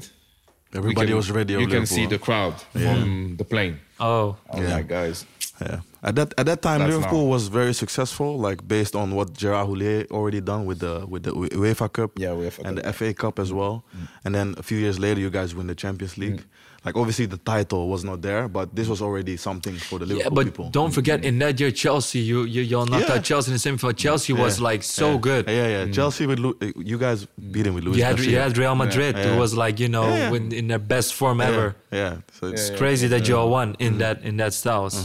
we 0.73 0.79
Everybody 0.79 1.09
can- 1.09 1.17
was 1.17 1.31
ready. 1.31 1.53
You 1.55 1.65
of 1.67 1.71
can 1.71 1.87
see 1.87 2.07
the 2.07 2.19
crowd 2.19 2.55
from 2.73 3.37
the 3.37 3.45
plane. 3.45 3.79
Oh. 4.01 4.09
oh 4.09 4.37
I 4.53 4.57
was 4.59 4.69
Yeah. 4.69 4.77
like, 4.79 4.89
guys, 4.89 5.25
Yeah. 5.71 5.81
At 6.09 6.15
that 6.17 6.35
at 6.39 6.47
that 6.47 6.61
time, 6.63 6.81
That's 6.81 6.93
Liverpool 6.95 7.25
now. 7.25 7.31
was 7.31 7.47
very 7.49 7.73
successful, 7.75 8.37
like 8.39 8.67
based 8.67 8.95
on 8.97 9.15
what 9.15 9.33
Gerard 9.35 9.69
Houllier 9.69 10.07
already 10.11 10.41
done 10.41 10.67
with 10.67 10.79
the 10.81 11.07
with 11.07 11.23
the 11.23 11.31
UEFA 11.33 11.89
Cup, 11.93 12.11
Yeah, 12.17 12.31
UEFA 12.35 12.65
and 12.67 12.77
Cup. 12.77 12.85
the 12.85 12.93
FA 12.93 13.15
Cup 13.15 13.39
as 13.39 13.53
well. 13.53 13.85
And 14.25 14.35
then 14.35 14.55
a 14.59 14.63
few 14.63 14.79
years 14.79 14.99
later, 14.99 15.21
you 15.21 15.31
guys 15.31 15.55
win 15.55 15.67
the 15.69 15.75
Champions 15.77 16.17
League. 16.19 16.41
Mm. 16.41 16.45
Like 16.85 16.97
obviously 16.97 17.26
the 17.26 17.37
title 17.39 17.89
was 17.89 18.03
not 18.03 18.22
there, 18.22 18.49
but 18.49 18.74
this 18.74 18.89
was 18.89 19.01
already 19.01 19.37
something 19.37 19.76
for 19.76 20.01
the 20.01 20.07
Yeah, 20.07 20.14
Liverpool 20.14 20.35
but 20.35 20.45
people. 20.47 20.70
don't 20.70 20.91
forget 20.91 21.20
mm-hmm. 21.20 21.28
in 21.28 21.39
that 21.39 21.61
year 21.61 21.70
Chelsea, 21.70 22.18
you 22.18 22.43
you 22.43 22.62
you're 22.62 22.87
not 22.87 23.03
Yeah. 23.03 23.12
out 23.14 23.22
Chelsea 23.24 23.53
in 23.53 23.55
the 23.57 23.62
semifinal. 23.66 23.91
Mm-hmm. 23.91 23.97
Chelsea 24.07 24.33
was 24.33 24.61
like 24.61 24.83
so 24.83 25.12
Yeah. 25.12 25.18
good. 25.28 25.45
Yeah, 25.49 25.55
yeah. 25.55 25.83
Mm-hmm. 25.85 25.93
Chelsea 25.93 26.26
with 26.26 26.39
eh, 26.41 26.43
Lu- 26.43 26.59
you 26.91 26.99
guys 26.99 27.26
beat 27.53 27.66
him 27.68 27.74
with 27.74 27.85
Luis 27.85 27.97
You 27.99 28.05
had 28.05 28.18
you 28.18 28.37
had 28.37 28.59
Real 28.59 28.74
Madrid, 28.74 29.14
Yeah. 29.16 29.24
who 29.35 29.39
was 29.39 29.55
like 29.55 29.78
you 29.78 29.89
know 29.89 30.09
Yeah, 30.09 30.16
yeah. 30.18 30.30
when, 30.33 30.51
in 30.53 30.66
their 30.66 30.80
best 30.95 31.14
form 31.14 31.39
yeah. 31.39 31.49
ever. 31.49 31.76
Yeah, 31.93 32.16
so 32.41 32.49
it's 32.49 32.68
It's 32.68 32.78
crazy 32.78 33.07
that 33.14 33.28
you 33.28 33.37
all 33.39 33.51
won 33.51 33.68
in 33.78 33.93
Mm-hmm. 33.93 33.99
that 33.99 34.16
in 34.24 34.37
that 34.39 34.53
style. 34.53 34.87
It's 34.87 35.01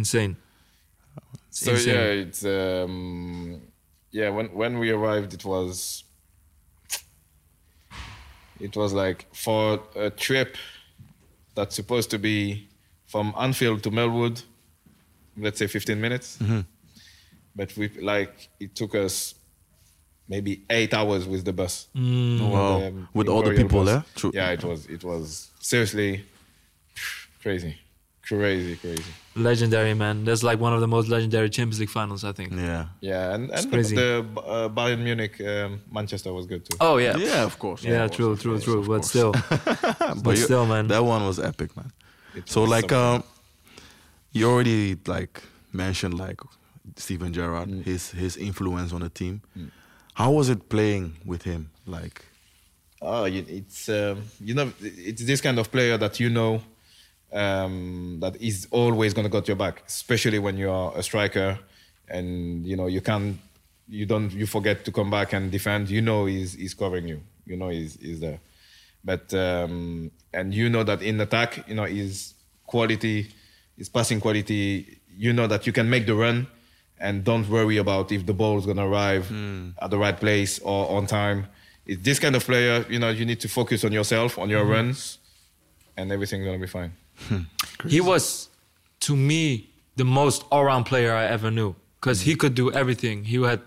insane. 0.00 0.36
It's 1.48 1.60
so 1.64 1.70
insane. 1.72 1.94
yeah, 1.94 2.24
it's 2.24 2.42
um, 2.44 3.60
yeah. 4.10 4.28
When 4.36 4.46
when 4.60 4.72
we 4.82 4.90
arrived, 4.90 5.32
it 5.32 5.44
was 5.44 6.04
it 8.60 8.76
was 8.76 8.92
like 8.92 9.26
for 9.34 9.80
a 9.96 10.10
trip 10.10 10.56
that's 11.54 11.74
supposed 11.74 12.10
to 12.10 12.18
be 12.18 12.68
from 13.06 13.34
Anfield 13.38 13.82
to 13.82 13.90
Melwood, 13.90 14.42
let's 15.36 15.58
say 15.58 15.66
15 15.66 16.00
minutes. 16.00 16.38
Mm-hmm. 16.38 16.60
But 17.54 17.76
we 17.76 17.88
like 18.00 18.48
it 18.58 18.74
took 18.74 18.94
us 18.94 19.34
maybe 20.28 20.64
eight 20.70 20.94
hours 20.94 21.26
with 21.26 21.44
the 21.44 21.52
bus. 21.52 21.88
Wow. 21.94 22.82
Um, 22.82 23.08
With 23.12 23.28
all 23.28 23.42
the 23.42 23.54
people 23.54 23.84
there? 23.84 24.04
True. 24.14 24.32
Yeah, 24.32 24.50
it 24.50 24.64
was 24.64 24.86
it 24.86 25.04
was 25.04 25.50
seriously 25.60 26.24
crazy, 27.42 27.76
crazy, 28.22 28.76
crazy. 28.76 29.12
Legendary 29.34 29.94
man. 29.94 30.24
That's 30.24 30.42
like 30.42 30.60
one 30.60 30.72
of 30.72 30.80
the 30.80 30.88
most 30.88 31.08
legendary 31.08 31.48
Champions 31.50 31.80
League 31.80 31.90
finals, 31.90 32.24
I 32.24 32.32
think. 32.32 32.52
Yeah. 32.52 32.86
Yeah, 33.00 33.34
and, 33.34 33.50
and 33.50 33.72
the, 33.72 33.82
the 34.34 34.40
uh, 34.40 34.68
Bayern 34.68 35.00
Munich, 35.02 35.40
um, 35.40 35.80
Manchester 35.90 36.32
was 36.32 36.46
good 36.46 36.64
too. 36.64 36.76
Oh 36.80 36.98
yeah, 36.98 37.16
Yeah, 37.16 37.44
of 37.44 37.58
course. 37.58 37.82
yeah, 37.84 38.04
of 38.04 38.10
course, 38.10 38.16
true, 38.16 38.36
true, 38.36 38.52
course, 38.52 38.64
true. 38.64 38.80
But 38.82 38.86
course. 38.86 39.08
still, 39.08 39.32
but 40.12 40.22
but 40.22 40.30
you- 40.36 40.44
still, 40.44 40.66
man. 40.66 40.88
that 40.88 41.04
one 41.04 41.24
was 41.26 41.38
epic, 41.38 41.76
man. 41.76 41.90
It 42.34 42.48
So 42.48 42.64
like 42.64 42.92
um, 42.92 43.22
you 44.32 44.48
already 44.50 44.96
like 45.06 45.42
mentioned 45.72 46.14
like 46.18 46.40
Steven 46.96 47.32
Gerrard, 47.32 47.68
Mm. 47.68 47.84
his 47.84 48.10
his 48.10 48.36
influence 48.36 48.92
on 48.92 49.00
the 49.00 49.08
team. 49.08 49.40
How 50.14 50.30
was 50.32 50.48
it 50.50 50.68
playing 50.68 51.16
with 51.24 51.42
him? 51.44 51.70
Like 51.86 52.24
Oh, 53.00 53.24
it's 53.24 53.88
um, 53.88 54.22
you 54.40 54.54
know, 54.54 54.72
it's 54.80 55.24
this 55.24 55.40
kind 55.40 55.58
of 55.58 55.70
player 55.72 55.98
that 55.98 56.20
you 56.20 56.28
know 56.30 56.62
um, 57.32 58.18
that 58.20 58.40
is 58.40 58.68
always 58.70 59.14
gonna 59.14 59.28
got 59.28 59.48
your 59.48 59.56
back, 59.56 59.82
especially 59.86 60.38
when 60.38 60.56
you 60.56 60.70
are 60.70 60.92
a 60.96 61.02
striker, 61.02 61.58
and 62.08 62.66
you 62.66 62.76
know 62.76 62.86
you 62.86 63.00
can't, 63.00 63.38
you 63.88 64.06
don't, 64.06 64.30
you 64.32 64.46
forget 64.46 64.84
to 64.84 64.92
come 64.92 65.10
back 65.10 65.32
and 65.32 65.50
defend. 65.50 65.90
You 65.90 66.02
know 66.02 66.26
he's 66.26 66.54
he's 66.54 66.74
covering 66.74 67.08
you. 67.08 67.20
You 67.46 67.56
know 67.56 67.68
he's 67.68 67.98
he's 68.00 68.20
there, 68.20 68.40
but 69.04 69.32
um, 69.34 70.10
and 70.32 70.54
you 70.54 70.68
know 70.68 70.84
that 70.84 71.02
in 71.02 71.20
attack, 71.20 71.68
you 71.68 71.74
know 71.74 71.84
his 71.84 72.34
quality, 72.66 73.28
his 73.76 73.88
passing 73.88 74.20
quality. 74.20 74.98
You 75.14 75.32
know 75.32 75.46
that 75.46 75.66
you 75.66 75.72
can 75.72 75.88
make 75.90 76.06
the 76.06 76.14
run. 76.14 76.46
And 76.98 77.24
don't 77.24 77.48
worry 77.48 77.78
about 77.78 78.12
if 78.12 78.26
the 78.26 78.32
ball 78.32 78.58
is 78.58 78.64
gonna 78.66 78.86
arrive 78.86 79.28
at 79.82 79.90
the 79.90 79.98
right 79.98 80.16
place 80.16 80.60
or 80.60 80.88
on 80.88 81.08
time 81.08 81.48
it's 81.86 82.02
this 82.02 82.18
kind 82.18 82.36
of 82.36 82.44
player, 82.44 82.84
you 82.88 82.98
know, 82.98 83.08
you 83.10 83.24
need 83.24 83.40
to 83.40 83.48
focus 83.48 83.84
on 83.84 83.92
yourself, 83.92 84.38
on 84.38 84.48
your 84.48 84.64
runs, 84.64 85.18
and 85.96 86.12
everything's 86.12 86.44
gonna 86.44 86.58
be 86.58 86.66
fine. 86.66 86.92
He 87.88 88.00
was 88.00 88.48
to 89.00 89.16
me 89.16 89.68
the 89.96 90.04
most 90.04 90.44
all-round 90.50 90.86
player 90.86 91.14
I 91.14 91.24
ever 91.26 91.50
knew 91.50 91.74
because 92.00 92.22
he 92.22 92.34
could 92.34 92.54
do 92.54 92.70
everything. 92.72 93.24
He 93.24 93.36
had 93.42 93.60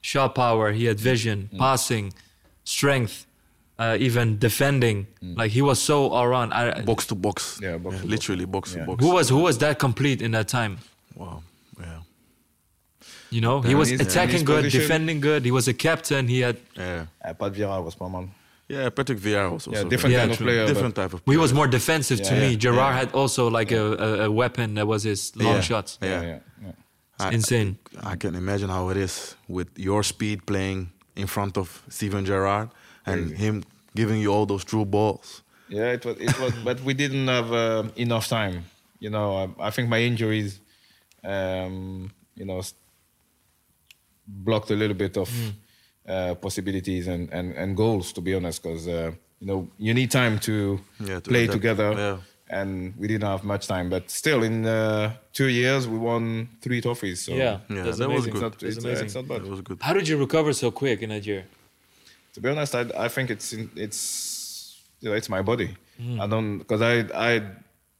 shot 0.00 0.34
power, 0.34 0.72
he 0.72 0.84
had 0.86 0.98
vision, 0.98 1.48
passing, 1.58 2.12
strength, 2.64 3.26
uh, 3.78 3.96
even 4.00 4.38
defending. 4.38 5.06
Like 5.22 5.50
he 5.52 5.62
was 5.62 5.80
so 5.80 6.08
all-round. 6.08 6.52
I, 6.52 6.82
box 6.82 7.06
to 7.06 7.14
box. 7.14 7.58
Yeah, 7.62 7.76
box 7.78 7.96
to 7.96 8.02
box. 8.02 8.10
literally 8.10 8.44
box 8.46 8.74
Yeah. 8.74 8.80
to 8.80 8.86
box. 8.86 9.04
who 9.04 9.10
was 9.14 9.28
who 9.28 9.38
was 9.40 9.58
that 9.58 9.78
complete 9.78 10.20
in 10.22 10.30
that 10.32 10.48
time? 10.48 10.78
Wow. 11.14 11.42
Yeah. 11.78 12.00
You 13.30 13.40
know, 13.40 13.60
he 13.62 13.74
was 13.74 13.90
attacking 13.92 14.44
good, 14.44 14.64
position- 14.64 14.80
defending 14.80 15.20
good. 15.20 15.44
He 15.44 15.50
was 15.52 15.68
a 15.68 15.74
captain. 15.74 16.26
He 16.28 16.40
had 16.40 16.56
Yeah. 16.76 17.06
Uh, 17.24 17.32
Pat 17.34 17.52
Vieira 17.52 17.82
was 17.84 17.94
pas 17.94 18.10
mal. 18.10 18.28
Yeah, 18.70 18.88
Patrick 18.90 19.18
Vieira 19.18 19.50
was 19.50 19.66
also 19.66 19.82
Yeah, 19.82 19.88
different 19.92 20.12
Yeah, 20.14 20.24
of 20.30 20.36
true. 20.36 20.46
player. 20.46 20.66
different 20.66 20.94
type 20.94 21.12
of. 21.14 21.20
he 21.26 21.36
was 21.36 21.52
more 21.52 21.68
defensive 21.78 22.18
to 22.28 22.34
Yeah, 22.34 22.40
me. 22.48 22.56
Gerrard 22.56 22.94
yeah. 22.94 23.00
had 23.00 23.08
also 23.20 23.42
like 23.58 23.72
a, 23.72 23.84
a, 24.06 24.10
a 24.26 24.30
weapon 24.30 24.74
that 24.74 24.86
was 24.86 25.02
his 25.02 25.34
long 25.36 25.54
Yeah. 25.56 25.60
shots. 25.68 25.98
Yeah. 26.02 26.08
yeah, 26.08 26.22
yeah, 26.28 26.38
yeah. 26.66 26.72
I- 27.26 27.32
Insane. 27.34 27.76
I 28.12 28.16
can 28.16 28.34
imagine 28.34 28.68
how 28.76 28.90
it 28.92 28.96
is 28.96 29.36
with 29.48 29.68
your 29.76 30.02
speed 30.04 30.38
playing 30.46 30.80
in 31.16 31.26
front 31.26 31.56
of 31.58 31.82
Steven 31.88 32.24
Gerrard 32.24 32.68
and 33.06 33.18
Crazy. 33.28 33.44
him 33.44 33.64
giving 33.96 34.20
you 34.22 34.32
all 34.34 34.46
those 34.46 34.64
true 34.64 34.84
balls. 34.84 35.42
Yeah, 35.68 35.92
it 35.96 36.04
was. 36.04 36.16
It 36.18 36.38
was, 36.40 36.52
but 36.64 36.80
we 36.88 36.94
didn't 36.94 37.28
have 37.28 37.52
uh, 37.52 37.84
enough 37.96 38.26
time. 38.28 38.64
You 39.00 39.10
know, 39.10 39.28
I, 39.58 39.66
I 39.68 39.70
think 39.70 39.88
my 39.88 40.00
injuries, 40.10 40.60
um, 41.24 42.10
you 42.38 42.44
know, 42.44 42.60
blocked 44.26 44.70
a 44.70 44.76
little 44.76 44.96
bit 44.96 45.16
of 45.16 45.28
uh, 46.06 46.34
possibilities 46.34 47.06
and, 47.08 47.28
and, 47.32 47.54
and 47.54 47.76
goals. 47.76 48.12
To 48.14 48.20
be 48.20 48.34
honest, 48.34 48.62
because 48.62 48.86
uh, 48.88 49.12
you 49.40 49.46
know 49.46 49.68
you 49.78 49.94
need 49.94 50.10
time 50.10 50.38
to, 50.40 50.80
Yeah, 51.00 51.20
to 51.20 51.30
play 51.30 51.44
adapt. 51.44 51.52
together, 51.56 51.92
Yeah. 51.96 52.58
and 52.60 52.94
we 52.98 53.06
didn't 53.08 53.28
have 53.28 53.44
much 53.44 53.66
time. 53.66 53.88
But 53.90 54.10
still, 54.10 54.42
in 54.42 54.66
uh, 54.66 55.12
two 55.32 55.48
years, 55.48 55.86
we 55.86 55.98
won 55.98 56.48
three 56.62 56.80
trophies. 56.80 57.20
So 57.24 57.32
Yeah, 57.32 57.60
Yeah, 57.68 57.84
that's 57.84 57.98
that 57.98 58.08
was 58.08 58.26
amazing. 58.26 58.32
it's 58.32 58.32
good. 58.32 58.42
not, 58.42 58.52
That's 58.58 58.76
it's, 58.76 58.84
uh, 58.84 58.88
amazing. 58.88 59.06
it's 59.06 59.14
not 59.14 59.28
bad. 59.28 59.42
It 59.44 59.50
was 59.50 59.60
good. 59.60 59.78
How 59.80 59.92
did 59.92 60.06
you 60.08 60.16
recover 60.18 60.52
so 60.52 60.70
quick 60.70 61.02
in 61.02 61.08
that 61.10 61.24
year? 61.26 61.44
To 62.34 62.40
be 62.40 62.48
honest, 62.48 62.74
I, 62.74 62.82
I 63.06 63.08
think 63.08 63.30
it's 63.30 63.52
in, 63.52 63.70
it's 63.76 64.80
you 65.00 65.08
know 65.10 65.16
it's 65.16 65.28
my 65.28 65.42
body. 65.42 65.70
Mm. 66.00 66.20
I 66.20 66.26
don't 66.26 66.58
because 66.58 66.80
I 66.82 66.94
I 67.30 67.32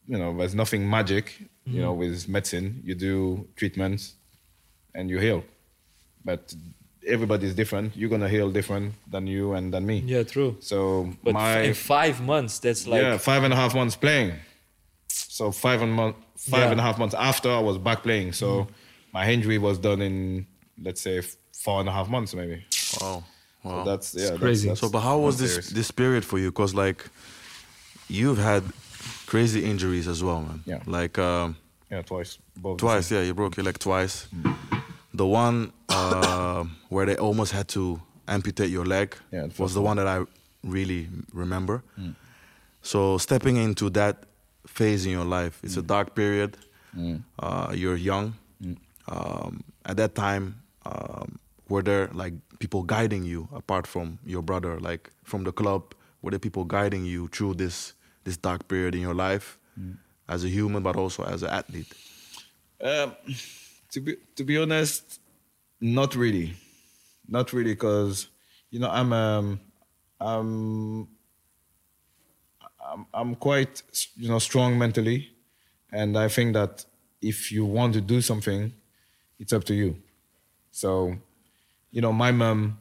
you 0.06 0.18
know 0.18 0.36
there's 0.38 0.54
nothing 0.54 0.88
magic. 0.88 1.24
Mm. 1.68 1.72
You 1.74 1.80
know 1.82 1.92
with 1.92 2.28
medicine 2.28 2.80
you 2.84 2.94
do 2.94 3.46
treatments 3.56 4.14
and 4.94 5.10
you 5.10 5.18
heal, 5.18 5.42
but 6.24 6.54
everybody's 7.06 7.54
different. 7.54 7.96
You're 7.96 8.10
gonna 8.10 8.28
heal 8.28 8.50
different 8.50 8.94
than 9.10 9.26
you 9.26 9.52
and 9.54 9.72
than 9.72 9.86
me. 9.86 9.98
Yeah, 10.06 10.22
true. 10.22 10.56
So 10.60 11.12
But 11.24 11.34
my 11.34 11.60
in 11.60 11.74
five 11.74 12.20
months, 12.20 12.58
that's 12.58 12.86
like 12.86 13.02
yeah 13.02 13.18
five 13.18 13.42
and 13.44 13.52
a 13.52 13.56
half 13.56 13.74
months 13.74 13.96
playing. 13.96 14.32
So 15.08 15.50
five 15.52 15.82
and 15.82 15.92
month 15.92 16.16
five 16.36 16.60
Yeah. 16.60 16.66
Mm. 16.68 16.70
and 16.72 16.80
a 16.80 16.82
half 16.82 16.98
months 16.98 17.14
after 17.14 17.50
I 17.50 17.60
was 17.60 17.78
back 17.78 18.02
playing. 18.02 18.32
So 18.32 18.66
my 19.12 19.30
injury 19.30 19.58
was 19.58 19.78
done 19.78 20.00
in 20.02 20.46
let's 20.82 21.00
say 21.00 21.22
four 21.64 21.80
and 21.80 21.88
a 21.88 21.92
half 21.92 22.08
months 22.08 22.34
maybe. 22.34 22.64
Wow. 23.00 23.24
Wow. 23.64 23.84
So 23.84 23.90
that's 23.90 24.14
yeah 24.14 24.20
that's- 24.24 24.40
crazy. 24.40 24.68
that's- 24.68 24.80
So, 24.80 24.88
but 24.90 25.00
how 25.00 25.18
was 25.18 25.38
this 25.38 25.50
serious. 25.52 25.70
this 25.70 25.90
period 25.90 26.24
for 26.24 26.38
you? 26.38 26.50
Because 26.50 26.74
like, 26.74 27.04
you've 28.08 28.38
had 28.38 28.62
crazy 29.26 29.64
injuries 29.64 30.08
as 30.08 30.22
well, 30.22 30.40
man. 30.42 30.62
Yeah. 30.66 30.80
Like, 30.86 31.18
um, 31.18 31.56
Yeah, 31.90 32.02
twice. 32.02 32.38
Both. 32.56 32.78
Twice, 32.78 33.10
yeah, 33.10 33.22
you 33.22 33.34
broke 33.34 33.56
your 33.56 33.64
leg 33.64 33.78
twice. 33.78 34.26
The 35.14 35.26
one 35.26 35.72
uh, 35.88 36.64
where 36.88 37.06
they 37.06 37.16
almost 37.16 37.52
had 37.52 37.68
to 37.68 38.00
amputate 38.28 38.70
your 38.70 38.84
leg 38.86 39.16
Yeah, 39.32 39.46
the 39.46 39.62
was 39.62 39.74
the 39.74 39.80
one. 39.80 39.96
one 39.96 40.04
that 40.04 40.06
I 40.06 40.24
really 40.62 41.08
remember. 41.32 41.82
So 42.82 43.18
stepping 43.18 43.56
into 43.56 43.90
that 43.90 44.24
phase 44.66 45.04
in 45.06 45.12
your 45.12 45.24
life, 45.24 45.58
it's 45.62 45.76
a 45.76 45.82
dark 45.82 46.14
period. 46.14 46.56
Uh, 47.38 47.72
you're 47.74 47.96
young. 47.96 48.34
Um, 49.08 49.62
at 49.84 49.96
that 49.96 50.14
time, 50.14 50.62
um, 50.86 51.38
were 51.68 51.82
there 51.82 52.08
like 52.12 52.34
people 52.58 52.82
guiding 52.82 53.24
you 53.24 53.48
apart 53.54 53.86
from 53.86 54.18
your 54.24 54.42
brother, 54.42 54.78
like 54.80 55.10
from 55.24 55.44
the 55.44 55.52
club? 55.52 55.94
Were 56.22 56.30
there 56.30 56.38
people 56.38 56.64
guiding 56.64 57.04
you 57.04 57.28
through 57.28 57.54
this 57.54 57.94
this 58.24 58.36
dark 58.36 58.68
period 58.68 58.94
in 58.94 59.00
your 59.00 59.14
life 59.14 59.58
as 60.28 60.44
a 60.44 60.48
human, 60.48 60.82
but 60.82 60.96
also 60.96 61.24
as 61.24 61.42
an 61.42 61.48
athlete? 61.50 61.92
Um, 62.82 63.14
to 63.92 64.00
be 64.00 64.16
to 64.36 64.44
be 64.44 64.58
honest, 64.58 65.20
not 65.80 66.14
really, 66.14 66.54
not 67.28 67.52
really, 67.52 67.72
because 67.72 68.28
you 68.70 68.78
know 68.78 68.90
I'm 68.90 69.12
um 69.12 69.60
I'm 70.20 71.08
I'm 72.84 73.06
I'm 73.12 73.34
quite 73.34 73.82
you 74.16 74.28
know 74.28 74.38
strong 74.38 74.78
mentally, 74.78 75.30
and 75.92 76.16
I 76.16 76.28
think 76.28 76.54
that 76.54 76.84
if 77.22 77.52
you 77.52 77.64
want 77.64 77.94
to 77.94 78.00
do 78.00 78.20
something, 78.20 78.72
it's 79.38 79.52
up 79.52 79.64
to 79.64 79.74
you. 79.74 79.96
So, 80.70 81.16
you 81.90 82.00
know, 82.00 82.12
my 82.12 82.32
mom 82.32 82.78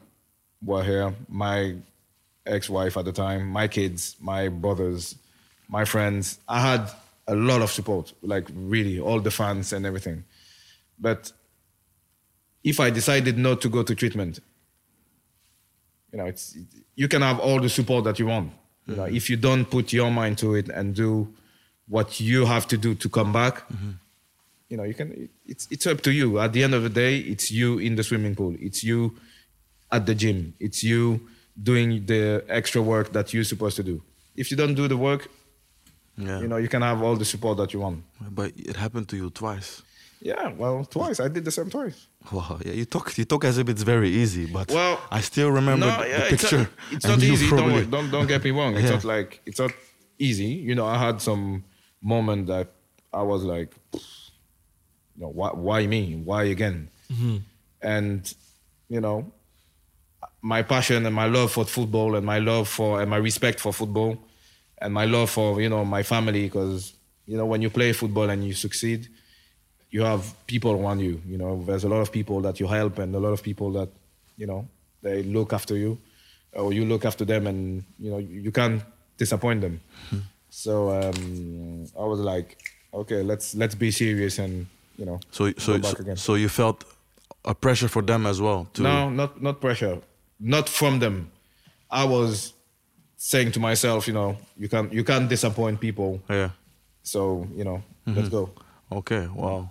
were 0.62 0.84
here, 0.84 1.14
my 1.28 1.76
ex-wife 2.46 2.96
at 2.96 3.04
the 3.04 3.12
time, 3.12 3.46
my 3.48 3.68
kids, 3.68 4.16
my 4.20 4.48
brothers, 4.48 5.16
my 5.68 5.84
friends. 5.84 6.38
I 6.48 6.60
had 6.60 6.90
a 7.26 7.34
lot 7.34 7.62
of 7.62 7.70
support, 7.70 8.12
like 8.22 8.48
really 8.54 8.98
all 9.00 9.20
the 9.20 9.30
fans 9.30 9.72
and 9.72 9.84
everything. 9.84 10.24
But 11.00 11.32
if 12.62 12.78
I 12.78 12.90
decided 12.90 13.38
not 13.38 13.60
to 13.62 13.68
go 13.68 13.82
to 13.82 13.94
treatment, 13.94 14.40
you 16.12 16.18
know, 16.18 16.26
it's 16.26 16.56
you 16.94 17.08
can 17.08 17.22
have 17.22 17.38
all 17.38 17.60
the 17.60 17.68
support 17.68 18.04
that 18.04 18.18
you 18.18 18.26
want. 18.26 18.52
You 18.86 18.96
know, 18.96 19.04
mm-hmm. 19.04 19.16
if 19.16 19.30
you 19.30 19.36
don't 19.36 19.64
put 19.64 19.92
your 19.92 20.10
mind 20.10 20.38
to 20.38 20.54
it 20.54 20.68
and 20.68 20.94
do 20.94 21.32
what 21.88 22.20
you 22.20 22.44
have 22.44 22.66
to 22.68 22.76
do 22.76 22.94
to 22.94 23.08
come 23.08 23.32
back, 23.32 23.68
mm-hmm. 23.68 23.90
you 24.68 24.76
know, 24.76 24.82
you 24.84 24.94
can. 24.94 25.28
It's 25.46 25.68
it's 25.70 25.86
up 25.86 26.00
to 26.02 26.12
you. 26.12 26.38
At 26.40 26.52
the 26.52 26.62
end 26.64 26.74
of 26.74 26.82
the 26.82 26.90
day, 26.90 27.18
it's 27.18 27.50
you 27.50 27.78
in 27.78 27.94
the 27.94 28.02
swimming 28.02 28.34
pool. 28.34 28.54
It's 28.58 28.82
you 28.82 29.16
at 29.92 30.06
the 30.06 30.14
gym. 30.14 30.54
It's 30.58 30.82
you 30.82 31.28
doing 31.62 32.06
the 32.06 32.44
extra 32.48 32.82
work 32.82 33.12
that 33.12 33.32
you're 33.32 33.44
supposed 33.44 33.76
to 33.76 33.82
do. 33.82 34.02
If 34.36 34.50
you 34.50 34.56
don't 34.56 34.74
do 34.74 34.88
the 34.88 34.96
work, 34.96 35.28
Yeah. 36.16 36.40
you 36.40 36.48
know, 36.48 36.56
you 36.56 36.68
can 36.68 36.82
have 36.82 37.02
all 37.02 37.16
the 37.16 37.24
support 37.24 37.56
that 37.58 37.72
you 37.72 37.80
want. 37.80 38.04
But 38.30 38.52
it 38.56 38.76
happened 38.76 39.08
to 39.08 39.16
you 39.16 39.30
twice. 39.30 39.82
Yeah, 40.22 40.48
well, 40.52 40.84
twice. 40.84 41.18
I 41.20 41.28
did 41.28 41.44
the 41.46 41.50
same 41.50 41.70
twice. 41.70 42.06
Wow, 42.30 42.58
yeah, 42.64 42.72
you 42.72 42.84
talk 42.84 43.16
you 43.16 43.24
talk 43.24 43.44
as 43.46 43.56
if 43.58 43.68
it's 43.70 43.82
very 43.82 44.10
easy, 44.10 44.44
but 44.46 44.70
Well, 44.70 45.00
I 45.10 45.20
still 45.22 45.50
remember 45.50 45.86
no, 45.86 45.96
the 46.02 46.26
picture. 46.28 46.68
It's 46.92 46.92
not, 46.92 46.92
it's 46.92 47.04
and 47.06 47.12
not 47.18 47.26
you 47.26 47.32
easy. 47.32 47.48
probably- 47.48 47.80
Don't, 47.86 47.90
don't 47.90 48.10
don't 48.10 48.26
get 48.26 48.44
me 48.44 48.50
wrong. 48.50 48.74
It's 48.76 48.84
Yeah. 48.84 48.90
not 48.96 49.04
like 49.04 49.40
it's 49.46 49.58
not 49.58 49.72
easy. 50.18 50.44
You 50.68 50.74
know, 50.74 50.86
I 50.86 50.98
had 50.98 51.22
some 51.22 51.64
moment 52.02 52.48
that 52.48 52.68
I 53.12 53.22
was 53.22 53.42
like, 53.44 53.74
you 53.94 55.20
know, 55.22 55.28
why, 55.28 55.50
why 55.52 55.86
me? 55.86 56.16
Why 56.24 56.44
again? 56.44 56.90
Mm-hmm. 57.10 57.36
And 57.82 58.34
you 58.90 59.00
know, 59.00 59.32
my 60.42 60.62
passion 60.62 61.06
and 61.06 61.14
my 61.14 61.26
love 61.26 61.52
for 61.52 61.64
football 61.64 62.14
and 62.16 62.26
my 62.26 62.38
love 62.40 62.68
for 62.68 63.00
and 63.00 63.08
my 63.10 63.16
respect 63.16 63.58
for 63.60 63.72
football 63.72 64.18
and 64.78 64.92
my 64.92 65.04
love 65.06 65.30
for 65.30 65.60
you 65.62 65.68
know 65.68 65.84
my 65.84 66.02
family 66.02 66.42
because 66.44 66.92
you 67.26 67.36
know 67.38 67.46
when 67.46 67.62
you 67.62 67.70
play 67.70 67.92
football 67.92 68.28
and 68.30 68.44
you 68.44 68.52
succeed 68.54 69.08
you 69.90 70.02
have 70.02 70.22
people 70.46 70.72
around 70.72 71.00
you 71.00 71.20
you 71.26 71.36
know 71.38 71.62
there's 71.66 71.84
a 71.84 71.88
lot 71.88 72.00
of 72.00 72.10
people 72.12 72.40
that 72.40 72.60
you 72.60 72.66
help 72.66 72.98
and 72.98 73.14
a 73.14 73.18
lot 73.18 73.32
of 73.32 73.42
people 73.42 73.72
that 73.72 73.88
you 74.36 74.46
know 74.46 74.66
they 75.02 75.22
look 75.22 75.52
after 75.52 75.76
you 75.76 75.98
or 76.52 76.72
you 76.72 76.84
look 76.84 77.04
after 77.04 77.24
them 77.24 77.46
and 77.46 77.84
you 77.98 78.10
know 78.10 78.18
you 78.18 78.52
can't 78.52 78.82
disappoint 79.16 79.60
them 79.60 79.80
so 80.48 80.90
um, 80.90 81.86
i 81.98 82.04
was 82.04 82.20
like 82.20 82.58
okay 82.94 83.22
let's 83.22 83.54
let's 83.54 83.74
be 83.74 83.90
serious 83.90 84.38
and 84.38 84.66
you 84.96 85.04
know 85.06 85.18
So 85.30 85.52
so 85.58 85.80
so, 85.80 85.96
again. 85.98 86.16
so 86.16 86.34
you 86.34 86.48
felt 86.48 86.84
a 87.44 87.54
pressure 87.54 87.88
for 87.88 88.02
them 88.02 88.26
as 88.26 88.38
well. 88.40 88.66
To, 88.74 88.82
No, 88.82 89.08
not 89.08 89.40
not 89.40 89.60
pressure, 89.60 89.98
not 90.38 90.68
from 90.68 90.98
them. 90.98 91.30
I 91.90 92.04
was 92.04 92.52
saying 93.16 93.52
to 93.52 93.60
myself, 93.60 94.06
you 94.06 94.12
know, 94.12 94.36
you 94.58 94.68
can't 94.68 94.92
you 94.92 95.04
can't 95.04 95.26
disappoint 95.28 95.80
people. 95.80 96.20
Yeah. 96.28 96.50
So 97.02 97.46
you 97.56 97.64
know, 97.64 97.82
let's 98.06 98.28
go. 98.28 98.50
Okay. 98.92 99.26
Wow. 99.28 99.70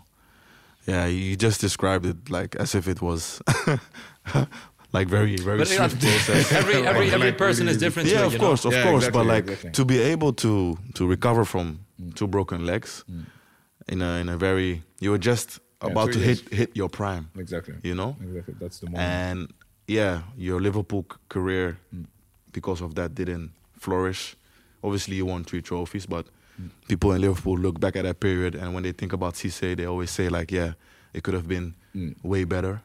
Yeah, 0.90 1.06
you 1.08 1.36
just 1.36 1.62
described 1.62 2.06
it 2.06 2.30
like 2.30 2.56
as 2.56 2.76
if 2.76 2.88
it 2.88 3.02
was 3.02 3.42
like 4.94 5.08
very 5.08 5.36
very 5.38 5.58
But 5.58 5.70
yeah, 5.70 5.88
swift 5.88 6.02
process. 6.02 6.52
every 6.62 6.76
every 6.88 7.08
every 7.12 7.30
Like, 7.32 7.38
person 7.38 7.66
really 7.66 7.76
is 7.76 7.82
different. 7.82 8.10
yeah, 8.10 8.20
too, 8.20 8.26
of 8.28 8.34
you 8.34 8.40
know? 8.40 8.46
course, 8.48 8.66
of 8.66 8.74
Yeah, 8.74 8.84
course. 8.84 9.06
exactly, 9.06 9.20
but 9.20 9.26
like 9.36 9.44
exactly. 9.48 9.72
to 9.72 9.86
be 9.86 10.00
able 10.14 10.34
to 10.34 10.78
to 10.94 11.08
recover 11.08 11.46
from 11.46 11.80
mm. 12.02 12.14
two 12.16 12.28
broken 12.28 12.66
legs 12.66 13.04
mm. 13.08 13.26
in 13.88 14.02
a 14.02 14.12
in 14.22 14.30
a 14.30 14.38
very 14.38 14.82
you 15.00 15.12
were 15.12 15.22
just 15.32 15.60
Yeah, 15.84 15.92
about 15.92 16.12
to 16.14 16.20
hit 16.20 16.40
hit 16.54 16.70
your 16.76 16.90
prime. 16.90 17.26
Exactly. 17.38 17.76
You 17.84 17.96
know. 17.96 18.16
Exactly. 18.22 18.56
That's 18.60 18.80
the 18.80 18.86
moment. 18.88 19.04
And 19.04 19.40
yeah, 19.88 20.22
your 20.38 20.60
Liverpool 20.62 21.04
c- 21.12 21.18
career, 21.30 21.78
mm. 21.94 22.06
because 22.52 22.84
of 22.84 22.94
that, 22.96 23.10
didn't 23.16 23.52
flourish. 23.80 24.36
Obviously, 24.84 25.16
you 25.16 25.26
won 25.28 25.44
three 25.44 25.62
trophies, 25.62 26.06
but 26.08 26.26
people 26.88 27.12
in 27.14 27.22
Liverpool 27.22 27.58
look 27.58 27.80
back 27.80 27.96
at 27.96 28.04
that 28.04 28.20
period, 28.20 28.56
and 28.56 28.74
when 28.74 28.84
they 28.84 28.92
think 28.92 29.14
about 29.14 29.36
Cisse, 29.36 29.76
they 29.76 29.86
always 29.86 30.12
say 30.12 30.30
like, 30.30 30.52
"Yeah, 30.52 30.74
it 31.14 31.24
could 31.24 31.34
have 31.34 31.48
been 31.48 31.74
way 32.24 32.44
better." 32.46 32.82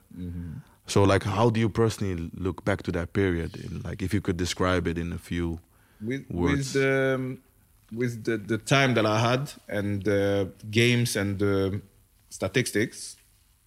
So, 0.86 1.02
like, 1.02 1.22
how 1.22 1.50
do 1.50 1.60
you 1.60 1.68
personally 1.68 2.30
look 2.34 2.64
back 2.64 2.82
to 2.82 2.92
that 2.92 3.12
period? 3.12 3.56
In, 3.56 3.80
like, 3.82 4.02
if 4.02 4.12
you 4.12 4.20
could 4.20 4.36
describe 4.36 4.86
it 4.86 4.98
in 4.98 5.12
a 5.12 5.18
few 5.18 5.60
with 6.00 6.24
words. 6.30 6.74
with 6.74 6.82
the 6.82 7.14
um, 7.14 7.38
with 7.92 8.24
the, 8.24 8.36
the 8.36 8.58
time 8.58 8.94
that 8.94 9.06
I 9.06 9.18
had 9.18 9.52
and 9.68 10.02
the 10.02 10.50
games 10.70 11.16
and 11.16 11.38
the 11.38 11.80
statistics, 12.28 13.16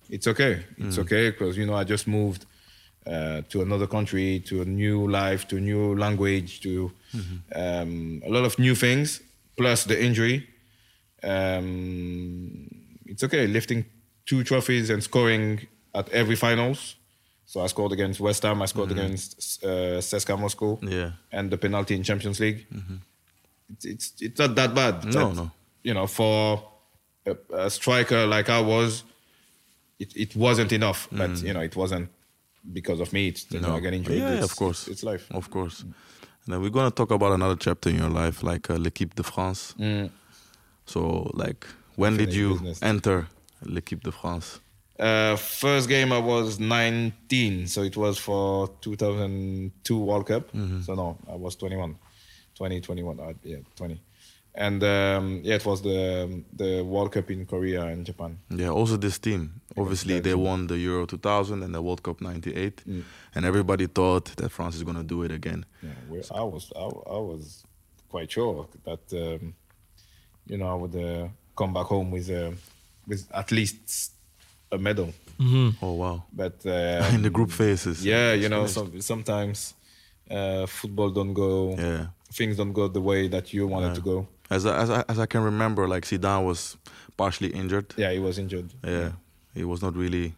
it's 0.09 0.27
okay. 0.27 0.65
It's 0.77 0.97
okay 0.99 1.31
because 1.31 1.57
you 1.57 1.65
know 1.65 1.73
I 1.75 1.83
just 1.83 2.07
moved 2.07 2.45
uh, 3.05 3.41
to 3.49 3.61
another 3.61 3.87
country, 3.87 4.39
to 4.45 4.61
a 4.61 4.65
new 4.65 5.07
life, 5.07 5.47
to 5.47 5.57
a 5.57 5.61
new 5.61 5.95
language, 5.95 6.61
to 6.61 6.91
um, 7.55 8.21
a 8.25 8.29
lot 8.29 8.43
of 8.43 8.59
new 8.59 8.75
things. 8.75 9.21
Plus 9.57 9.83
the 9.85 10.01
injury, 10.01 10.47
um, 11.23 12.67
it's 13.05 13.23
okay. 13.23 13.47
Lifting 13.47 13.85
two 14.25 14.43
trophies 14.43 14.89
and 14.89 15.03
scoring 15.03 15.67
at 15.95 16.09
every 16.09 16.35
finals. 16.35 16.95
So 17.45 17.61
I 17.61 17.67
scored 17.67 17.93
against 17.93 18.19
West 18.19 18.43
Ham. 18.43 18.61
I 18.61 18.65
scored 18.65 18.91
against 18.91 19.63
uh, 19.63 19.99
CSKA 20.01 20.37
Moscow 20.39 20.77
Yeah. 20.81 21.11
and 21.31 21.49
the 21.49 21.57
penalty 21.57 21.95
in 21.95 22.03
Champions 22.03 22.39
League. 22.39 22.67
It's, 23.69 23.85
it's 23.85 24.13
it's 24.21 24.39
not 24.39 24.55
that 24.55 24.73
bad. 24.75 25.05
No, 25.05 25.11
That- 25.11 25.35
no. 25.35 25.51
You 25.83 25.93
know, 25.93 26.07
for 26.07 26.61
a, 27.25 27.35
a 27.53 27.69
striker 27.69 28.25
like 28.27 28.49
I 28.49 28.59
was, 28.59 29.03
it, 29.99 30.11
it 30.15 30.35
wasn't 30.35 30.71
enough. 30.73 31.07
But 31.11 31.41
you 31.41 31.53
know, 31.53 31.61
it 31.61 31.75
wasn't 31.75 32.09
because 32.73 32.99
of 32.99 33.13
me. 33.13 33.29
It's 33.29 33.49
you 33.51 33.61
know, 33.61 33.75
I 33.75 33.79
get 33.79 33.93
injured. 33.93 34.17
Yeah, 34.17 34.33
It's- 34.33 34.43
of 34.51 34.55
course. 34.57 34.81
It's, 34.81 34.91
it's 34.97 35.03
life. 35.03 35.25
Of 35.31 35.49
course. 35.49 35.85
And 36.47 36.53
then 36.53 36.61
we're 36.61 36.69
gonna 36.69 36.91
talk 36.91 37.11
about 37.11 37.33
another 37.33 37.57
chapter 37.57 37.89
in 37.89 37.97
your 37.97 38.09
life, 38.09 38.41
like 38.41 38.69
uh, 38.69 38.77
l'équipe 38.77 39.13
de 39.15 39.23
France. 39.23 39.75
So, 40.85 41.29
like, 41.33 41.67
when 41.97 42.15
did 42.15 42.33
you 42.33 42.53
business. 42.53 42.81
enter 42.81 43.27
l'équipe 43.65 44.01
de 44.01 44.11
France? 44.11 44.61
Uh, 44.97 45.35
first 45.35 45.89
game 45.89 46.13
I 46.13 46.19
was 46.19 46.57
19, 46.59 47.67
so 47.67 47.83
it 47.83 47.97
was 47.97 48.17
for 48.17 48.69
2002 48.81 49.97
World 49.97 50.25
Cup. 50.25 50.49
So 50.85 50.95
no, 50.95 51.17
I 51.29 51.35
was 51.35 51.55
21, 51.57 51.97
20, 52.55 52.81
21, 52.81 53.19
uh, 53.19 53.33
yeah, 53.43 53.57
20. 53.75 54.01
And 54.55 54.83
um, 54.83 55.41
yeah, 55.43 55.55
it 55.55 55.65
was 55.65 55.81
the 55.81 56.43
the 56.57 56.81
World 56.83 57.11
Cup 57.11 57.29
in 57.29 57.45
Korea 57.45 57.83
and 57.83 58.05
Japan. 58.05 58.39
Yeah, 58.49 58.69
also 58.69 58.97
this 58.97 59.19
team. 59.19 59.61
Obviously, 59.77 60.19
they 60.19 60.33
won 60.33 60.67
the 60.67 60.77
Euro 60.77 61.05
2000 61.05 61.61
and 61.63 61.73
the 61.75 61.81
World 61.81 62.01
Cup 62.01 62.21
98, 62.21 62.83
and 63.35 63.45
everybody 63.45 63.85
thought 63.87 64.35
that 64.37 64.49
France 64.51 64.75
is 64.75 64.83
gonna 64.83 65.03
do 65.03 65.21
it 65.23 65.31
again. 65.31 65.65
Yeah, 65.83 65.89
we 66.09 66.17
I 66.33 66.41
was 66.41 66.71
I, 66.75 66.79
I 66.81 67.19
was 67.19 67.63
quite 68.09 68.31
sure 68.31 68.67
that 68.85 69.13
um, 69.13 69.53
you 70.47 70.57
know 70.57 70.67
I 70.71 70.73
would 70.73 70.95
uh, 70.95 71.27
come 71.55 71.73
back 71.73 71.85
home 71.85 72.09
with 72.09 72.29
uh, 72.31 72.51
with 73.07 73.27
at 73.31 73.51
least 73.51 74.11
a 74.71 74.77
medal. 74.79 75.13
Oh 75.83 75.93
wow! 75.93 76.23
But 76.33 76.65
uh, 76.65 77.07
In 77.13 77.21
the 77.21 77.29
group 77.29 77.51
phases. 77.51 78.03
yeah, 78.03 78.33
you 78.33 78.49
know, 78.49 78.65
Finished. 78.65 78.73
some, 78.73 79.01
sometimes 79.01 79.75
uh, 80.31 80.65
football 80.65 81.11
don't 81.11 81.33
go, 81.33 81.75
Yeah. 81.77 82.07
things 82.33 82.57
don't 82.57 82.73
go 82.73 82.87
the 82.87 83.01
way 83.01 83.27
that 83.29 83.53
you 83.53 83.67
want 83.67 83.85
it 83.85 83.95
to 83.95 84.01
go. 84.01 84.27
As 84.49 84.65
I, 84.65 84.77
as 84.83 84.89
I, 84.89 85.03
as 85.09 85.19
I 85.19 85.25
can 85.25 85.41
remember, 85.43 85.87
like 85.87 86.05
Zidane 86.05 86.45
was 86.45 86.77
partially 87.17 87.49
injured. 87.49 87.93
Yeah, 87.97 88.11
he 88.11 88.19
was 88.19 88.37
injured. 88.37 88.69
Yeah, 88.83 89.11
he 89.53 89.63
was 89.63 89.81
not 89.81 89.95
really. 89.95 90.33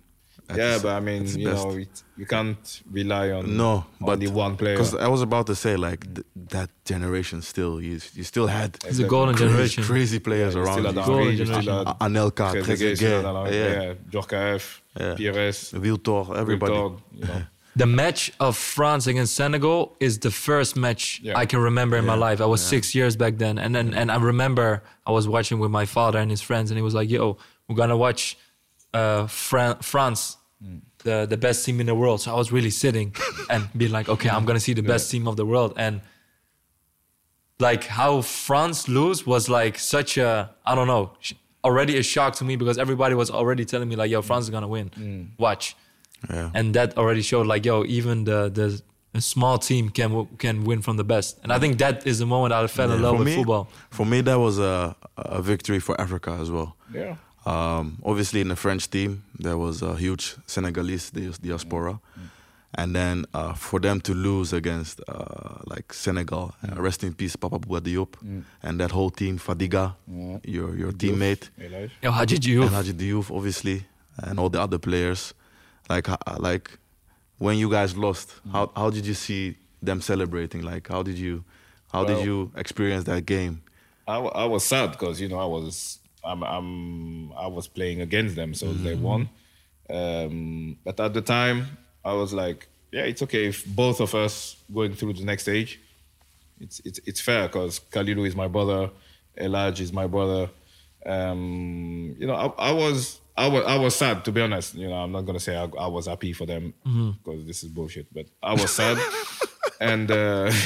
at 0.50 0.58
yeah, 0.58 0.74
his- 0.74 0.82
but 0.84 0.94
I 0.96 1.00
mean, 1.00 1.28
you 1.28 1.46
best. 1.50 1.64
know, 1.66 1.78
it, 1.78 2.04
you 2.18 2.26
can't 2.26 2.82
rely 2.92 3.30
on 3.32 3.56
No, 3.56 3.86
but 4.02 4.14
only 4.14 4.28
one 4.28 4.58
player. 4.58 4.76
Because 4.78 4.96
I 4.96 5.08
was 5.08 5.22
about 5.22 5.46
to 5.48 5.56
say, 5.56 5.76
like, 5.78 6.02
th- 6.16 6.26
that 6.50 6.70
generation 6.86 7.42
still. 7.44 7.80
You 7.80 8.00
you 8.18 8.24
still 8.24 8.48
had 8.48 8.70
It's 8.86 8.98
a 9.00 9.04
golden 9.04 9.36
crazy, 9.36 9.50
generation. 9.52 9.84
crazy 9.84 10.20
players 10.20 10.56
You 10.56 10.62
around 10.62 10.74
still 10.80 10.86
had 10.86 10.96
you. 10.96 11.06
Golden 11.06 11.24
Henry, 11.26 11.36
you 11.40 11.46
still 11.46 11.62
generation. 11.62 11.88
had 11.88 11.96
A- 12.02 12.10
Anelka, 12.10 12.48
Trezeguet, 12.54 12.66
Trezeguet, 12.66 12.96
still 12.98 13.22
had 13.22 13.26
Anelka, 13.36 13.52
yeah, 13.52 13.82
yeah, 13.82 13.94
Djorkaeff, 14.12 14.66
Yeah. 15.00 15.32
Pires, 15.34 15.60
Wiltord, 15.74 16.36
everybody. 16.36 16.74
Wiltord, 16.74 17.00
you 17.14 17.26
know. 17.26 17.42
The 17.80 17.86
match 17.86 18.22
of 18.42 18.58
France 18.58 19.08
against 19.08 19.34
Senegal 19.36 19.96
is 20.02 20.20
the 20.20 20.32
first 20.32 20.76
match 20.76 21.22
Yeah. 21.24 21.38
I 21.42 21.46
can 21.46 21.60
remember 21.70 21.96
in 22.02 22.06
my 22.14 22.16
life. 22.28 22.42
I 22.42 22.46
was 22.46 22.62
yeah. 22.62 22.70
six 22.76 22.94
years 22.94 23.16
back 23.16 23.34
then, 23.38 23.58
and 23.58 23.74
then 23.76 23.94
and 24.00 24.12
I 24.12 24.18
remember 24.18 24.68
I 25.10 25.12
was 25.12 25.26
watching 25.36 25.58
with 25.64 25.72
my 25.72 25.86
father 25.86 26.20
and 26.20 26.30
his 26.30 26.42
friends, 26.42 26.72
and 26.72 26.78
he 26.78 26.82
was 26.90 26.94
like, 27.00 27.10
"Yo, 27.10 27.38
we're 27.68 27.78
gonna 27.84 27.96
watch 28.08 28.38
uh, 28.94 29.28
Fran- 29.28 29.80
France, 29.92 30.22
Mm. 30.62 30.82
the 31.06 31.26
the 31.34 31.38
best 31.38 31.66
team 31.66 31.80
in 31.80 31.86
the 31.92 31.96
world." 31.96 32.20
So 32.24 32.28
I 32.36 32.38
was 32.44 32.52
really 32.52 32.70
sitting 32.84 33.16
and 33.54 33.62
being 33.80 33.94
like, 33.94 34.10
"Okay, 34.10 34.30
I'm 34.36 34.44
gonna 34.48 34.66
see 34.68 34.74
the 34.82 34.88
best 34.94 35.10
team 35.12 35.26
of 35.32 35.36
the 35.38 35.46
world," 35.46 35.72
and 35.86 36.02
like 37.60 37.84
how 37.86 38.22
France 38.22 38.80
lose 38.90 39.26
was 39.26 39.48
like 39.48 39.80
such 39.80 40.18
a 40.18 40.32
I 40.66 40.76
don't 40.76 40.88
know 40.88 41.04
already 41.64 41.98
a 41.98 42.04
shock 42.04 42.32
to 42.40 42.44
me 42.50 42.58
because 42.58 42.78
everybody 42.78 43.16
was 43.16 43.30
already 43.32 43.64
telling 43.64 43.88
me 43.88 43.96
like, 43.96 44.12
"Yo, 44.12 44.22
France 44.22 44.44
is 44.48 44.50
gonna 44.50 44.68
win." 44.78 44.90
Mm. 44.90 45.28
Watch 45.38 45.76
Yeah. 46.30 46.52
and 46.54 46.74
that 46.74 46.98
already 46.98 47.22
showed 47.22 47.48
like 47.48 47.66
yo 47.66 47.84
even 47.86 48.26
the 48.26 48.50
the 48.50 48.82
a 49.14 49.22
small 49.22 49.58
team 49.58 49.90
can 49.90 50.28
can 50.38 50.64
win 50.66 50.82
from 50.82 50.98
the 50.98 51.04
best 51.04 51.40
and 51.44 51.52
i 51.52 51.58
think 51.60 51.78
that 51.80 52.06
is 52.06 52.20
the 52.20 52.26
moment 52.26 52.54
i 52.54 52.68
fell 52.68 52.92
in 52.92 53.02
love 53.02 53.14
for 53.16 53.20
with 53.20 53.28
me, 53.28 53.36
football 53.36 53.68
For 53.90 54.06
me, 54.06 54.22
that 54.22 54.38
was 54.38 54.60
a, 54.60 54.96
a 55.18 55.42
victory 55.42 55.80
for 55.80 56.00
Africa 56.00 56.32
as 56.42 56.50
well. 56.52 56.76
Yeah. 56.94 57.16
Um, 57.46 57.98
obviously, 58.06 58.40
in 58.42 58.50
the 58.50 58.56
French 58.56 58.90
team, 58.90 59.24
there 59.40 59.58
was 59.58 59.82
a 59.82 59.96
huge 59.96 60.36
Senegalese 60.46 61.10
di- 61.12 61.32
diaspora. 61.42 62.00
And 62.76 62.94
then 62.96 63.26
uh, 63.34 63.54
for 63.56 63.80
them 63.80 64.00
to 64.02 64.14
lose 64.14 64.54
against 64.54 65.02
uh, 65.08 65.56
like 65.66 65.92
Senegal, 65.92 66.54
uh, 66.64 66.80
rest 66.82 67.04
in 67.04 67.14
peace, 67.16 67.36
Papa 67.36 67.58
Bouba 67.60 67.82
Diop, 67.82 68.14
and 68.62 68.80
that 68.80 68.92
whole 68.92 69.10
team, 69.10 69.40
Fadiga, 69.40 69.96
Yeah. 70.08 70.38
your 70.56 70.76
your 70.78 70.92
teammate, 70.94 71.50
Elijah. 71.60 71.92
yo 72.04 72.12
Hadji 72.12 72.38
Diouf. 72.38 72.66
and 72.68 72.76
Hadji 72.76 72.94
Diouf, 72.94 73.32
obviously, 73.36 73.86
and 74.18 74.40
all 74.40 74.50
the 74.50 74.62
other 74.62 74.78
players. 74.78 75.34
Like, 75.90 76.08
uh, 76.10 76.18
like 76.38 76.78
when 77.38 77.58
you 77.58 77.70
guys 77.70 77.98
lost, 77.98 78.34
how 78.52 78.72
how 78.76 78.90
did 78.90 79.06
you 79.06 79.14
see 79.14 79.58
them 79.82 80.02
celebrating? 80.02 80.62
Like, 80.62 80.88
how 80.88 81.04
did 81.04 81.18
you 81.18 81.44
how 81.92 82.04
did 82.04 82.26
you 82.26 82.52
experience 82.56 83.06
that 83.06 83.26
game? 83.26 83.64
I, 84.08 84.18
I 84.18 84.46
was 84.46 84.64
sad 84.64 84.92
because 84.92 85.20
you 85.20 85.28
know 85.28 85.40
I 85.40 85.46
was 85.46 86.00
I'm, 86.24 86.44
I'm 86.44 87.32
I 87.34 87.48
was 87.48 87.68
playing 87.68 88.02
against 88.02 88.36
them, 88.36 88.54
so 88.54 88.74
they 88.74 88.96
won. 88.96 89.30
Um, 89.90 90.78
but 90.84 91.00
at 91.00 91.14
the 91.14 91.22
time, 91.22 91.78
I 92.06 92.14
was 92.14 92.34
like, 92.34 92.68
yeah, 92.92 93.04
it's 93.04 93.22
okay 93.24 93.48
if 93.48 93.66
both 93.66 94.00
of 94.00 94.14
us 94.16 94.56
going 94.74 94.94
through 94.94 95.14
the 95.14 95.26
next 95.26 95.44
stage. 95.44 95.80
It's 96.60 96.82
it's 96.84 97.00
it's 97.06 97.22
fair 97.22 97.48
because 97.48 97.80
Khalilou 97.80 98.28
is 98.28 98.36
my 98.36 98.48
brother, 98.48 98.92
Elaj 99.40 99.80
is 99.80 99.94
my 99.94 100.08
brother. 100.08 100.50
Um, 101.06 102.16
you 102.20 102.28
know, 102.28 102.36
I, 102.36 102.70
I 102.70 102.72
was 102.72 103.22
I 103.44 103.48
was 103.54 103.64
I 103.66 103.78
was 103.86 103.94
sad 104.04 104.18
to 104.26 104.32
be 104.38 104.42
honest. 104.48 104.70
You 104.82 104.88
know, 104.92 105.00
I'm 105.04 105.12
not 105.18 105.24
gonna 105.28 105.40
say 105.48 105.56
I, 105.64 105.66
I 105.86 105.88
was 105.98 106.06
happy 106.14 106.32
for 106.40 106.46
them 106.46 106.64
because 107.24 107.42
this 107.50 107.60
is 107.64 107.70
bullshit, 107.78 108.08
but 108.18 108.26
I 108.52 108.54
was 108.62 108.72
sad, 108.82 108.98
and. 109.92 110.08
Uh, 110.12 110.52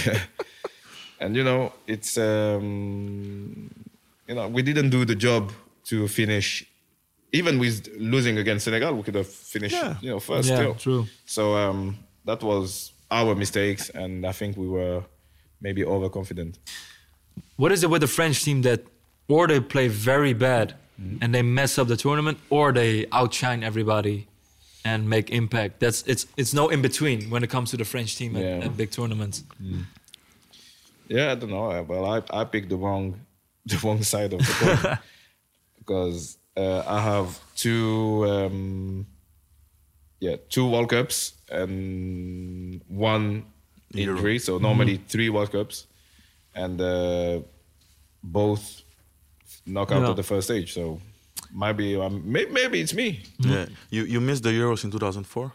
and 1.23 1.35
you 1.37 1.43
know 1.49 1.71
it's 1.87 2.17
um 2.17 3.69
you 4.27 4.35
know 4.35 4.47
we 4.55 4.61
didn't 4.69 4.89
do 4.89 5.05
the 5.05 5.15
job 5.27 5.51
to 5.89 6.07
finish 6.07 6.65
even 7.31 7.59
with 7.63 7.87
losing 8.13 8.37
against 8.43 8.65
senegal 8.65 8.91
we 8.93 9.03
could 9.03 9.15
have 9.15 9.27
finished 9.55 9.75
Yeah. 9.75 9.95
you 10.01 10.09
know 10.11 10.19
first 10.19 10.49
Yeah, 10.49 10.57
still 10.57 10.75
true. 10.85 11.03
so 11.25 11.55
um 11.55 11.79
that 12.25 12.41
was 12.43 12.91
our 13.19 13.35
mistakes 13.43 13.89
and 14.01 14.25
i 14.25 14.33
think 14.39 14.57
we 14.57 14.67
were 14.67 15.03
maybe 15.61 15.81
overconfident 15.85 16.53
what 17.61 17.71
is 17.71 17.83
it 17.85 17.89
with 17.89 18.01
the 18.01 18.11
french 18.17 18.43
team 18.43 18.61
that 18.63 18.81
or 19.27 19.47
they 19.47 19.59
play 19.75 19.87
very 19.87 20.33
bad 20.33 20.75
Mm-hmm. 21.01 21.23
and 21.23 21.33
they 21.33 21.41
mess 21.41 21.77
up 21.79 21.87
the 21.87 21.97
tournament 21.97 22.37
or 22.51 22.71
they 22.71 23.07
outshine 23.11 23.63
everybody 23.63 24.27
and 24.85 25.09
make 25.09 25.31
impact. 25.31 25.79
That's 25.79 26.03
it's 26.03 26.27
it's 26.37 26.53
no 26.53 26.69
in 26.69 26.81
between 26.83 27.29
when 27.31 27.43
it 27.43 27.49
comes 27.49 27.71
to 27.71 27.77
the 27.77 27.85
french 27.85 28.15
team 28.15 28.35
at, 28.35 28.43
Yeah. 28.43 28.65
at 28.65 28.77
big 28.77 28.91
tournaments. 28.91 29.43
Yeah 31.07 31.31
i 31.31 31.35
don't 31.35 31.49
know. 31.49 31.83
Well 31.87 32.05
i 32.05 32.21
i 32.41 32.43
picked 32.43 32.69
the 32.69 32.77
wrong 32.77 33.19
the 33.65 33.77
wrong 33.83 34.03
side 34.03 34.33
of 34.33 34.39
the 34.39 34.53
coin. 34.59 34.97
Because 35.79 36.37
uh, 36.55 36.83
i 36.87 36.99
have 37.01 37.39
two 37.55 38.23
um 38.29 39.05
yeah 40.19 40.35
two 40.49 40.69
world 40.69 40.89
cups 40.89 41.33
and 41.49 42.81
one 42.87 43.45
injury. 43.95 44.37
So 44.39 44.59
normally 44.59 44.97
three 45.07 45.29
world 45.29 45.51
cups. 45.51 45.87
And 46.55 46.79
uh, 46.79 47.39
both 48.23 48.82
knock 49.65 49.91
out 49.91 50.01
Yeah. 50.01 50.09
of 50.09 50.15
the 50.15 50.23
first 50.23 50.47
stage 50.47 50.73
so 50.73 50.99
maybe 51.53 51.95
um, 51.95 52.21
may, 52.31 52.45
maybe 52.45 52.79
it's 52.81 52.93
me 52.93 53.21
Yeah, 53.39 53.65
you 53.89 54.03
you 54.05 54.19
missed 54.21 54.43
the 54.43 54.49
Euros 54.49 54.83
in 54.83 54.91
2004. 54.91 55.51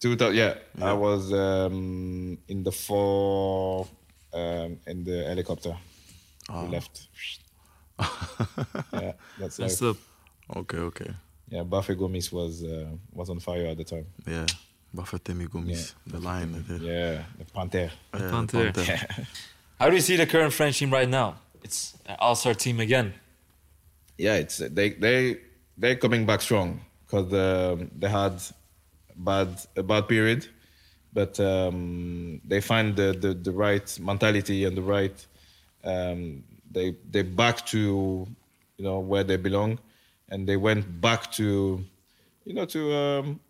Two 0.00 0.16
thou- 0.16 0.30
yeah, 0.30 0.54
I 0.80 0.92
was 0.94 1.30
um, 1.32 2.38
in 2.48 2.62
the 2.64 2.72
four 2.72 3.86
um, 4.32 4.78
in 4.86 5.04
the 5.04 5.24
helicopter. 5.28 5.76
We 6.48 6.68
left. 6.68 7.08
yeah, 8.92 9.12
that's 9.38 9.56
that's 9.58 9.80
life. 9.82 9.96
the 10.52 10.58
Okay, 10.58 10.78
okay. 10.78 11.10
Yeah, 11.48 11.64
Buffet 11.64 11.96
Gomis 11.96 12.32
was 12.32 12.62
uh, 12.64 12.86
was 13.12 13.28
on 13.30 13.40
fire 13.40 13.66
at 13.66 13.76
the 13.76 13.84
time. 13.84 14.06
Yeah, 14.26 14.46
Bafétimbi 14.96 15.46
Gomis, 15.48 15.94
the 16.06 16.18
lion. 16.18 16.64
the- 16.66 16.78
Yeah, 16.84 17.22
the 17.38 17.44
Panther. 17.44 17.90
yeah, 18.14 18.18
the 18.20 18.30
Panther. 18.30 18.72
Panther. 18.72 19.26
how 19.78 19.88
do 19.90 19.94
you 19.96 20.00
see 20.02 20.16
the 20.16 20.26
current 20.26 20.52
french 20.52 20.78
team 20.78 20.90
right 20.92 21.08
now 21.08 21.36
it's 21.62 21.94
an 22.06 22.16
all-star 22.20 22.54
team 22.54 22.80
again 22.80 23.12
yeah, 24.20 24.34
it's 24.34 24.58
they 24.58 24.90
they 24.90 25.38
they're 25.78 25.96
coming 25.96 26.26
back 26.26 26.42
strong 26.42 26.80
because 27.06 27.32
um, 27.32 27.90
they 27.98 28.08
had 28.08 28.36
bad 29.16 29.48
a 29.76 29.82
bad 29.82 30.08
period, 30.08 30.46
but 31.12 31.40
um, 31.40 32.40
they 32.44 32.60
find 32.60 32.94
the, 32.96 33.16
the 33.18 33.32
the 33.32 33.52
right 33.52 33.98
mentality 33.98 34.64
and 34.66 34.76
the 34.76 34.82
right 34.82 35.26
um, 35.84 36.44
they 36.70 36.96
they 37.10 37.22
back 37.22 37.64
to 37.66 38.26
you 38.76 38.84
know 38.84 39.00
where 39.00 39.24
they 39.24 39.36
belong, 39.36 39.78
and 40.28 40.46
they 40.46 40.56
went 40.56 41.00
back 41.00 41.32
to 41.32 41.82
you 42.44 42.54
know 42.54 42.66
to 42.66 42.94
um, 42.94 43.40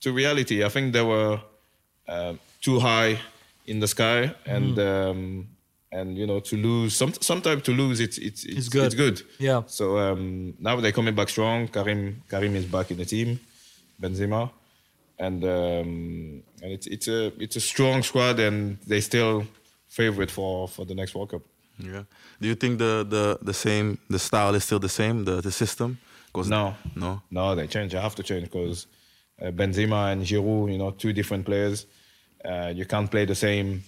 to 0.00 0.12
reality. 0.12 0.64
I 0.64 0.70
think 0.70 0.94
they 0.94 1.02
were 1.02 1.38
uh, 2.08 2.34
too 2.62 2.80
high 2.80 3.20
in 3.66 3.80
the 3.80 3.88
sky 3.88 4.34
and. 4.46 4.78
Um, 4.78 5.48
and 5.98 6.06
you 6.20 6.26
know 6.30 6.40
to 6.50 6.54
lose, 6.68 6.90
some, 7.00 7.12
sometimes 7.30 7.62
to 7.68 7.72
lose, 7.82 7.98
it's 8.06 8.18
it's 8.28 8.42
it's, 8.44 8.68
good. 8.68 8.86
It's 8.86 8.94
good. 9.04 9.16
Yeah. 9.48 9.62
So 9.66 9.84
um, 10.04 10.54
now 10.66 10.74
they're 10.82 10.92
coming 11.00 11.14
back 11.14 11.28
strong. 11.28 11.68
Karim 11.68 12.00
Karim 12.32 12.54
is 12.56 12.66
back 12.76 12.90
in 12.92 12.96
the 13.02 13.04
team, 13.14 13.28
Benzema, 14.00 14.42
and 15.18 15.44
um, 15.44 16.42
and 16.62 16.70
it's 16.76 16.86
it's 16.86 17.08
a 17.08 17.20
it's 17.44 17.56
a 17.56 17.60
strong 17.60 18.02
squad, 18.02 18.38
and 18.40 18.78
they 18.90 19.00
still 19.00 19.44
favorite 19.88 20.30
for 20.30 20.68
for 20.68 20.84
the 20.86 20.94
next 20.94 21.14
World 21.14 21.30
Cup. 21.30 21.42
Yeah. 21.78 22.04
Do 22.40 22.46
you 22.48 22.54
think 22.56 22.78
the, 22.78 23.04
the, 23.08 23.38
the 23.42 23.54
same 23.54 23.98
the 24.08 24.18
style 24.18 24.54
is 24.56 24.62
still 24.64 24.78
the 24.80 24.88
same 24.88 25.24
the 25.24 25.40
the 25.40 25.50
system? 25.50 25.98
'Cause- 26.32 26.48
No. 26.50 26.74
no. 26.96 27.20
No, 27.30 27.54
they 27.54 27.66
change. 27.68 27.94
I 27.94 28.00
have 28.00 28.14
to 28.16 28.22
change 28.22 28.42
because 28.50 28.86
uh, 29.42 29.50
Benzema 29.52 30.10
and 30.12 30.22
Giroud, 30.24 30.70
you 30.72 30.78
know, 30.78 30.90
two 30.92 31.12
different 31.12 31.44
players. 31.46 31.86
Uh, 32.44 32.72
you 32.78 32.84
can't 32.86 33.08
play 33.10 33.24
the 33.26 33.34
same. 33.34 33.82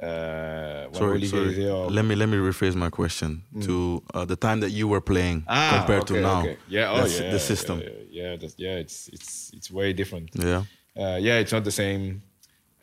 Uh, 0.00 0.92
Sorry, 0.92 1.24
sorry. 1.26 1.50
is 1.50 1.56
here 1.56 1.70
or- 1.72 1.90
Let 1.90 2.04
me 2.04 2.14
let 2.16 2.28
me 2.28 2.36
rephrase 2.36 2.74
my 2.74 2.90
question 2.90 3.42
to 3.60 4.02
uh, 4.14 4.24
the 4.24 4.34
time 4.36 4.58
that 4.60 4.70
you 4.70 4.88
were 4.88 5.00
playing 5.00 5.44
Ah, 5.46 5.76
compared 5.78 6.02
okay, 6.02 6.14
to 6.14 6.20
now. 6.20 6.40
okay. 6.40 6.56
Yeah, 6.68 6.90
oh 6.92 6.96
That's 6.98 7.20
yeah, 7.20 7.30
the 7.30 7.38
system. 7.38 7.78
Yeah, 7.80 7.88
yeah, 7.88 8.22
yeah, 8.30 8.36
that's, 8.36 8.54
yeah, 8.58 8.76
it's 8.82 9.08
it's 9.12 9.50
it's 9.56 9.70
way 9.70 9.92
different. 9.92 10.30
Yeah. 10.34 10.64
uh, 10.96 11.18
yeah, 11.20 11.38
it's 11.42 11.52
not 11.52 11.62
the 11.64 11.70
same, 11.70 12.22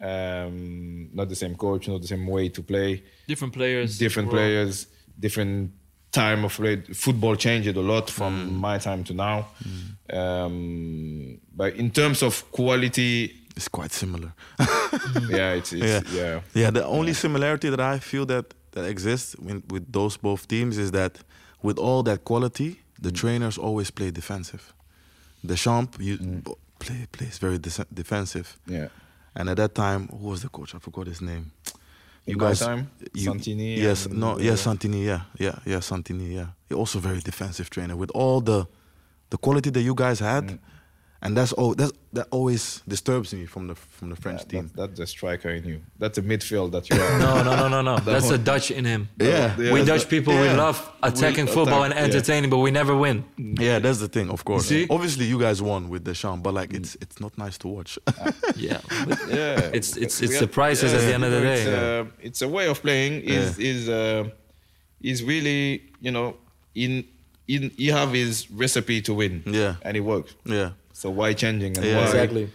um, 0.02 1.10
not 1.14 1.28
the 1.28 1.36
same 1.36 1.56
coach, 1.56 1.88
not 1.90 2.02
the 2.02 2.08
same 2.08 2.26
way 2.28 2.48
to 2.50 2.62
play. 2.64 3.04
different 3.28 3.54
players 3.54 3.98
Different 3.98 4.28
Well, 4.32 4.38
players, 4.38 4.88
different 5.20 5.72
time 6.12 6.46
of 6.46 6.54
play. 6.56 6.78
Football 6.94 7.36
changed 7.36 7.76
a 7.76 7.82
lot 7.82 8.10
from 8.10 8.34
my 8.56 8.78
time 8.80 9.04
to 9.04 9.14
now. 9.14 9.48
Um, 10.12 11.40
but 11.56 11.76
in 11.76 11.92
terms 11.92 12.24
of 12.24 12.50
quality, 12.52 13.32
It's 13.60 13.68
quite 13.68 13.92
similar. 13.92 14.32
Mm. 14.58 15.38
yeah, 15.38 15.58
it's, 15.60 15.74
it's 15.74 16.12
Yeah. 16.14 16.22
yeah. 16.22 16.42
Yeah, 16.54 16.72
the 16.72 16.86
only 16.86 17.14
similarity 17.14 17.70
that 17.70 17.82
I 17.96 18.00
feel 18.00 18.26
that 18.28 18.46
that 18.72 18.86
exists 18.86 19.36
in, 19.36 19.64
with 19.70 19.92
those 19.92 20.18
both 20.18 20.48
teams 20.48 20.78
is 20.78 20.92
that 20.92 21.14
with 21.62 21.78
all 21.78 22.04
that 22.04 22.24
quality, 22.24 22.80
the 23.02 23.10
mm. 23.10 23.16
trainers 23.22 23.58
always 23.58 23.92
play 23.92 24.12
defensive. 24.12 24.74
Deschamps 25.46 25.98
you 26.00 26.18
mm. 26.18 26.56
play 26.80 27.06
plays 27.12 27.38
very 27.40 27.58
dis- 27.58 27.88
defensive, 27.94 28.48
Yeah. 28.66 28.88
and 29.36 29.50
at 29.50 29.58
that 29.58 29.74
time, 29.74 30.08
who 30.08 30.30
was 30.30 30.40
the 30.42 30.50
coach? 30.50 30.74
I 30.76 30.80
forgot 30.80 31.08
his 31.08 31.22
name. 31.22 31.52
In 32.26 32.38
my 32.38 32.54
time, 32.54 32.88
Santini 33.16 33.76
Yes, 33.78 34.08
no, 34.08 34.40
yes, 34.40 34.62
Santini. 34.62 35.04
Yeah, 35.06 35.22
yeah, 35.38 35.60
yeah, 35.66 35.82
Santini. 35.82 36.36
Yeah, 36.36 36.48
he 36.70 36.76
also 36.76 37.00
very 37.00 37.20
defensive 37.20 37.70
trainer 37.70 37.96
with 37.98 38.12
all 38.16 38.42
the 38.42 38.68
the 39.30 39.38
quality 39.38 39.70
that 39.72 39.82
you 39.82 39.96
guys 39.96 40.20
had. 40.20 40.44
Mm. 40.44 40.60
And 41.22 41.36
that's 41.36 41.54
oh 41.58 41.74
that's 41.74 41.92
that 42.14 42.28
always 42.32 42.82
disturbs 42.88 43.34
me 43.34 43.46
from 43.46 43.68
the 43.68 43.76
from 43.76 44.10
the 44.10 44.16
French 44.16 44.40
That- 44.42 44.50
team. 44.50 44.72
That's 44.76 44.98
the 44.98 45.06
striker 45.06 45.50
in 45.50 45.64
you. 45.66 45.82
That's 46.00 46.18
a 46.18 46.22
midfield 46.22 46.72
that 46.72 46.90
you 46.90 46.96
are. 47.00 47.20
No, 47.26 47.44
no, 47.44 47.56
no, 47.56 47.68
no, 47.68 47.82
no. 47.82 47.98
That's 48.00 48.28
the 48.30 48.36
one. 48.36 48.44
Dutch 48.44 48.72
in 48.72 48.86
him. 48.86 49.10
Yeah. 49.20 49.56
Yeah, 49.60 49.74
we 49.74 49.84
Dutch 49.84 50.04
the- 50.04 50.10
people, 50.10 50.34
we 50.34 50.50
love 50.50 50.78
attacking 51.04 51.46
We 51.48 51.52
football 51.52 51.84
attack, 51.84 51.98
and 52.00 52.08
yeah. 52.12 52.16
entertaining, 52.18 52.50
but 52.50 52.58
we 52.60 52.72
never 52.72 52.96
win. 52.96 53.24
Yeah, 53.38 53.80
that's 53.80 54.00
the 54.00 54.08
thing, 54.08 54.30
of 54.30 54.44
course. 54.46 54.66
See? 54.68 54.88
Obviously, 54.90 55.26
you 55.26 55.40
guys 55.40 55.62
won 55.62 55.90
with 55.90 56.04
Deschamps, 56.04 56.42
but 56.42 56.54
like 56.54 56.74
it's 56.74 56.96
it's 57.02 57.20
not 57.20 57.38
nice 57.38 57.58
to 57.60 57.68
watch. 57.68 58.00
Yeah. 58.56 58.80
yeah, 59.28 59.60
It's- 59.78 59.96
it's- 59.98 60.20
We 60.22 60.28
it's 60.28 60.36
are- 60.38 60.46
the 60.46 60.48
prices 60.48 60.94
at 60.94 61.02
the 61.02 61.14
end 61.14 61.24
of 61.26 61.32
the 61.32 61.44
it's, 61.54 61.66
day. 61.66 62.00
uh, 62.00 62.06
it's 62.28 62.42
a 62.42 62.48
way 62.48 62.68
of 62.68 62.82
playing. 62.82 63.14
Is 63.24 63.58
is 63.60 63.88
uh, 63.90 64.30
is 65.02 65.24
really 65.24 65.84
you 66.02 66.12
know 66.12 66.36
in 66.76 67.04
in 67.48 67.72
he 67.78 67.88
have 67.88 68.12
his 68.14 68.50
recipe 68.52 69.02
to 69.02 69.14
win. 69.14 69.44
Yeah. 69.46 69.76
and 69.86 69.96
it 69.98 70.02
works. 70.02 70.34
yeah, 70.46 70.72
So 71.02 71.10
why 71.10 71.34
changing 71.34 71.78
and 71.78 71.86
Yeah. 71.86 71.98
why 71.98 72.06
Exactly. 72.12 72.46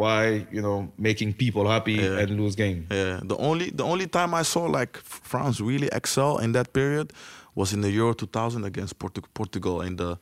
why 0.00 0.46
you 0.56 0.62
know 0.66 0.78
making 0.98 1.30
people 1.34 1.64
happy 1.74 1.92
Yeah. 1.94 2.20
and 2.22 2.30
lose 2.40 2.54
game? 2.56 2.80
yeah. 2.90 3.20
The 3.32 3.36
only 3.48 3.66
the 3.80 3.84
only 3.92 4.06
time 4.18 4.30
I 4.40 4.44
saw 4.52 4.62
like 4.80 4.92
France 5.30 5.56
really 5.70 5.88
excel 5.92 6.32
in 6.44 6.52
that 6.52 6.68
period 6.72 7.12
was 7.54 7.72
in 7.72 7.80
the 7.82 7.90
Euro 8.00 8.12
2000 8.14 8.64
against 8.64 8.98
Portu- 8.98 9.28
Portugal 9.32 9.80
in 9.88 9.96
the 9.96 10.16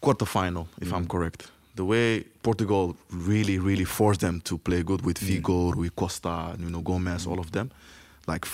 quarterfinal, 0.00 0.66
if 0.80 0.92
I'm 0.92 1.00
mm-hmm. 1.00 1.06
correct. 1.08 1.50
The 1.76 1.84
way 1.84 2.24
Portugal 2.42 2.96
really, 3.10 3.58
really 3.58 3.84
forced 3.84 4.20
them 4.20 4.40
to 4.42 4.58
play 4.58 4.82
good 4.82 5.02
with 5.04 5.18
Figo, 5.18 5.74
Rui 5.74 5.90
Costa, 5.90 6.56
you 6.58 6.70
know 6.70 6.80
Gomes, 6.82 7.26
all 7.26 7.38
of 7.40 7.50
them. 7.50 7.70
Like 8.26 8.46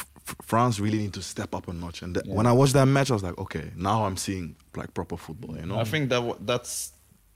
France 0.42 0.80
really 0.80 0.98
need 0.98 1.12
to 1.14 1.22
step 1.22 1.54
up 1.54 1.68
a 1.68 1.72
notch. 1.72 2.02
And 2.02 2.16
that, 2.16 2.26
when 2.26 2.46
I 2.46 2.52
watched 2.52 2.72
that 2.74 2.86
match, 2.86 3.10
I 3.10 3.14
was 3.14 3.22
like, 3.22 3.38
okay, 3.38 3.70
now 3.76 4.04
I'm 4.06 4.16
seeing 4.16 4.56
like 4.74 4.92
proper 4.94 5.16
football. 5.16 5.56
You 5.56 5.66
know? 5.66 5.78
I 5.78 5.84
think 5.84 6.08
that 6.10 6.22
wa- 6.22 6.38
that's 6.40 6.92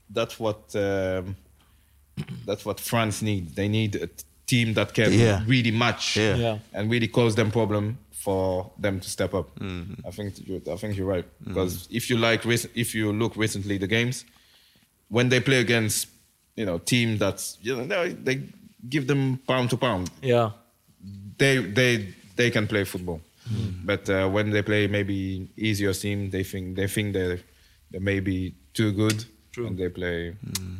that's 0.09 0.39
what 0.39 0.75
um, 0.75 1.35
that's 2.45 2.65
what 2.65 2.79
France 2.79 3.21
need. 3.21 3.55
They 3.55 3.67
need 3.67 3.95
a 3.95 4.09
team 4.45 4.73
that 4.75 4.93
can 4.93 5.11
Yeah. 5.13 5.43
really 5.47 5.71
match 5.71 6.15
Yeah. 6.17 6.35
Yeah. 6.37 6.57
and 6.73 6.89
really 6.91 7.07
cause 7.07 7.35
them 7.35 7.51
problem 7.51 7.97
for 8.11 8.71
them 8.79 8.99
to 8.99 9.09
step 9.09 9.33
up. 9.33 9.47
Mm-hmm. 9.59 10.07
I 10.07 10.11
think 10.11 10.47
you 10.47 10.61
I 10.71 10.75
think 10.77 10.95
you're 10.97 11.07
right 11.15 11.25
because 11.43 11.87
if 11.91 12.09
you 12.09 12.17
like 12.17 12.45
rec- 12.45 12.71
if 12.75 12.93
you 12.95 13.11
look 13.13 13.35
recently 13.35 13.77
the 13.77 13.87
games 13.87 14.25
when 15.09 15.29
they 15.29 15.39
play 15.39 15.59
against 15.59 16.07
you 16.55 16.65
know 16.65 16.77
team 16.79 17.17
that's 17.17 17.57
you 17.61 17.75
know 17.75 17.85
they, 17.87 18.13
they 18.13 18.43
give 18.89 19.07
them 19.07 19.39
pound 19.47 19.69
to 19.71 19.77
pound 19.77 20.09
Yeah. 20.21 20.51
they 21.37 21.57
they 21.57 22.13
they 22.35 22.51
can 22.51 22.67
play 22.67 22.83
football. 22.85 23.21
Hmm. 23.47 23.85
But 23.85 24.09
uh, 24.09 24.27
when 24.29 24.49
they 24.51 24.61
play 24.63 24.87
maybe 24.87 25.49
easier 25.55 25.93
team, 25.93 26.29
they 26.31 26.43
think 26.43 26.75
they 26.75 26.87
think 26.87 27.13
they 27.13 27.43
they 27.91 27.99
may 27.99 28.19
be 28.19 28.55
too 28.73 28.91
good, 28.91 29.23
True. 29.55 29.67
and 29.67 29.77
they 29.77 29.89
play. 29.89 30.31
Hmm. 30.31 30.75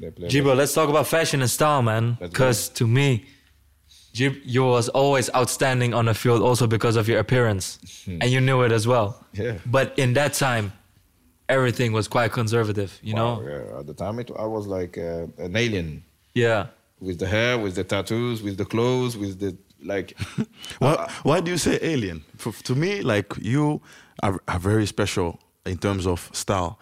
They 0.00 0.10
play. 0.10 0.28
Jibo, 0.28 0.54
let's 0.56 0.74
talk 0.74 0.88
about 0.88 1.06
fashion 1.06 1.40
and 1.40 1.50
style, 1.50 1.82
man. 1.82 2.16
Because 2.20 2.68
to 2.70 2.86
me, 2.86 3.24
Jib, 4.12 4.34
you 4.44 4.64
was 4.64 4.88
always 4.88 5.30
outstanding 5.34 5.94
on 5.94 6.04
the 6.06 6.14
field 6.14 6.42
also 6.42 6.66
because 6.66 6.96
of 6.96 7.08
your 7.08 7.18
appearance. 7.20 7.78
and 8.06 8.28
you 8.34 8.40
knew 8.40 8.62
it 8.62 8.72
as 8.72 8.86
well. 8.86 9.08
Hmm. 9.36 9.42
Yeah. 9.42 9.54
But 9.66 9.96
in 9.98 10.14
that 10.14 10.32
time, 10.34 10.72
everything 11.48 11.92
was 11.92 12.08
quite 12.08 12.32
conservative, 12.32 12.90
you 13.02 13.14
Wow, 13.14 13.20
know? 13.40 13.48
yeah, 13.48 13.78
at 13.80 13.86
the 13.86 13.94
time, 13.94 14.18
it, 14.18 14.30
I 14.38 14.46
was 14.46 14.66
like 14.66 14.98
uh, 14.98 15.26
an 15.46 15.54
alien 15.56 16.02
Yeah. 16.34 16.66
with 17.00 17.18
the 17.18 17.26
hair, 17.26 17.58
with 17.58 17.74
the 17.74 17.84
tattoos, 17.84 18.42
with 18.42 18.56
the 18.56 18.64
clothes, 18.64 19.16
with 19.16 19.38
the 19.38 19.56
like. 19.84 20.16
Why, 20.78 20.94
why 21.22 21.40
do 21.40 21.50
you 21.50 21.58
say 21.58 21.78
alien? 21.82 22.24
For, 22.38 22.52
to 22.68 22.74
me, 22.74 23.02
like 23.02 23.34
you 23.42 23.80
are, 24.22 24.40
are 24.48 24.58
very 24.58 24.86
special 24.86 25.38
in 25.66 25.76
terms 25.78 26.06
of 26.06 26.30
style. 26.32 26.78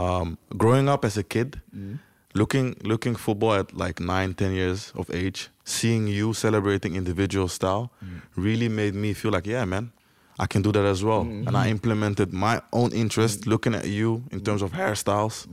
Um, 0.00 0.38
growing 0.56 0.88
up 0.88 1.04
as 1.04 1.16
a 1.16 1.22
kid, 1.22 1.60
mm. 1.76 1.98
looking 2.34 2.74
looking 2.82 3.14
football 3.16 3.54
at 3.54 3.76
like 3.76 4.00
nine, 4.00 4.34
ten 4.34 4.52
years 4.52 4.92
of 4.96 5.10
age, 5.10 5.48
seeing 5.64 6.06
you 6.08 6.32
celebrating 6.34 6.94
individual 6.96 7.48
style, 7.48 7.90
mm. 8.04 8.20
really 8.36 8.68
made 8.68 8.94
me 8.94 9.12
feel 9.14 9.30
like, 9.30 9.46
yeah, 9.46 9.64
man, 9.66 9.92
I 10.38 10.46
can 10.46 10.62
do 10.62 10.72
that 10.72 10.84
as 10.84 11.04
well. 11.04 11.24
Mm. 11.24 11.46
And 11.46 11.56
I 11.56 11.68
implemented 11.68 12.32
my 12.32 12.62
own 12.72 12.92
interest, 12.92 13.46
looking 13.46 13.74
at 13.74 13.86
you 13.86 14.22
in 14.32 14.40
terms 14.40 14.62
of 14.62 14.72
hairstyles. 14.72 15.46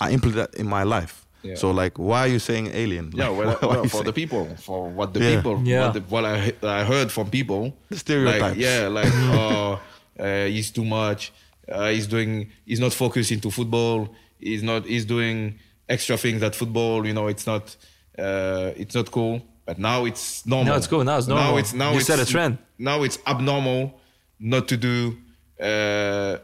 I 0.00 0.10
implemented 0.10 0.54
that 0.54 0.60
in 0.60 0.66
my 0.66 0.82
life. 0.82 1.14
Yeah. 1.42 1.56
So 1.56 1.70
like, 1.70 1.98
why 1.98 2.20
are 2.20 2.28
you 2.28 2.38
saying 2.38 2.68
alien? 2.72 3.12
Yeah, 3.14 3.28
Like, 3.28 3.38
well, 3.38 3.46
why- 3.46 3.66
why 3.66 3.74
well, 3.74 3.82
you 3.84 3.88
for 3.90 3.96
saying- 3.98 4.04
the 4.06 4.12
people, 4.12 4.44
for 4.56 4.88
what 4.90 5.12
the 5.14 5.20
Yeah. 5.20 5.36
people, 5.36 5.60
Yeah. 5.64 5.80
what, 5.84 5.94
the, 5.94 6.00
what 6.14 6.24
I 6.24 6.52
I 6.62 6.84
heard 6.84 7.10
from 7.12 7.30
people, 7.30 7.62
The 7.90 7.98
stereotypes. 7.98 8.42
Like, 8.42 8.56
yeah, 8.58 8.88
like 8.98 9.12
oh, 9.12 9.80
uh, 10.18 10.22
uh 10.22 10.46
he's 10.46 10.70
too 10.72 10.84
much. 10.84 11.32
Uh, 11.68 11.90
he's 11.90 12.06
doing. 12.06 12.50
He's 12.66 12.80
not 12.80 12.92
focused 12.92 13.30
into 13.30 13.50
football. 13.50 14.14
He's 14.38 14.62
not. 14.62 14.84
He's 14.84 15.04
doing 15.04 15.58
extra 15.88 16.16
things 16.16 16.42
at 16.42 16.54
football. 16.54 17.06
You 17.06 17.12
know, 17.12 17.28
it's 17.28 17.46
not. 17.46 17.76
Uh, 18.18 18.72
it's 18.76 18.94
not 18.94 19.10
cool. 19.10 19.42
But 19.64 19.78
now 19.78 20.04
it's 20.04 20.44
normal. 20.44 20.72
Now 20.72 20.76
it's 20.76 20.86
cool. 20.86 21.04
Now 21.04 21.18
it's 21.18 21.28
normal. 21.28 21.52
Now 21.52 21.56
it's 21.56 21.72
now 21.72 21.90
You 21.92 21.98
it's, 21.98 22.06
set 22.06 22.18
a 22.18 22.26
trend. 22.26 22.58
Now 22.78 23.04
it's 23.04 23.18
abnormal 23.26 24.00
not 24.40 24.66
to 24.68 24.76
do 24.76 25.16
uh, 25.60 26.38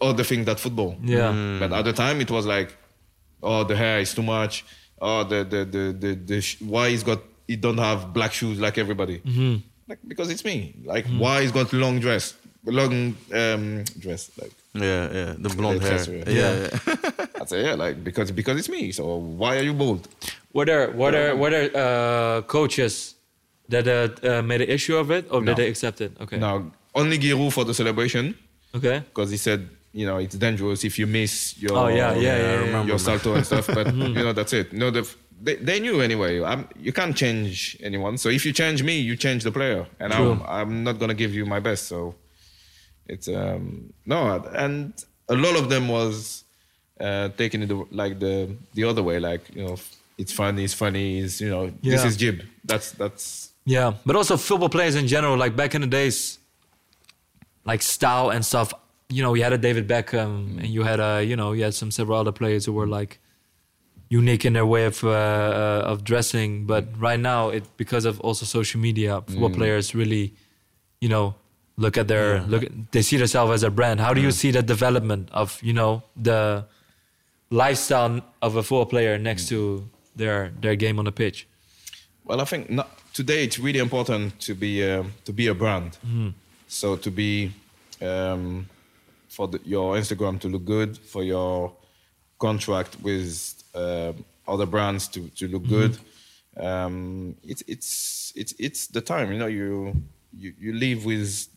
other 0.00 0.22
things 0.24 0.44
that 0.46 0.60
football. 0.60 0.96
Yeah. 1.02 1.58
But 1.58 1.72
at 1.72 1.84
the 1.86 1.92
time, 1.94 2.20
it 2.20 2.30
was 2.30 2.46
like, 2.46 2.76
oh, 3.42 3.64
the 3.64 3.74
hair 3.74 4.00
is 4.00 4.14
too 4.14 4.22
much. 4.22 4.64
Oh, 5.00 5.24
the 5.24 5.44
the 5.44 5.64
the 5.64 5.96
the, 5.98 6.14
the 6.14 6.40
sh- 6.40 6.60
why 6.60 6.90
he's 6.90 7.02
got 7.02 7.20
he 7.46 7.56
don't 7.56 7.78
have 7.78 8.12
black 8.12 8.32
shoes 8.32 8.60
like 8.60 8.76
everybody. 8.78 9.20
Mm-hmm. 9.20 9.56
Like 9.88 10.00
because 10.06 10.30
it's 10.30 10.44
me. 10.44 10.74
Like 10.84 11.06
why 11.06 11.42
he's 11.42 11.52
got 11.52 11.72
long 11.72 12.00
dress, 12.00 12.34
long 12.64 13.16
um, 13.32 13.84
dress. 13.98 14.30
Like 14.40 14.52
Yeah, 14.74 15.08
yeah, 15.12 15.34
the 15.38 15.48
blonde 15.48 15.82
hair. 15.82 15.98
Yeah, 16.04 16.24
Yeah. 16.26 16.68
yeah. 16.86 17.26
I 17.40 17.44
say 17.46 17.64
yeah, 17.64 17.74
like 17.74 18.04
because 18.04 18.30
because 18.32 18.58
it's 18.58 18.68
me. 18.68 18.92
So 18.92 19.16
why 19.16 19.56
are 19.58 19.62
you 19.62 19.72
bold? 19.74 20.08
Were 20.52 20.64
there 20.66 20.90
were 20.92 21.10
there 21.10 21.34
were 21.36 21.50
there 21.50 21.70
uh, 21.74 22.42
coaches 22.42 23.14
that 23.68 23.86
uh, 23.88 24.08
uh, 24.28 24.42
made 24.42 24.60
an 24.62 24.68
issue 24.68 24.96
of 24.96 25.10
it, 25.10 25.26
or 25.30 25.40
No. 25.40 25.46
did 25.46 25.56
they 25.56 25.68
accept 25.68 26.00
it? 26.00 26.12
Okay. 26.20 26.38
Now 26.38 26.70
only 26.94 27.18
Guy 27.18 27.32
Roux 27.32 27.50
for 27.50 27.64
the 27.64 27.74
celebration 27.74 28.34
Okay. 28.74 29.00
because 29.08 29.30
he 29.30 29.36
said 29.36 29.68
you 29.92 30.04
know 30.06 30.18
it's 30.18 30.36
dangerous 30.36 30.84
if 30.84 30.98
you 30.98 31.06
miss 31.06 31.56
your 31.58 31.72
Oh, 31.76 31.88
yeah, 31.88 32.12
yeah, 32.14 32.20
yeah, 32.20 32.36
yeah, 32.38 32.64
yeah. 32.70 32.84
your 32.84 32.98
salto 32.98 33.34
and 33.34 33.44
stuff. 33.46 33.66
But 33.66 33.94
you 34.16 34.22
know 34.22 34.32
that's 34.32 34.52
it. 34.52 34.72
No, 34.72 34.90
the, 34.90 35.02
they 35.40 35.56
they 35.56 35.80
knew 35.80 36.00
anyway. 36.02 36.42
I'm, 36.44 36.68
you 36.78 36.92
can't 36.92 37.16
change 37.16 37.76
anyone. 37.82 38.18
So 38.18 38.28
if 38.28 38.44
you 38.44 38.52
change 38.52 38.82
me, 38.82 38.98
you 39.00 39.16
change 39.16 39.44
the 39.44 39.52
player, 39.52 39.86
and 39.98 40.12
I'm 40.12 40.42
I'm 40.46 40.84
not 40.84 40.98
gonna 40.98 41.14
give 41.14 41.32
you 41.34 41.46
my 41.46 41.60
best. 41.60 41.86
So 41.88 42.14
it's 43.08 43.28
um 43.28 43.92
no, 44.06 44.42
and 44.54 44.92
a 45.28 45.34
lot 45.34 45.56
of 45.56 45.68
them 45.68 45.88
was 45.88 46.44
uh, 47.00 47.28
taking 47.36 47.62
it 47.62 47.68
the- 47.68 47.86
like 47.90 48.18
the 48.20 48.56
the 48.74 48.84
other 48.84 49.02
way, 49.02 49.18
like 49.20 49.42
you 49.54 49.64
know 49.66 49.76
it's 50.18 50.32
funny, 50.32 50.64
it's 50.64 50.74
funny, 50.74 51.20
it's 51.20 51.40
you 51.40 51.48
know 51.50 51.70
this 51.82 52.04
is 52.04 52.16
jib. 52.16 52.42
That's 52.64 52.92
that's 52.92 53.52
Yeah, 53.64 53.94
but 54.06 54.16
also 54.16 54.36
football 54.36 54.68
players 54.68 54.94
in 54.94 55.06
general, 55.06 55.36
like 55.36 55.54
back 55.56 55.74
in 55.74 55.80
the 55.82 55.86
days, 55.86 56.38
like 57.64 57.82
style 57.82 58.30
and 58.30 58.44
stuff. 58.44 58.72
You 59.10 59.22
know, 59.22 59.34
you 59.34 59.42
had 59.42 59.52
a 59.52 59.58
David 59.58 59.88
Beckham, 59.88 60.58
and 60.58 60.66
you 60.66 60.82
had 60.82 61.00
a, 61.00 61.22
you 61.24 61.34
know, 61.36 61.52
you 61.52 61.62
had 61.64 61.74
some 61.74 61.90
several 61.90 62.18
other 62.18 62.32
players 62.32 62.66
who 62.66 62.72
were 62.74 62.86
like 62.86 63.20
unique 64.10 64.44
in 64.44 64.52
their 64.54 64.66
way 64.66 64.84
of 64.86 65.02
uh, 65.04 65.08
uh, 65.10 65.82
of 65.92 66.02
dressing. 66.04 66.66
But 66.66 66.84
right 66.98 67.20
now, 67.20 67.48
it 67.50 67.64
because 67.76 68.04
of 68.04 68.20
also 68.20 68.44
social 68.44 68.80
media, 68.80 69.22
football 69.26 69.48
players 69.50 69.94
really, 69.94 70.34
you 71.00 71.08
know, 71.08 71.34
look 71.78 71.96
at 71.96 72.08
their 72.08 72.42
look. 72.42 72.64
At, 72.64 72.92
they 72.92 73.02
see 73.02 73.16
themselves 73.16 73.52
as 73.52 73.62
a 73.62 73.70
brand. 73.70 74.00
How 74.00 74.12
do 74.12 74.20
you 74.20 74.30
see 74.30 74.50
the 74.50 74.62
development 74.62 75.30
of 75.32 75.58
you 75.62 75.72
know 75.72 76.02
the 76.14 76.66
lifestyle 77.50 78.20
of 78.42 78.56
a 78.56 78.62
football 78.62 78.86
player 78.86 79.16
next 79.18 79.48
to 79.48 79.88
their 80.16 80.52
their 80.60 80.76
game 80.76 80.98
on 80.98 81.06
the 81.06 81.12
pitch? 81.12 81.46
Well, 82.24 82.40
I 82.40 82.44
think 82.44 82.68
not, 82.68 82.88
today 83.14 83.44
it's 83.44 83.58
really 83.58 83.78
important 83.78 84.38
to 84.40 84.54
be 84.54 84.72
um 84.90 85.12
to 85.24 85.32
be 85.32 85.46
a 85.46 85.54
brand. 85.54 85.96
So 86.66 86.96
to 86.96 87.10
be 87.10 87.52
um, 88.02 88.68
for 89.28 89.48
the, 89.48 89.58
your 89.64 89.96
Instagram 89.96 90.38
to 90.40 90.48
look 90.48 90.66
good, 90.66 90.98
for 90.98 91.22
your 91.24 91.72
contract 92.38 92.96
with 93.00 93.54
um 93.74 94.24
other 94.46 94.66
brands 94.66 95.08
to, 95.08 95.28
to 95.36 95.46
look 95.46 95.66
good. 95.68 95.98
Um, 96.56 97.36
it's 97.44 97.62
it's 97.68 98.32
it's 98.34 98.54
it's 98.58 98.86
the 98.88 99.00
time. 99.00 99.32
You 99.32 99.38
know, 99.38 99.46
you 99.46 99.94
you 100.32 100.54
you 100.58 100.72
live 100.72 101.04
with 101.04 101.48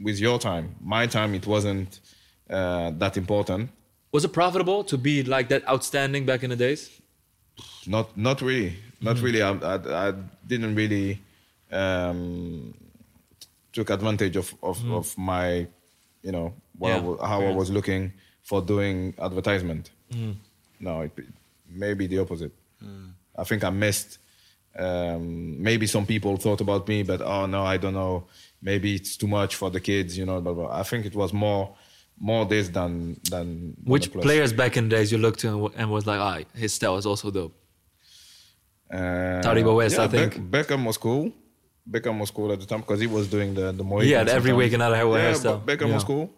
with 0.00 0.18
your 0.18 0.38
time. 0.38 0.74
My 0.80 1.06
time, 1.06 1.34
it 1.34 1.46
wasn't 1.46 2.00
uh, 2.50 2.90
that 2.98 3.16
important. 3.16 3.70
Was 4.12 4.24
it 4.24 4.32
profitable 4.32 4.84
to 4.84 4.96
be 4.98 5.22
like 5.22 5.48
that 5.48 5.68
outstanding 5.68 6.24
back 6.26 6.42
in 6.42 6.50
the 6.50 6.56
days? 6.56 6.90
Not 7.86 8.16
not 8.16 8.40
really, 8.40 8.76
not 9.00 9.20
really. 9.20 9.42
I, 9.42 9.50
I, 9.52 10.08
I 10.08 10.12
didn't 10.46 10.74
really 10.74 11.20
um, 11.72 12.74
took 13.72 13.90
advantage 13.90 14.36
of 14.36 14.54
of, 14.62 14.78
of 14.90 15.16
my, 15.18 15.66
you 16.22 16.32
know, 16.32 16.54
what 16.78 16.90
I 16.92 16.94
Yeah, 16.96 17.00
wa- 17.02 17.26
how 17.26 17.42
I 17.42 17.50
was 17.54 17.70
looking 17.70 18.12
for 18.42 18.62
doing 18.62 19.14
advertisement. 19.18 19.90
No, 20.80 21.00
it, 21.02 21.12
maybe 21.68 22.06
the 22.06 22.18
opposite. 22.20 22.52
I 23.36 23.44
think 23.44 23.64
I 23.64 23.70
missed. 23.70 24.18
Um, 24.78 25.60
maybe 25.60 25.86
some 25.86 26.06
people 26.06 26.36
thought 26.36 26.60
about 26.60 26.86
me, 26.88 27.02
but 27.02 27.20
oh 27.20 27.46
no, 27.46 27.64
I 27.64 27.76
don't 27.78 27.94
know. 27.94 28.24
Maybe 28.60 28.94
it's 28.94 29.16
too 29.16 29.28
much 29.28 29.54
for 29.56 29.70
the 29.70 29.80
kids, 29.80 30.18
you 30.18 30.26
know. 30.26 30.40
Blah, 30.40 30.52
blah. 30.54 30.80
I 30.80 30.82
think 30.82 31.06
it 31.06 31.14
was 31.14 31.32
more 31.32 31.76
more 32.18 32.44
this 32.46 32.68
than 32.68 33.16
than. 33.30 33.74
than 33.76 33.76
Which 33.84 34.04
the 34.06 34.10
plus. 34.10 34.24
players 34.24 34.52
back 34.52 34.76
in 34.76 34.88
the 34.88 34.96
days 34.96 35.12
you 35.12 35.18
looked 35.18 35.40
to 35.40 35.48
and, 35.66 35.74
and 35.76 35.90
was 35.90 36.06
like, 36.06 36.20
ah, 36.20 36.38
his 36.54 36.74
style 36.74 36.96
is 36.96 37.06
also 37.06 37.30
dope. 37.30 37.54
Uh, 38.90 38.96
Taribo 39.42 39.76
West, 39.76 39.96
yeah, 39.96 40.04
I 40.04 40.08
think. 40.08 40.50
Beck- 40.50 40.66
Beckham 40.66 40.84
was 40.86 40.96
cool. 40.96 41.30
Beckham 41.88 42.18
was 42.18 42.30
cool 42.30 42.52
at 42.52 42.60
the 42.60 42.66
time 42.66 42.80
because 42.80 43.00
he 43.00 43.06
was 43.06 43.28
doing 43.28 43.54
the 43.54 43.72
the 43.72 43.84
Mohican 43.84 44.10
Yeah, 44.10 44.20
every 44.20 44.50
sometimes. 44.50 44.56
week 44.58 44.72
another 44.72 44.96
hair- 44.96 45.06
yeah, 45.06 45.32
hairstyle. 45.32 45.64
but 45.64 45.78
Beckham 45.78 45.92
was 45.94 46.04
cool. 46.04 46.30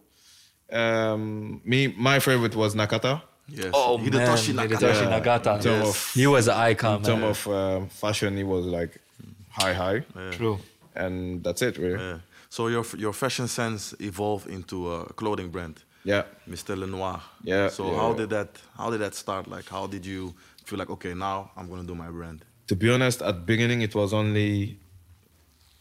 Um, 0.72 1.60
me, 1.64 1.88
my 1.88 2.18
favorite 2.20 2.54
was 2.54 2.74
Nakata. 2.74 3.22
Yes. 3.48 3.70
Oh 3.74 3.98
Hidetoshi 3.98 4.54
man, 4.54 4.68
Nakata. 4.68 4.78
Hidetoshi 4.78 5.02
Yeah. 5.10 5.20
Nakata. 5.20 5.56
In 5.56 5.62
terms 5.62 5.86
Yes. 5.86 5.88
of 5.88 6.14
He 6.14 6.26
was 6.26 6.46
an 6.48 6.54
icon, 6.56 6.96
in 6.98 7.02
terms 7.02 7.24
of 7.32 7.38
um, 7.52 7.88
fashion, 7.88 8.36
he 8.36 8.44
was 8.44 8.64
like 8.66 9.00
high, 9.48 9.72
high, 9.72 10.00
True. 10.32 10.58
And 11.05 11.42
that's 11.44 11.62
it, 11.62 11.74
really. 11.78 12.03
Yeah. 12.05 12.18
So 12.57 12.68
your 12.68 12.84
your 13.05 13.12
fashion 13.12 13.48
sense 13.48 13.94
evolved 14.01 14.46
into 14.57 14.76
a 14.92 15.05
clothing 15.20 15.51
brand, 15.55 15.76
Yeah. 16.05 16.22
Mr. 16.48 16.76
Lenoir. 16.76 17.20
Yeah, 17.44 17.68
So 17.70 17.82
yeah, 17.84 17.96
how 18.01 18.11
yeah. 18.11 18.16
did 18.20 18.30
that 18.30 18.48
how 18.78 18.88
did 18.92 19.01
that 19.01 19.14
start? 19.14 19.44
Like 19.57 19.68
how 19.76 19.86
did 19.94 20.05
you 20.05 20.34
feel 20.66 20.78
like 20.82 20.90
okay 20.96 21.14
now 21.14 21.51
I'm 21.57 21.66
gonna 21.70 21.86
do 21.92 21.94
my 21.94 22.11
brand? 22.11 22.38
To 22.66 22.74
be 22.76 22.88
honest, 22.94 23.18
at 23.22 23.34
the 23.38 23.44
beginning 23.53 23.82
it 23.82 23.94
was 23.94 24.12
only 24.12 24.78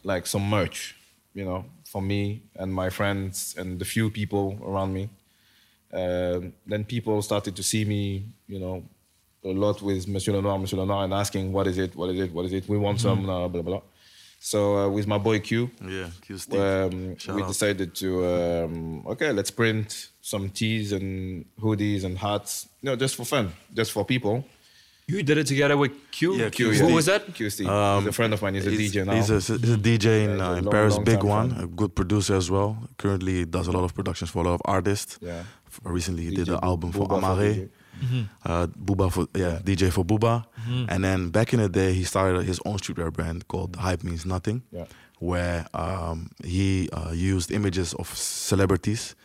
like 0.04 0.26
some 0.28 0.46
merch, 0.58 0.96
you 1.34 1.46
know, 1.50 1.66
for 1.92 2.02
me 2.02 2.22
and 2.62 2.70
my 2.74 2.90
friends 2.90 3.56
and 3.60 3.68
the 3.82 3.86
few 3.86 4.10
people 4.20 4.46
around 4.70 4.92
me. 4.94 5.10
Um, 5.92 6.54
then 6.72 6.84
people 6.86 7.22
started 7.22 7.56
to 7.56 7.64
see 7.64 7.84
me, 7.86 8.02
you 8.48 8.60
know, 8.60 8.84
a 9.44 9.50
lot 9.66 9.82
with 9.82 10.08
Monsieur 10.08 10.34
Lenoir, 10.34 10.58
Monsieur 10.60 10.78
Lenoir, 10.80 11.04
and 11.06 11.14
asking, 11.14 11.52
"What 11.52 11.66
is 11.68 11.78
it? 11.78 11.96
What 11.96 12.10
is 12.14 12.20
it? 12.20 12.32
What 12.36 12.46
is 12.46 12.54
it? 12.54 12.64
We 12.70 12.78
want 12.78 13.00
some." 13.02 13.24
Blah 13.24 13.48
blah 13.48 13.64
blah. 13.64 13.82
So 14.42 14.78
uh, 14.78 14.90
with 14.90 15.06
my 15.06 15.18
boy 15.18 15.40
Q, 15.40 15.70
Yeah, 15.86 16.10
Q 16.22 16.38
Steve. 16.38 16.60
um, 16.60 17.16
we 17.36 17.42
out. 17.44 17.48
decided 17.50 17.94
to 17.96 18.26
um, 18.26 19.06
okay, 19.08 19.32
let's 19.34 19.52
print 19.52 20.10
some 20.22 20.50
tees 20.50 20.92
and 20.94 21.46
hoodies 21.60 22.04
and 22.06 22.18
hats, 22.18 22.68
you 22.82 22.90
know, 22.90 22.96
just 22.96 23.16
for 23.16 23.26
fun, 23.26 23.52
just 23.74 23.92
for 23.92 24.06
people. 24.06 24.46
You 25.08 25.24
did 25.24 25.40
it 25.40 25.48
together 25.48 25.76
with 25.76 25.92
Q? 26.12 26.36
Yeah, 26.36 26.50
Q, 26.50 26.72
Who 26.72 26.94
was 26.94 27.08
that? 27.08 27.34
Q 27.34 27.50
Steve, 27.50 27.68
Um, 27.68 28.04
he's 28.04 28.10
a 28.10 28.12
friend 28.14 28.32
of 28.34 28.42
mine. 28.44 28.54
He's 28.54 28.68
a 28.68 28.72
DJ 28.72 29.06
now. 29.06 29.16
He's 29.16 29.30
a, 29.32 29.36
he's 29.58 29.74
a 29.74 29.78
DJ 29.78 30.24
in, 30.26 30.40
uh, 30.40 30.52
a 30.54 30.58
in 30.58 30.66
long, 30.66 30.72
Paris, 30.72 30.96
long 30.96 31.04
big 31.04 31.24
one, 31.24 31.50
fan. 31.50 31.64
a 31.64 31.68
good 31.68 31.96
producer 31.96 32.36
as 32.36 32.50
well. 32.52 32.78
Currently 32.98 33.34
he 33.40 33.46
does 33.46 33.68
a 33.68 33.72
lot 33.72 33.84
of 33.84 33.94
productions 33.96 34.30
for 34.30 34.40
a 34.44 34.46
lot 34.48 34.54
of 34.54 34.62
artists. 34.66 35.18
Yeah. 35.22 35.44
F- 35.68 35.80
Recently 35.84 36.24
he 36.26 36.32
DJ 36.32 36.36
did 36.36 36.50
an 36.50 36.60
album 36.64 36.92
for 36.92 37.08
Booba 37.08 37.20
for 37.22 37.32
Amare. 37.32 37.70
DJ. 38.02 38.28
Uh, 38.46 38.68
Booba 38.68 39.12
for 39.12 39.28
yeah, 39.36 39.60
DJ 39.64 39.92
for 39.92 40.04
Booba, 40.06 40.46
and 40.90 41.04
then 41.04 41.30
back 41.30 41.54
in 41.54 41.60
the 41.60 41.70
day 41.70 41.94
he 41.94 42.04
started 42.04 42.44
his 42.46 42.60
own 42.66 42.78
streetwear 42.78 43.12
brand 43.12 43.48
called 43.48 43.76
Hype 43.76 44.04
Means 44.04 44.26
Nothing, 44.26 44.62
Yeah. 44.72 44.86
where 45.20 45.66
um, 45.74 46.30
he 46.44 46.90
uh, 46.92 47.12
used 47.12 47.52
images 47.52 47.94
of 47.96 48.08
celebrities, 48.18 49.16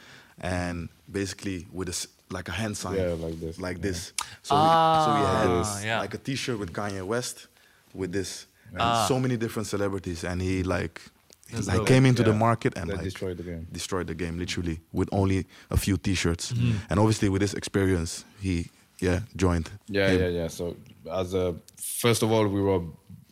and 0.40 0.88
basically 1.10 1.66
with 1.72 1.88
a 1.88 2.06
like 2.30 2.48
a 2.48 2.52
hand 2.52 2.76
sign, 2.76 2.96
Yeah, 2.96 3.14
like 3.26 3.38
this. 3.40 3.58
like 3.60 3.76
Yeah. 3.76 3.82
this. 3.82 4.12
So, 4.42 4.54
we, 4.54 4.60
so 5.04 5.08
we 5.14 5.20
had 5.26 5.48
Ah, 5.48 5.82
yeah. 5.84 6.00
like 6.00 6.14
a 6.14 6.18
T-shirt 6.18 6.58
with 6.58 6.72
Kanye 6.72 7.04
West, 7.06 7.46
with 7.92 8.12
this, 8.12 8.46
and 8.72 8.80
Ah. 8.80 9.04
so 9.06 9.20
many 9.20 9.36
different 9.36 9.68
celebrities, 9.68 10.24
and 10.24 10.40
he 10.42 10.62
like. 10.62 11.00
He, 11.48 11.54
That's 11.56 11.68
like 11.68 11.76
dope. 11.78 11.86
came 11.86 12.06
into 12.06 12.22
the 12.22 12.32
market 12.32 12.72
and 12.76 12.88
That 12.90 12.96
like 12.96 13.04
destroyed 13.04 13.36
the 13.36 13.42
game. 13.42 13.66
destroyed 13.72 14.06
the 14.06 14.14
game 14.14 14.38
literally 14.38 14.80
with 14.92 15.08
only 15.12 15.46
a 15.70 15.76
few 15.76 15.96
t-shirts 15.96 16.52
Mm-hmm. 16.52 16.76
and 16.90 16.98
obviously 17.00 17.28
with 17.28 17.40
this 17.42 17.54
experience 17.54 18.24
he 18.40 18.70
yeah 19.00 19.20
joined 19.36 19.70
Yeah, 19.88 20.08
him. 20.10 20.20
yeah, 20.20 20.28
yeah. 20.40 20.48
So 20.48 20.76
as 21.22 21.34
a 21.34 21.54
first 21.76 22.22
of 22.22 22.30
all, 22.32 22.46
we 22.48 22.60
were 22.62 22.80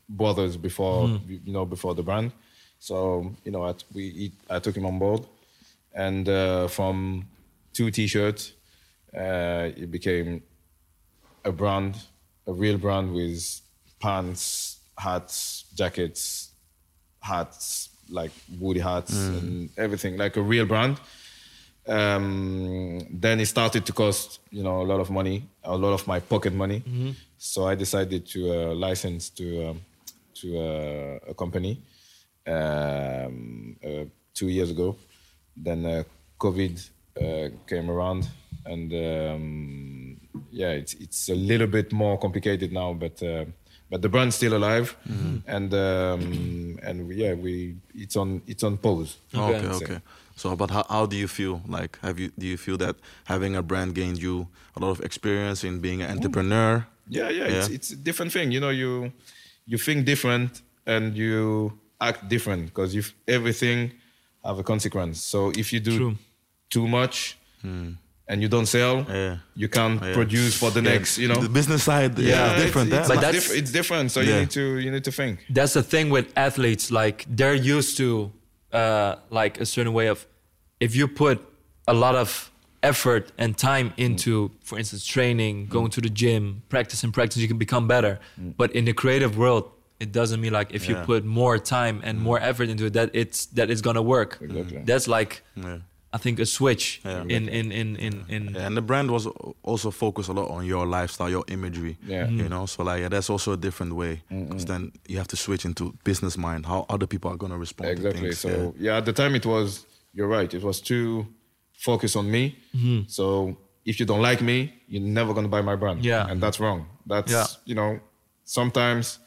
brothers 0.09 0.57
before 0.59 1.09
you 1.47 1.53
know 1.53 1.65
before 1.65 1.95
the 1.95 2.03
brand. 2.03 2.33
So 2.79 3.35
you 3.45 3.53
know, 3.53 3.63
I, 3.65 3.75
we 3.95 4.33
I 4.51 4.59
took 4.59 4.77
him 4.77 4.85
on 4.87 4.99
board, 4.99 5.23
and 5.95 6.29
uh, 6.29 6.67
from 6.69 7.29
two 7.73 7.91
T-shirts, 7.91 8.53
uh, 9.17 9.71
it 9.83 9.91
became 9.91 10.43
a 11.45 11.53
brand, 11.53 11.95
a 12.47 12.53
real 12.53 12.77
brand 12.79 13.15
with 13.15 13.61
pants, 14.01 14.81
hats, 14.99 15.65
jackets, 15.75 16.51
hats 17.21 17.89
like 18.13 18.33
woody 18.61 18.81
hats 18.81 19.13
and 19.39 19.71
everything, 19.77 20.17
like 20.19 20.37
a 20.37 20.43
real 20.43 20.67
brand. 20.67 20.97
Um, 21.89 23.01
then 23.11 23.41
it 23.41 23.47
started 23.47 23.85
to 23.87 23.93
cost, 23.93 24.39
you 24.51 24.63
know, 24.63 24.83
a 24.83 24.87
lot 24.93 25.01
of 25.01 25.11
money, 25.11 25.49
a 25.65 25.77
lot 25.77 25.93
of 25.93 26.07
my 26.07 26.21
pocket 26.21 26.53
money. 26.55 26.83
So 27.39 27.67
I 27.67 27.75
decided 27.75 28.27
to 28.35 28.41
uh, 28.53 28.75
license 28.75 29.31
to 29.39 29.47
um, 29.71 29.81
to 30.41 30.47
uh, 30.59 31.31
a 31.31 31.35
company 31.35 31.73
um, 32.47 33.77
uh, 33.85 34.05
two 34.35 34.49
years 34.49 34.71
ago. 34.71 34.97
Then 35.57 35.85
uh, 35.85 36.05
COVID 36.39 36.75
uh, 37.17 37.49
came 37.67 37.91
around, 37.91 38.29
and 38.65 38.93
um, 38.93 40.21
yeah, 40.51 40.71
it's 40.81 40.95
it's 40.95 41.29
a 41.31 41.35
little 41.35 41.67
bit 41.67 41.93
more 41.93 42.19
complicated 42.19 42.73
now, 42.73 42.93
but. 42.95 43.23
But 43.93 44.01
the 44.01 44.09
brand's 44.09 44.37
still 44.37 44.55
alive, 44.57 44.97
and 45.47 45.69
um, 45.75 46.79
and 46.83 46.97
we- 47.07 47.17
yeah, 47.23 47.35
we 47.35 47.77
it's 47.95 48.17
on 48.17 48.41
it's 48.47 48.65
on 48.65 48.79
pause. 48.79 49.11
okay 49.35 49.59
Okay. 49.61 49.85
okay, 49.85 49.99
so 50.35 50.57
but 50.57 50.71
how, 50.71 50.85
how 50.89 51.05
do 51.05 51.15
you 51.23 51.29
feel 51.29 51.61
like 51.69 51.99
have 52.01 52.17
you 52.23 52.29
do 52.41 52.47
you 52.47 52.57
feel 52.57 52.79
that 52.79 52.97
having 53.25 53.55
a 53.55 53.63
brand 53.63 53.95
gained 53.95 54.17
you 54.27 54.49
a 54.77 54.81
lot 54.81 54.91
of 54.97 55.01
experience 55.05 55.63
in 55.69 55.81
being 55.81 56.01
an 56.03 56.11
entrepreneur 56.17 56.87
Yeah, 57.09 57.29
yeah, 57.39 57.45
It's, 57.57 57.69
Yeah. 57.69 57.75
it's 57.77 57.91
a 57.93 57.97
different 58.09 58.33
thing. 58.33 58.51
You 58.55 58.61
know, 58.65 58.73
you 58.83 59.13
you 59.71 59.77
think 59.79 60.07
different 60.07 60.63
and 60.87 61.15
you 61.15 61.73
act 62.01 62.21
different 62.35 62.63
because 62.73 62.95
you 62.97 63.03
everything 63.29 63.93
have 64.45 64.59
a 64.59 64.63
consequence. 64.73 65.17
So 65.33 65.39
if 65.63 65.67
you 65.73 65.81
do 65.81 65.97
True. 65.99 66.15
too 66.71 66.87
much 66.89 67.37
and 68.29 68.41
you 68.43 68.49
don't 68.49 68.67
sell, 68.67 69.05
Yeah. 69.09 69.39
you 69.55 69.69
can't 69.69 70.03
Yeah. 70.03 70.15
produce 70.15 70.57
for 70.57 70.71
the 70.71 70.83
Yeah, 70.83 70.93
next. 70.93 71.19
You 71.19 71.29
know, 71.29 71.41
the 71.43 71.49
business 71.49 71.83
side 71.83 72.19
yeah, 72.19 72.53
it's- 72.53 72.63
different 72.63 72.93
It's, 72.93 72.97
huh? 72.97 73.05
Eh? 73.05 73.09
But 73.09 73.15
it's, 73.17 73.23
that's- 73.27 73.49
diff- 73.49 73.59
it's 73.59 73.73
different. 73.73 74.11
So 74.13 74.21
Yeah. 74.21 74.29
you 74.29 74.41
need 74.41 74.51
to 74.51 74.65
you 74.85 74.91
need 74.91 75.05
to 75.05 75.13
think. 75.13 75.35
That's 75.51 75.73
the 75.75 75.83
thing 75.83 76.11
with 76.11 76.27
athletes. 76.37 76.91
Like 76.91 77.27
they're 77.29 77.61
used 77.77 77.97
to 77.99 78.33
uh, 78.73 79.17
like 79.31 79.61
a 79.61 79.67
certain 79.67 79.93
way 79.93 80.07
of 80.09 80.27
if 80.81 80.97
you 80.97 81.07
put 81.09 81.37
a 81.87 81.95
lot 81.95 82.15
of 82.15 82.51
effort 82.83 83.31
and 83.39 83.57
time 83.57 83.93
into, 83.97 84.51
for 84.65 84.79
instance, 84.79 85.05
training, 85.07 85.67
going 85.67 85.91
to 85.91 86.01
the 86.01 86.09
gym, 86.11 86.63
practice 86.69 87.05
and 87.05 87.13
practice, 87.13 87.37
you 87.43 87.49
can 87.49 87.59
become 87.59 87.87
better. 87.87 88.19
Mm. 88.41 88.55
But 88.57 88.73
in 88.73 88.85
the 88.87 88.93
creative 88.93 89.37
world, 89.37 89.71
it 90.01 90.11
doesn't 90.11 90.41
mean 90.41 90.53
like 90.53 90.73
if 90.75 90.89
you 90.89 90.97
put 90.97 91.25
more 91.25 91.59
time 91.59 92.01
and 92.03 92.19
mm. 92.19 92.23
more 92.23 92.41
effort 92.41 92.69
into 92.69 92.87
it 92.87 92.93
that 92.95 93.11
it's 93.13 93.47
that 93.57 93.71
it's 93.71 93.81
gonna 93.81 94.03
work. 94.03 94.39
Exactly. 94.41 94.83
That's 94.85 95.07
like 95.07 95.43
yeah. 95.55 95.79
I 96.15 96.19
think 96.19 96.39
a 96.41 96.45
switch 96.47 97.01
Yeah. 97.05 97.23
in, 97.37 97.49
in 97.49 97.73
in 97.73 97.97
in 97.97 98.25
in 98.29 98.43
Yeah, 98.55 98.67
and 98.67 98.77
the 98.77 98.83
brand 98.83 99.11
was 99.11 99.27
also 99.63 99.91
focused 99.91 100.29
a 100.29 100.33
lot 100.33 100.51
on 100.51 100.67
your 100.67 100.87
lifestyle, 100.87 101.31
your 101.31 101.45
imagery. 101.49 101.97
Yeah. 102.07 102.29
You 102.29 102.49
know, 102.49 102.67
so 102.67 102.83
like 102.85 103.01
yeah, 103.01 103.09
that's 103.09 103.31
also 103.31 103.53
a 103.53 103.57
different 103.57 103.95
way 103.95 104.21
because 104.29 104.65
then 104.67 104.93
you 105.09 105.17
have 105.19 105.29
to 105.29 105.37
switch 105.37 105.65
into 105.65 105.95
business 106.05 106.37
mind, 106.37 106.67
how 106.67 106.85
other 106.89 107.07
people 107.07 107.31
are 107.31 107.37
gonna 107.39 107.59
respond. 107.59 107.87
To 107.87 107.93
Exactly. 107.93 108.21
things. 108.23 108.39
So 108.41 108.49
yeah. 108.49 108.71
yeah. 108.93 108.99
at 108.99 109.05
the 109.05 109.13
time 109.13 109.35
it 109.35 109.47
was 109.47 109.87
you're 110.15 110.29
right. 110.29 110.53
It 110.55 110.63
was 110.63 110.81
too 110.83 111.27
focused 111.73 112.17
on 112.17 112.31
me. 112.31 112.57
Hmm. 112.73 113.01
So 113.09 113.57
if 113.85 113.99
you 113.99 114.07
don't 114.07 114.23
like 114.23 114.43
me, 114.45 114.73
you're 114.89 115.03
never 115.21 115.33
gonna 115.35 115.49
buy 115.49 115.63
my 115.63 115.77
brand. 115.77 116.05
Yeah. 116.05 116.31
and 116.31 116.41
that's 116.43 116.59
wrong. 116.61 116.87
That's 117.07 117.33
Yeah. 117.33 117.47
you 117.65 117.75
know 117.75 118.01
sometimes 118.45 119.19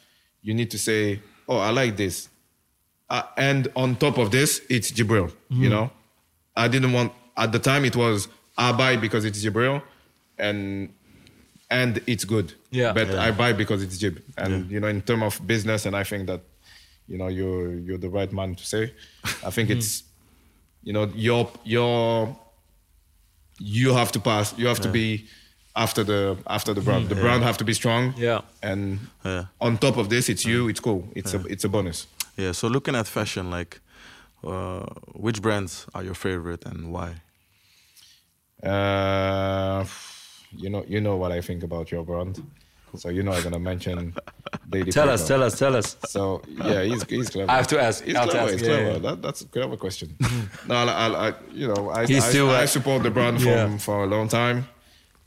you 0.42 0.54
need 0.54 0.70
to 0.70 0.78
say, 0.78 1.20
oh, 1.48 1.58
I 1.58 1.70
like 1.70 1.96
this, 1.96 2.28
uh, 3.10 3.22
and 3.36 3.66
on 3.74 3.96
top 3.96 4.18
of 4.18 4.30
this, 4.30 4.60
it's 4.68 4.92
Jibril. 4.92 5.32
You 5.50 5.68
know, 5.68 5.90
I 6.56 6.68
didn't 6.68 6.92
want 6.92 7.12
at 7.36 7.52
the 7.52 7.58
time 7.58 7.84
it 7.84 7.96
was 7.96 8.28
I 8.56 8.72
buy 8.72 8.96
because 8.96 9.24
it's 9.24 9.44
Jibril, 9.44 9.82
and 10.38 10.92
and 11.70 12.00
it's 12.06 12.24
good. 12.24 12.54
Yeah. 12.70 12.92
But 12.92 13.08
Yeah. 13.08 13.22
I 13.22 13.30
buy 13.30 13.52
because 13.52 13.82
it's 13.82 13.98
Jib. 13.98 14.22
And 14.36 14.70
you 14.70 14.80
know, 14.80 14.88
in 14.88 15.02
terms 15.02 15.22
of 15.22 15.46
business, 15.46 15.86
and 15.86 15.96
I 15.96 16.04
think 16.04 16.26
that, 16.26 16.40
you 17.08 17.18
know, 17.18 17.28
you're 17.28 17.74
you're 17.74 17.98
the 17.98 18.08
right 18.08 18.32
man 18.32 18.54
to 18.54 18.64
say. 18.64 18.92
I 19.44 19.50
think 19.50 19.70
it's, 19.70 20.00
hmm. 20.00 20.86
you 20.88 20.92
know, 20.92 21.10
your 21.14 21.50
your 21.64 22.36
you 23.58 23.92
have 23.94 24.12
to 24.12 24.20
pass. 24.20 24.54
You 24.58 24.66
have 24.68 24.80
to 24.80 24.88
be 24.88 25.26
after 25.74 26.04
the 26.04 26.36
after 26.46 26.72
the 26.74 26.80
brand. 26.80 27.04
Hmm. 27.04 27.14
The 27.14 27.20
brand 27.20 27.42
have 27.42 27.56
to 27.58 27.64
be 27.64 27.74
strong. 27.74 28.14
Yeah. 28.16 28.40
And 28.62 28.98
Yeah. 29.24 29.46
on 29.60 29.78
top 29.78 29.96
of 29.96 30.08
this, 30.08 30.28
it's 30.28 30.44
hmm. 30.44 30.50
you. 30.50 30.68
It's 30.68 30.80
cool. 30.80 31.08
It's 31.14 31.34
a 31.34 31.44
it's 31.46 31.64
a 31.64 31.68
bonus. 31.68 32.06
Yeah. 32.36 32.52
So 32.52 32.68
looking 32.68 32.94
at 32.94 33.06
fashion, 33.06 33.50
like, 33.50 33.80
uh, 34.44 34.86
which 35.14 35.40
brands 35.42 35.86
are 35.94 36.02
your 36.04 36.14
favorite 36.14 36.64
and 36.64 36.92
why? 36.92 37.14
Uh, 38.62 39.84
you 40.52 40.70
know, 40.70 40.84
you 40.88 41.00
know 41.00 41.16
what 41.16 41.32
I 41.32 41.40
think 41.40 41.62
about 41.62 41.90
your 41.90 42.04
brand. 42.04 42.42
So 42.96 43.10
you 43.10 43.22
know 43.22 43.32
I'm 43.32 43.42
gonna 43.42 43.58
mention 43.58 44.14
Daily 44.70 44.90
tell 44.90 45.10
us, 45.10 45.26
tell 45.28 45.42
us, 45.42 45.58
tell 45.58 45.76
us. 45.76 45.96
So 46.08 46.40
yeah, 46.48 46.82
he's 46.82 47.02
he's 47.04 47.28
clever. 47.28 47.50
I 47.50 47.56
have 47.56 47.66
to 47.68 47.80
ask. 47.80 48.02
He's 48.04 48.16
have 48.16 48.26
to 48.26 48.30
clever. 48.30 48.46
ask. 48.46 48.58
He's 48.58 48.62
Yeah, 48.68 48.68
clever. 48.76 48.92
yeah. 48.92 48.98
That, 48.98 49.22
that's 49.22 49.40
a 49.42 49.46
clever 49.46 49.76
question. 49.76 50.16
no, 50.68 50.74
I, 50.74 51.28
I, 51.28 51.34
you 51.52 51.68
know, 51.68 51.90
I, 51.90 52.02
I, 52.02 52.04
still, 52.20 52.48
I 52.50 52.64
support 52.64 53.02
the 53.02 53.10
brand 53.10 53.38
from 53.42 53.48
Yeah. 53.50 53.76
for 53.78 54.04
a 54.04 54.06
long 54.06 54.28
time. 54.28 54.66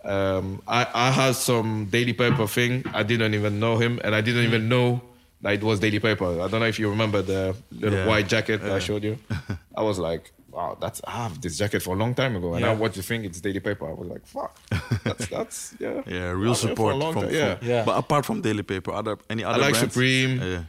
Um, 0.04 0.62
I, 0.68 0.88
I 0.94 1.12
had 1.12 1.36
some 1.36 1.86
Daily 1.92 2.14
Paper 2.14 2.48
thing. 2.48 2.86
I 2.94 3.04
didn't 3.04 3.34
even 3.36 3.60
know 3.60 3.78
him, 3.78 4.00
and 4.04 4.16
I 4.16 4.22
didn't 4.22 4.46
even 4.46 4.68
know 4.70 5.02
it 5.44 5.64
was 5.64 5.80
Daily 5.80 6.00
Paper. 6.00 6.42
I 6.42 6.48
don't 6.48 6.60
know 6.60 6.66
if 6.68 6.80
you 6.80 6.90
remember 6.90 7.22
the 7.22 7.56
little 7.72 8.00
Yeah. 8.00 8.08
white 8.08 8.28
jacket 8.28 8.62
that 8.62 8.72
I 8.72 8.80
showed 8.80 9.04
you. 9.04 9.18
I 9.78 9.82
was 9.84 9.98
like, 10.00 10.32
wow, 10.52 10.78
that's 10.82 11.00
I 11.06 11.12
have 11.12 11.40
this 11.42 11.58
jacket 11.58 11.82
for 11.82 11.96
a 11.96 11.98
long 11.98 12.14
time 12.14 12.36
ago, 12.36 12.54
and 12.56 12.62
Yeah. 12.66 12.72
I 12.72 12.76
watched 12.76 12.96
the 12.96 13.04
thing. 13.04 13.24
It's 13.26 13.40
Daily 13.40 13.60
Paper. 13.60 13.88
I 13.90 13.94
was 13.94 14.08
like, 14.10 14.26
fuck, 14.26 14.60
that's 15.04 15.28
that's 15.36 15.76
yeah, 15.80 16.02
Yeah, 16.06 16.32
real 16.32 16.54
here 16.54 16.76
for 16.76 16.92
a 16.92 16.94
support 16.96 17.14
from, 17.14 17.24
from- 17.24 17.34
yeah. 17.34 17.58
Yeah. 17.62 17.84
But 17.86 17.98
apart 17.98 18.26
from 18.26 18.42
Daily 18.42 18.64
Paper, 18.64 18.92
other 18.92 19.18
any 19.30 19.44
I 19.44 19.52
other 19.52 19.62
like 19.62 19.74
brands? 19.74 19.94
Supreme. 19.94 20.42
Yeah. 20.42 20.64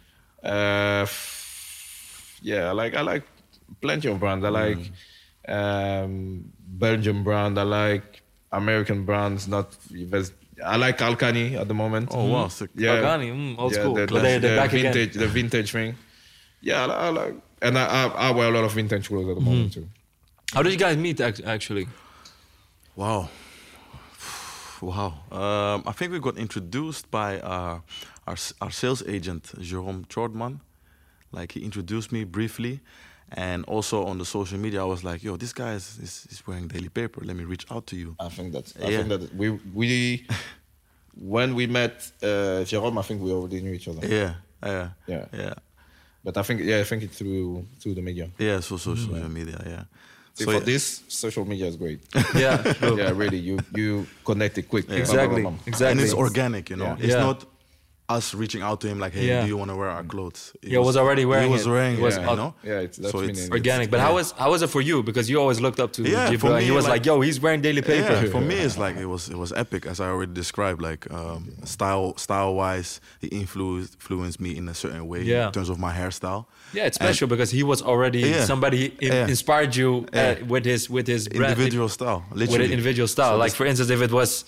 Uh, 0.52 1.06
yeah, 2.42 2.68
I 2.68 2.72
like 2.72 2.94
I 2.94 3.02
like 3.02 3.24
plenty 3.80 4.08
of 4.08 4.18
brands. 4.20 4.44
I 4.44 4.48
like 4.50 4.78
Mm. 5.48 6.04
um, 6.04 6.44
Belgian 6.84 7.22
brand. 7.24 7.58
I 7.58 7.62
like 7.64 8.22
American 8.52 9.04
brands. 9.04 9.48
Not 9.48 9.76
there's- 9.90 10.32
I 10.64 10.76
like 10.76 10.98
Karl 10.98 11.16
Kani 11.16 11.54
at 11.60 11.68
the 11.68 11.74
moment. 11.74 12.08
Oh 12.12 12.26
wow, 12.26 12.48
sick. 12.48 12.70
yeah, 12.76 13.00
Karl 13.00 13.18
Kani, 13.20 13.32
mm, 13.32 13.58
old 13.58 13.74
school. 13.74 13.94
The, 13.94 14.06
But 14.06 14.22
they- 14.22 14.38
they're 14.38 14.50
the 14.50 14.56
back 14.56 14.72
again. 14.72 14.92
vintage, 14.92 15.14
the 15.14 15.26
vintage 15.28 15.72
thing. 15.72 15.94
Yeah, 16.60 16.84
I, 16.86 17.06
I 17.06 17.08
like, 17.10 17.34
and 17.62 17.78
I, 17.78 17.84
I 17.84 18.06
I 18.28 18.30
wear 18.32 18.48
a 18.48 18.50
lot 18.50 18.64
of 18.64 18.72
vintage 18.72 19.08
clothes 19.08 19.28
at 19.28 19.34
the 19.36 19.40
Mm-hmm. 19.40 19.50
moment 19.50 19.72
too. 19.74 19.88
How 20.52 20.62
did 20.62 20.72
you 20.72 20.78
guys 20.78 20.96
meet 20.96 21.20
actually? 21.20 21.86
Wow. 22.96 23.28
Wow. 24.82 25.12
Um, 25.30 25.82
I 25.86 25.92
think 25.92 26.12
we 26.12 26.20
got 26.20 26.38
introduced 26.38 27.10
by 27.10 27.38
our, 27.40 27.82
our 28.26 28.36
our 28.62 28.70
sales 28.70 29.02
agent, 29.06 29.52
Jerome 29.60 30.04
Chordman. 30.08 30.60
Like 31.32 31.52
he 31.52 31.60
introduced 31.60 32.12
me 32.12 32.24
briefly. 32.24 32.80
And 33.32 33.64
also 33.66 34.04
on 34.06 34.18
the 34.18 34.24
social 34.24 34.58
media, 34.58 34.80
I 34.82 34.84
was 34.84 35.04
like, 35.04 35.22
yo, 35.22 35.36
this 35.36 35.52
guy 35.52 35.74
is, 35.74 35.98
is, 36.02 36.26
is 36.30 36.46
wearing 36.46 36.66
daily 36.68 36.88
paper. 36.88 37.20
Let 37.24 37.36
me 37.36 37.44
reach 37.44 37.64
out 37.70 37.86
to 37.88 37.96
you. 37.96 38.16
I 38.18 38.28
think 38.28 38.52
that's. 38.52 38.74
I 38.76 38.88
Yeah. 38.88 38.96
think 39.04 39.08
that 39.08 39.34
we 39.34 39.50
we 39.74 40.26
when 41.14 41.54
we 41.54 41.66
met 41.66 42.10
uh, 42.22 42.64
Jerome, 42.64 42.98
I 42.98 43.02
think 43.02 43.22
we 43.22 43.30
already 43.32 43.60
knew 43.62 43.72
each 43.72 43.88
other. 43.88 44.06
Yeah. 44.06 44.34
Yeah. 44.62 44.88
Yeah. 45.06 45.24
Yeah. 45.32 45.54
But 46.24 46.36
I 46.36 46.42
think 46.42 46.60
yeah, 46.62 46.80
I 46.80 46.84
think 46.84 47.02
it's 47.02 47.16
through 47.18 47.64
through 47.80 47.94
the 47.94 48.02
media. 48.02 48.30
Yeah. 48.38 48.60
So 48.60 48.76
social 48.76 49.14
media. 49.28 49.62
Yeah. 49.66 49.84
See, 50.34 50.44
So 50.44 50.50
for 50.50 50.58
yeah. 50.58 50.64
this, 50.64 51.02
social 51.08 51.44
media 51.44 51.66
is 51.66 51.76
great. 51.76 52.00
Yeah, 52.34 52.56
true. 52.74 52.96
yeah, 52.98 53.10
really, 53.22 53.38
you 53.38 53.58
you 53.74 54.06
connect 54.24 54.58
it 54.58 54.68
quick. 54.68 54.88
Exactly. 54.90 55.44
Exactly. 55.66 55.90
And 55.90 56.00
it's 56.00 56.14
organic, 56.14 56.70
you 56.70 56.76
know. 56.76 56.94
Yeah. 56.98 57.04
It's 57.04 57.14
Yeah. 57.14 57.24
not 57.26 57.44
us 58.10 58.34
reaching 58.34 58.62
out 58.62 58.80
to 58.82 58.88
him 58.88 58.98
like, 58.98 59.12
hey, 59.14 59.26
Yeah. 59.28 59.42
do 59.42 59.46
you 59.48 59.56
want 59.56 59.70
to 59.70 59.76
wear 59.76 59.88
our 59.88 60.02
clothes? 60.04 60.52
It 60.62 60.70
Yeah, 60.72 60.78
was 60.80 60.96
already 60.96 61.24
wearing 61.24 61.46
He 61.48 61.52
was 61.52 61.66
it. 61.66 61.70
wearing 61.70 61.94
It 61.94 61.98
it, 62.00 62.02
was 62.02 62.16
you 62.16 62.22
know. 62.22 62.54
Yeah, 62.64 62.80
it's- 62.86 62.96
that's 62.96 63.12
so 63.12 63.20
it's 63.20 63.48
Organic. 63.50 63.90
But 63.90 64.00
how 64.00 64.14
was 64.14 64.32
how 64.32 64.50
was 64.50 64.62
it 64.62 64.70
for 64.70 64.80
you? 64.80 65.02
Because 65.02 65.30
you 65.30 65.38
always 65.40 65.60
looked 65.60 65.80
up 65.84 65.92
to 65.94 66.02
Yeah, 66.02 66.28
Jibril, 66.28 66.40
for 66.40 66.52
and 66.56 66.64
he 66.64 66.72
was 66.72 66.84
like- 66.84 66.92
like, 67.00 67.06
"Yo, 67.06 67.20
he's 67.20 67.38
wearing 67.40 67.60
daily 67.68 67.82
paper." 67.82 68.12
Yeah, 68.12 68.30
for 68.36 68.40
me, 68.40 68.56
it's 68.66 68.76
like 68.84 68.96
it 68.96 69.06
was 69.14 69.28
it 69.34 69.38
was 69.44 69.52
epic, 69.52 69.86
as 69.86 70.00
I 70.00 70.06
already 70.12 70.32
described. 70.42 70.80
Like 70.82 71.02
um, 71.12 71.40
style 71.64 72.16
style 72.16 72.52
wise, 72.62 73.00
he 73.22 73.28
influenced 73.28 73.94
influenced 74.00 74.40
me 74.40 74.50
in 74.60 74.68
a 74.68 74.74
certain 74.74 75.04
way 75.12 75.22
Yeah. 75.22 75.46
in 75.46 75.52
terms 75.52 75.68
of 75.70 75.78
my 75.78 75.92
hairstyle. 75.98 76.42
Yeah, 76.72 76.86
it's 76.88 76.96
special 77.04 77.26
because 77.28 77.50
he 77.58 77.62
was 77.62 77.80
already 77.90 78.20
Yeah. 78.20 78.44
somebody 78.44 78.82
in, 79.00 79.12
Yeah. 79.12 79.26
inspired 79.34 79.72
you 79.80 79.90
uh, 80.12 80.16
Yeah. 80.16 80.42
with 80.52 80.64
his 80.72 80.82
with 80.96 81.06
his 81.14 81.28
brand, 81.28 81.52
Individual 81.52 81.88
style, 81.88 82.20
Literally. 82.32 82.58
with 82.58 82.66
an 82.66 82.72
individual 82.78 83.08
style. 83.08 83.32
So 83.34 83.44
like 83.44 83.54
for 83.60 83.66
instance, 83.70 83.90
if 83.90 84.00
it 84.02 84.12
was 84.20 84.44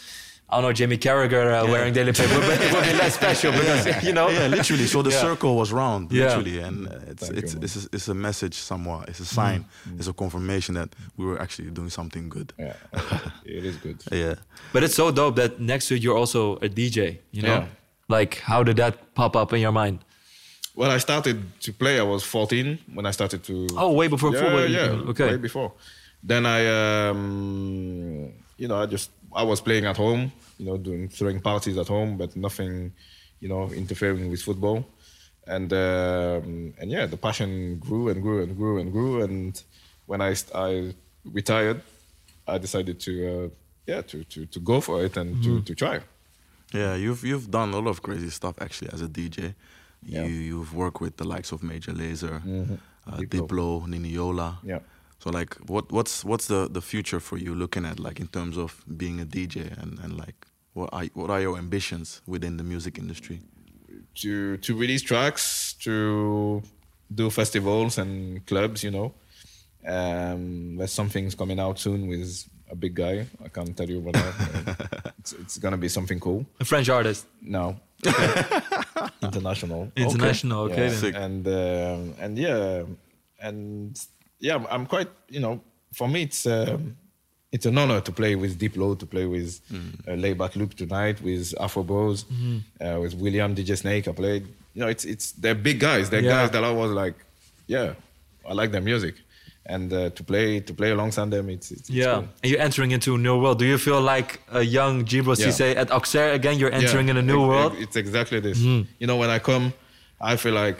I 0.52 0.56
don't 0.56 0.64
know 0.64 0.72
Jamie 0.74 0.98
Carragher 0.98 1.46
uh, 1.62 1.66
wearing 1.72 1.94
daily 1.94 2.12
paper, 2.12 2.38
but 2.40 2.60
it 2.60 2.70
would 2.74 2.84
be 2.84 2.92
less 3.02 3.14
special 3.14 3.52
because 3.58 4.04
you 4.04 4.12
know. 4.12 4.28
yeah, 4.28 4.48
literally. 4.48 4.86
So 4.86 5.00
the 5.02 5.10
Yeah. 5.10 5.20
circle 5.28 5.56
was 5.56 5.72
round, 5.72 6.12
Yeah. 6.12 6.24
literally, 6.26 6.58
and 6.66 6.88
uh, 6.88 7.10
it's 7.12 7.26
Thank 7.26 7.38
it's 7.38 7.54
you, 7.54 7.60
it's 7.62 7.76
a, 7.76 7.88
it's 7.96 8.08
a 8.08 8.14
message 8.14 8.54
somewhat. 8.54 9.08
It's 9.08 9.20
a 9.20 9.24
sign. 9.24 9.64
Mm. 9.88 9.98
It's 9.98 10.08
a 10.08 10.12
confirmation 10.12 10.74
that 10.74 10.90
we 11.16 11.24
were 11.24 11.40
actually 11.40 11.70
doing 11.70 11.88
something 11.90 12.28
good. 12.28 12.52
Yeah, 12.58 12.74
it 13.58 13.64
is 13.64 13.76
good. 13.84 13.98
Yeah. 14.12 14.34
But 14.74 14.82
it's 14.84 14.94
so 14.94 15.10
dope 15.10 15.36
that 15.36 15.58
next 15.58 15.88
to 15.88 15.94
it 15.94 16.02
you're 16.02 16.18
also 16.18 16.56
a 16.56 16.68
DJ. 16.68 16.98
You 17.30 17.42
know, 17.42 17.58
Yeah. 17.60 17.66
like 18.08 18.32
how 18.50 18.62
did 18.62 18.76
that 18.76 18.94
pop 19.14 19.34
up 19.36 19.52
in 19.54 19.60
your 19.60 19.72
mind? 19.72 19.98
When 20.74 20.90
I 20.90 20.98
started 20.98 21.36
to 21.60 21.72
play, 21.72 21.98
I 21.98 22.02
was 22.02 22.22
14 22.24 22.78
when 22.94 23.06
I 23.06 23.12
started 23.12 23.42
to. 23.44 23.54
Oh, 23.76 23.92
way 23.92 24.08
before 24.08 24.32
yeah, 24.34 24.40
football. 24.40 24.66
Yeah, 24.68 25.10
Okay. 25.10 25.26
way 25.30 25.36
before. 25.38 25.72
Then 26.22 26.44
I, 26.46 26.60
um, 27.08 28.32
you 28.56 28.68
know, 28.68 28.76
I 28.82 28.86
just 28.86 29.10
I 29.34 29.42
was 29.42 29.60
playing 29.60 29.86
at 29.86 29.96
home, 29.96 30.32
you 30.58 30.66
know, 30.66 30.76
doing 30.76 31.08
throwing 31.08 31.40
parties 31.40 31.76
at 31.78 31.88
home, 31.88 32.16
but 32.16 32.36
nothing, 32.36 32.92
you 33.40 33.48
know, 33.48 33.70
interfering 33.72 34.30
with 34.30 34.42
football. 34.42 34.86
And 35.46 35.72
um, 35.72 36.74
and 36.78 36.90
yeah, 36.90 37.06
the 37.06 37.16
passion 37.16 37.78
grew 37.78 38.08
and 38.08 38.22
grew 38.22 38.42
and 38.42 38.56
grew 38.56 38.78
and 38.78 38.92
grew. 38.92 39.22
And 39.22 39.60
when 40.06 40.20
I 40.20 40.34
I 40.54 40.94
retired, 41.24 41.82
I 42.46 42.58
decided 42.58 43.00
to 43.00 43.12
uh, 43.28 43.48
yeah 43.86 44.02
to, 44.02 44.24
to 44.24 44.46
to 44.46 44.60
go 44.60 44.80
for 44.80 45.04
it 45.04 45.16
and 45.16 45.42
to 45.42 45.62
to 45.62 45.74
try. 45.74 46.00
Yeah, 46.72 46.94
you've 46.94 47.24
you've 47.24 47.50
done 47.50 47.74
a 47.74 47.78
lot 47.78 47.88
of 47.88 48.02
crazy 48.02 48.30
stuff 48.30 48.54
actually 48.60 48.90
as 48.92 49.02
a 49.02 49.08
DJ. 49.08 49.54
Yeah. 50.04 50.22
Mm-hmm. 50.22 50.32
You 50.32 50.40
you've 50.40 50.74
worked 50.74 51.00
with 51.00 51.16
the 51.16 51.24
likes 51.24 51.52
of 51.52 51.62
Major 51.62 51.92
Lazer, 51.92 52.36
uh, 53.06 53.16
Diplo. 53.16 53.48
Diplo, 53.48 53.86
Niniola. 53.86 54.58
Yeah. 54.62 54.78
So 55.22 55.30
like, 55.30 55.54
what 55.68 55.92
what's 55.92 56.24
what's 56.24 56.46
the 56.46 56.68
the 56.68 56.80
future 56.82 57.20
for 57.20 57.38
you 57.38 57.54
looking 57.54 57.86
at 57.86 58.00
like 58.00 58.18
in 58.20 58.26
terms 58.26 58.56
of 58.56 58.84
being 58.96 59.20
a 59.20 59.24
DJ 59.24 59.70
and 59.80 59.98
and 60.00 60.18
like 60.18 60.46
what 60.72 60.90
are 60.92 61.04
what 61.14 61.30
are 61.30 61.40
your 61.40 61.58
ambitions 61.58 62.22
within 62.26 62.56
the 62.56 62.64
music 62.64 62.98
industry? 62.98 63.40
to 64.14 64.56
to 64.58 64.76
release 64.76 65.02
tracks, 65.02 65.74
to 65.74 66.62
do 67.14 67.30
festivals 67.30 67.98
and 67.98 68.44
clubs. 68.46 68.82
You 68.82 68.90
know, 68.90 69.14
um, 69.86 70.76
there's 70.76 70.92
some 70.92 71.08
things 71.08 71.34
coming 71.34 71.60
out 71.60 71.78
soon 71.78 72.08
with 72.08 72.48
a 72.70 72.74
big 72.74 72.94
guy. 72.94 73.26
I 73.44 73.48
can't 73.48 73.76
tell 73.76 73.88
you 73.88 74.00
what. 74.00 74.16
it's, 75.18 75.32
it's 75.32 75.58
gonna 75.58 75.78
be 75.78 75.88
something 75.88 76.20
cool. 76.20 76.46
A 76.60 76.64
French 76.64 76.88
artist. 76.88 77.26
No, 77.40 77.76
international. 79.22 79.92
International, 79.96 80.62
okay. 80.64 80.88
Yeah, 80.88 81.24
And 81.24 81.46
um, 81.46 82.14
and 82.18 82.38
yeah, 82.38 82.82
and 83.40 83.98
yeah, 84.46 84.54
I'm- 84.56 84.66
I'm 84.74 84.84
quite. 84.86 85.08
You 85.34 85.40
know, 85.44 85.54
for 85.98 86.08
me, 86.08 86.22
it's. 86.28 86.44
Um, 86.46 86.96
it's 87.54 87.66
an 87.66 87.76
honor 87.76 88.00
to 88.00 88.12
play 88.12 88.34
with 88.34 88.58
Diplo, 88.58 88.98
to 88.98 89.04
play 89.14 89.26
with 89.26 89.60
uh, 90.08 90.14
Laid 90.24 90.38
Back 90.38 90.56
Luke 90.56 90.74
tonight, 90.74 91.20
with 91.20 91.52
Afro 91.60 91.82
Bros, 91.82 92.24
uh, 92.80 92.98
with 93.02 93.12
William 93.14 93.54
DJ 93.54 93.76
Snake. 93.76 94.08
I 94.08 94.12
played. 94.12 94.44
You 94.74 94.80
know, 94.82 94.88
it's 94.88 95.04
it's 95.04 95.32
they're 95.42 95.54
big 95.68 95.78
guys. 95.78 96.08
They're 96.08 96.22
Yeah. 96.24 96.36
guys 96.36 96.50
that 96.54 96.64
I 96.64 96.72
was 96.82 96.90
like, 97.02 97.14
yeah, 97.66 97.92
I 98.48 98.54
like 98.60 98.70
their 98.72 98.80
music, 98.80 99.16
and 99.66 99.92
uh, 99.92 99.98
to 100.16 100.22
play 100.24 100.60
to 100.60 100.72
play 100.72 100.92
alongside 100.92 101.30
them, 101.30 101.50
it's, 101.50 101.70
it's, 101.70 101.80
it's 101.82 101.90
Yeah, 101.90 102.14
cool. 102.14 102.28
and 102.42 102.50
you're 102.52 102.60
entering 102.68 102.90
into 102.92 103.10
a 103.16 103.18
new 103.18 103.36
world. 103.42 103.58
Do 103.58 103.66
you 103.66 103.76
feel 103.76 104.00
like 104.00 104.40
a 104.50 104.62
young 104.78 105.04
Jibril 105.04 105.36
Yeah. 105.38 105.48
Cisse 105.48 105.76
at 105.76 105.90
Auxerre 105.90 106.32
again? 106.32 106.58
You're 106.58 106.72
entering 106.72 107.10
in 107.10 107.16
a 107.18 107.22
new 107.32 107.40
ex- 107.42 107.48
world. 107.52 107.72
ex- 107.74 107.82
It's 107.84 107.96
exactly 107.96 108.40
this. 108.40 108.58
Mm-hmm. 108.60 108.82
You 109.00 109.06
know, 109.08 109.18
when 109.18 109.28
I 109.28 109.38
come, 109.40 109.74
I 110.22 110.36
feel 110.36 110.54
like 110.54 110.78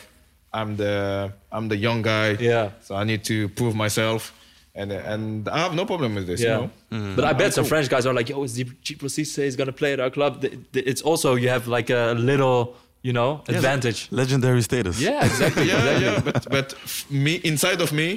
I'm 0.55 0.77
the 0.77 1.33
I'm 1.51 1.69
the 1.69 1.77
young 1.77 2.03
guy. 2.03 2.37
Yeah. 2.41 2.71
So 2.81 2.95
I 2.95 3.05
need 3.05 3.25
to 3.25 3.49
prove 3.49 3.75
myself, 3.75 4.33
and 4.75 4.93
and 4.93 5.49
I 5.49 5.59
have 5.59 5.75
no 5.75 5.85
problem 5.85 6.15
with 6.15 6.27
this. 6.27 6.41
Yeah, 6.41 6.69
You 6.91 6.99
know. 6.99 7.15
but 7.17 7.25
I 7.25 7.33
bet 7.33 7.55
some 7.55 7.65
cool. 7.65 7.69
French 7.71 7.89
guys 7.89 8.05
are 8.07 8.15
like, 8.15 8.29
"Yo, 8.33 8.43
is 8.45 8.59
Jibril 8.59 9.11
Cisse 9.11 9.39
is 9.43 9.57
gonna 9.57 9.73
play 9.73 9.93
at 9.93 10.01
our 10.01 10.11
club?" 10.11 10.41
Th- 10.41 10.53
th- 10.73 10.87
It's 10.87 11.03
also 11.03 11.35
you 11.37 11.49
have 11.51 11.67
like 11.69 11.89
a 11.91 12.15
little, 12.31 12.75
you 13.03 13.13
know, 13.13 13.41
advantage. 13.49 14.09
Legendary 14.11 14.63
status. 14.63 15.01
Yeah, 15.01 15.25
exactly. 15.25 15.67
yeah, 15.71 15.79
exactly. 15.79 16.05
yeah. 16.07 16.21
But 16.33 16.45
but 16.51 16.75
me 17.11 17.33
inside 17.45 17.81
of 17.81 17.91
me, 17.93 18.09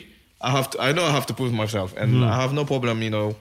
I 0.41 0.49
have 0.51 0.67
to. 0.71 0.77
I 0.87 0.91
know 0.93 1.03
I 1.05 1.11
have 1.11 1.25
to 1.27 1.33
prove 1.33 1.53
myself, 1.53 1.93
and 1.97 2.09
Mm-hmm. 2.11 2.33
I 2.33 2.41
have 2.41 2.53
no 2.53 2.65
problem. 2.65 3.01
You 3.01 3.09
know, 3.11 3.35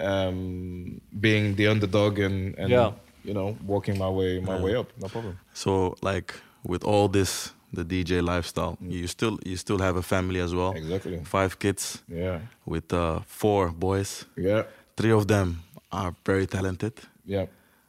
um, 0.00 1.00
being 1.20 1.54
the 1.56 1.66
underdog 1.68 2.18
and 2.18 2.54
and 2.58 2.70
Yeah. 2.70 2.92
you 3.24 3.34
know 3.34 3.56
walking 3.66 3.98
my 3.98 4.08
way 4.08 4.40
my 4.40 4.60
way 4.60 4.74
up. 4.76 4.88
No 5.00 5.08
problem. 5.08 5.38
So 5.52 5.96
like 6.02 6.34
with 6.62 6.84
all 6.84 7.08
this, 7.08 7.52
the 7.74 7.84
DJ 7.84 8.22
lifestyle, 8.22 8.76
you 8.80 9.06
still 9.06 9.38
you 9.44 9.56
still 9.56 9.78
have 9.78 9.96
a 9.96 10.02
family 10.02 10.40
as 10.40 10.52
well. 10.54 10.72
Exactly. 10.72 11.20
Five 11.24 11.58
kids 11.58 12.02
Yeah. 12.08 12.40
with 12.66 12.92
uh, 12.92 13.20
four 13.26 13.70
boys. 13.72 14.24
Yeah. 14.36 14.62
Three 14.96 15.12
of 15.12 15.26
them 15.26 15.62
are 15.90 16.14
very 16.26 16.46
talented. 16.46 16.92
Yeah. 17.26 17.46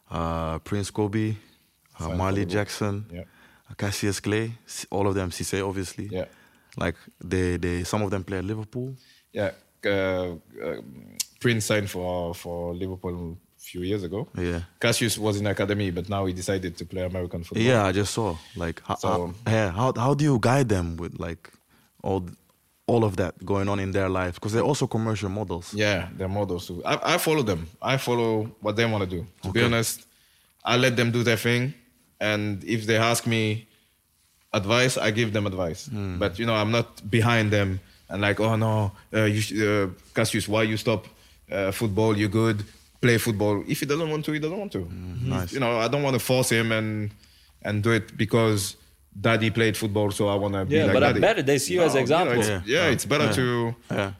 Uh, 0.09 0.59
Prince 0.59 0.91
Kobe, 0.91 1.35
uh, 1.99 2.09
Marley. 2.15 2.45
Jackson, 2.45 3.05
Yeah. 3.11 3.23
Cassius 3.77 4.19
Clay, 4.19 4.51
all 4.89 5.07
of 5.07 5.15
them, 5.15 5.29
Cisse 5.31 5.61
obviously. 5.67 6.07
Yeah. 6.11 6.25
Like 6.77 6.95
they, 7.23 7.57
they, 7.57 7.83
some 7.83 8.03
of 8.03 8.09
them 8.11 8.23
play 8.23 8.37
at 8.37 8.43
Liverpool. 8.45 8.95
Yeah, 9.33 9.51
uh, 9.85 10.35
um, 10.63 11.17
Prince 11.39 11.65
signed 11.65 11.89
for 11.89 12.33
for 12.35 12.73
Liverpool 12.73 13.37
few 13.71 13.81
years 13.81 14.03
ago. 14.03 14.27
Yeah. 14.37 14.61
Cassius 14.79 15.17
was 15.17 15.39
in 15.39 15.47
academy, 15.47 15.91
but 15.91 16.09
now 16.09 16.25
he 16.27 16.33
decided 16.33 16.77
to 16.77 16.85
play 16.85 17.03
American 17.03 17.43
football. 17.43 17.63
Yeah, 17.65 17.85
I 17.85 17.91
just 17.91 18.13
saw. 18.13 18.37
Like, 18.55 18.81
how, 18.87 18.95
So- 18.95 19.07
how, 19.45 19.51
yeah, 19.51 19.69
how 19.71 19.93
how 19.97 20.13
do 20.13 20.23
you 20.23 20.37
guide 20.39 20.67
them 20.69 20.97
with 20.97 21.13
like 21.19 21.51
all 22.03 22.21
all 22.87 23.03
of 23.03 23.15
that 23.15 23.33
going 23.43 23.67
on 23.69 23.79
in 23.79 23.91
their 23.91 24.09
life? 24.09 24.33
Because 24.35 24.53
they're 24.53 24.69
also 24.71 24.85
commercial 24.87 25.29
models. 25.29 25.73
yeah, 25.73 26.07
they're 26.17 26.27
models 26.41 26.67
too. 26.67 26.81
I, 26.85 27.15
I 27.15 27.17
follow 27.17 27.43
them. 27.43 27.61
I 27.81 27.97
follow 27.97 28.31
what 28.61 28.75
they 28.75 28.85
want 28.85 29.03
to 29.09 29.09
do. 29.17 29.25
To 29.43 29.49
be 29.51 29.61
honest, 29.63 30.05
I 30.63 30.77
let 30.77 30.95
them 30.95 31.11
do 31.11 31.23
their 31.23 31.37
thing, 31.37 31.73
and 32.19 32.63
if 32.63 32.85
they 32.85 32.97
ask 32.97 33.25
me 33.27 33.67
advice, 34.53 34.97
I 34.97 35.11
give 35.11 35.33
them 35.33 35.45
advice. 35.47 35.87
Hmm. 35.87 36.17
But 36.19 36.37
you 36.39 36.45
know, 36.45 36.55
I'm 36.55 36.71
not 36.71 36.87
behind 37.09 37.51
them 37.51 37.79
and 38.09 38.21
like, 38.21 38.39
oh 38.39 38.55
no, 38.55 38.91
uh, 39.13 39.23
you 39.25 39.41
sh- 39.41 39.59
uh, 39.61 39.87
Cassius, 40.13 40.47
why 40.47 40.63
you 40.63 40.77
stop 40.77 41.07
uh, 41.51 41.71
football? 41.71 42.15
You're 42.17 42.29
good. 42.43 42.63
Play 43.01 43.17
football. 43.17 43.63
If 43.67 43.79
he 43.81 43.85
doesn't 43.85 44.09
want 44.09 44.25
to, 44.25 44.31
he 44.31 44.39
doesn't 44.39 44.57
want 44.57 44.71
to. 44.71 44.79
Hmm, 44.79 45.29
nice. 45.29 45.53
You 45.53 45.59
know, 45.59 45.79
I 45.79 45.87
don't 45.87 46.01
want 46.03 46.15
to 46.15 46.19
force 46.19 46.49
him 46.49 46.71
and 46.71 47.11
and 47.61 47.83
do 47.83 47.91
it 47.91 48.15
because 48.17 48.75
daddy 49.19 49.49
played 49.49 49.75
football, 49.77 50.11
so 50.11 50.27
I 50.27 50.35
want 50.35 50.53
to 50.53 50.65
be 50.65 50.75
Yeah, 50.75 50.83
like 50.85 50.93
but 50.93 51.03
I 51.03 51.07
daddy. 51.07 51.19
bet 51.21 51.45
they 51.45 51.57
see 51.57 51.73
you 51.75 51.81
as 51.83 51.93
No, 51.93 51.99
example. 52.01 52.39
it's- 52.39 52.49
Yeah. 52.49 52.61
yeah, 52.85 52.91
it's 52.93 53.05
better 53.05 53.25
Yeah. 53.25 53.31
to 53.39 53.75
Yeah. 53.91 54.11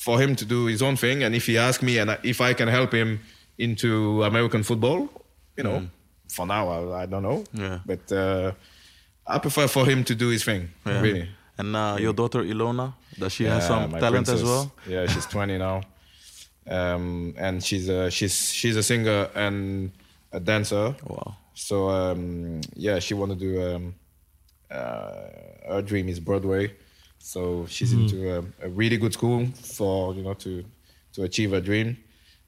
for 0.00 0.18
him 0.20 0.34
to 0.36 0.44
do 0.44 0.66
his 0.66 0.82
own 0.82 0.96
thing, 0.96 1.22
and 1.24 1.34
if 1.34 1.46
he 1.46 1.58
asks 1.58 1.82
me 1.82 1.98
and 1.98 2.10
I, 2.10 2.18
if 2.22 2.40
I 2.40 2.52
can 2.54 2.68
help 2.68 2.92
him 2.92 3.20
into 3.58 4.22
American 4.24 4.62
football, 4.62 5.08
you 5.56 5.62
know, 5.64 5.86
for 6.28 6.46
now 6.46 6.68
I, 6.68 7.02
I 7.02 7.06
don't 7.06 7.22
know. 7.22 7.44
Yeah. 7.52 7.78
But 7.86 8.10
uh, 8.12 8.52
I 9.26 9.38
prefer 9.38 9.66
for 9.68 9.86
him 9.86 10.04
to 10.04 10.14
do 10.14 10.28
his 10.28 10.42
thing. 10.44 10.68
Yeah. 10.86 11.00
Really. 11.00 11.28
And 11.58 11.76
uh, 11.76 11.96
your 12.00 12.12
daughter 12.12 12.42
Ilona, 12.42 12.92
does 13.18 13.32
she 13.32 13.44
have 13.44 13.62
some 13.62 13.92
my 13.92 14.00
talent 14.00 14.28
as 14.28 14.40
princess. 14.42 14.42
well? 14.48 14.72
Yeah, 14.88 15.06
she's 15.06 15.26
20 15.26 15.58
now, 15.58 15.82
um, 16.68 17.34
and 17.36 17.62
she's 17.62 17.88
a 17.88 18.10
she's 18.10 18.52
she's 18.52 18.76
a 18.76 18.82
singer 18.82 19.28
and 19.34 19.92
a 20.32 20.40
dancer. 20.40 20.94
Wow. 21.06 21.36
So 21.54 21.88
um, 21.88 22.60
yeah, 22.74 22.98
she 22.98 23.14
want 23.14 23.32
to 23.32 23.36
do. 23.38 23.62
Um, 23.62 23.94
uh, 24.70 25.28
her 25.68 25.82
dream 25.82 26.08
is 26.08 26.18
Broadway, 26.20 26.72
so 27.18 27.66
she's 27.68 27.92
into 27.92 28.34
a, 28.36 28.66
a 28.66 28.68
really 28.68 28.96
good 28.96 29.12
school 29.12 29.46
for 29.46 30.14
you 30.14 30.22
know 30.22 30.34
to 30.34 30.64
to 31.12 31.22
achieve 31.22 31.50
her 31.52 31.60
dream. 31.60 31.96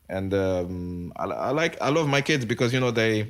And 0.08 0.32
um, 0.34 1.12
I, 1.16 1.24
I 1.24 1.50
like 1.50 1.80
I 1.80 1.88
love 1.90 2.08
my 2.08 2.20
kids 2.22 2.44
because 2.44 2.72
you 2.72 2.80
know 2.80 2.90
they 2.90 3.28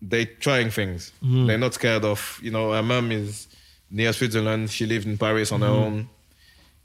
they 0.00 0.24
trying 0.24 0.70
things. 0.70 1.12
They're 1.46 1.58
not 1.58 1.74
scared 1.74 2.04
of 2.04 2.40
you 2.42 2.50
know. 2.50 2.72
Her 2.72 2.82
mom 2.82 3.12
is 3.12 3.48
near 3.90 4.12
Switzerland. 4.12 4.70
She 4.70 4.86
lived 4.86 5.06
in 5.06 5.18
Paris 5.18 5.52
on 5.52 5.60
her 5.60 5.68
own. 5.68 6.08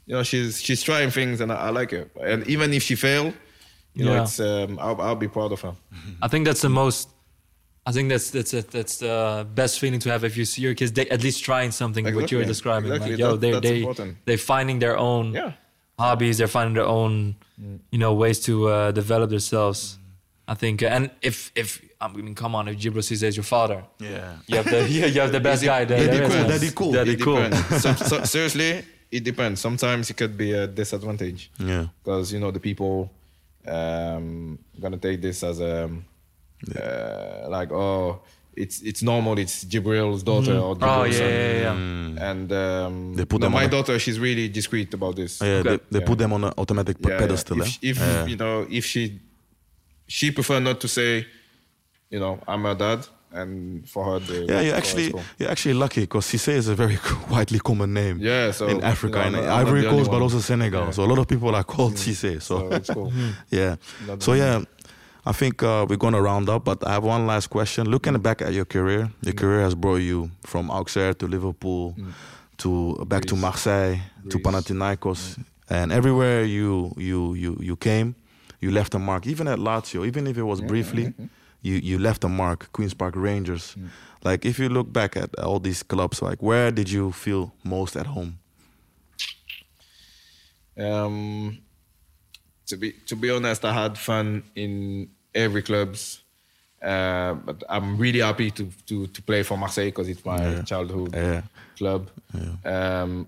You 0.08 0.16
know 0.16 0.24
she's 0.24 0.62
she's 0.66 0.82
trying 0.82 1.12
things 1.12 1.42
and 1.42 1.52
I, 1.52 1.56
I 1.68 1.70
like 1.70 1.92
her. 1.92 2.06
And 2.32 2.48
even 2.48 2.74
if 2.74 2.82
she 2.84 2.96
fail, 2.96 3.26
you 3.94 4.06
know 4.06 4.14
Yeah. 4.16 4.24
it's 4.24 4.40
um, 4.40 4.80
I'll, 4.80 5.00
I'll 5.02 5.16
be 5.16 5.28
proud 5.28 5.52
of 5.52 5.62
her. 5.62 5.74
I 6.22 6.28
think 6.30 6.46
that's 6.46 6.62
the 6.62 6.70
most. 6.70 7.10
I 7.86 7.92
think 7.92 8.10
that's 8.10 8.30
that's 8.32 8.54
it. 8.54 8.72
That's 8.72 8.98
the 8.98 9.46
best 9.54 9.80
feeling 9.80 10.00
to 10.02 10.10
have 10.12 10.24
if 10.24 10.36
you 10.38 10.46
see 10.46 10.62
your 10.62 10.76
kids 10.76 10.92
they, 10.94 11.08
at 11.10 11.22
least 11.24 11.44
trying 11.44 11.72
something. 11.72 12.04
What 12.16 12.32
you 12.32 12.38
were 12.40 12.46
describing, 12.46 12.92
Exactly. 12.92 13.12
like 13.12 13.20
yo, 13.20 13.32
That- 13.32 13.42
they 13.42 13.52
that's 13.52 13.68
they 13.68 13.78
important. 13.80 14.18
they're 14.26 14.38
finding 14.54 14.80
their 14.80 14.98
own 14.98 15.34
Yeah. 15.34 15.52
hobbies. 16.00 16.38
They're 16.38 16.48
finding 16.60 16.74
their 16.80 16.88
own, 17.00 17.36
you 17.92 18.00
know, 18.04 18.14
ways 18.14 18.40
to 18.48 18.54
uh, 18.70 18.92
develop 18.92 19.30
themselves. 19.30 19.98
I 20.50 20.54
think, 20.54 20.82
uh, 20.84 20.88
and 20.96 21.12
if 21.22 21.52
if 21.56 21.82
I 22.00 22.08
mean, 22.08 22.34
come 22.36 22.56
on, 22.56 22.68
if 22.70 22.76
Jibril 22.78 23.04
Cisse 23.04 23.24
is 23.28 23.36
your 23.36 23.44
father, 23.44 23.84
Yeah. 24.00 24.36
you 24.48 24.56
have 24.58 24.70
the 24.70 24.88
you 25.16 25.20
have 25.22 25.32
the 25.34 25.42
best 25.50 25.64
guy. 25.64 25.84
there. 25.86 26.00
Daddy 26.00 26.18
there 26.18 26.24
is, 26.24 26.30
cool. 26.32 26.42
man. 26.42 26.50
Daddy 26.50 26.72
cool. 26.72 26.92
Daddy 26.94 27.14
it 27.14 27.22
cool. 27.22 27.80
so, 27.84 27.94
so, 28.10 28.24
seriously, 28.24 28.84
it 29.12 29.24
depends. 29.24 29.62
Sometimes 29.62 30.10
it 30.10 30.18
could 30.18 30.38
be 30.38 30.52
a 30.54 30.68
disadvantage 30.68 31.50
Yeah. 31.60 31.88
because 32.04 32.34
you 32.34 32.40
know 32.40 32.52
the 32.52 32.60
people 32.60 33.12
um, 33.68 34.58
gonna 34.80 34.98
take 34.98 35.22
this 35.22 35.44
as 35.44 35.60
a 35.60 35.90
uh, 36.76 37.48
like 37.50 37.72
oh 37.72 38.22
it's 38.56 38.82
it's 38.82 39.04
normal. 39.04 39.38
It's 39.38 39.64
Jibril's 39.66 40.24
daughter 40.24 40.58
or 40.58 40.76
Oh 40.82 41.04
yeah, 41.04 41.12
son. 41.12 41.30
yeah, 41.30 41.62
yeah. 41.62 42.30
And 42.32 42.52
um, 42.52 43.14
They 43.14 43.24
put 43.26 43.40
no, 43.40 43.46
them 43.46 43.54
my 43.54 43.68
daughter, 43.68 44.00
she's 44.00 44.20
really 44.20 44.50
discreet 44.50 44.92
about 44.96 45.16
this. 45.16 45.40
Yeah, 45.42 45.48
Okay. 45.62 45.70
they, 45.70 45.80
they 45.92 46.00
Yeah. 46.00 46.06
put 46.08 46.18
them 46.18 46.34
on 46.34 46.44
an 46.44 46.54
automatic 46.58 46.98
Yeah, 47.00 47.20
pedestal. 47.20 47.62
If, 47.62 47.68
eh? 47.68 47.78
if 47.92 47.98
Yeah. 48.00 48.26
you 48.26 48.36
know, 48.36 48.66
if 48.70 48.84
she 48.86 49.20
she 50.08 50.32
prefer 50.32 50.60
not 50.60 50.80
to 50.82 50.88
say, 50.88 51.28
you 52.10 52.20
know, 52.20 52.40
I'm 52.48 52.64
her 52.64 52.74
dad, 52.74 53.06
and 53.32 53.88
for 53.88 54.06
her, 54.06 54.20
the, 54.20 54.46
Yeah, 54.48 54.62
you're 54.62 54.76
actually 54.76 55.14
you're 55.38 55.52
actually 55.52 55.74
lucky 55.74 56.02
because 56.02 56.26
Cisse 56.26 56.50
is 56.54 56.68
a 56.68 56.76
very 56.76 56.98
widely 57.30 57.60
common 57.60 57.94
name. 57.94 58.20
Yeah, 58.20 58.52
so, 58.52 58.68
in 58.68 58.84
Africa, 58.84 59.24
you 59.26 59.32
know, 59.32 59.40
in 59.40 59.44
I'm 59.44 59.46
not- 59.46 59.58
I'm 59.58 59.66
not 59.66 59.68
Ivory 59.68 59.84
Coast, 59.84 60.12
but 60.12 60.22
also 60.22 60.40
Senegal. 60.40 60.86
Yeah. 60.86 60.92
So 60.92 61.04
a 61.04 61.06
lot 61.08 61.20
of 61.20 61.28
people 61.28 61.54
are 61.56 61.64
called 61.64 61.94
mm-hmm. 61.94 62.12
Cisse. 62.12 62.42
So, 62.42 62.82
so 62.82 62.94
cool. 62.94 63.10
Hmm. 63.18 63.30
yeah. 63.50 63.76
Not 64.06 64.24
So 64.24 64.34
yeah, 64.34 64.64
I 65.26 65.32
think 65.34 65.62
uh, 65.62 65.86
we're 65.90 65.98
gonna 65.98 66.22
round 66.22 66.50
up. 66.50 66.64
But 66.64 66.86
I 66.88 66.94
have 66.94 67.04
one 67.04 67.28
last 67.28 67.48
question. 67.48 67.90
Looking 67.90 68.14
mm. 68.14 68.24
back 68.24 68.42
at 68.42 68.54
your 68.54 68.66
career, 68.66 69.12
your 69.22 69.34
mm. 69.34 69.38
career 69.38 69.62
has 69.62 69.76
brought 69.76 69.98
you 69.98 70.32
from 70.44 70.70
Auxerre 70.72 71.14
to 71.16 71.28
Liverpool, 71.28 71.96
mm. 71.98 72.12
to 72.60 73.06
back 73.06 73.24
to 73.24 73.34
Greece. 73.34 73.42
Marseille, 73.42 74.00
to 74.30 74.40
Greece. 74.40 74.44
Panathinaikos, 74.44 75.38
and 75.70 75.92
everywhere 75.92 76.44
you 76.44 76.94
you 76.98 77.34
you 77.34 77.58
you 77.60 77.76
came, 77.76 78.16
you 78.62 78.72
left 78.72 78.96
a 78.96 79.00
mark. 79.00 79.28
Even 79.28 79.48
at 79.48 79.60
Lazio, 79.60 80.06
even 80.06 80.28
if 80.28 80.38
it 80.38 80.44
was 80.44 80.62
briefly, 80.62 81.14
you 81.68 81.76
you 81.90 82.00
left 82.00 82.24
a 82.24 82.28
mark. 82.30 82.60
Queens 82.72 82.94
Park 82.96 83.16
Rangers. 83.16 83.76
Like 84.28 84.46
if 84.50 84.60
you 84.60 84.70
look 84.70 84.88
back 84.92 85.16
at 85.24 85.30
all 85.46 85.60
these 85.60 85.84
clubs, 85.84 86.22
like 86.22 86.42
where 86.42 86.72
did 86.72 86.90
you 86.90 87.12
feel 87.12 87.52
most 87.64 87.96
at 87.96 88.06
home? 88.08 88.32
Um, 90.80 91.58
to 92.68 92.78
be 92.78 92.92
to 93.08 93.16
be 93.16 93.30
honest, 93.32 93.66
I 93.66 93.74
had 93.74 93.98
fun 93.98 94.44
in 94.56 95.10
every 95.34 95.62
clubs, 95.62 96.22
uh, 96.82 97.34
but 97.34 97.64
I'm 97.70 97.98
really 97.98 98.20
happy 98.22 98.52
to 98.52 98.70
to 98.88 99.08
to 99.08 99.22
play 99.22 99.44
for 99.44 99.58
Marseille 99.58 99.86
because 99.92 100.10
it's 100.10 100.26
my 100.26 100.44
Yeah. 100.46 100.62
childhood 100.64 101.16
Yeah. 101.16 101.42
club. 101.78 102.10
Um, 102.66 103.28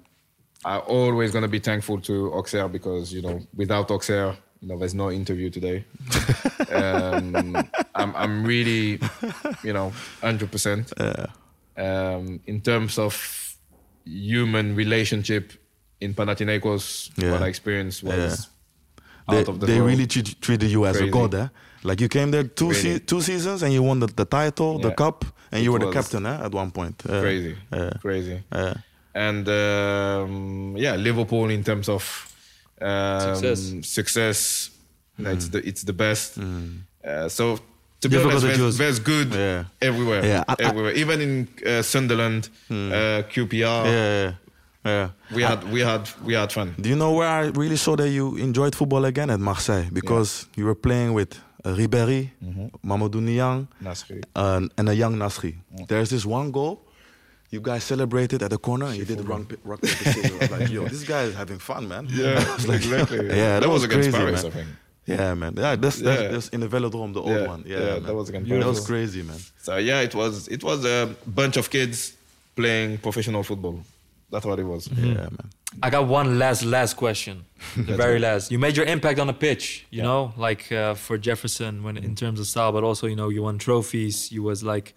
I'm 0.66 0.82
always 0.88 1.32
gonna 1.32 1.48
be 1.48 1.60
thankful 1.60 2.02
to 2.02 2.34
Auxerre 2.34 2.70
because 2.70 3.14
you 3.14 3.22
know 3.22 3.40
without 3.56 3.90
Auxerre, 3.92 4.36
you 4.62 4.68
know 4.68 4.78
there's 4.78 4.93
no 4.95 5.10
interview 5.12 5.49
today. 5.49 5.86
um, 6.72 7.36
I'm 7.95 8.16
I'm 8.16 8.43
really, 8.45 8.99
you 9.64 9.74
know, 9.74 9.91
hundred 10.22 10.51
percent. 10.51 10.91
Um, 11.78 12.39
in 12.45 12.62
terms 12.62 12.97
of 12.97 13.55
human 14.05 14.76
relationship 14.76 15.53
in 16.01 16.14
Panathinaikos, 16.14 17.12
Yeah. 17.18 17.32
what 17.32 17.41
I 17.43 17.47
experienced 17.47 18.03
was 18.03 18.16
Yeah. 18.16 19.36
out 19.38 19.45
They, 19.45 19.51
of 19.51 19.60
the 19.60 19.66
they 19.66 19.76
world. 19.78 19.88
really 19.89 20.07
treat, 20.07 20.41
treated 20.41 20.70
you 20.72 20.86
as 20.86 20.97
Crazy. 20.97 21.10
a 21.10 21.12
god, 21.12 21.34
eh? 21.36 21.47
Like 21.84 22.01
you 22.01 22.10
came 22.10 22.32
there 22.32 22.43
two 22.43 22.70
Really. 22.72 22.82
se- 22.82 22.99
two 23.05 23.22
seasons 23.22 23.64
and 23.64 23.72
you 23.74 23.82
won 23.84 23.99
the, 23.99 24.07
the 24.07 24.26
title, 24.26 24.80
the 24.80 24.91
cup, 24.91 25.24
and 25.51 25.62
It 25.62 25.64
you 25.64 25.72
were 25.72 25.80
the 25.80 25.91
captain, 25.91 26.26
eh? 26.26 26.45
At 26.45 26.51
one 26.53 26.72
point. 26.72 27.01
Uh, 27.07 27.22
crazy, 27.22 27.55
Yeah. 27.72 27.91
crazy. 28.01 28.43
Yeah. 28.51 28.74
and 29.16 29.47
um, 29.49 30.76
yeah, 30.78 30.95
Liverpool 30.95 31.49
in 31.49 31.64
terms 31.64 31.88
of 31.89 32.29
um, 32.82 33.36
Success. 33.36 33.88
success, 33.88 34.70
you 35.18 35.24
know, 35.26 35.32
it's 35.32 35.50
the 35.50 35.60
it's 35.68 35.84
the 35.84 35.94
best. 35.94 36.38
Uh, 36.38 37.28
so 37.30 37.60
to 38.02 38.08
be 38.10 38.16
Yeah, 38.16 38.24
honest, 38.24 38.46
because 38.46 38.60
there's, 38.60 38.78
there's 38.78 39.00
good 39.00 39.34
Yeah. 39.34 39.64
everywhere, 39.82 40.24
Yeah, 40.26 40.44
I- 40.48 40.56
I- 40.60 40.70
everywhere. 40.70 40.94
Even 40.94 41.22
in 41.22 41.48
uh, 41.66 41.82
Sunderland, 41.82 42.50
uh, 42.70 43.24
QPR, 43.34 43.86
Yeah, 43.86 43.92
yeah, 43.92 44.34
yeah. 44.86 45.10
we 45.36 45.44
had 45.44 45.64
we 45.72 45.82
had 45.82 46.10
we 46.26 46.34
had 46.34 46.52
fun. 46.52 46.76
Do 46.80 46.88
you 46.90 46.96
know 46.96 47.12
where 47.12 47.28
I 47.28 47.48
really 47.56 47.78
saw 47.78 47.96
that 47.98 48.10
you 48.10 48.38
enjoyed 48.38 48.76
football 48.76 49.06
again 49.06 49.30
at 49.30 49.40
Marseille? 49.40 49.90
Because 49.92 50.48
you 50.56 50.66
were 50.66 50.76
playing 50.76 51.14
with 51.14 51.36
uh, 51.66 51.76
Ribéry, 51.76 52.30
Mamadou 52.86 53.22
Niang, 53.22 53.68
Nasri. 53.84 54.24
uh, 54.36 54.62
and 54.78 54.90
a 54.90 54.94
young 54.96 55.16
Nasri. 55.18 55.56
There's 55.88 56.10
this 56.10 56.26
one 56.26 56.52
goal. 56.52 56.80
You 57.52 57.60
guys 57.62 57.84
celebrated 57.84 58.43
at 58.43 58.52
the 58.52 58.58
corner. 58.60 58.86
and 58.88 58.97
You 58.97 59.06
did 59.06 59.28
rock, 59.28 59.50
pa- 59.50 59.56
rock 59.64 59.82
paper 59.82 59.95
scissors. 59.95 60.32
I 60.32 60.38
was 60.38 60.52
like, 60.52 60.70
yo, 60.70 60.88
this 60.88 61.04
guy 61.04 61.24
is 61.24 61.36
having 61.36 61.60
fun, 61.60 61.88
man. 61.88 62.08
Yeah, 62.12 62.39
exactly. 62.80 63.26
Yeah, 63.28 63.60
that, 63.60 63.68
was, 63.70 63.84
against 63.84 64.10
crazy, 64.12 64.18
Paris, 64.18 64.43
man. 64.43 64.52
I 64.52 64.56
think. 64.56 64.68
Yeah, 65.08 65.34
man. 65.34 65.54
Yeah, 65.58 65.76
that's 65.76 66.00
that's, 66.00 66.22
Yeah. 66.22 66.28
that's 66.28 66.50
in 66.50 66.60
the 66.60 66.68
Velodrome, 66.68 67.14
the 67.14 67.22
old 67.22 67.32
Yeah, 67.41 67.47
one. 67.47 67.64
Yeah, 67.66 67.80
yeah, 67.80 68.00
that 68.00 68.14
was 68.14 68.30
against 68.30 68.50
That 68.50 68.66
was 68.66 68.86
crazy, 68.86 69.24
man. 69.24 69.39
So 69.62 69.78
yeah, 69.78 70.02
it 70.02 70.14
was 70.14 70.47
it 70.47 70.64
was 70.64 70.86
a 70.86 71.16
bunch 71.26 71.58
of 71.58 71.70
kids 71.72 72.14
playing 72.56 73.00
professional 73.00 73.41
football. 73.43 73.84
That's 74.32 74.45
what 74.45 74.60
it 74.60 74.64
was. 74.66 74.88
Yeah, 74.91 75.14
man. 75.38 75.50
I 75.82 75.89
got 75.89 76.08
one 76.08 76.38
last 76.38 76.64
last 76.64 76.94
question, 76.98 77.45
the 77.76 77.95
very 77.95 78.19
last. 78.19 78.52
You 78.52 78.60
made 78.60 78.78
your 78.78 78.86
impact 78.86 79.18
on 79.19 79.26
the 79.28 79.34
pitch, 79.34 79.88
you 79.90 80.03
know, 80.03 80.34
like 80.38 80.72
uh, 80.72 80.94
for 80.94 81.18
Jefferson 81.18 81.82
when 81.84 81.98
in 81.98 82.14
terms 82.15 82.40
of 82.40 82.45
style, 82.45 82.72
but 82.72 82.84
also 82.84 83.07
you 83.07 83.15
know 83.15 83.30
you 83.30 83.41
won 83.41 83.57
trophies. 83.57 84.32
You 84.32 84.44
was 84.44 84.61
like 84.64 84.94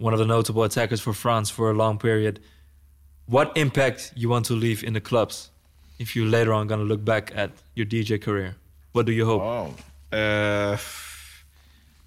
one 0.00 0.14
of 0.14 0.18
the 0.18 0.24
notable 0.24 0.64
attackers 0.64 1.00
for 1.00 1.12
France 1.12 1.50
for 1.50 1.70
a 1.70 1.74
long 1.74 1.98
period. 1.98 2.40
What 3.26 3.52
impact 3.54 4.12
you 4.16 4.30
want 4.30 4.46
to 4.46 4.54
leave 4.54 4.82
in 4.82 4.94
the 4.94 5.00
clubs? 5.00 5.50
If 5.98 6.16
you 6.16 6.24
later 6.24 6.54
on 6.54 6.66
gonna 6.66 6.84
look 6.84 7.04
back 7.04 7.32
at 7.36 7.50
your 7.74 7.84
DJ 7.84 8.20
career, 8.20 8.56
what 8.92 9.04
do 9.04 9.12
you 9.12 9.26
hope? 9.26 9.42
Oh, 9.42 10.16
uh, 10.16 10.78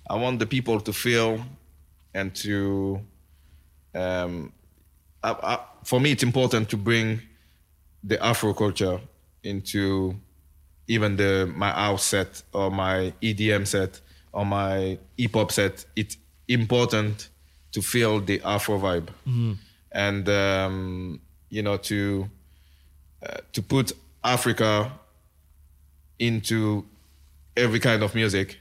I 0.10 0.16
want 0.16 0.40
the 0.40 0.48
people 0.48 0.82
to 0.82 0.92
feel 0.92 1.46
and 2.14 2.34
to. 2.38 3.00
Um, 3.94 4.52
I, 5.24 5.32
I, 5.32 5.60
for 5.84 6.02
me, 6.02 6.12
it's 6.12 6.24
important 6.24 6.70
to 6.70 6.78
bring 6.78 7.22
the 8.04 8.22
Afro 8.26 8.54
culture 8.56 9.00
into 9.44 10.16
even 10.88 11.16
the 11.16 11.52
my 11.56 11.70
house 11.70 12.06
set 12.06 12.42
or 12.54 12.72
my 12.72 13.14
EDM 13.22 13.68
set 13.68 14.02
or 14.32 14.48
my 14.48 14.98
hip 15.16 15.36
hop 15.36 15.52
set. 15.52 15.86
It's 15.96 16.18
important 16.48 17.30
to 17.74 17.82
feel 17.82 18.20
the 18.22 18.42
Afro 18.44 18.80
vibe, 18.80 19.10
and 19.92 20.28
um, 20.30 21.20
you 21.50 21.62
know 21.62 21.78
to 21.78 22.30
uh, 23.26 23.38
to 23.54 23.62
put 23.62 23.92
Africa 24.24 24.92
into 26.20 26.86
every 27.58 27.80
kind 27.80 28.04
of 28.04 28.16
music 28.16 28.60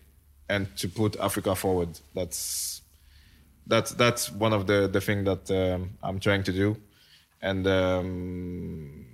and 0.48 0.74
to 0.76 0.88
put 0.88 1.16
Africa 1.20 1.54
forward. 1.54 1.88
That's 2.14 2.82
that's 3.66 3.92
that's 3.92 4.30
one 4.32 4.52
of 4.52 4.66
the 4.66 4.88
the 4.88 5.00
thing 5.00 5.24
that 5.24 5.50
um, 5.50 5.90
I'm 6.02 6.18
trying 6.18 6.42
to 6.44 6.52
do, 6.52 6.76
and 7.40 7.66
um, 7.66 9.06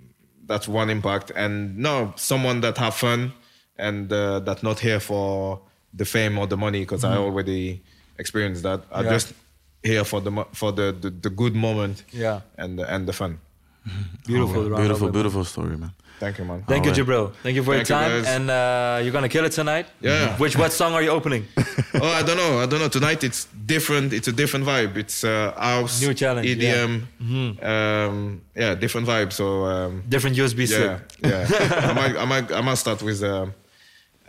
that's 0.47 0.66
one 0.69 0.91
impact. 0.91 1.33
And 1.37 1.77
no, 1.79 2.12
someone 2.16 2.61
that 2.62 2.79
have 2.79 2.95
fun 2.95 3.33
and 3.77 4.12
uh, 4.12 4.41
that 4.41 4.62
not 4.62 4.81
here 4.81 5.01
for 5.01 5.61
the 5.95 6.05
fame 6.05 6.39
or 6.39 6.47
the 6.47 6.57
money 6.57 6.81
because 6.81 7.05
I 7.05 7.16
already 7.16 7.83
experienced 8.19 8.62
that. 8.62 8.81
I 8.91 9.03
Yeah. 9.03 9.11
just 9.11 9.33
here 9.82 10.05
for 10.05 10.20
the 10.20 10.44
for 10.52 10.72
the, 10.72 10.92
the 11.00 11.10
the 11.10 11.30
good 11.30 11.55
moment 11.55 12.05
Yeah. 12.12 12.40
and 12.56 12.78
the, 12.78 12.84
and 12.94 13.06
the 13.06 13.12
fun. 13.12 13.38
Beautiful, 14.26 14.72
Oh, 14.74 14.76
beautiful, 14.76 15.06
up. 15.09 15.12
beautiful 15.12 15.44
story, 15.44 15.76
man. 15.76 15.92
Thank 16.20 16.38
you, 16.38 16.44
man. 16.44 16.64
Thank 16.66 16.84
you, 16.84 16.90
Alright. 16.90 17.06
Jibril. 17.06 17.32
Thank 17.44 17.55
you 17.56 17.62
for 17.62 17.74
Thank 17.74 17.88
your 17.88 17.98
time. 17.98 18.10
guys. 18.10 18.26
and 18.34 18.50
uh, 18.50 19.00
you're 19.02 19.12
gonna 19.12 19.28
kill 19.28 19.44
it 19.44 19.52
tonight. 19.52 19.86
Yeah. 20.00 20.36
Which 20.36 20.56
what 20.59 20.72
song 20.72 20.92
are 20.94 21.00
you 21.02 21.10
opening? 21.10 21.46
oh, 21.94 22.09
I 22.20 22.22
don't 22.24 22.36
know. 22.36 22.59
I 22.60 22.66
don't 22.66 22.80
know. 22.80 22.88
Tonight 22.88 23.22
it's 23.22 23.44
different. 23.74 24.12
It's 24.12 24.26
a 24.26 24.32
different 24.32 24.66
vibe. 24.66 24.96
It's 24.96 25.22
uh, 25.22 25.52
house, 25.56 26.02
New 26.02 26.12
challenge, 26.14 26.48
EDM. 26.48 27.02
Mm-hmm. 27.22 27.64
Um, 27.64 28.40
yeah, 28.56 28.74
different 28.74 29.06
vibe. 29.06 29.32
So 29.32 29.64
um, 29.64 30.02
Different 30.09 30.36
USB 30.36 30.66
stick. 30.66 31.00
yeah, 31.22 31.46
yeah. 31.48 31.88
I 31.90 31.92
might, 31.94 32.16
I 32.16 32.24
might, 32.24 32.52
I 32.52 32.60
might 32.62 32.78
start 32.78 33.00
with 33.00 33.22
um, 33.22 33.55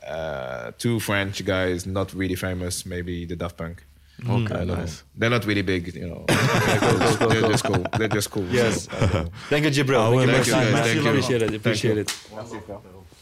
uh, 0.08 0.72
two 0.78 1.00
French 1.00 1.44
guys, 1.44 1.86
not 1.88 2.14
really 2.14 2.36
famous. 2.36 2.86
Maybe 2.86 3.26
the 3.26 3.36
Daft 3.36 3.58
Punk. 3.58 3.84
Okay, 4.28 4.56
I 4.56 4.64
nice. 4.66 5.04
They're 5.16 5.30
not 5.30 5.46
really 5.46 5.62
big, 5.62 5.94
you 5.96 6.08
know. 6.08 6.26
They're 6.28 7.42
just 7.50 7.64
cool. 7.64 7.86
They're 7.98 8.08
just 8.08 8.32
cool. 8.32 8.46
Yes. 8.46 8.84
So, 8.84 8.92
I 8.92 9.00
don't 9.00 9.14
know. 9.14 9.32
Thank 9.50 9.66
you, 9.66 9.72
Jibril. 9.72 10.10
Thank 10.10 10.28
you 10.28 10.34
Thank 10.34 10.48
you, 10.48 10.54
guys. 10.54 10.74
man. 10.74 10.84
Thank 10.84 10.96
you. 11.04 11.10
Appreciate 11.10 11.42
it. 11.42 11.56
Appreciate 11.56 11.98
it. 11.98 12.16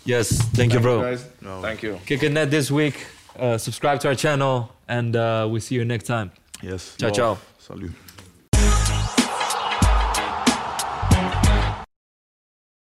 Yes. 0.05 0.41
Thank 0.53 0.73
you, 0.73 0.79
bro. 0.79 1.01
Guys, 1.01 1.25
thank 1.61 1.83
you. 1.83 1.99
Kick 2.05 2.23
it 2.23 2.31
net 2.31 2.49
this 2.49 2.71
week. 2.71 3.05
Uh, 3.37 3.57
subscribe 3.57 3.99
to 3.99 4.07
our 4.07 4.15
channel, 4.15 4.71
and 4.87 5.15
uh, 5.15 5.47
we 5.49 5.59
see 5.59 5.75
you 5.75 5.85
next 5.85 6.05
time. 6.05 6.31
Yes. 6.61 6.95
Ciao, 6.97 7.11
ciao. 7.11 7.37
Salut. 7.59 8.06